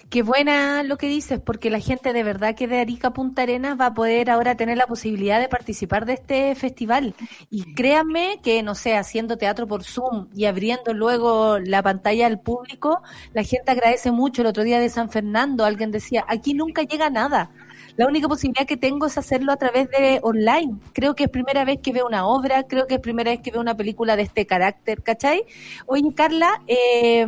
Qué 0.09 0.21
buena 0.21 0.83
lo 0.83 0.97
que 0.97 1.07
dices, 1.07 1.41
porque 1.41 1.69
la 1.69 1.79
gente 1.79 2.13
de 2.13 2.23
verdad 2.23 2.55
que 2.55 2.67
de 2.67 2.79
Arica 2.79 3.11
Punta 3.11 3.41
Arenas 3.41 3.77
va 3.79 3.87
a 3.87 3.93
poder 3.93 4.29
ahora 4.29 4.55
tener 4.55 4.77
la 4.77 4.87
posibilidad 4.87 5.39
de 5.39 5.49
participar 5.49 6.05
de 6.05 6.13
este 6.13 6.55
festival. 6.55 7.13
Y 7.49 7.73
créanme 7.73 8.39
que, 8.41 8.63
no 8.63 8.73
sé, 8.73 8.95
haciendo 8.95 9.37
teatro 9.37 9.67
por 9.67 9.83
Zoom 9.83 10.29
y 10.33 10.45
abriendo 10.45 10.93
luego 10.93 11.59
la 11.59 11.83
pantalla 11.83 12.25
al 12.25 12.39
público, 12.39 13.01
la 13.33 13.43
gente 13.43 13.71
agradece 13.71 14.11
mucho. 14.11 14.41
El 14.41 14.47
otro 14.47 14.63
día 14.63 14.79
de 14.79 14.87
San 14.87 15.09
Fernando 15.09 15.65
alguien 15.65 15.91
decía, 15.91 16.23
aquí 16.29 16.53
nunca 16.53 16.83
llega 16.83 17.09
nada. 17.09 17.51
La 17.97 18.07
única 18.07 18.29
posibilidad 18.29 18.67
que 18.67 18.77
tengo 18.77 19.07
es 19.07 19.17
hacerlo 19.17 19.51
a 19.51 19.57
través 19.57 19.89
de 19.89 20.19
online. 20.21 20.77
Creo 20.93 21.15
que 21.15 21.25
es 21.25 21.29
primera 21.29 21.65
vez 21.65 21.79
que 21.81 21.91
veo 21.91 22.05
una 22.05 22.27
obra, 22.27 22.63
creo 22.63 22.87
que 22.87 22.95
es 22.95 23.01
primera 23.01 23.31
vez 23.31 23.41
que 23.41 23.51
veo 23.51 23.59
una 23.59 23.75
película 23.75 24.15
de 24.15 24.21
este 24.21 24.45
carácter, 24.45 25.03
¿cachai? 25.03 25.43
Oye, 25.87 26.13
Carla, 26.15 26.61
eh, 26.67 27.25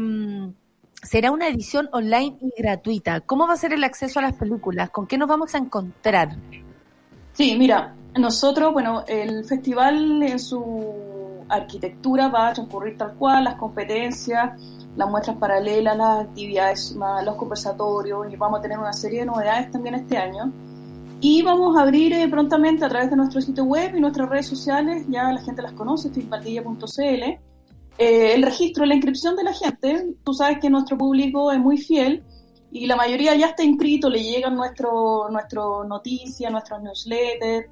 será 1.01 1.31
una 1.31 1.47
edición 1.47 1.89
online 1.91 2.37
y 2.41 2.61
gratuita. 2.61 3.21
¿Cómo 3.21 3.47
va 3.47 3.53
a 3.53 3.57
ser 3.57 3.73
el 3.73 3.83
acceso 3.83 4.19
a 4.19 4.23
las 4.23 4.33
películas? 4.33 4.89
¿Con 4.89 5.07
qué 5.07 5.17
nos 5.17 5.27
vamos 5.27 5.55
a 5.55 5.57
encontrar? 5.57 6.35
Sí, 7.33 7.55
mira, 7.57 7.95
nosotros, 8.17 8.73
bueno, 8.73 9.03
el 9.07 9.45
festival 9.45 10.23
en 10.23 10.39
su 10.39 11.45
arquitectura 11.47 12.27
va 12.27 12.49
a 12.49 12.53
transcurrir 12.53 12.97
tal 12.97 13.15
cual, 13.15 13.45
las 13.45 13.55
competencias, 13.55 14.59
las 14.95 15.09
muestras 15.09 15.37
paralelas, 15.37 15.97
las 15.97 16.25
actividades, 16.25 16.95
los 17.23 17.35
conversatorios, 17.35 18.31
y 18.31 18.35
vamos 18.35 18.59
a 18.59 18.61
tener 18.61 18.77
una 18.77 18.93
serie 18.93 19.21
de 19.21 19.25
novedades 19.25 19.71
también 19.71 19.95
este 19.95 20.17
año. 20.17 20.51
Y 21.21 21.41
vamos 21.41 21.77
a 21.77 21.81
abrir 21.81 22.13
eh, 22.13 22.27
prontamente 22.29 22.85
a 22.85 22.89
través 22.89 23.09
de 23.09 23.15
nuestro 23.17 23.41
sitio 23.41 23.65
web 23.65 23.93
y 23.95 23.99
nuestras 23.99 24.29
redes 24.29 24.47
sociales, 24.47 25.05
ya 25.09 25.31
la 25.31 25.41
gente 25.41 25.61
las 25.61 25.73
conoce, 25.73 26.09
filmvaldilla.cl, 26.09 27.48
eh, 27.99 28.33
el 28.33 28.43
registro, 28.43 28.85
la 28.85 28.95
inscripción 28.95 29.35
de 29.35 29.43
la 29.43 29.53
gente. 29.53 30.15
Tú 30.23 30.33
sabes 30.33 30.59
que 30.59 30.69
nuestro 30.69 30.97
público 30.97 31.51
es 31.51 31.59
muy 31.59 31.77
fiel 31.77 32.23
y 32.71 32.87
la 32.87 32.95
mayoría 32.95 33.35
ya 33.35 33.47
está 33.47 33.61
inscrito, 33.61 34.09
le 34.09 34.23
llegan 34.23 34.55
nuestro, 34.55 35.29
nuestro 35.29 35.83
noticias, 35.83 36.49
nuestros 36.49 36.81
newsletters, 36.81 37.67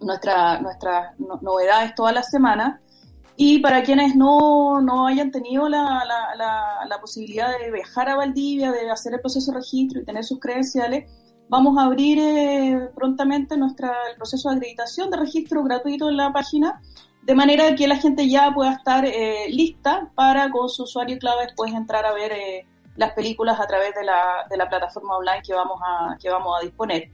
nuestras 0.00 0.62
nuestras 0.62 1.18
novedades 1.18 1.94
todas 1.94 2.14
las 2.14 2.30
semanas. 2.30 2.80
Y 3.36 3.58
para 3.58 3.82
quienes 3.82 4.16
no, 4.16 4.80
no 4.80 5.06
hayan 5.06 5.30
tenido 5.30 5.68
la, 5.68 6.04
la, 6.06 6.86
la, 6.88 7.00
posibilidad 7.00 7.50
de 7.58 7.70
viajar 7.70 8.08
a 8.08 8.16
Valdivia, 8.16 8.72
de 8.72 8.90
hacer 8.90 9.12
el 9.12 9.20
proceso 9.20 9.52
de 9.52 9.58
registro 9.58 10.00
y 10.00 10.04
tener 10.06 10.24
sus 10.24 10.40
credenciales, 10.40 11.10
vamos 11.50 11.76
a 11.78 11.84
abrir 11.84 12.18
eh, 12.18 12.90
prontamente 12.94 13.58
nuestra, 13.58 13.92
el 14.10 14.16
proceso 14.16 14.48
de 14.48 14.56
acreditación 14.56 15.10
de 15.10 15.18
registro 15.18 15.62
gratuito 15.64 16.08
en 16.08 16.16
la 16.16 16.32
página 16.32 16.80
de 17.22 17.34
manera 17.34 17.74
que 17.74 17.86
la 17.86 17.96
gente 17.96 18.28
ya 18.28 18.52
pueda 18.52 18.72
estar 18.72 19.04
eh, 19.04 19.46
lista 19.50 20.10
para 20.14 20.50
con 20.50 20.68
su 20.68 20.84
usuario 20.84 21.18
clave 21.18 21.46
después 21.46 21.72
entrar 21.72 22.04
a 22.06 22.12
ver 22.12 22.32
eh, 22.32 22.66
las 22.96 23.12
películas 23.12 23.60
a 23.60 23.66
través 23.66 23.94
de 23.94 24.04
la, 24.04 24.46
de 24.48 24.56
la 24.56 24.68
plataforma 24.68 25.16
online 25.16 25.42
que 25.46 25.54
vamos 25.54 25.80
a, 25.84 26.16
que 26.20 26.30
vamos 26.30 26.58
a 26.58 26.64
disponer. 26.64 27.10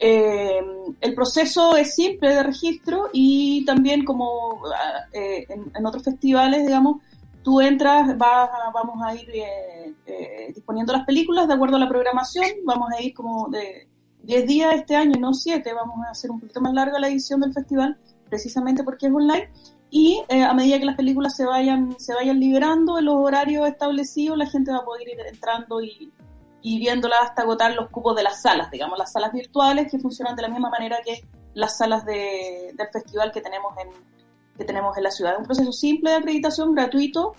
Eh, 0.00 0.60
el 1.00 1.14
proceso 1.14 1.76
es 1.76 1.94
simple 1.94 2.34
de 2.34 2.42
registro 2.44 3.08
y 3.12 3.64
también 3.64 4.04
como 4.04 4.62
en, 5.12 5.86
otros 5.86 6.04
festivales, 6.04 6.64
digamos, 6.64 7.02
tú 7.42 7.60
entras, 7.60 8.16
vas, 8.16 8.48
vamos 8.72 9.04
a 9.04 9.14
ir 9.14 9.28
disponiendo 10.54 10.92
las 10.92 11.04
películas 11.04 11.48
de 11.48 11.54
acuerdo 11.54 11.76
a 11.76 11.80
la 11.80 11.88
programación, 11.88 12.46
vamos 12.64 12.90
a 12.96 13.02
ir 13.02 13.12
como 13.12 13.48
de 13.48 13.88
10 14.22 14.46
días 14.46 14.74
este 14.76 14.94
año, 14.94 15.18
no 15.18 15.34
7, 15.34 15.72
vamos 15.74 16.06
a 16.06 16.10
hacer 16.10 16.30
un 16.30 16.38
poquito 16.38 16.60
más 16.60 16.72
larga 16.74 17.00
la 17.00 17.08
edición 17.08 17.40
del 17.40 17.52
festival 17.52 17.98
precisamente 18.28 18.84
porque 18.84 19.06
es 19.06 19.12
online. 19.12 19.50
Y 19.90 20.22
eh, 20.28 20.42
a 20.42 20.52
medida 20.52 20.78
que 20.78 20.84
las 20.84 20.96
películas 20.96 21.34
se 21.34 21.46
vayan, 21.46 21.98
se 21.98 22.14
vayan 22.14 22.38
liberando 22.38 22.98
en 22.98 23.06
los 23.06 23.16
horarios 23.16 23.66
establecidos, 23.66 24.36
la 24.36 24.46
gente 24.46 24.70
va 24.70 24.78
a 24.78 24.84
poder 24.84 25.08
ir 25.08 25.18
entrando 25.26 25.80
y, 25.80 26.12
y 26.60 26.78
viéndolas 26.78 27.20
hasta 27.22 27.42
agotar 27.42 27.72
los 27.72 27.88
cupos 27.90 28.14
de 28.14 28.22
las 28.22 28.42
salas, 28.42 28.70
digamos, 28.70 28.98
las 28.98 29.12
salas 29.12 29.32
virtuales 29.32 29.90
que 29.90 29.98
funcionan 29.98 30.36
de 30.36 30.42
la 30.42 30.48
misma 30.48 30.68
manera 30.68 30.98
que 31.04 31.24
las 31.54 31.78
salas 31.78 32.04
de, 32.04 32.74
del 32.76 32.88
festival 32.92 33.32
que 33.32 33.40
tenemos 33.40 33.72
en, 33.78 33.88
que 34.56 34.64
tenemos 34.64 34.96
en 34.96 35.04
la 35.04 35.10
ciudad. 35.10 35.32
Es 35.32 35.38
un 35.38 35.46
proceso 35.46 35.72
simple 35.72 36.10
de 36.10 36.16
acreditación, 36.16 36.74
gratuito, 36.74 37.34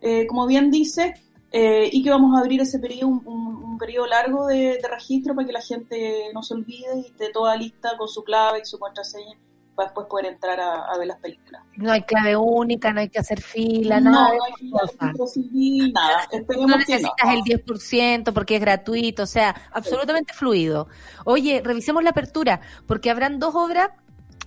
eh, 0.00 0.26
como 0.28 0.46
bien 0.46 0.70
dice, 0.70 1.14
eh, 1.50 1.88
y 1.90 2.02
que 2.02 2.10
vamos 2.10 2.36
a 2.36 2.40
abrir 2.40 2.60
ese 2.60 2.78
periodo, 2.78 3.08
un, 3.08 3.26
un, 3.26 3.78
periodo 3.78 4.06
largo 4.06 4.46
de, 4.46 4.78
de, 4.82 4.88
registro 4.88 5.34
para 5.34 5.46
que 5.46 5.52
la 5.52 5.62
gente 5.62 6.30
no 6.34 6.42
se 6.42 6.52
olvide 6.54 6.98
y 6.98 7.06
esté 7.06 7.30
toda 7.30 7.56
lista 7.56 7.96
con 7.96 8.08
su 8.08 8.24
clave 8.24 8.60
y 8.62 8.66
su 8.66 8.78
contraseña 8.78 9.38
para 9.78 9.90
después 9.90 10.08
poder 10.08 10.26
entrar 10.26 10.58
a, 10.58 10.98
ver 10.98 11.06
las 11.06 11.20
películas. 11.20 11.62
No 11.76 11.92
hay 11.92 12.02
clave 12.02 12.34
única, 12.36 12.92
no 12.92 12.98
hay 12.98 13.08
que 13.08 13.20
hacer 13.20 13.40
fila, 13.40 14.00
nada. 14.00 14.30
No, 14.34 14.44
hay 14.44 15.92
nada. 15.92 16.28
no 16.66 16.76
necesitas 16.76 17.32
el 17.32 17.42
10% 17.42 18.32
porque 18.32 18.56
es 18.56 18.60
gratuito, 18.60 19.22
o 19.22 19.26
sea, 19.26 19.54
absolutamente 19.72 20.34
fluido. 20.34 20.88
Oye, 21.24 21.62
revisemos 21.64 22.02
la 22.02 22.10
apertura, 22.10 22.60
porque 22.88 23.08
habrán 23.08 23.38
dos 23.38 23.54
obras 23.54 23.90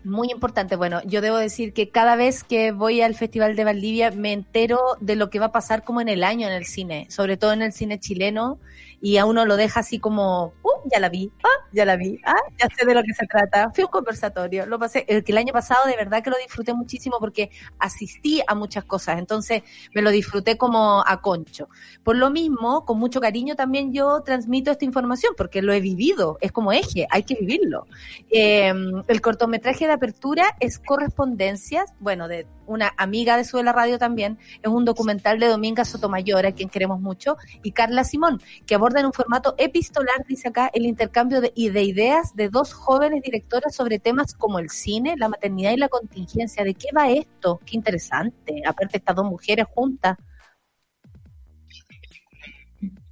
muy 0.03 0.32
importantes. 0.32 0.78
Bueno, 0.78 1.02
yo 1.06 1.22
debo 1.22 1.38
decir 1.38 1.72
que 1.72 1.88
cada 1.88 2.18
vez 2.18 2.44
que 2.44 2.74
voy 2.74 2.99
al 2.99 3.16
Festival 3.16 3.56
de 3.56 3.64
Valdivia 3.64 4.12
me 4.12 4.34
entero 4.34 4.82
de 4.99 5.16
lo 5.16 5.30
que 5.30 5.40
va 5.40 5.45
a 5.45 5.52
pasar 5.53 5.86
como 5.86 6.02
en 6.02 6.10
el 6.10 6.26
año 6.26 6.45
en 6.45 6.53
el 6.53 6.66
cine, 6.66 7.08
sobre 7.10 7.38
todo 7.38 7.53
en 7.53 7.62
el 7.62 7.72
cine 7.72 8.02
chileno 8.02 8.60
y 9.02 9.18
a 9.18 9.26
uno 9.26 9.45
lo 9.45 9.57
deja 9.57 9.80
así 9.80 9.99
como, 9.99 10.53
uh, 10.64 10.90
ya 10.91 10.99
la 10.99 11.10
vi, 11.10 11.32
ah, 11.44 11.68
ya 11.72 11.86
la 11.86 11.95
vi, 11.95 12.19
ah, 12.23 12.36
ya 12.60 12.68
sé 12.78 12.86
de 12.86 12.94
lo 12.94 13.02
que 13.02 13.14
se 13.14 13.26
trata. 13.26 13.72
Fui 13.73 13.84
un 13.84 13.90
conversatorio, 13.90 14.65
lo 14.68 14.78
pasé, 14.78 15.06
el 15.07 15.23
el 15.32 15.38
año 15.38 15.53
pasado 15.53 15.88
de 15.88 15.95
verdad 15.95 16.22
que 16.22 16.30
lo 16.30 16.38
disfruté 16.38 16.73
muchísimo 16.73 17.18
porque 17.19 17.52
asistí 17.80 18.41
a 18.48 18.53
muchas 18.53 18.84
cosas, 18.84 19.18
entonces 19.18 19.64
me 19.94 20.02
lo 20.02 20.11
disfruté 20.11 20.57
como 20.57 21.03
a 21.07 21.22
concho. 21.22 21.69
Por 22.03 22.18
lo 22.18 22.30
mismo, 22.30 22.86
con 22.86 22.99
mucho 22.99 23.22
cariño 23.22 23.56
también 23.56 23.94
yo 23.94 24.22
transmito 24.22 24.72
esta 24.72 24.86
información 24.86 25.34
porque 25.38 25.61
lo 25.61 25.73
he 25.73 25.80
vivido, 25.80 26.38
es 26.41 26.52
como 26.52 26.73
eje, 26.73 27.07
hay 27.10 27.23
que 27.23 27.36
vivirlo. 27.36 27.88
Eh, 28.30 28.73
el 29.07 29.22
cortometraje 29.22 29.88
de 29.88 29.94
apertura 29.94 30.56
es 30.60 30.80
Correspondencias, 30.80 31.94
bueno, 31.99 32.28
de 32.28 32.45
una 32.72 32.93
amiga 32.98 33.38
de 33.38 33.43
Suela 33.43 33.72
Radio 33.73 33.98
también, 33.98 34.39
es 34.61 34.69
un 34.69 34.85
documental 34.85 35.39
de 35.39 35.48
Dominga 35.48 35.85
Sotomayor, 35.85 36.45
a 36.45 36.52
quien 36.52 36.69
queremos 36.69 36.99
mucho, 36.99 37.38
y 37.64 37.72
Carla 37.72 38.03
Simón, 38.03 38.41
que 38.65 38.76
aborda 38.76 38.99
en 38.99 39.07
un 39.07 39.14
formato 39.14 39.56
epistolar, 39.57 40.26
dice 40.27 40.49
acá, 40.49 40.69
el 40.73 40.85
intercambio 40.85 41.41
de, 41.41 41.52
de 41.56 41.84
ideas 41.84 42.35
de 42.35 42.49
dos 42.49 42.73
jóvenes 42.73 43.22
directoras 43.23 43.76
sobre 43.76 43.99
temas 43.99 44.34
como 44.34 44.60
el 44.60 44.69
cine, 44.69 45.15
la 45.18 45.30
maternidad 45.30 45.72
y 45.72 45.77
la 45.77 45.89
contingencia. 45.89 46.64
¿De 46.64 46.73
qué 46.73 46.88
va 46.95 47.10
esto? 47.10 47.60
Qué 47.65 47.76
interesante. 47.76 48.61
Aparte, 48.65 48.98
estas 48.98 49.15
dos 49.15 49.26
mujeres 49.26 49.65
juntas. 49.73 50.18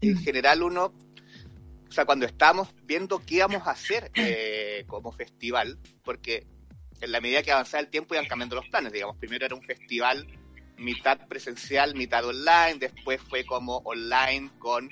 En 0.01 0.17
general, 0.17 0.63
uno, 0.63 0.93
o 1.87 1.91
sea, 1.91 2.05
cuando 2.05 2.25
estamos 2.25 2.69
viendo 2.83 3.19
qué 3.19 3.39
vamos 3.39 3.67
a 3.67 3.71
hacer 3.71 4.11
eh, 4.15 4.85
como 4.87 5.11
festival, 5.11 5.77
porque 6.03 6.47
en 7.01 7.11
la 7.11 7.21
medida 7.21 7.43
que 7.43 7.51
avanzaba 7.51 7.81
el 7.81 7.89
tiempo 7.89 8.13
iban 8.13 8.27
cambiando 8.27 8.55
los 8.55 8.67
planes, 8.67 8.91
digamos, 8.91 9.17
primero 9.17 9.45
era 9.45 9.55
un 9.55 9.63
festival 9.63 10.27
mitad 10.79 11.27
presencial, 11.27 11.95
mitad 11.95 12.25
online, 12.25 12.77
después 12.79 13.21
fue 13.21 13.45
como 13.45 13.77
online 13.77 14.49
con 14.57 14.89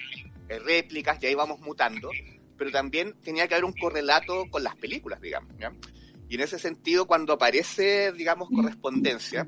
eh, 0.49 0.59
réplicas, 0.59 1.21
y 1.21 1.27
ahí 1.27 1.35
vamos 1.35 1.59
mutando, 1.59 2.11
pero 2.57 2.71
también 2.71 3.15
tenía 3.23 3.47
que 3.47 3.55
haber 3.55 3.65
un 3.65 3.73
correlato 3.73 4.45
con 4.49 4.63
las 4.63 4.75
películas, 4.75 5.21
digamos. 5.21 5.53
Y 6.29 6.35
en 6.35 6.41
ese 6.41 6.59
sentido, 6.59 7.07
cuando 7.07 7.33
aparece, 7.33 8.11
digamos, 8.11 8.49
correspondencia, 8.49 9.47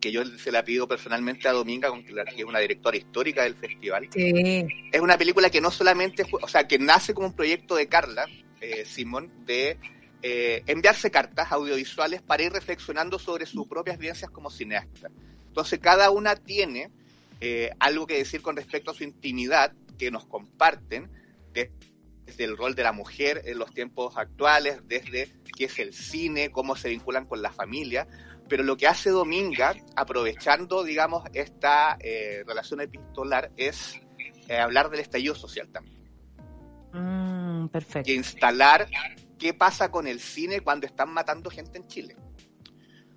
que 0.00 0.10
yo 0.10 0.24
se 0.24 0.50
la 0.50 0.64
pido 0.64 0.88
personalmente 0.88 1.46
a 1.46 1.52
Dominga, 1.52 1.92
que 2.34 2.42
es 2.42 2.44
una 2.44 2.58
directora 2.58 2.96
histórica 2.96 3.44
del 3.44 3.54
festival, 3.54 4.08
es 4.14 5.00
una 5.00 5.18
película 5.18 5.50
que 5.50 5.60
no 5.60 5.70
solamente, 5.70 6.24
o 6.40 6.48
sea, 6.48 6.66
que 6.66 6.78
nace 6.78 7.14
como 7.14 7.28
un 7.28 7.36
proyecto 7.36 7.76
de 7.76 7.86
Carla, 7.86 8.26
eh, 8.60 8.84
Simón, 8.84 9.30
de 9.44 9.78
eh, 10.22 10.62
enviarse 10.66 11.10
cartas 11.10 11.52
audiovisuales 11.52 12.22
para 12.22 12.42
ir 12.42 12.52
reflexionando 12.52 13.18
sobre 13.18 13.46
sus 13.46 13.66
propias 13.66 13.98
vivencias 13.98 14.30
como 14.30 14.50
cineasta. 14.50 15.10
Entonces, 15.48 15.78
cada 15.80 16.10
una 16.10 16.36
tiene 16.36 16.90
algo 17.80 18.06
que 18.06 18.18
decir 18.18 18.40
con 18.40 18.54
respecto 18.54 18.92
a 18.92 18.94
su 18.94 19.02
intimidad 19.02 19.72
que 19.98 20.12
nos 20.12 20.24
comparten 20.26 21.10
desde 21.52 22.44
el 22.44 22.56
rol 22.56 22.76
de 22.76 22.84
la 22.84 22.92
mujer 22.92 23.42
en 23.46 23.58
los 23.58 23.72
tiempos 23.74 24.16
actuales, 24.16 24.80
desde 24.86 25.32
qué 25.56 25.64
es 25.64 25.78
el 25.80 25.92
cine, 25.92 26.50
cómo 26.50 26.76
se 26.76 26.88
vinculan 26.88 27.26
con 27.26 27.42
la 27.42 27.50
familia, 27.50 28.06
pero 28.48 28.64
lo 28.64 28.76
que 28.76 28.86
hace 28.86 29.10
Dominga, 29.10 29.74
aprovechando, 29.96 30.84
digamos, 30.84 31.24
esta 31.32 31.96
eh, 32.00 32.44
relación 32.46 32.80
epistolar, 32.80 33.50
es 33.56 34.00
eh, 34.48 34.58
hablar 34.58 34.90
del 34.90 35.00
estallido 35.00 35.34
social 35.34 35.68
también. 35.68 36.02
Mm, 36.92 37.68
perfecto. 37.68 38.10
Y 38.10 38.14
instalar 38.14 38.88
qué 39.42 39.52
pasa 39.52 39.90
con 39.90 40.06
el 40.06 40.20
cine 40.20 40.60
cuando 40.60 40.86
están 40.86 41.12
matando 41.12 41.50
gente 41.50 41.76
en 41.76 41.88
Chile. 41.88 42.14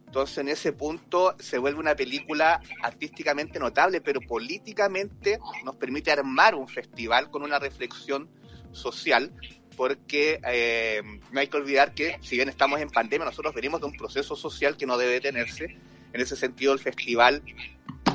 Entonces, 0.08 0.40
en 0.40 0.48
ese 0.48 0.74
punto 0.74 1.36
se 1.38 1.60
vuelve 1.60 1.80
una 1.80 1.96
película 1.96 2.62
artísticamente 2.82 3.60
notable, 3.60 4.02
pero 4.02 4.22
políticamente 4.22 5.38
nos 5.64 5.76
permite 5.76 6.12
armar 6.12 6.56
un 6.56 6.68
festival 6.68 7.30
con 7.30 7.44
una 7.44 7.60
reflexión 7.60 8.28
social 8.72 9.32
porque 9.78 10.40
eh, 10.48 11.04
no 11.32 11.40
hay 11.40 11.48
que 11.48 11.58
olvidar 11.58 11.94
que 11.94 12.18
si 12.22 12.38
bien 12.38 12.50
estamos 12.50 12.80
en 12.80 12.90
pandemia, 12.90 13.26
nosotros 13.26 13.54
venimos 13.54 13.82
de 13.82 13.86
un 13.86 13.94
proceso 13.96 14.36
social 14.36 14.78
que 14.78 14.88
no 14.88 14.98
debe 14.98 15.14
detenerse. 15.14 15.78
En 16.12 16.22
ese 16.22 16.36
sentido, 16.36 16.74
el 16.74 16.80
festival 16.80 17.44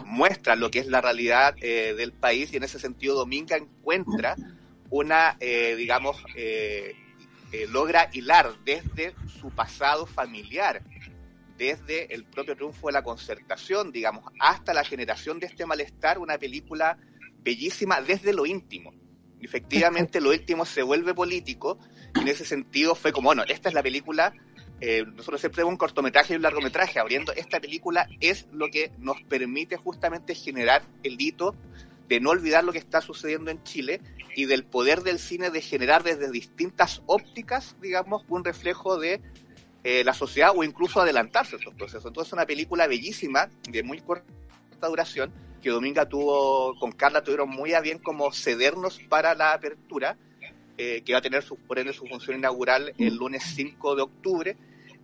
muestra 0.05 0.57
lo 0.57 0.69
que 0.73 0.81
es 0.81 0.89
la 0.89 1.01
realidad 1.01 1.55
eh, 1.61 1.95
del 1.97 2.13
país 2.13 2.53
y 2.53 2.57
en 2.57 2.65
ese 2.65 2.81
sentido 2.81 3.15
Dominga 3.15 3.57
encuentra 3.57 4.35
una, 4.89 5.37
eh, 5.39 5.77
digamos, 5.77 6.17
eh, 7.53 7.67
logra 7.69 8.11
hilar 8.13 8.53
desde 8.65 9.15
su 9.41 9.51
pasado 9.51 10.07
familiar, 10.07 10.83
desde 11.57 12.15
el 12.15 12.25
propio 12.25 12.55
triunfo 12.55 12.87
de 12.87 12.93
la 12.93 13.03
concertación, 13.03 13.93
digamos, 13.93 14.25
hasta 14.39 14.73
la 14.73 14.85
generación 14.85 15.41
de 15.41 15.47
este 15.47 15.67
malestar, 15.67 16.19
una 16.19 16.39
película 16.39 16.97
bellísima 17.43 18.01
desde 18.01 18.33
lo 18.33 18.47
íntimo. 18.47 18.93
Efectivamente, 19.41 20.21
lo 20.21 20.33
íntimo 20.33 20.65
se 20.65 20.83
vuelve 20.83 21.15
político 21.15 21.79
y 22.15 22.21
en 22.21 22.29
ese 22.29 22.45
sentido 22.45 22.95
fue 22.95 23.13
como, 23.13 23.29
bueno, 23.29 23.43
esta 23.49 23.69
es 23.69 23.75
la 23.75 23.83
película, 23.83 24.33
eh, 24.81 25.05
nosotros 25.05 25.41
siempre 25.41 25.63
vemos 25.63 25.73
un 25.73 25.79
cortometraje 25.79 26.33
y 26.33 26.37
un 26.37 26.43
largometraje, 26.43 26.99
abriendo 26.99 27.33
esta 27.33 27.61
película 27.61 28.09
es 28.21 28.47
lo 28.53 28.69
que 28.71 28.93
nos 28.99 29.21
permite 29.23 29.77
justamente 29.77 30.35
generar 30.35 30.83
el 31.03 31.21
hito 31.21 31.55
de 32.09 32.21
no 32.21 32.31
olvidar 32.31 32.65
lo 32.65 32.73
que 32.73 32.79
está 32.79 33.01
sucediendo 33.01 33.51
en 33.51 33.63
Chile 33.63 34.01
y 34.35 34.47
del 34.47 34.65
poder 34.65 35.03
del 35.03 35.19
cine 35.19 35.51
de 35.51 35.61
generar 35.61 36.03
desde 36.03 36.31
distintas 36.31 37.03
ópticas, 37.07 37.77
digamos, 37.81 38.25
un 38.29 38.45
reflejo 38.45 38.99
de 38.99 39.21
eh, 39.83 40.05
la 40.05 40.15
sociedad 40.15 40.53
o 40.55 40.63
incluso 40.63 41.01
adelantarse 41.01 41.57
a 41.57 41.59
estos 41.59 41.75
procesos. 41.75 42.07
Entonces, 42.07 42.29
es 42.29 42.33
una 42.35 42.47
película 42.47 42.87
bellísima, 42.87 43.49
de 43.69 43.83
muy 43.83 44.01
corta 44.01 44.25
duración, 44.83 45.33
que 45.63 45.71
Dominga 45.71 46.09
tuvo, 46.09 46.79
con 46.79 46.93
Carla 46.93 47.23
tuvieron 47.23 47.49
muy 47.49 47.75
a 47.75 47.81
bien 47.81 47.99
como 47.99 48.33
cedernos 48.33 48.99
para 49.09 49.35
la 49.35 49.53
apertura, 49.53 50.17
eh, 50.79 51.03
que 51.05 51.13
va 51.13 51.19
a 51.19 51.23
tener 51.23 51.43
su, 51.43 51.57
por 51.57 51.79
ende 51.79 51.93
su 51.93 52.07
función 52.07 52.39
inaugural 52.39 52.95
el 52.99 53.17
lunes 53.17 53.43
5 53.55 53.97
de 53.97 54.03
octubre. 54.03 54.57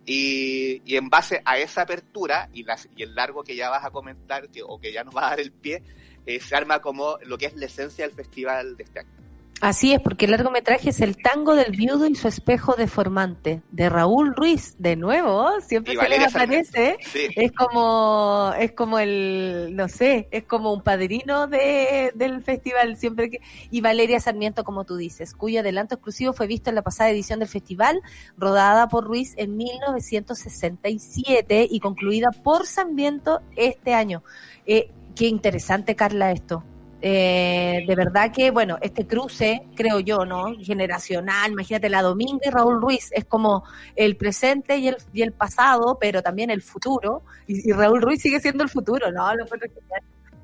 Y, 0.05 0.81
y 0.85 0.95
en 0.95 1.09
base 1.09 1.41
a 1.43 1.57
esa 1.57 1.81
apertura 1.81 2.49
y, 2.53 2.63
las, 2.63 2.87
y 2.95 3.03
el 3.03 3.13
largo 3.13 3.43
que 3.43 3.57
ya 3.57 3.69
vas 3.69 3.83
a 3.83 3.91
comentar, 3.91 4.47
que, 4.49 4.63
o 4.63 4.79
que 4.79 4.93
ya 4.93 5.03
nos 5.03 5.13
va 5.13 5.27
a 5.27 5.29
dar 5.31 5.41
el 5.41 5.51
pie, 5.51 5.83
eh, 6.25 6.39
se 6.39 6.55
arma 6.55 6.79
como 6.79 7.17
lo 7.25 7.37
que 7.37 7.47
es 7.47 7.55
la 7.55 7.65
esencia 7.65 8.05
del 8.05 8.15
festival 8.15 8.77
de 8.77 8.83
este 8.83 8.99
año. 8.99 9.16
Así 9.59 9.91
es, 9.91 9.99
porque 9.99 10.25
el 10.25 10.31
largometraje 10.31 10.91
es 10.91 11.01
El 11.01 11.17
tango 11.17 11.55
del 11.55 11.71
viudo 11.71 12.05
y 12.05 12.13
su 12.13 12.27
espejo 12.27 12.75
deformante, 12.75 13.63
de 13.71 13.89
Raúl 13.89 14.35
Ruiz, 14.35 14.75
de 14.77 14.95
nuevo, 14.95 15.49
siempre 15.61 15.95
Y 15.95 15.97
se 15.97 16.09
les 16.09 16.27
aparece. 16.27 16.97
Sí. 17.01 17.27
Es 17.35 17.51
como, 17.53 18.53
es 18.59 18.73
como 18.73 18.99
el, 18.99 19.75
no 19.75 19.87
sé, 19.87 20.27
es 20.29 20.43
como 20.43 20.71
un 20.71 20.83
padrino 20.83 21.47
de, 21.47 22.11
del 22.13 22.43
festival, 22.43 22.97
siempre 22.97 23.31
que, 23.31 23.41
y 23.71 23.81
Valeria 23.81 24.19
Sarmiento, 24.19 24.63
como 24.63 24.83
tú 24.83 24.95
dices, 24.95 25.33
cuyo 25.33 25.61
adelanto 25.61 25.95
exclusivo 25.95 26.33
fue 26.33 26.45
visto 26.45 26.69
en 26.69 26.75
la 26.75 26.83
pasada 26.83 27.09
edición 27.09 27.39
del 27.39 27.49
festival, 27.49 27.99
rodada 28.37 28.87
por 28.89 29.05
Ruiz 29.05 29.33
en 29.37 29.57
1967 29.57 31.67
y 31.69 31.79
concluida 31.79 32.29
por 32.43 32.67
Sarmiento 32.67 33.41
este 33.55 33.95
año. 33.95 34.21
Eh, 34.67 34.91
qué 35.15 35.25
interesante, 35.25 35.95
Carla, 35.95 36.31
esto. 36.31 36.63
Eh, 37.01 37.85
de 37.87 37.95
verdad 37.95 38.31
que, 38.31 38.49
bueno, 38.49 38.77
este 38.81 39.05
cruce, 39.05 39.63
creo 39.75 39.99
yo, 39.99 40.25
¿no? 40.25 40.55
Generacional, 40.59 41.51
imagínate 41.51 41.89
la 41.89 42.01
Dominga 42.01 42.41
y 42.45 42.49
Raúl 42.49 42.81
Ruiz, 42.81 43.11
es 43.11 43.25
como 43.25 43.63
el 43.95 44.17
presente 44.17 44.77
y 44.77 44.87
el, 44.87 44.97
y 45.13 45.21
el 45.21 45.31
pasado, 45.31 45.97
pero 46.01 46.23
también 46.23 46.49
el 46.49 46.63
futuro, 46.63 47.21
y, 47.45 47.69
y 47.69 47.73
Raúl 47.73 48.01
Ruiz 48.01 48.21
sigue 48.21 48.39
siendo 48.39 48.63
el 48.63 48.69
futuro, 48.69 49.11
¿no? 49.11 49.35
Lo. 49.35 49.45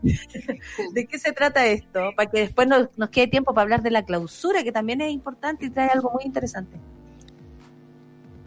¿De 0.93 1.07
qué 1.07 1.17
se 1.17 1.31
trata 1.31 1.65
esto? 1.65 2.11
Para 2.15 2.30
que 2.30 2.41
después 2.41 2.67
nos, 2.67 2.89
nos 2.97 3.09
quede 3.09 3.27
tiempo 3.27 3.53
para 3.53 3.63
hablar 3.63 3.81
de 3.81 3.91
la 3.91 4.03
clausura, 4.03 4.63
que 4.63 4.71
también 4.71 5.01
es 5.01 5.11
importante 5.11 5.65
y 5.65 5.69
trae 5.69 5.89
algo 5.89 6.11
muy 6.11 6.25
interesante. 6.25 6.77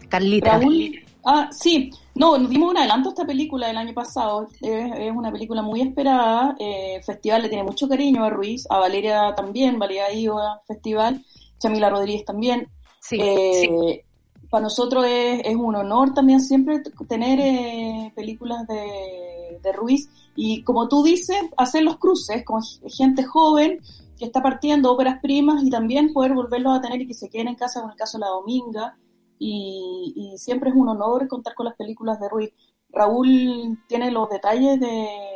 Carlita. 0.07 0.59
Raúl, 0.59 1.03
ah, 1.27 1.49
sí, 1.51 1.91
no, 2.15 2.37
nos 2.37 2.49
dimos 2.49 2.71
un 2.71 2.77
adelanto 2.77 3.09
a 3.09 3.11
esta 3.11 3.25
película 3.25 3.67
del 3.67 3.77
año 3.77 3.93
pasado. 3.93 4.47
Es, 4.61 4.91
es 4.97 5.11
una 5.15 5.31
película 5.31 5.61
muy 5.61 5.81
esperada. 5.81 6.55
Eh, 6.59 6.99
festival 7.05 7.43
le 7.43 7.49
tiene 7.49 7.63
mucho 7.63 7.87
cariño 7.87 8.23
a 8.23 8.29
Ruiz, 8.29 8.65
a 8.69 8.79
Valeria 8.79 9.35
también, 9.35 9.77
Valeria 9.77 10.11
iba 10.11 10.53
al 10.53 10.59
festival, 10.67 11.23
Chamila 11.59 11.89
Rodríguez 11.89 12.25
también. 12.25 12.67
Sí, 12.99 13.17
Eh, 13.19 13.51
sí. 13.61 14.01
Para 14.49 14.63
nosotros 14.63 15.05
es, 15.05 15.41
es 15.43 15.55
un 15.57 15.75
honor 15.75 16.13
también 16.13 16.39
siempre 16.39 16.81
tener 17.09 17.37
eh, 17.41 18.13
películas 18.15 18.65
de, 18.65 19.59
de 19.61 19.71
Ruiz 19.73 20.09
y 20.37 20.63
como 20.63 20.87
tú 20.87 21.03
dices, 21.03 21.37
hacer 21.57 21.83
los 21.83 21.97
cruces 21.97 22.45
con 22.45 22.61
gente 22.87 23.25
joven 23.25 23.81
que 24.17 24.25
está 24.25 24.41
partiendo 24.41 24.91
óperas 24.91 25.19
primas 25.21 25.63
y 25.63 25.69
también 25.69 26.13
poder 26.13 26.33
volverlos 26.33 26.77
a 26.77 26.81
tener 26.81 27.01
y 27.01 27.07
que 27.07 27.13
se 27.13 27.29
queden 27.29 27.49
en 27.49 27.55
casa, 27.55 27.81
como 27.81 27.91
el 27.91 27.97
caso 27.97 28.17
de 28.17 28.21
La 28.21 28.29
Dominga. 28.29 28.97
Y, 29.39 30.13
y 30.15 30.37
siempre 30.37 30.69
es 30.69 30.75
un 30.75 30.89
honor 30.89 31.27
contar 31.27 31.53
con 31.55 31.65
las 31.65 31.75
películas 31.75 32.19
de 32.19 32.29
Ruiz. 32.29 32.51
Raúl 32.91 33.77
tiene 33.87 34.11
los 34.11 34.29
detalles 34.29 34.79
de, 34.79 34.87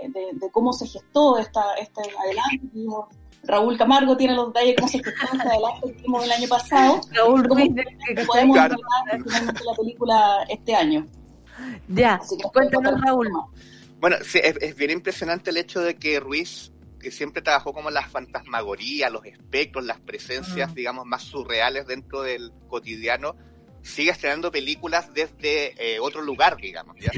de, 0.10 0.28
de 0.34 0.52
cómo 0.52 0.74
se 0.74 0.88
gestó 0.88 1.38
esta, 1.38 1.76
este 1.76 2.02
adelanto. 2.18 3.08
Raúl 3.44 3.78
Camargo 3.78 4.16
tiene 4.18 4.36
los 4.36 4.48
detalles 4.48 4.70
de 4.72 4.76
cómo 4.76 4.88
se 4.88 5.04
gestó 5.04 5.26
este 5.34 5.48
adelanto 5.48 5.88
que 5.88 5.94
vimos 6.02 6.24
el 6.26 6.32
año 6.32 6.48
pasado. 6.48 7.02
Raúl 7.12 7.48
¿Cómo 7.48 7.56
Ruiz, 7.62 7.76
de- 7.76 8.26
podemos 8.26 8.56
Claro. 8.56 8.76
entregar 8.76 9.24
finalmente 9.24 9.62
la 9.66 9.74
película 9.76 10.46
este 10.50 10.76
año. 10.76 11.08
ya, 11.88 12.16
Así 12.16 12.38
que 12.38 12.44
cuéntanos, 12.50 13.02
Raúl. 13.02 13.30
Bueno, 14.00 14.16
sí, 14.24 14.40
es, 14.44 14.56
es 14.62 14.76
bien 14.76 14.92
impresionante 14.92 15.50
el 15.52 15.58
hecho 15.58 15.82
de 15.82 15.96
que 15.96 16.20
Ruiz, 16.20 16.72
que 17.00 17.12
siempre 17.12 17.42
trabajó 17.42 17.74
como 17.74 17.90
las 17.92 18.10
fantasmagorías, 18.10 19.12
los 19.12 19.26
espectros, 19.26 19.86
las 19.86 20.00
presencias, 20.00 20.72
Mm. 20.72 20.74
digamos, 20.74 21.06
más 21.06 21.22
surreales 21.24 21.86
dentro 21.86 22.22
del 22.22 22.52
cotidiano, 22.68 23.36
sigue 23.82 24.12
estrenando 24.12 24.52
películas 24.52 25.14
desde 25.14 25.74
eh, 25.78 26.00
otro 26.00 26.22
lugar, 26.22 26.58
digamos, 26.58 26.96
¿ya? 27.00 27.12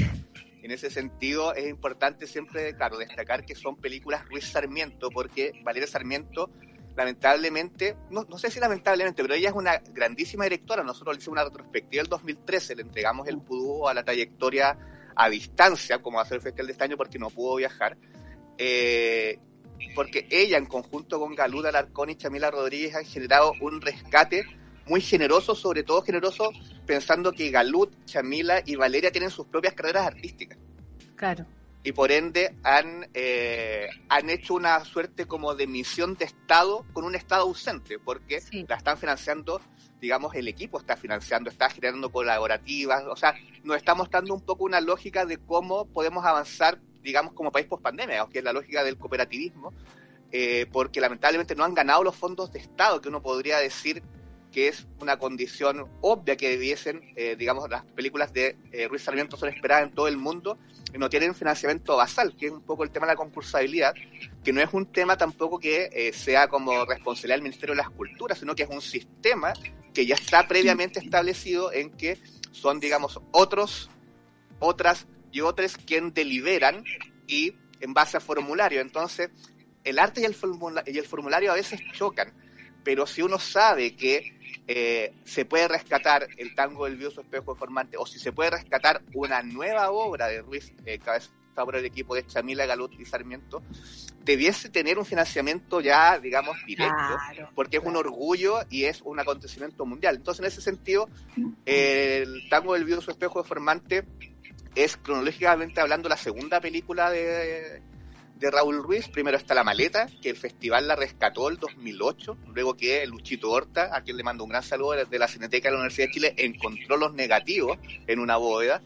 En 0.61 0.72
ese 0.72 0.90
sentido, 0.90 1.53
es 1.53 1.68
importante 1.68 2.26
siempre, 2.26 2.73
claro, 2.76 2.98
destacar 2.98 3.45
que 3.45 3.53
son 3.53 3.76
películas 3.76 4.26
Ruiz 4.30 4.45
Sarmiento, 4.45 5.10
porque 5.10 5.52
Valeria 5.61 5.88
Sarmiento, 5.88 6.49
lamentablemente, 6.95 7.98
no, 8.10 8.23
no 8.30 8.38
sé 8.38 8.49
si 8.49 8.61
lamentablemente, 8.61 9.22
pero 9.22 9.34
ella 9.34 9.49
es 9.49 9.56
una 9.56 9.80
grandísima 9.91 10.45
directora. 10.45 10.81
Nosotros 10.84 11.15
le 11.15 11.19
hicimos 11.19 11.34
una 11.34 11.44
retrospectiva 11.44 12.03
el 12.03 12.07
2013, 12.07 12.76
le 12.76 12.84
entregamos 12.84 13.27
el 13.27 13.40
pudú 13.40 13.90
a 13.90 13.94
la 13.94 14.06
trayectoria 14.06 14.77
a 15.15 15.30
distancia, 15.30 16.02
como 16.02 16.18
va 16.18 16.23
a 16.23 16.26
ser 16.26 16.38
el 16.38 16.44
festival 16.44 16.68
de 16.68 16.72
este 16.72 16.84
año, 16.85 16.95
porque 16.95 17.19
no 17.19 17.30
pudo 17.30 17.57
viajar. 17.57 17.98
Eh, 18.57 19.40
porque 19.95 20.27
ella, 20.31 20.57
en 20.57 20.65
conjunto 20.65 21.19
con 21.19 21.35
Galuda 21.35 21.69
Alarcón 21.69 22.10
y 22.10 22.15
Chamila 22.15 22.49
Rodríguez, 22.52 22.95
han 22.95 23.03
generado 23.03 23.53
un 23.60 23.81
rescate 23.81 24.45
muy 24.88 25.01
generoso, 25.01 25.55
sobre 25.55 25.84
todo 25.84 26.01
generoso 26.01 26.51
pensando 26.85 27.31
que 27.31 27.49
Galud, 27.51 27.89
Chamila 28.05 28.61
y 28.65 28.76
Valeria 28.76 29.11
tienen 29.11 29.30
sus 29.30 29.45
propias 29.47 29.73
carreras 29.73 30.05
artísticas 30.07 30.57
Claro. 31.15 31.45
y 31.84 31.91
por 31.93 32.11
ende 32.11 32.55
han, 32.64 33.10
eh, 33.14 33.88
han 34.10 34.30
hecho 34.30 34.53
una 34.55 34.84
suerte 34.85 35.26
como 35.26 35.55
de 35.55 35.68
misión 35.68 36.15
de 36.15 36.26
Estado 36.26 36.85
con 36.93 37.05
un 37.05 37.15
Estado 37.15 37.43
ausente, 37.43 37.97
porque 37.99 38.41
Sí. 38.41 38.65
la 38.68 38.76
están 38.76 38.97
financiando, 38.97 39.61
digamos, 40.01 40.35
el 40.35 40.47
equipo 40.49 40.80
está 40.80 40.97
financiando, 40.97 41.49
está 41.49 41.69
generando 41.69 42.11
colaborativas, 42.11 43.03
o 43.07 43.15
sea, 43.15 43.35
nos 43.64 43.77
está 43.77 43.95
mostrando 43.95 44.34
un 44.34 44.41
poco 44.41 44.65
una 44.65 44.81
lógica 44.81 45.26
de 45.26 45.38
cómo 45.38 45.85
podemos 45.85 46.26
avanzar, 46.26 46.80
digamos, 47.01 47.34
como 47.34 47.51
país 47.51 47.68
post 47.68 47.84
pandemia, 47.84 48.26
que 48.31 48.39
es 48.39 48.43
la 48.43 48.51
lógica 48.53 48.84
del 48.84 48.97
cooperativismo, 48.97 49.73
eh, 50.31 50.65
porque 50.72 50.99
lamentablemente 50.99 51.55
no 51.55 51.64
han 51.64 51.73
ganado 51.73 52.03
los 52.03 52.15
fondos 52.15 52.51
de 52.51 52.60
Estado, 52.60 52.99
que 53.01 53.07
uno 53.10 53.22
podría 53.22 53.60
decir 53.60 54.01
que 54.53 54.69
es 54.69 54.88
una 54.99 55.17
condición 55.17 55.89
obvia 56.01 56.38
que 56.38 56.49
debiesen, 56.49 57.01
eh, 57.17 57.35
digamos, 57.38 57.69
las 57.69 57.84
películas 57.84 58.31
de 58.31 58.55
eh, 58.71 58.88
Ruiz 58.88 59.01
Sarmiento 59.01 59.35
son 59.35 59.49
esperadas 59.49 59.89
en 59.89 59.95
todo 59.95 60.07
el 60.07 60.15
mundo 60.15 60.57
y 60.93 60.97
no 60.99 61.09
tienen 61.09 61.34
financiamiento 61.34 61.97
basal, 61.97 62.35
que 62.38 62.45
es 62.45 62.51
un 62.51 62.61
poco 62.61 62.84
el 62.84 62.91
tema 62.91 63.07
de 63.07 63.13
la 63.13 63.17
concursabilidad, 63.17 63.95
que 64.43 64.53
no 64.53 64.61
es 64.61 64.69
un 64.71 64.85
tema 64.85 65.17
tampoco 65.17 65.59
que 65.59 65.89
eh, 65.91 66.13
sea 66.13 66.47
como 66.47 66.85
responsabilidad 66.85 67.38
del 67.38 67.43
Ministerio 67.43 67.73
de 67.73 67.81
las 67.81 67.89
Culturas, 67.89 68.38
sino 68.38 68.53
que 68.55 68.63
es 68.63 68.69
un 68.69 68.81
sistema 68.81 69.53
que 69.93 70.05
ya 70.05 70.15
está 70.15 70.47
previamente 70.47 70.99
establecido 70.99 71.73
en 71.73 71.89
que 71.89 72.19
son, 72.51 72.80
digamos, 72.80 73.19
otros, 73.31 73.89
otras 74.59 75.07
y 75.31 75.41
otros 75.41 75.77
quien 75.77 76.13
deliberan 76.13 76.84
y 77.27 77.55
en 77.81 77.93
base 77.93 78.17
a 78.17 78.19
formulario. 78.19 78.81
Entonces, 78.81 79.31
el 79.84 79.97
arte 79.97 80.21
y 80.21 80.25
el, 80.25 80.35
y 80.85 80.97
el 80.97 81.05
formulario 81.05 81.51
a 81.51 81.55
veces 81.55 81.81
chocan, 81.93 82.34
pero 82.84 83.07
si 83.07 83.21
uno 83.21 83.39
sabe 83.39 83.95
que 83.95 84.43
eh, 84.68 85.14
se 85.26 85.45
puede 85.45 85.68
rescatar 85.68 86.27
el 86.38 86.56
tango 86.56 86.85
del 86.85 86.95
vioso 86.98 87.22
espejo 87.22 87.56
formante 87.56 87.98
o 87.98 88.06
si 88.06 88.19
se 88.19 88.31
puede 88.31 88.52
rescatar 88.52 89.02
una 89.14 89.41
nueva 89.44 89.91
obra 89.91 90.27
de 90.27 90.41
Ruiz, 90.41 90.72
eh, 90.85 90.99
cabezada 90.99 91.34
por 91.65 91.76
el 91.76 91.85
equipo 91.85 92.15
de 92.15 92.26
Chamila, 92.26 92.65
Galut 92.65 92.99
y 92.99 93.06
Sarmiento, 93.06 93.61
debiese 94.23 94.69
tener 94.69 94.98
un 94.98 95.06
financiamiento 95.06 95.81
ya, 95.81 96.18
digamos, 96.18 96.57
directo, 96.65 96.95
Claro. 96.95 97.49
porque 97.53 97.77
es 97.77 97.84
un 97.84 97.95
orgullo 97.95 98.60
y 98.69 98.85
es 98.85 99.02
un 99.03 99.19
acontecimiento 99.19 99.85
mundial. 99.85 100.15
Entonces, 100.15 100.40
en 100.40 100.48
ese 100.48 100.61
sentido, 100.61 101.10
el 101.65 102.48
tango 102.49 102.73
del 102.73 102.85
vioso 102.85 103.11
espejo 103.11 103.44
formante 103.44 104.03
es 104.76 104.98
cronológicamente 104.98 105.80
hablando 105.80 106.10
la 106.10 106.18
segunda 106.18 106.60
película 106.60 107.11
de, 107.11 107.81
de 108.44 108.52
Raúl 108.52 108.84
Ruiz, 108.84 109.07
primero 109.07 109.38
está 109.38 109.53
La 109.56 109.64
Maleta, 109.64 110.07
que 110.22 110.30
el 110.32 110.36
festival 110.36 110.86
la 110.88 110.98
rescató 110.98 111.48
el 111.48 111.57
2008, 111.57 112.38
luego 112.53 112.76
que 112.76 113.06
Luchito 113.07 113.49
Horta, 113.49 113.95
a 113.95 114.02
quien 114.02 114.18
le 114.18 114.24
mando 114.24 114.44
un 114.44 114.49
gran 114.49 114.64
saludo 114.64 115.06
de 115.06 115.20
la 115.20 115.30
Cineteca 115.30 115.70
de 115.70 115.72
la 115.72 115.78
Universidad 115.80 116.07
de 116.07 116.14
Chile, 116.14 116.34
encontró 116.38 116.98
los 116.98 117.14
negativos 117.14 117.78
en 118.06 118.20
una 118.20 118.36
bóveda. 118.36 118.82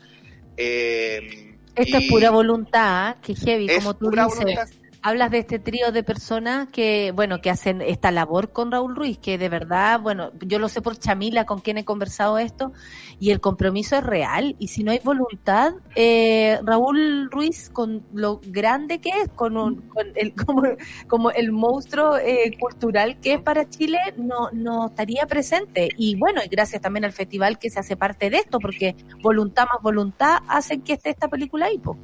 Eh, 0.56 1.56
Esta 1.76 2.00
y 2.00 2.04
es 2.04 2.10
pura 2.10 2.30
voluntad, 2.30 3.16
que 3.22 3.34
heavy, 3.36 3.66
es 3.68 3.80
como 3.80 3.96
tú 3.96 4.10
pura 4.12 4.26
dices. 4.26 4.40
voluntad. 4.40 4.68
Hablas 5.04 5.32
de 5.32 5.38
este 5.38 5.60
trío 5.60 5.92
de 5.92 6.04
personas 6.04 6.68
que, 6.70 7.12
bueno, 7.16 7.40
que 7.40 7.50
hacen 7.50 7.82
esta 7.82 8.12
labor 8.12 8.52
con 8.52 8.72
Raúl 8.72 8.96
Ruiz, 8.96 9.18
que 9.20 9.38
de 9.38 9.48
verdad, 9.48 10.02
bueno, 10.02 10.32
yo 10.42 10.60
lo 10.60 10.68
sé 10.68 10.82
por 10.82 10.98
Chamila, 10.98 11.46
con 11.46 11.60
quien 11.62 11.78
he 11.78 11.86
conversado 11.86 12.38
esto, 12.40 12.74
y 13.20 13.32
el 13.32 13.40
compromiso 13.40 13.96
es 13.96 14.04
real. 14.04 14.56
Y 14.60 14.68
si 14.68 14.84
no 14.84 14.92
hay 14.92 15.00
voluntad, 15.04 15.74
eh, 15.96 16.60
Raúl 16.64 17.30
Ruiz, 17.32 17.70
con 17.70 18.04
lo 18.14 18.42
grande 18.48 19.00
que 19.00 19.10
es, 19.10 19.30
con, 19.36 19.56
un- 19.56 19.82
con 19.90 20.08
el, 20.16 20.34
como, 20.46 20.64
como 21.08 21.32
el 21.32 21.52
monstruo 21.52 22.18
eh, 22.18 22.52
cultural 22.60 23.20
que 23.22 23.34
es 23.36 23.42
para 23.42 23.70
Chile, 23.70 24.00
no, 24.18 24.50
no 24.52 24.88
estaría 24.88 25.26
presente. 25.28 25.90
Y 25.96 26.16
bueno, 26.16 26.42
y 26.44 26.50
gracias 26.50 26.82
también 26.82 27.06
al 27.06 27.14
festival 27.14 27.60
que 27.60 27.70
se 27.70 27.80
hace 27.80 27.96
parte 27.96 28.30
de 28.30 28.38
esto, 28.38 28.60
porque 28.60 28.96
voluntad 29.22 29.66
más 29.72 29.82
voluntad 29.82 30.40
hacen 30.50 30.82
que 30.82 30.94
esté 30.94 31.12
esta 31.12 31.28
película 31.30 31.68
ahí, 31.68 31.78
po. 31.78 31.98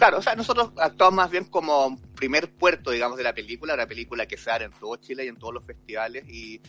Claro, 0.00 0.16
o 0.16 0.22
sea, 0.22 0.34
nosotros 0.34 0.70
actuamos 0.78 1.14
más 1.14 1.30
bien 1.30 1.44
como 1.44 1.98
primer 2.16 2.50
puerto, 2.50 2.90
digamos, 2.90 3.18
de 3.18 3.22
la 3.22 3.34
película, 3.34 3.74
una 3.74 3.86
película 3.86 4.24
que 4.24 4.38
se 4.38 4.48
da 4.48 4.56
en 4.56 4.72
todo 4.72 4.96
Chile 4.96 5.26
y 5.26 5.28
en 5.28 5.36
todos 5.36 5.52
los 5.52 5.62
festivales, 5.66 6.26
y 6.26 6.62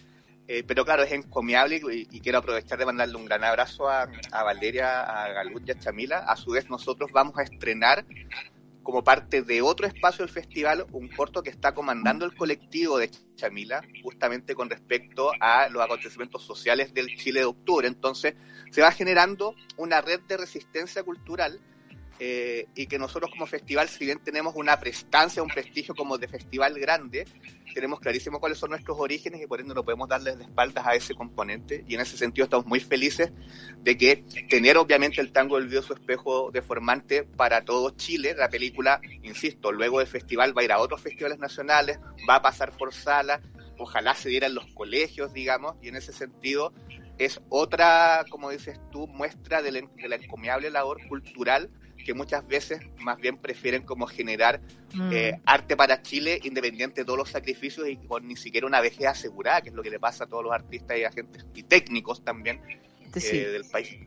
eh, 0.50 0.66
pero 0.68 0.84
claro, 0.84 1.04
es 1.04 1.14
encomiable 1.14 1.80
y, 2.10 2.20
quiero 2.20 2.40
aprovechar 2.40 2.78
de 2.78 2.86
mandarle 2.86 3.16
un 3.16 3.24
gran 3.24 3.46
abrazo 3.46 3.88
a, 3.88 4.10
a 4.34 4.44
Valeria, 4.44 5.04
a 5.04 5.32
Galud 5.32 5.62
y 5.66 5.72
a 5.72 5.80
Chamila. 5.80 6.18
A 6.18 6.36
su 6.36 6.52
vez, 6.52 6.70
nosotros 6.70 7.10
vamos 7.14 7.38
a 7.38 7.44
estrenar 7.44 8.06
como 8.84 9.02
parte 9.02 9.44
de 9.44 9.62
otro 9.62 9.88
espacio 9.88 10.26
del 10.26 10.34
festival 10.34 10.86
un 10.92 11.08
corto 11.08 11.42
que 11.42 11.52
está 11.52 11.74
comandando 11.74 12.26
el 12.26 12.36
colectivo 12.36 12.98
de 12.98 13.12
Chamila, 13.36 13.82
justamente 14.04 14.56
con 14.56 14.70
respecto 14.70 15.32
a 15.40 15.70
los 15.70 15.82
acontecimientos 15.82 16.44
sociales 16.44 16.94
del 16.94 17.16
Chile 17.16 17.40
de 17.40 17.46
octubre. 17.46 17.88
Entonces, 17.88 18.36
se 18.72 18.82
va 18.82 18.92
generando 18.92 19.56
una 19.78 20.02
red 20.02 20.20
de 20.28 20.36
resistencia 20.36 21.02
cultural 21.04 21.62
eh, 22.24 22.68
y 22.76 22.86
que 22.86 23.00
nosotros 23.00 23.32
como 23.32 23.48
festival, 23.48 23.90
si 23.90 24.06
bien 24.06 24.20
tenemos 24.24 24.54
una 24.56 24.80
prestancia, 24.80 25.42
un 25.42 25.50
prestigio 25.50 25.96
como 25.96 26.20
de 26.20 26.28
festival 26.28 26.78
grande, 26.78 27.26
tenemos 27.74 28.00
clarísimo 28.00 28.40
cuáles 28.40 28.60
son 28.60 28.70
nuestros 28.70 28.96
orígenes 29.00 29.42
y 29.42 29.48
por 29.48 29.60
ende 29.60 29.74
no 29.74 29.84
podemos 29.84 30.08
darles 30.08 30.38
de 30.38 30.44
espaldas 30.44 30.86
a 30.86 30.94
ese 30.94 31.16
componente. 31.16 31.84
Y 31.88 31.96
en 31.96 32.02
ese 32.02 32.18
sentido 32.18 32.44
estamos 32.44 32.68
muy 32.68 32.80
felices 32.80 33.32
de 33.80 33.98
que 33.98 34.24
tener 34.48 34.78
obviamente 34.78 35.20
el 35.20 35.32
tango 35.32 35.58
del 35.58 35.68
video 35.68 35.82
su 35.82 35.94
espejo 35.94 36.52
deformante 36.52 37.24
para 37.24 37.66
todo 37.66 37.90
Chile, 37.90 38.36
la 38.38 38.50
película, 38.50 39.02
insisto, 39.24 39.72
luego 39.72 39.98
del 39.98 40.08
festival 40.08 40.56
va 40.56 40.62
a 40.62 40.66
ir 40.66 40.72
a 40.74 40.80
otros 40.80 41.02
festivales 41.02 41.40
nacionales, 41.40 41.98
va 42.30 42.36
a 42.36 42.42
pasar 42.44 42.78
por 42.78 42.94
salas, 42.94 43.42
ojalá 43.80 44.14
se 44.14 44.30
diera 44.30 44.46
en 44.46 44.54
los 44.54 44.68
colegios, 44.76 45.34
digamos, 45.34 45.74
y 45.82 45.88
en 45.88 45.96
ese 45.96 46.14
sentido 46.14 46.72
es 47.18 47.42
otra, 47.50 48.26
como 48.30 48.52
dices 48.52 48.80
tú, 48.92 49.08
muestra 49.08 49.64
de 49.64 49.72
de 49.72 50.08
la 50.08 50.16
encomiable 50.18 50.70
labor 50.70 51.00
cultural 51.08 51.72
que 52.04 52.14
muchas 52.14 52.48
veces 52.48 52.82
más 53.00 53.18
bien 53.20 53.38
prefieren 53.38 53.84
como 53.84 54.06
generar 54.08 54.62
Mm. 54.94 55.10
eh, 55.14 55.42
arte 55.46 55.78
para 55.78 56.02
Chile 56.02 56.38
independiente 56.44 57.02
de 57.02 57.06
todos 57.06 57.18
los 57.20 57.30
sacrificios 57.30 57.88
y 57.88 57.96
con 57.96 58.28
ni 58.28 58.36
siquiera 58.36 58.68
una 58.68 58.82
vejez 58.82 59.08
asegurada, 59.08 59.62
que 59.62 59.70
es 59.70 59.76
lo 59.76 59.82
que 59.84 59.90
le 59.90 60.00
pasa 60.02 60.26
a 60.26 60.28
todos 60.28 60.44
los 60.44 60.52
artistas 60.54 60.98
y 60.98 61.06
agentes 61.06 61.46
y 61.56 61.64
técnicos 61.64 62.24
también 62.26 62.60
eh, 62.68 63.20
Sí. 63.20 63.38
del 63.40 63.64
país. 63.66 63.98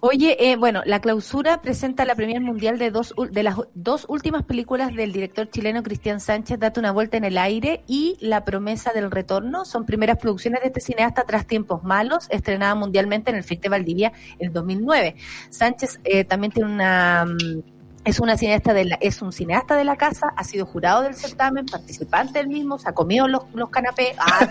Oye, 0.00 0.50
eh, 0.50 0.56
bueno, 0.56 0.82
la 0.84 1.00
clausura 1.00 1.60
presenta 1.60 2.04
la 2.04 2.14
premier 2.14 2.40
mundial 2.40 2.78
de 2.78 2.90
dos 2.90 3.14
de 3.30 3.42
las 3.42 3.56
dos 3.74 4.06
últimas 4.08 4.44
películas 4.44 4.94
del 4.94 5.12
director 5.12 5.48
chileno 5.50 5.82
Cristian 5.82 6.20
Sánchez, 6.20 6.58
Date 6.58 6.80
una 6.80 6.92
vuelta 6.92 7.16
en 7.16 7.24
el 7.24 7.38
aire 7.38 7.82
y 7.86 8.16
La 8.20 8.44
promesa 8.44 8.92
del 8.92 9.10
retorno. 9.10 9.64
Son 9.64 9.84
primeras 9.84 10.18
producciones 10.18 10.60
de 10.62 10.68
este 10.68 10.80
cineasta 10.80 11.24
tras 11.24 11.46
tiempos 11.46 11.82
malos, 11.82 12.26
estrenada 12.30 12.74
mundialmente 12.74 13.30
en 13.30 13.36
el 13.36 13.44
Festival 13.44 13.74
Valdivia 13.74 14.12
en 14.38 14.52
2009. 14.52 15.16
Sánchez 15.50 16.00
eh, 16.04 16.24
también 16.24 16.52
tiene 16.52 16.70
una 16.70 17.24
mm, 17.26 17.62
es 18.04 18.20
una 18.20 18.36
cineasta 18.36 18.74
de 18.74 18.84
la, 18.84 18.96
es 18.96 19.22
un 19.22 19.32
cineasta 19.32 19.76
de 19.76 19.84
la 19.84 19.96
casa, 19.96 20.32
ha 20.36 20.44
sido 20.44 20.66
jurado 20.66 21.02
del 21.02 21.14
certamen, 21.14 21.64
participante 21.64 22.38
del 22.38 22.48
mismo, 22.48 22.78
se 22.78 22.88
ha 22.88 22.92
comido 22.92 23.28
los, 23.28 23.44
los 23.54 23.70
canapés, 23.70 24.14
ah, 24.18 24.46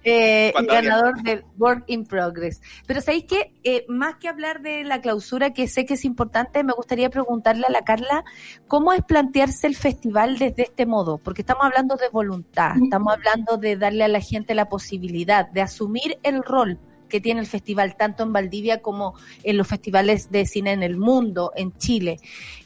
eh, 0.04 0.52
había- 0.56 0.80
ganador 0.80 1.22
del 1.22 1.44
Work 1.58 1.84
in 1.86 2.04
Progress. 2.04 2.60
Pero 2.86 3.00
sabéis 3.00 3.24
que 3.24 3.52
eh, 3.62 3.84
más 3.88 4.16
que 4.16 4.28
hablar 4.28 4.62
de 4.62 4.84
la 4.84 5.00
clausura, 5.00 5.52
que 5.52 5.68
sé 5.68 5.86
que 5.86 5.94
es 5.94 6.04
importante, 6.04 6.64
me 6.64 6.72
gustaría 6.72 7.10
preguntarle 7.10 7.66
a 7.66 7.70
la 7.70 7.82
Carla 7.82 8.24
cómo 8.66 8.92
es 8.92 9.02
plantearse 9.02 9.66
el 9.66 9.76
festival 9.76 10.38
desde 10.38 10.62
este 10.64 10.86
modo, 10.86 11.18
porque 11.18 11.42
estamos 11.42 11.64
hablando 11.64 11.96
de 11.96 12.08
voluntad, 12.08 12.72
estamos 12.82 13.12
hablando 13.12 13.56
de 13.56 13.76
darle 13.76 14.04
a 14.04 14.08
la 14.08 14.20
gente 14.20 14.54
la 14.54 14.68
posibilidad 14.68 15.48
de 15.50 15.62
asumir 15.62 16.18
el 16.22 16.42
rol 16.42 16.78
que 17.08 17.20
tiene 17.20 17.40
el 17.40 17.46
festival, 17.46 17.96
tanto 17.96 18.24
en 18.24 18.32
Valdivia 18.32 18.82
como 18.82 19.14
en 19.44 19.56
los 19.56 19.68
festivales 19.68 20.32
de 20.32 20.46
cine 20.46 20.72
en 20.72 20.82
el 20.82 20.96
mundo, 20.96 21.52
en 21.54 21.76
Chile. 21.78 22.18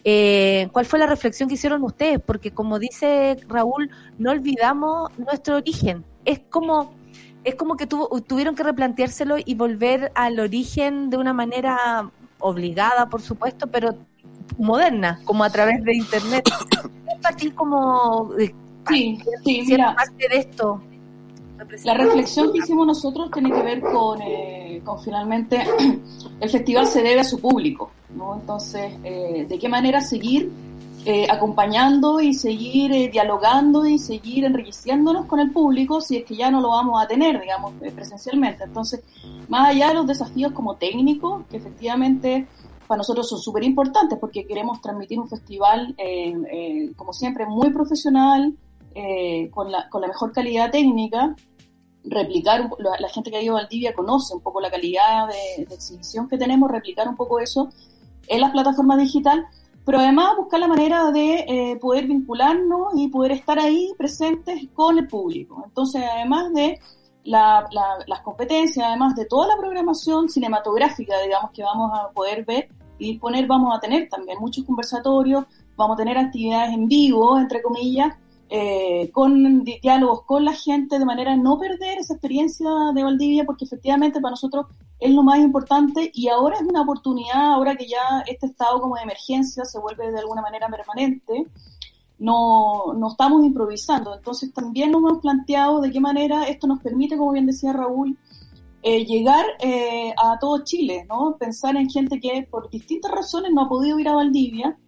Eh, 0.05 0.69
¿Cuál 0.73 0.87
fue 0.87 0.99
la 0.99 1.07
reflexión 1.07 1.49
que 1.49 1.57
hicieron 1.57 1.83
ustedes? 1.83 2.19
Porque 2.25 2.53
como 2.53 2.79
dice 2.79 3.37
Raúl, 3.47 3.91
no 4.17 4.31
olvidamos 4.31 5.11
nuestro 5.19 5.57
origen. 5.57 6.05
Es 6.25 6.41
como 6.49 6.95
es 7.49 7.55
como 7.55 7.77
que 7.77 7.87
tuvo- 7.87 8.09
tuvieron 8.23 8.55
que 8.55 8.62
replanteárselo 8.62 9.37
y 9.45 9.55
volver 9.55 10.12
al 10.15 10.39
origen 10.41 11.11
de 11.11 11.16
una 11.16 11.33
manera 11.33 12.11
obligada, 12.41 13.09
por 13.09 13.20
supuesto, 13.20 13.66
pero 13.66 13.97
moderna, 14.59 15.20
como 15.25 15.45
a 15.45 15.51
través 15.51 15.83
de 15.85 15.97
internet. 15.97 16.45
Es 17.09 17.20
partir 17.23 17.55
como 17.55 18.31
eh, 18.39 18.55
Sí, 18.89 19.19
sí, 19.45 19.62
mira, 19.66 19.95
parte 19.97 20.29
de 20.31 20.37
esto. 20.39 20.81
La 21.85 21.95
reflexión 21.95 22.53
que 22.53 22.59
hicimos 22.61 22.87
nosotros 22.87 23.31
tiene 23.33 23.51
que 23.51 23.62
ver 23.62 23.81
con, 23.81 24.20
eh, 24.23 24.81
con 24.85 25.01
finalmente 25.03 25.66
el 26.41 26.49
festival 26.51 26.87
se 26.87 27.03
debe 27.03 27.20
a 27.20 27.25
su 27.25 27.41
público, 27.41 27.91
¿no? 28.15 28.35
Entonces, 28.37 28.93
eh, 29.03 29.47
¿de 29.49 29.59
qué 29.59 29.69
manera 29.69 30.01
seguir 30.01 30.51
eh, 31.09 31.26
acompañando 31.30 32.20
y 32.20 32.35
seguir 32.35 32.93
eh, 32.93 33.09
dialogando 33.09 33.86
y 33.86 33.98
seguir 33.98 34.44
enriqueciéndonos 34.44 35.24
con 35.24 35.40
el 35.40 35.51
público 35.51 36.02
si 36.02 36.18
es 36.18 36.24
que 36.26 36.36
ya 36.36 36.51
no 36.51 36.60
lo 36.60 36.68
vamos 36.68 37.02
a 37.02 37.06
tener, 37.06 37.40
digamos, 37.40 37.72
eh, 37.80 37.90
presencialmente? 37.93 38.64
Entonces, 38.64 39.02
más 39.48 39.70
allá 39.70 39.89
de 39.89 39.94
los 39.94 40.06
desafíos 40.06 40.52
como 40.52 40.76
técnicos, 40.76 41.47
que 41.47 41.56
efectivamente 41.56 42.47
para 42.86 42.98
nosotros 42.98 43.26
son 43.26 43.39
súper 43.39 43.64
importantes 43.64 44.18
porque 44.18 44.47
queremos 44.47 44.82
transmitir 44.82 45.18
un 45.18 45.30
festival, 45.30 45.94
eh, 45.97 46.35
eh, 46.52 46.93
como 46.94 47.14
siempre, 47.14 47.47
muy 47.47 47.70
profesional, 47.70 48.55
con, 49.52 49.70
la, 49.70 49.89
con 49.89 50.02
la 50.02 50.09
mejor 50.09 50.32
calidad 50.32 50.70
técnica, 50.70 51.35
replicar, 52.05 52.68
la, 52.78 52.90
la 52.98 53.09
gente 53.09 53.30
que 53.30 53.36
ha 53.39 53.43
ido 53.43 53.56
a 53.56 53.62
Valdivia 53.62 53.94
conoce 53.94 54.35
un 54.35 54.43
poco 54.43 54.60
la 54.60 54.70
calidad 54.70 55.28
de, 55.28 55.64
de 55.64 55.74
exhibición 55.74 56.28
que 56.28 56.36
tenemos, 56.36 56.70
replicar 56.70 57.09
un 57.09 57.16
poco 57.16 57.39
eso 57.39 57.70
en 58.26 58.40
las 58.40 58.51
plataformas 58.51 58.98
digitales, 58.98 59.44
pero 59.89 60.01
además 60.01 60.36
buscar 60.36 60.60
la 60.60 60.69
manera 60.69 61.10
de 61.12 61.47
eh, 61.48 61.78
poder 61.81 62.06
vincularnos 62.06 62.93
y 62.94 63.09
poder 63.09 63.32
estar 63.32 63.59
ahí 63.59 63.90
presentes 63.97 64.69
con 64.74 64.98
el 64.98 65.09
público. 65.09 65.62
Entonces, 65.65 66.05
además 66.15 66.52
de 66.52 66.78
la- 67.24 67.66
la- 67.73 68.05
las 68.06 68.20
competencias, 68.20 68.86
además 68.86 69.15
de 69.16 69.24
toda 69.24 69.48
la 69.48 69.56
programación 69.56 70.28
cinematográfica, 70.28 71.15
digamos, 71.23 71.52
que 71.52 71.62
vamos 71.62 71.90
a 71.98 72.10
poder 72.10 72.44
ver 72.44 72.69
y 72.98 73.12
disponer, 73.12 73.47
vamos 73.47 73.74
a 73.74 73.81
tener 73.81 74.10
también 74.10 74.39
muchos 74.40 74.62
conversatorios, 74.66 75.47
vamos 75.74 75.94
a 75.94 76.02
tener 76.02 76.19
actividades 76.19 76.74
en 76.74 76.86
vivo, 76.86 77.39
entre 77.39 77.62
comillas, 77.62 78.15
eh, 78.49 79.11
con 79.12 79.62
di- 79.65 79.79
diálogos 79.81 80.23
con 80.25 80.45
la 80.45 80.53
gente, 80.53 80.99
de 80.99 81.05
manera 81.05 81.33
a 81.33 81.37
no 81.37 81.59
perder 81.59 81.99
esa 81.99 82.15
experiencia 82.15 82.69
de 82.95 83.03
Valdivia, 83.03 83.45
porque 83.45 83.65
efectivamente 83.65 84.20
para 84.20 84.33
nosotros 84.33 84.66
es 84.99 85.11
lo 85.12 85.23
más 85.23 85.39
importante 85.39 86.11
y 86.15 86.29
ahora 86.29 86.57
es 86.57 86.62
una 86.62 86.83
oportunidad, 86.83 87.53
ahora 87.53 87.77
que 87.77 87.87
ya 87.87 88.25
este 88.27 88.47
estado 88.47 88.81
como 88.81 88.97
de 88.97 89.03
emergencia 89.03 89.65
se 89.65 89.79
vuelve 89.79 90.11
de 90.11 90.19
alguna 90.19 90.43
manera 90.43 90.69
permanente, 90.69 91.47
no, 92.19 92.95
no 92.95 93.09
estamos 93.09 93.45
improvisando. 93.45 94.15
Entonces 94.15 94.53
también 94.53 94.91
nos 94.91 95.03
hemos 95.03 95.19
planteado 95.20 95.81
de 95.81 95.93
qué 95.93 96.01
manera 96.01 96.49
esto 96.49 96.66
nos 96.66 96.81
permite, 96.81 97.16
como 97.16 97.33
bien 97.33 97.47
decía 97.47 97.73
Raúl, 97.73 98.19
eh, 98.83 99.05
llegar 99.05 99.45
eh, 99.61 100.12
a 100.16 100.39
todo 100.39 100.65
Chile, 100.65 101.05
¿no? 101.09 101.37
Pensar 101.39 101.77
en 101.77 101.89
gente 101.89 102.19
que 102.20 102.47
por 102.51 102.70
distintas 102.70 103.11
razones 103.11 103.53
no 103.53 103.62
ha 103.62 103.69
podido 103.69 103.99
ir 103.99 104.09
a 104.09 104.15
Valdivia 104.15 104.79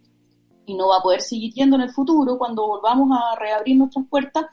y 0.65 0.75
no 0.75 0.89
va 0.89 0.97
a 0.97 1.01
poder 1.01 1.21
seguir 1.21 1.53
yendo 1.53 1.75
en 1.75 1.83
el 1.83 1.91
futuro 1.91 2.37
cuando 2.37 2.67
volvamos 2.67 3.09
a 3.17 3.37
reabrir 3.39 3.77
nuestras 3.77 4.05
puertas, 4.07 4.45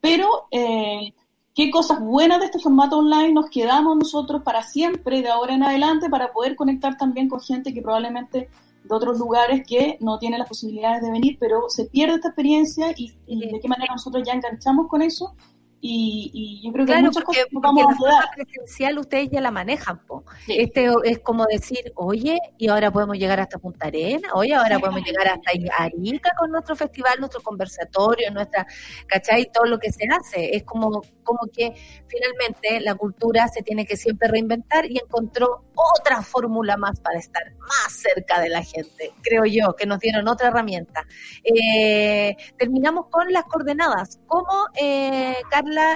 pero 0.00 0.46
eh, 0.50 1.12
qué 1.54 1.70
cosas 1.70 2.00
buenas 2.00 2.40
de 2.40 2.46
este 2.46 2.58
formato 2.58 2.98
online 2.98 3.32
nos 3.32 3.50
quedamos 3.50 3.96
nosotros 3.96 4.42
para 4.42 4.62
siempre, 4.62 5.22
de 5.22 5.28
ahora 5.28 5.54
en 5.54 5.62
adelante, 5.62 6.08
para 6.08 6.32
poder 6.32 6.56
conectar 6.56 6.96
también 6.96 7.28
con 7.28 7.40
gente 7.40 7.74
que 7.74 7.82
probablemente 7.82 8.48
de 8.84 8.94
otros 8.94 9.18
lugares 9.18 9.66
que 9.66 9.98
no 10.00 10.18
tiene 10.18 10.38
las 10.38 10.48
posibilidades 10.48 11.02
de 11.02 11.10
venir, 11.10 11.36
pero 11.40 11.68
se 11.68 11.86
pierde 11.86 12.16
esta 12.16 12.28
experiencia 12.28 12.92
y, 12.96 13.12
y 13.26 13.50
de 13.50 13.60
qué 13.60 13.68
manera 13.68 13.92
nosotros 13.92 14.22
ya 14.24 14.32
enganchamos 14.32 14.86
con 14.86 15.02
eso 15.02 15.34
y, 15.80 16.30
y 16.32 16.66
yo 16.66 16.72
creo 16.72 16.86
que 16.86 16.92
Claro, 16.92 17.02
muchas 17.02 17.22
porque, 17.24 17.40
cosas 17.40 17.52
nos 17.52 17.62
porque 17.62 17.66
vamos 17.66 17.84
la 17.84 17.88
a 17.88 17.92
ayudar. 17.92 18.24
forma 18.24 18.30
presencial 18.34 18.98
ustedes 18.98 19.28
ya 19.30 19.40
la 19.40 19.50
manejan, 19.50 19.98
po. 20.06 20.24
Sí. 20.46 20.56
Este 20.58 20.88
es 21.04 21.18
como 21.20 21.44
decir, 21.46 21.92
oye, 21.96 22.38
y 22.58 22.68
ahora 22.68 22.90
podemos 22.90 23.16
llegar 23.18 23.40
hasta 23.40 23.58
Punta 23.58 23.86
Arena, 23.88 24.28
oye, 24.34 24.54
ahora 24.54 24.78
podemos 24.78 25.02
llegar 25.04 25.28
hasta 25.28 25.50
Arica 25.78 26.30
con 26.38 26.50
nuestro 26.50 26.76
festival, 26.76 27.18
nuestro 27.20 27.40
conversatorio, 27.42 28.30
nuestra, 28.32 28.66
¿cachai? 29.06 29.50
Todo 29.52 29.66
lo 29.66 29.78
que 29.78 29.92
se 29.92 30.06
hace. 30.08 30.56
Es 30.56 30.64
como, 30.64 31.02
como 31.22 31.40
que 31.52 31.72
finalmente 32.08 32.80
la 32.80 32.94
cultura 32.94 33.46
se 33.48 33.62
tiene 33.62 33.84
que 33.86 33.96
siempre 33.96 34.28
reinventar 34.28 34.86
y 34.90 34.98
encontró 34.98 35.64
otra 35.74 36.22
fórmula 36.22 36.76
más 36.76 37.00
para 37.00 37.18
estar 37.18 37.42
más 37.58 37.92
cerca 37.92 38.40
de 38.40 38.48
la 38.48 38.62
gente, 38.62 39.12
creo 39.22 39.44
yo, 39.44 39.74
que 39.76 39.86
nos 39.86 39.98
dieron 40.00 40.26
otra 40.28 40.48
herramienta. 40.48 41.04
Eh, 41.44 42.36
terminamos 42.58 43.06
con 43.10 43.32
las 43.32 43.44
coordenadas. 43.44 44.18
¿Cómo, 44.26 44.66
eh, 44.80 45.36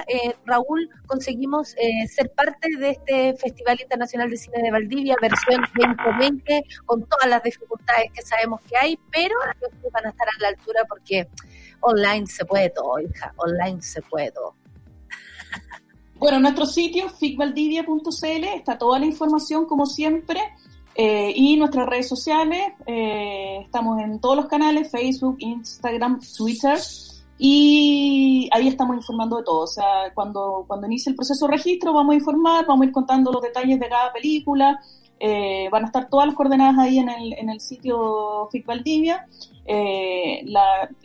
Eh, 0.07 0.35
Raúl, 0.45 0.89
conseguimos 1.07 1.75
eh, 1.77 2.07
ser 2.07 2.31
parte 2.31 2.67
de 2.77 2.89
este 2.91 3.35
Festival 3.35 3.79
Internacional 3.81 4.29
de 4.29 4.37
Cine 4.37 4.61
de 4.61 4.71
Valdivia, 4.71 5.15
versión 5.21 5.61
2020, 5.75 6.63
con 6.85 7.03
todas 7.05 7.27
las 7.29 7.41
dificultades 7.43 8.11
que 8.13 8.21
sabemos 8.21 8.61
que 8.61 8.77
hay, 8.77 8.99
pero 9.11 9.35
van 9.91 10.05
a 10.05 10.09
estar 10.09 10.27
a 10.27 10.41
la 10.41 10.47
altura 10.49 10.81
porque 10.87 11.27
online 11.81 12.27
se 12.27 12.45
puede 12.45 12.69
todo, 12.69 12.99
hija, 12.99 13.33
online 13.37 13.81
se 13.81 14.01
puede. 14.01 14.33
Bueno, 16.15 16.37
en 16.37 16.43
nuestro 16.43 16.65
sitio, 16.65 17.09
ficvaldivia.cl, 17.09 18.43
está 18.55 18.77
toda 18.77 18.99
la 18.99 19.05
información 19.05 19.65
como 19.65 19.85
siempre. 19.85 20.39
eh, 20.93 21.31
y 21.33 21.55
nuestras 21.55 21.87
redes 21.87 22.09
sociales, 22.09 22.73
eh, 22.85 23.61
estamos 23.63 23.97
en 24.01 24.19
todos 24.19 24.35
los 24.35 24.47
canales, 24.47 24.91
Facebook, 24.91 25.37
Instagram, 25.39 26.19
Twitter, 26.37 26.77
y 27.43 28.47
ahí 28.51 28.67
estamos 28.67 28.95
informando 28.95 29.37
de 29.37 29.43
todo. 29.43 29.61
O 29.61 29.67
sea, 29.67 30.13
cuando, 30.13 30.63
cuando 30.67 30.85
inicie 30.85 31.09
el 31.09 31.15
proceso 31.15 31.47
de 31.47 31.53
registro 31.53 31.91
vamos 31.91 32.13
a 32.13 32.15
informar, 32.17 32.67
vamos 32.67 32.83
a 32.83 32.85
ir 32.85 32.91
contando 32.91 33.31
los 33.31 33.41
detalles 33.41 33.79
de 33.79 33.89
cada 33.89 34.13
película, 34.13 34.79
eh, 35.19 35.67
van 35.71 35.81
a 35.81 35.87
estar 35.87 36.07
todas 36.07 36.27
las 36.27 36.35
coordenadas 36.35 36.77
ahí 36.77 36.99
en 36.99 37.09
el, 37.09 37.33
en 37.33 37.49
el 37.49 37.59
sitio 37.59 38.47
FIC 38.51 38.67
Valdivia. 38.67 39.25
Eh, 39.65 40.45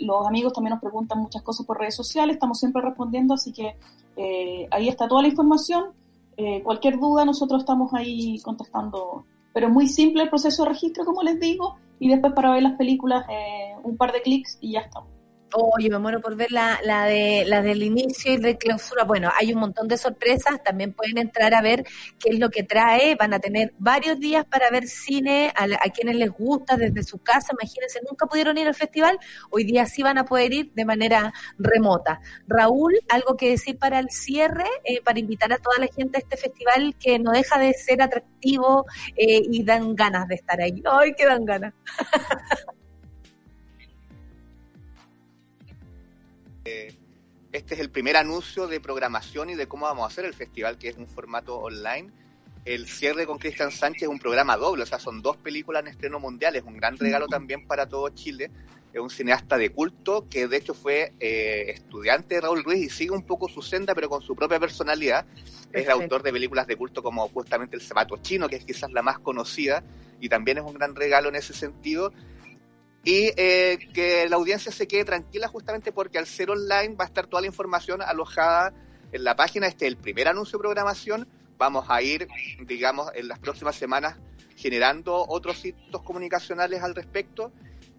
los 0.00 0.26
amigos 0.26 0.52
también 0.52 0.72
nos 0.72 0.82
preguntan 0.82 1.20
muchas 1.20 1.40
cosas 1.42 1.64
por 1.64 1.78
redes 1.78 1.96
sociales, 1.96 2.34
estamos 2.34 2.58
siempre 2.58 2.82
respondiendo, 2.82 3.32
así 3.32 3.50
que 3.50 3.74
eh, 4.18 4.68
ahí 4.70 4.88
está 4.88 5.08
toda 5.08 5.22
la 5.22 5.28
información. 5.28 5.84
Cualquier 6.64 6.98
duda, 6.98 7.24
nosotros 7.24 7.62
estamos 7.62 7.94
ahí 7.94 8.38
contestando. 8.42 9.24
Pero 9.54 9.68
es 9.68 9.72
muy 9.72 9.88
simple 9.88 10.24
el 10.24 10.28
proceso 10.28 10.64
de 10.64 10.68
registro, 10.68 11.06
como 11.06 11.22
les 11.22 11.40
digo, 11.40 11.76
y 11.98 12.10
después 12.10 12.34
para 12.34 12.52
ver 12.52 12.62
las 12.62 12.76
películas, 12.76 13.24
un 13.82 13.96
par 13.96 14.12
de 14.12 14.20
clics 14.20 14.58
y 14.60 14.72
ya 14.72 14.80
estamos. 14.80 15.15
Oye, 15.54 15.88
me 15.88 15.98
muero 15.98 16.20
por 16.20 16.34
ver 16.36 16.50
la, 16.50 16.80
la, 16.82 17.04
de, 17.04 17.44
la 17.46 17.62
del 17.62 17.82
inicio 17.82 18.32
y 18.32 18.36
de 18.36 18.58
clausura. 18.58 19.04
Bueno, 19.04 19.30
hay 19.38 19.52
un 19.52 19.60
montón 19.60 19.86
de 19.86 19.96
sorpresas. 19.96 20.62
También 20.62 20.92
pueden 20.92 21.18
entrar 21.18 21.54
a 21.54 21.62
ver 21.62 21.84
qué 22.18 22.30
es 22.30 22.38
lo 22.38 22.50
que 22.50 22.64
trae. 22.64 23.14
Van 23.14 23.32
a 23.32 23.38
tener 23.38 23.72
varios 23.78 24.18
días 24.18 24.44
para 24.44 24.70
ver 24.70 24.86
cine 24.88 25.52
a, 25.56 25.64
a 25.64 25.90
quienes 25.90 26.16
les 26.16 26.30
gusta 26.30 26.76
desde 26.76 27.02
su 27.04 27.18
casa. 27.18 27.52
Imagínense, 27.58 28.00
nunca 28.08 28.26
pudieron 28.26 28.58
ir 28.58 28.66
al 28.66 28.74
festival. 28.74 29.18
Hoy 29.50 29.64
día 29.64 29.86
sí 29.86 30.02
van 30.02 30.18
a 30.18 30.24
poder 30.24 30.52
ir 30.52 30.72
de 30.74 30.84
manera 30.84 31.32
remota. 31.58 32.20
Raúl, 32.48 32.94
algo 33.08 33.36
que 33.36 33.50
decir 33.50 33.78
para 33.78 33.98
el 34.00 34.10
cierre, 34.10 34.66
eh, 34.84 35.00
para 35.02 35.20
invitar 35.20 35.52
a 35.52 35.58
toda 35.58 35.78
la 35.78 35.86
gente 35.86 36.18
a 36.18 36.20
este 36.20 36.36
festival 36.36 36.96
que 36.98 37.18
no 37.18 37.30
deja 37.30 37.58
de 37.58 37.72
ser 37.72 38.02
atractivo 38.02 38.84
eh, 39.16 39.42
y 39.50 39.62
dan 39.64 39.94
ganas 39.94 40.26
de 40.28 40.34
estar 40.34 40.60
ahí. 40.60 40.82
¡Ay, 40.84 41.14
que 41.14 41.24
dan 41.24 41.44
ganas! 41.44 41.72
Este 47.52 47.74
es 47.74 47.80
el 47.80 47.90
primer 47.90 48.16
anuncio 48.16 48.66
de 48.66 48.80
programación 48.80 49.50
y 49.50 49.54
de 49.54 49.66
cómo 49.66 49.86
vamos 49.86 50.04
a 50.04 50.08
hacer 50.08 50.24
el 50.24 50.34
festival, 50.34 50.78
que 50.78 50.88
es 50.88 50.96
un 50.96 51.06
formato 51.06 51.56
online. 51.56 52.10
El 52.64 52.86
cierre 52.86 53.26
con 53.26 53.38
Cristian 53.38 53.70
Sánchez 53.70 54.02
es 54.02 54.08
un 54.08 54.18
programa 54.18 54.56
doble, 54.56 54.82
o 54.82 54.86
sea, 54.86 54.98
son 54.98 55.22
dos 55.22 55.36
películas 55.36 55.82
en 55.82 55.88
estreno 55.88 56.18
mundial, 56.18 56.56
es 56.56 56.64
un 56.64 56.76
gran 56.76 56.98
regalo 56.98 57.28
también 57.28 57.66
para 57.66 57.86
todo 57.86 58.08
Chile. 58.10 58.50
Es 58.92 59.00
un 59.00 59.10
cineasta 59.10 59.56
de 59.56 59.70
culto 59.70 60.26
que 60.28 60.48
de 60.48 60.56
hecho 60.56 60.74
fue 60.74 61.12
eh, 61.20 61.66
estudiante 61.68 62.34
de 62.34 62.40
Raúl 62.40 62.64
Ruiz 62.64 62.86
y 62.86 62.90
sigue 62.90 63.10
un 63.10 63.22
poco 63.22 63.48
su 63.48 63.62
senda, 63.62 63.94
pero 63.94 64.08
con 64.08 64.22
su 64.22 64.34
propia 64.34 64.58
personalidad. 64.58 65.26
Es 65.36 65.84
Perfecto. 65.84 65.92
autor 65.92 66.22
de 66.22 66.32
películas 66.32 66.66
de 66.66 66.76
culto 66.76 67.02
como 67.02 67.28
justamente 67.28 67.76
El 67.76 67.82
Zapato 67.82 68.16
Chino, 68.18 68.48
que 68.48 68.56
es 68.56 68.64
quizás 68.64 68.90
la 68.92 69.02
más 69.02 69.18
conocida, 69.18 69.84
y 70.20 70.28
también 70.28 70.58
es 70.58 70.64
un 70.64 70.74
gran 70.74 70.94
regalo 70.94 71.28
en 71.28 71.36
ese 71.36 71.52
sentido 71.52 72.12
y 73.06 73.30
eh, 73.36 73.78
que 73.94 74.28
la 74.28 74.34
audiencia 74.34 74.72
se 74.72 74.88
quede 74.88 75.04
tranquila 75.04 75.46
justamente 75.46 75.92
porque 75.92 76.18
al 76.18 76.26
ser 76.26 76.50
online 76.50 76.96
va 76.96 77.04
a 77.04 77.06
estar 77.06 77.28
toda 77.28 77.40
la 77.40 77.46
información 77.46 78.02
alojada 78.02 78.74
en 79.12 79.22
la 79.22 79.36
página. 79.36 79.68
Este 79.68 79.86
es 79.86 79.92
el 79.92 79.96
primer 79.96 80.26
anuncio 80.26 80.58
de 80.58 80.62
programación. 80.62 81.28
Vamos 81.56 81.86
a 81.88 82.02
ir, 82.02 82.26
digamos, 82.66 83.08
en 83.14 83.28
las 83.28 83.38
próximas 83.38 83.76
semanas 83.76 84.16
generando 84.56 85.24
otros 85.28 85.64
hitos 85.64 86.02
comunicacionales 86.02 86.82
al 86.82 86.96
respecto 86.96 87.52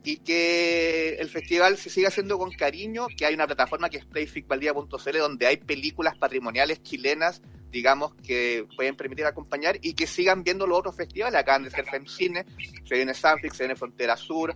y 0.04 0.18
que 0.18 1.16
el 1.20 1.30
festival 1.30 1.78
se 1.78 1.90
siga 1.90 2.10
haciendo 2.10 2.38
con 2.38 2.52
cariño, 2.52 3.08
que 3.08 3.26
hay 3.26 3.34
una 3.34 3.48
plataforma 3.48 3.90
que 3.90 4.00
es 4.00 4.06
playficvaldía.cl 4.06 5.18
donde 5.20 5.48
hay 5.48 5.56
películas 5.56 6.18
patrimoniales 6.18 6.84
chilenas, 6.84 7.42
digamos, 7.72 8.14
que 8.16 8.68
pueden 8.76 8.98
permitir 8.98 9.26
acompañar 9.26 9.78
y 9.82 9.94
que 9.94 10.06
sigan 10.06 10.44
viendo 10.44 10.68
los 10.68 10.80
otros 10.80 10.98
festivales. 10.98 11.40
Acaban 11.40 11.64
de 11.64 11.72
ser 11.72 11.86
FemCine, 11.86 12.46
se 12.84 12.96
viene 12.96 13.14
Sanfix, 13.14 13.56
se 13.56 13.64
viene 13.64 13.78
Frontera 13.78 14.18
Sur, 14.18 14.54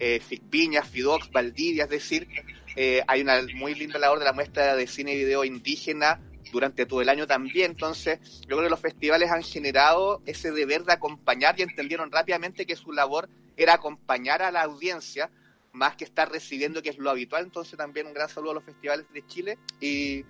eh, 0.00 0.20
Ficviñas, 0.20 0.88
Fidox, 0.88 1.30
Valdivia, 1.30 1.84
es 1.84 1.90
decir, 1.90 2.26
eh, 2.74 3.02
hay 3.06 3.20
una 3.20 3.40
muy 3.54 3.74
linda 3.74 3.98
labor 3.98 4.18
de 4.18 4.24
la 4.24 4.32
muestra 4.32 4.74
de 4.74 4.86
cine 4.86 5.14
y 5.14 5.18
video 5.18 5.44
indígena 5.44 6.20
durante 6.52 6.86
todo 6.86 7.00
el 7.02 7.08
año 7.08 7.26
también, 7.26 7.72
entonces 7.72 8.18
yo 8.40 8.56
creo 8.56 8.62
que 8.62 8.70
los 8.70 8.80
festivales 8.80 9.30
han 9.30 9.42
generado 9.42 10.22
ese 10.26 10.50
deber 10.50 10.84
de 10.84 10.94
acompañar 10.94 11.54
y 11.58 11.62
entendieron 11.62 12.10
rápidamente 12.10 12.66
que 12.66 12.74
su 12.74 12.92
labor 12.92 13.28
era 13.56 13.74
acompañar 13.74 14.42
a 14.42 14.50
la 14.50 14.62
audiencia 14.62 15.30
más 15.72 15.94
que 15.94 16.04
estar 16.04 16.32
recibiendo, 16.32 16.82
que 16.82 16.88
es 16.88 16.98
lo 16.98 17.10
habitual, 17.10 17.44
entonces 17.44 17.76
también 17.76 18.06
un 18.06 18.14
gran 18.14 18.28
saludo 18.28 18.52
a 18.52 18.54
los 18.54 18.64
festivales 18.64 19.06
de 19.12 19.24
Chile 19.26 19.58
y 19.80 20.24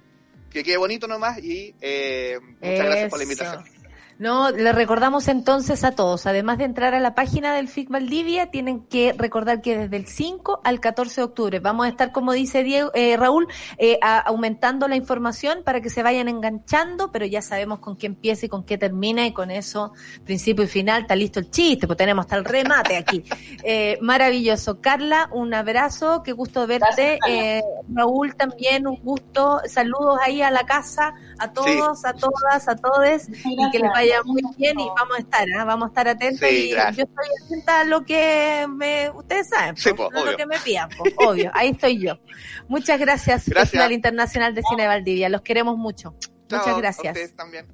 que 0.51 0.64
quede 0.64 0.76
bonito 0.76 1.06
nomás 1.06 1.38
y 1.38 1.74
eh, 1.80 2.38
muchas 2.60 2.84
gracias 2.84 3.09
por 3.09 3.18
la 3.18 3.22
invitación. 3.22 3.80
No, 4.20 4.51
le 4.51 4.74
recordamos 4.74 5.28
entonces 5.28 5.82
a 5.82 5.92
todos, 5.92 6.26
además 6.26 6.59
de 6.59 6.64
entrar 6.64 6.92
a 6.92 7.01
la 7.01 7.14
página 7.14 7.55
del 7.55 7.68
FIC 7.68 7.88
Valdivia, 7.88 8.51
tienen 8.51 8.80
que 8.84 9.14
recordar 9.16 9.62
que 9.62 9.78
desde 9.78 9.97
el 9.97 10.06
5 10.06 10.60
al 10.62 10.78
14 10.78 11.22
de 11.22 11.24
octubre 11.24 11.59
vamos 11.59 11.86
a 11.86 11.88
estar, 11.88 12.12
como 12.12 12.32
dice 12.34 12.62
Diego, 12.62 12.90
eh, 12.92 13.16
Raúl, 13.16 13.48
eh, 13.78 13.98
a- 14.02 14.18
aumentando 14.18 14.88
la 14.88 14.97
información 14.97 15.62
para 15.64 15.80
que 15.80 15.88
se 15.88 16.02
vayan 16.02 16.28
enganchando, 16.28 17.10
pero 17.10 17.24
ya 17.24 17.40
sabemos 17.40 17.78
con 17.78 17.97
qué 17.97 18.09
empieza 18.09 18.44
y 18.44 18.51
con 18.51 18.62
qué 18.62 18.76
termina 18.76 19.24
y 19.26 19.32
con 19.32 19.51
eso, 19.51 19.94
principio 20.26 20.64
y 20.64 20.68
final, 20.68 21.01
está 21.01 21.16
listo 21.16 21.40
el 21.40 21.51
chiste, 21.51 21.86
pues 21.86 21.97
tenemos 21.97 22.24
hasta 22.26 22.36
el 22.36 22.44
remate 22.44 22.98
aquí. 22.98 23.24
Eh, 23.62 23.98
maravilloso. 24.01 24.80
Carla, 24.80 25.28
un 25.32 25.52
abrazo, 25.55 26.22
qué 26.22 26.32
gusto 26.32 26.66
verte. 26.66 27.18
Gracias. 27.22 27.28
Eh, 27.28 27.62
Raúl 27.92 28.34
también, 28.34 28.86
un 28.86 28.97
gusto. 28.97 29.60
Saludos 29.66 30.18
ahí 30.22 30.40
a 30.42 30.51
la 30.51 30.64
casa, 30.64 31.14
a 31.38 31.52
todos, 31.52 32.05
a 32.05 32.12
todas, 32.14 32.68
a 32.68 32.76
todes 32.76 33.28
y 33.44 33.70
que 33.70 33.78
les 33.78 33.90
vaya 33.90 34.10
muy 34.24 34.43
bien 34.57 34.78
y 34.81 34.87
vamos 34.89 35.16
a 35.16 35.20
estar, 35.20 35.47
¿ah? 35.59 35.65
vamos 35.65 35.87
a 35.87 35.89
estar 35.89 36.09
atentos 36.09 36.49
Sí, 36.49 36.70
y 36.70 36.70
yo 36.70 36.77
estoy 37.05 37.27
atenta 37.47 37.81
a 37.81 37.85
lo 37.85 38.05
que 38.05 38.66
me, 38.69 39.11
ustedes 39.11 39.49
saben, 39.49 39.77
Sí, 39.77 39.91
pues, 39.97 40.09
no 40.12 40.24
lo 40.24 40.37
que 40.37 40.47
me 40.47 40.59
pidan, 40.59 40.89
pues, 40.97 41.15
obvio, 41.16 41.51
ahí 41.55 41.70
estoy 41.70 41.99
yo. 41.99 42.19
Muchas 42.69 42.99
gracias, 42.99 43.47
Gracias. 43.47 43.70
Festival 43.70 43.93
Internacional 43.93 44.55
de 44.55 44.62
Cine 44.62 44.82
de 44.82 44.89
Valdivia, 44.89 45.28
los 45.28 45.43
queremos 45.43 45.77
mucho. 45.77 46.15
Chao, 46.49 46.59
Muchas 46.61 46.74
a 46.74 46.78
gracias. 46.78 47.35
también. 47.37 47.66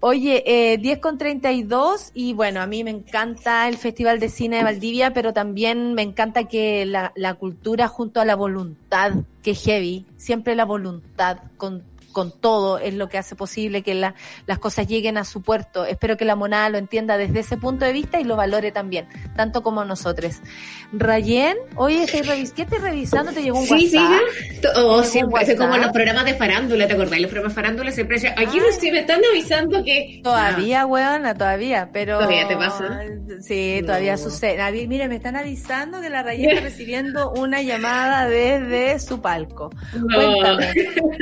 Oye, 0.00 0.44
eh, 0.46 0.76
10 0.78 0.98
con 0.98 1.16
32 1.16 2.10
y 2.12 2.34
bueno, 2.34 2.60
a 2.60 2.66
mí 2.66 2.84
me 2.84 2.90
encanta 2.90 3.66
el 3.66 3.78
Festival 3.78 4.20
de 4.20 4.28
Cine 4.28 4.58
de 4.58 4.64
Valdivia, 4.64 5.14
pero 5.14 5.32
también 5.32 5.94
me 5.94 6.02
encanta 6.02 6.44
que 6.44 6.84
la, 6.84 7.12
la 7.16 7.34
cultura 7.34 7.88
junto 7.88 8.20
a 8.20 8.26
la 8.26 8.36
voluntad, 8.36 9.12
que 9.42 9.52
es 9.52 9.62
heavy, 9.64 10.04
siempre 10.18 10.54
la 10.54 10.66
voluntad 10.66 11.38
con, 11.56 11.82
con 12.16 12.32
todo 12.32 12.78
es 12.78 12.94
lo 12.94 13.10
que 13.10 13.18
hace 13.18 13.36
posible 13.36 13.82
que 13.82 13.94
la- 13.94 14.14
las 14.46 14.58
cosas 14.58 14.86
lleguen 14.86 15.18
a 15.18 15.24
su 15.24 15.42
puerto. 15.42 15.84
Espero 15.84 16.16
que 16.16 16.24
la 16.24 16.34
monada 16.34 16.70
lo 16.70 16.78
entienda 16.78 17.18
desde 17.18 17.40
ese 17.40 17.58
punto 17.58 17.84
de 17.84 17.92
vista 17.92 18.18
y 18.18 18.24
lo 18.24 18.36
valore 18.36 18.72
también, 18.72 19.06
tanto 19.36 19.62
como 19.62 19.84
nosotros. 19.84 20.36
Rayen, 20.94 21.58
oye, 21.76 22.04
¿estás 22.04 22.26
revis 22.26 22.52
¿qué 22.52 22.62
estás 22.62 22.80
revisando? 22.80 23.32
¿Te 23.32 23.42
llegó 23.42 23.58
un 23.58 23.66
Sí, 23.66 23.92
WhatsApp? 23.94 24.20
sí, 24.38 24.60
To- 24.62 24.86
oh, 24.94 25.02
siempre, 25.02 25.42
es 25.42 25.58
como 25.58 25.76
los 25.76 25.92
programas 25.92 26.24
de 26.24 26.32
farándula, 26.34 26.86
¿te 26.86 26.94
acordás? 26.94 27.20
Los 27.20 27.30
programas 27.30 27.54
de 27.54 27.60
farándula 27.62 27.90
siempre 27.90 28.16
decían, 28.16 28.32
aquí 28.38 28.58
recién 28.60 28.94
me 28.94 29.00
están 29.00 29.20
avisando 29.30 29.84
que... 29.84 30.20
Todavía, 30.24 30.86
weona, 30.86 31.34
todavía, 31.34 31.90
pero... 31.92 32.16
¿Todavía 32.16 32.48
te 32.48 32.56
pasa? 32.56 33.00
Sí, 33.42 33.80
No. 33.82 33.88
todavía 33.88 34.16
sucede. 34.16 34.72
Mí, 34.72 34.86
mire, 34.88 35.06
me 35.08 35.16
están 35.16 35.36
avisando 35.36 36.00
que 36.00 36.08
la 36.08 36.22
Rayen 36.22 36.48
está 36.48 36.62
recibiendo 36.70 37.30
una 37.32 37.60
llamada 37.60 38.26
desde 38.26 38.98
su 39.00 39.20
palco. 39.20 39.68
No. 39.92 40.16
Cuéntame, 40.16 40.74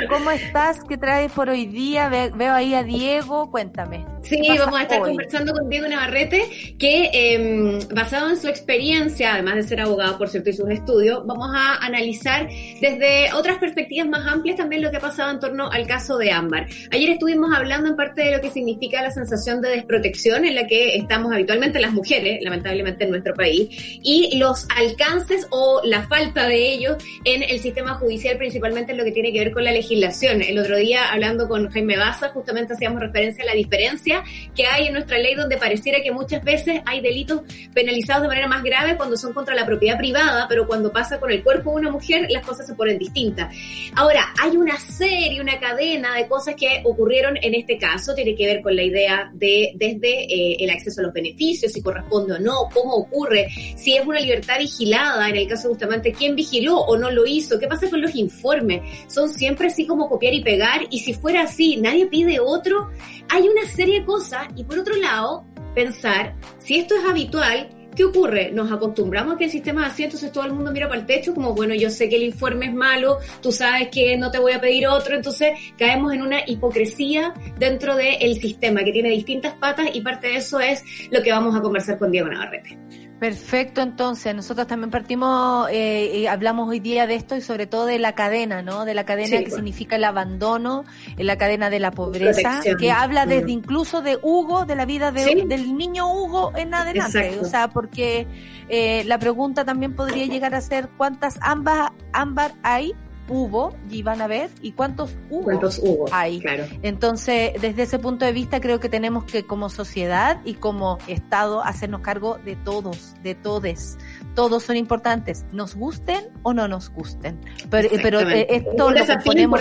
¿cómo 0.09 0.31
estás? 0.31 0.84
¿Qué 0.89 0.99
traes 0.99 1.33
por 1.33 1.49
hoy 1.49 1.67
día? 1.67 2.09
Ve- 2.09 2.31
veo 2.35 2.53
ahí 2.53 2.75
a 2.75 2.83
Diego, 2.83 3.51
cuéntame. 3.51 4.05
Sí, 4.23 4.41
¿Qué 4.41 4.49
pasa 4.49 4.65
vamos 4.65 4.81
a 4.81 4.83
estar 4.83 5.01
hoy? 5.03 5.09
conversando 5.09 5.53
con 5.53 5.69
Diego 5.69 5.87
Navarrete, 5.89 6.77
que 6.79 7.11
eh, 7.13 7.79
basado 7.95 8.31
en 8.31 8.37
su 8.39 8.49
experiencia, 8.49 9.35
además 9.35 9.57
de 9.57 9.63
ser 9.65 9.81
abogado, 9.81 10.17
por 10.19 10.29
cierto, 10.29 10.51
y 10.51 10.53
sus 10.53 10.69
estudios, 10.71 11.27
vamos 11.27 11.51
a 11.55 11.77
analizar 11.85 12.49
desde 12.81 13.33
otras 13.35 13.59
perspectivas 13.59 14.09
más 14.09 14.27
amplias 14.27 14.57
también 14.57 14.83
lo 14.83 14.91
que 14.91 14.97
ha 14.99 15.01
pasado 15.01 15.31
en 15.31 15.41
torno 15.41 15.71
al 15.71 15.87
caso 15.87 16.17
de 16.19 16.31
Ámbar. 16.33 16.67
Ayer 16.93 17.11
estuvimos 17.11 17.51
hablando 17.55 17.89
en 17.91 17.97
parte 17.97 18.23
de 18.23 18.33
lo 18.37 18.41
que 18.41 18.51
significa 18.51 19.03
la 19.03 19.11
sensación 19.11 19.61
de 19.61 19.71
desprotección 19.71 20.45
en 20.45 20.55
la 20.55 20.67
que 20.67 20.97
estamos 20.97 21.33
habitualmente 21.33 21.81
las 21.81 21.93
mujeres, 21.93 22.39
lamentablemente 22.43 23.05
en 23.05 23.11
nuestro 23.11 23.35
país, 23.35 23.69
y 24.03 24.37
los 24.39 24.67
alcances 24.77 25.47
o 25.51 25.81
la 25.85 26.07
falta 26.09 26.47
de 26.47 26.73
ellos 26.75 26.97
en 27.25 27.43
el 27.43 27.59
sistema 27.61 27.95
judicial, 27.95 28.37
principalmente 28.39 28.93
en 28.93 28.99
lo 28.99 29.05
que 29.05 29.13
tiene 29.13 29.33
que 29.33 29.41
ver 29.41 29.53
con 29.53 29.65
la 29.65 29.73
legislación. 29.73 30.41
El 30.43 30.59
otro 30.59 30.74
día, 30.77 31.13
hablando 31.13 31.49
con 31.49 31.69
Jaime 31.71 31.97
Baza, 31.97 32.29
justamente 32.31 32.75
hacíamos 32.75 33.01
referencia 33.01 33.45
a 33.45 33.47
la 33.47 33.55
diferencia 33.55 34.23
que 34.55 34.67
hay 34.67 34.87
en 34.87 34.93
nuestra 34.93 35.19
ley 35.19 35.35
donde 35.35 35.57
pareciera 35.57 36.03
que 36.03 36.13
muchas 36.13 36.43
veces 36.45 36.81
hay 36.87 37.01
delitos 37.01 37.43
penalizados 37.73 38.23
de 38.23 38.29
manera 38.29 38.49
más 38.49 38.63
grave 38.63 38.97
cuando 38.97 39.17
son 39.17 39.33
contra 39.33 39.55
la 39.55 39.67
propiedad 39.67 39.99
privada, 39.99 40.47
pero 40.49 40.67
cuando 40.67 40.93
pasa 40.93 41.19
con 41.19 41.31
el 41.31 41.43
cuerpo 41.43 41.71
de 41.71 41.77
una 41.77 41.91
mujer 41.91 42.27
las 42.31 42.45
cosas 42.45 42.67
se 42.67 42.75
ponen 42.75 42.99
distintas. 42.99 43.55
Ahora, 43.97 44.33
hay 44.41 44.57
una 44.57 44.79
serie, 44.79 45.41
una 45.41 45.59
cadena 45.59 46.15
de 46.17 46.27
cosas 46.27 46.55
que 46.57 46.83
ocurrieron 46.85 47.37
en 47.41 47.55
este 47.55 47.79
caso, 47.79 48.15
tiene 48.15 48.35
que 48.35 48.47
ver 48.47 48.63
con 48.63 48.75
la 48.75 48.83
idea 48.83 49.31
de 49.33 49.73
desde 49.75 50.25
eh, 50.25 50.57
el 50.61 50.71
acceso 50.71 51.01
a 51.01 51.05
los 51.05 51.13
beneficios, 51.13 51.73
si 51.73 51.83
corresponde 51.83 52.35
o 52.35 52.39
no, 52.39 52.69
cómo 52.73 52.95
ocurre, 52.95 53.49
si 53.77 53.97
es 53.97 54.07
una 54.07 54.21
libertad 54.21 54.59
vigilada, 54.59 55.29
en 55.29 55.37
el 55.37 55.49
caso 55.49 55.69
justamente 55.69 56.13
quién 56.13 56.35
vigiló 56.35 56.79
o 56.79 56.97
no 56.97 57.11
lo 57.11 57.27
hizo, 57.27 57.59
qué 57.59 57.67
pasa 57.67 57.89
con 57.89 58.01
los 58.01 58.15
informes, 58.15 58.83
son 59.09 59.29
siempre 59.29 59.69
así 59.69 59.87
como 59.87 60.09
copiar 60.09 60.35
y 60.35 60.43
pegar, 60.43 60.64
y 60.91 61.01
si 61.01 61.15
fuera 61.15 61.43
así, 61.43 61.77
nadie 61.77 62.07
pide 62.07 62.41
otro, 62.41 62.91
hay 63.29 63.49
una 63.49 63.67
serie 63.69 64.01
de 64.01 64.07
cosas, 64.07 64.49
y 64.57 64.65
por 64.65 64.79
otro 64.79 64.97
lado, 64.97 65.45
pensar, 65.75 66.35
si 66.59 66.77
esto 66.77 66.95
es 66.95 67.05
habitual, 67.05 67.69
¿qué 67.95 68.05
ocurre? 68.05 68.51
Nos 68.51 68.71
acostumbramos 68.73 69.35
a 69.35 69.39
que 69.39 69.45
el 69.45 69.51
sistema 69.51 69.87
es 69.87 69.93
así, 69.93 70.05
entonces 70.05 70.33
todo 70.33 70.45
el 70.45 70.53
mundo 70.53 70.73
mira 70.73 70.89
para 70.89 71.01
el 71.01 71.07
techo 71.07 71.35
como, 71.35 71.55
bueno, 71.55 71.75
yo 71.75 71.91
sé 71.91 72.09
que 72.09 72.17
el 72.17 72.25
informe 72.25 72.67
es 72.67 72.75
malo, 72.75 73.19
tú 73.41 73.53
sabes 73.53 73.89
que 73.89 74.17
no 74.17 74.31
te 74.31 74.39
voy 74.39 74.53
a 74.53 74.61
pedir 74.61 74.87
otro, 74.87 75.15
entonces 75.15 75.51
caemos 75.79 76.13
en 76.13 76.23
una 76.23 76.41
hipocresía 76.47 77.35
dentro 77.59 77.97
del 77.97 78.41
sistema 78.41 78.83
que 78.85 78.93
tiene 78.93 79.11
distintas 79.11 79.55
patas 79.55 79.89
y 79.93 80.01
parte 80.01 80.29
de 80.29 80.37
eso 80.37 80.61
es 80.61 80.83
lo 81.11 81.23
que 81.23 81.31
vamos 81.31 81.55
a 81.55 81.61
conversar 81.61 81.99
con 81.99 82.11
Diego 82.11 82.29
Navarrete. 82.29 82.79
Perfecto, 83.25 83.81
entonces 83.81 84.35
nosotros 84.35 84.67
también 84.67 84.91
partimos, 84.91 85.67
eh, 85.71 86.13
y 86.15 86.27
hablamos 86.27 86.69
hoy 86.69 86.79
día 86.79 87.07
de 87.07 87.15
esto 87.15 87.35
y 87.37 87.41
sobre 87.41 87.67
todo 87.67 87.87
de 87.87 87.99
la 87.99 88.15
cadena, 88.15 88.61
¿no? 88.61 88.85
De 88.85 88.93
la 88.93 89.05
cadena 89.07 89.39
Sí, 89.39 89.45
que 89.45 89.51
significa 89.51 89.97
el 89.97 90.05
abandono, 90.05 90.85
en 91.17 91.27
la 91.27 91.39
cadena 91.39 91.71
de 91.71 91.81
la 91.81 91.91
pobreza, 91.91 92.43
Protección. 92.51 92.77
que 92.77 92.91
habla 92.91 93.25
desde 93.25 93.47
Mm. 93.47 93.49
incluso 93.49 94.03
de 94.03 94.19
Hugo, 94.21 94.67
de 94.67 94.77
la 94.77 94.85
vida 94.85 95.11
de- 95.11 95.25
Sí. 95.25 95.43
del 95.47 95.75
niño 95.75 96.13
Hugo 96.13 96.53
en 96.55 96.75
adelante. 96.75 97.19
Exacto. 97.21 97.47
O 97.47 97.49
sea, 97.49 97.69
porque 97.69 98.27
eh, 98.69 99.05
la 99.05 99.19
pregunta 99.19 99.65
también 99.65 99.95
podría 99.95 100.27
llegar 100.27 100.55
a 100.55 100.61
ser 100.61 100.89
cuántas 100.97 101.39
ámbar, 101.41 101.93
ámbar 102.13 102.53
hay, 102.63 102.93
hubo, 103.29 103.75
y 103.91 104.03
van 104.03 104.21
a 104.21 104.27
ver, 104.27 104.51
y 104.61 104.73
cuántos 104.73 105.17
Hugo 105.31 105.45
¿Cuántos 105.45 105.79
hubo? 105.79 106.07
hay. 106.13 106.41
Claro. 106.41 106.65
Entonces, 106.83 107.53
desde 107.61 107.83
ese 107.83 107.99
punto 107.99 108.25
de 108.25 108.33
vista, 108.33 108.61
creo 108.61 108.81
que 108.81 108.89
tenemos 108.89 109.25
que 109.25 109.45
como 109.45 109.69
sociedad 109.71 110.41
y 110.45 110.55
como 110.55 110.99
Estado 111.07 111.65
hacernos 111.65 112.01
cargo 112.01 112.39
de 112.45 112.57
todos, 112.57 113.15
de 113.23 113.35
todes. 113.35 113.99
Todos 114.35 114.65
son 114.65 114.77
importantes, 114.77 115.45
nos 115.53 115.77
gusten 115.77 116.25
o 116.43 116.53
no 116.53 116.67
nos 116.67 116.91
gusten. 116.91 117.41
Pero, 117.71 117.89
pero 118.03 118.21
eh, 118.21 118.47
esto 118.51 118.91
lo 118.91 118.99
componemos, 119.07 119.61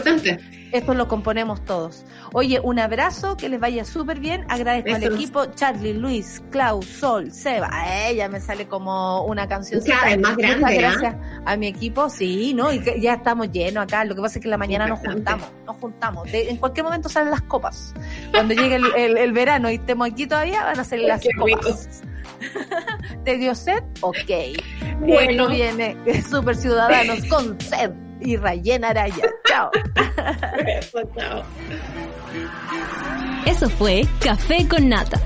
esto 0.72 0.94
lo 0.95 1.08
componemos 1.08 1.64
todos. 1.64 2.06
Oye, 2.34 2.60
un 2.60 2.80
abrazo, 2.80 3.38
que 3.38 3.50
les 3.50 3.60
vaya 3.60 3.86
súper 3.86 4.20
bien. 4.20 4.44
Agradezco 4.50 4.90
al 4.95 5.02
equipo 5.16 5.45
Charlie, 5.54 5.94
Luis, 5.94 6.41
Clau, 6.50 6.82
Sol, 6.82 7.32
Seba. 7.32 7.70
A 7.72 8.08
ella 8.10 8.28
me 8.30 8.40
sale 8.40 8.68
como 8.68 9.24
una 9.26 9.48
canción. 9.48 9.80
Cada 9.86 10.06
vez 10.06 10.20
más 10.20 10.36
grande, 10.38 10.66
¿ah? 10.66 10.72
gracias 10.90 11.16
a 11.45 11.56
mi 11.56 11.68
equipo, 11.68 12.10
sí, 12.10 12.54
¿no? 12.56 12.74
Y 12.74 12.80
que 12.80 13.00
ya 13.00 13.14
estamos 13.14 13.52
llenos 13.52 13.84
acá. 13.84 14.04
Lo 14.06 14.16
que 14.16 14.22
pasa 14.22 14.40
es 14.40 14.41
que 14.41 14.48
en 14.48 14.52
la 14.52 14.58
mañana 14.58 14.88
nos 14.88 15.00
juntamos, 15.00 15.48
nos 15.68 15.78
juntamos. 15.78 16.32
De- 16.32 16.50
en 16.50 16.58
cualquier 16.58 16.84
momento 16.86 17.10
salen 17.10 17.30
las 17.30 17.44
copas. 17.44 17.94
Cuando 18.32 18.56
llegue 18.56 18.78
el, 18.78 18.86
el- 18.95 19.18
el 19.18 19.34
verano 19.34 19.70
y 19.70 19.76
estemos 19.76 20.10
aquí 20.10 20.26
todavía, 20.26 20.64
van 20.64 20.80
a 20.80 20.84
salir 20.84 21.08
las 21.08 21.22
Qué 21.22 21.30
rico. 21.36 21.70
¿Te 23.26 23.38
dio 23.38 23.55
sed? 23.55 23.84
Ok. 24.01 24.18
Bueno. 24.99 25.49
Viene 25.49 25.97
Super 26.30 26.55
Ciudadanos 26.55 27.23
con 27.26 27.60
sed 27.60 27.91
y 28.22 28.38
Rayena 28.38 28.89
Araya. 28.89 29.30
Chao. 29.45 29.69
Eso 33.45 33.69
fue 33.69 34.07
Café 34.19 34.68
con 34.68 34.89
Nata. 34.89 35.19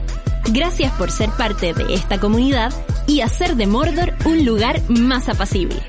Gracias 0.51 0.91
por 0.93 1.11
ser 1.11 1.29
parte 1.31 1.73
de 1.73 1.93
esta 1.93 2.19
comunidad 2.19 2.73
y 3.05 3.21
hacer 3.21 3.55
de 3.55 3.67
Mordor 3.67 4.13
un 4.25 4.45
lugar 4.45 4.81
más 4.89 5.29
apacible. 5.29 5.81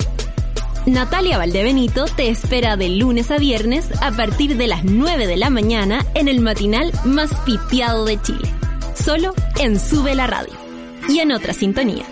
Natalia 0.86 1.38
Valdebenito 1.38 2.06
te 2.06 2.28
espera 2.28 2.76
de 2.76 2.88
lunes 2.88 3.30
a 3.30 3.38
viernes 3.38 3.90
a 4.00 4.10
partir 4.10 4.56
de 4.56 4.66
las 4.66 4.84
9 4.84 5.26
de 5.26 5.36
la 5.36 5.50
mañana 5.50 6.04
en 6.14 6.28
el 6.28 6.40
matinal 6.40 6.92
más 7.04 7.30
pipiado 7.44 8.04
de 8.04 8.20
Chile. 8.22 8.48
Solo 8.94 9.34
en 9.60 9.78
Sube 9.78 10.14
la 10.14 10.26
Radio. 10.26 10.57
Y 11.08 11.20
en 11.20 11.32
otra 11.32 11.52
sintonía. 11.52 12.04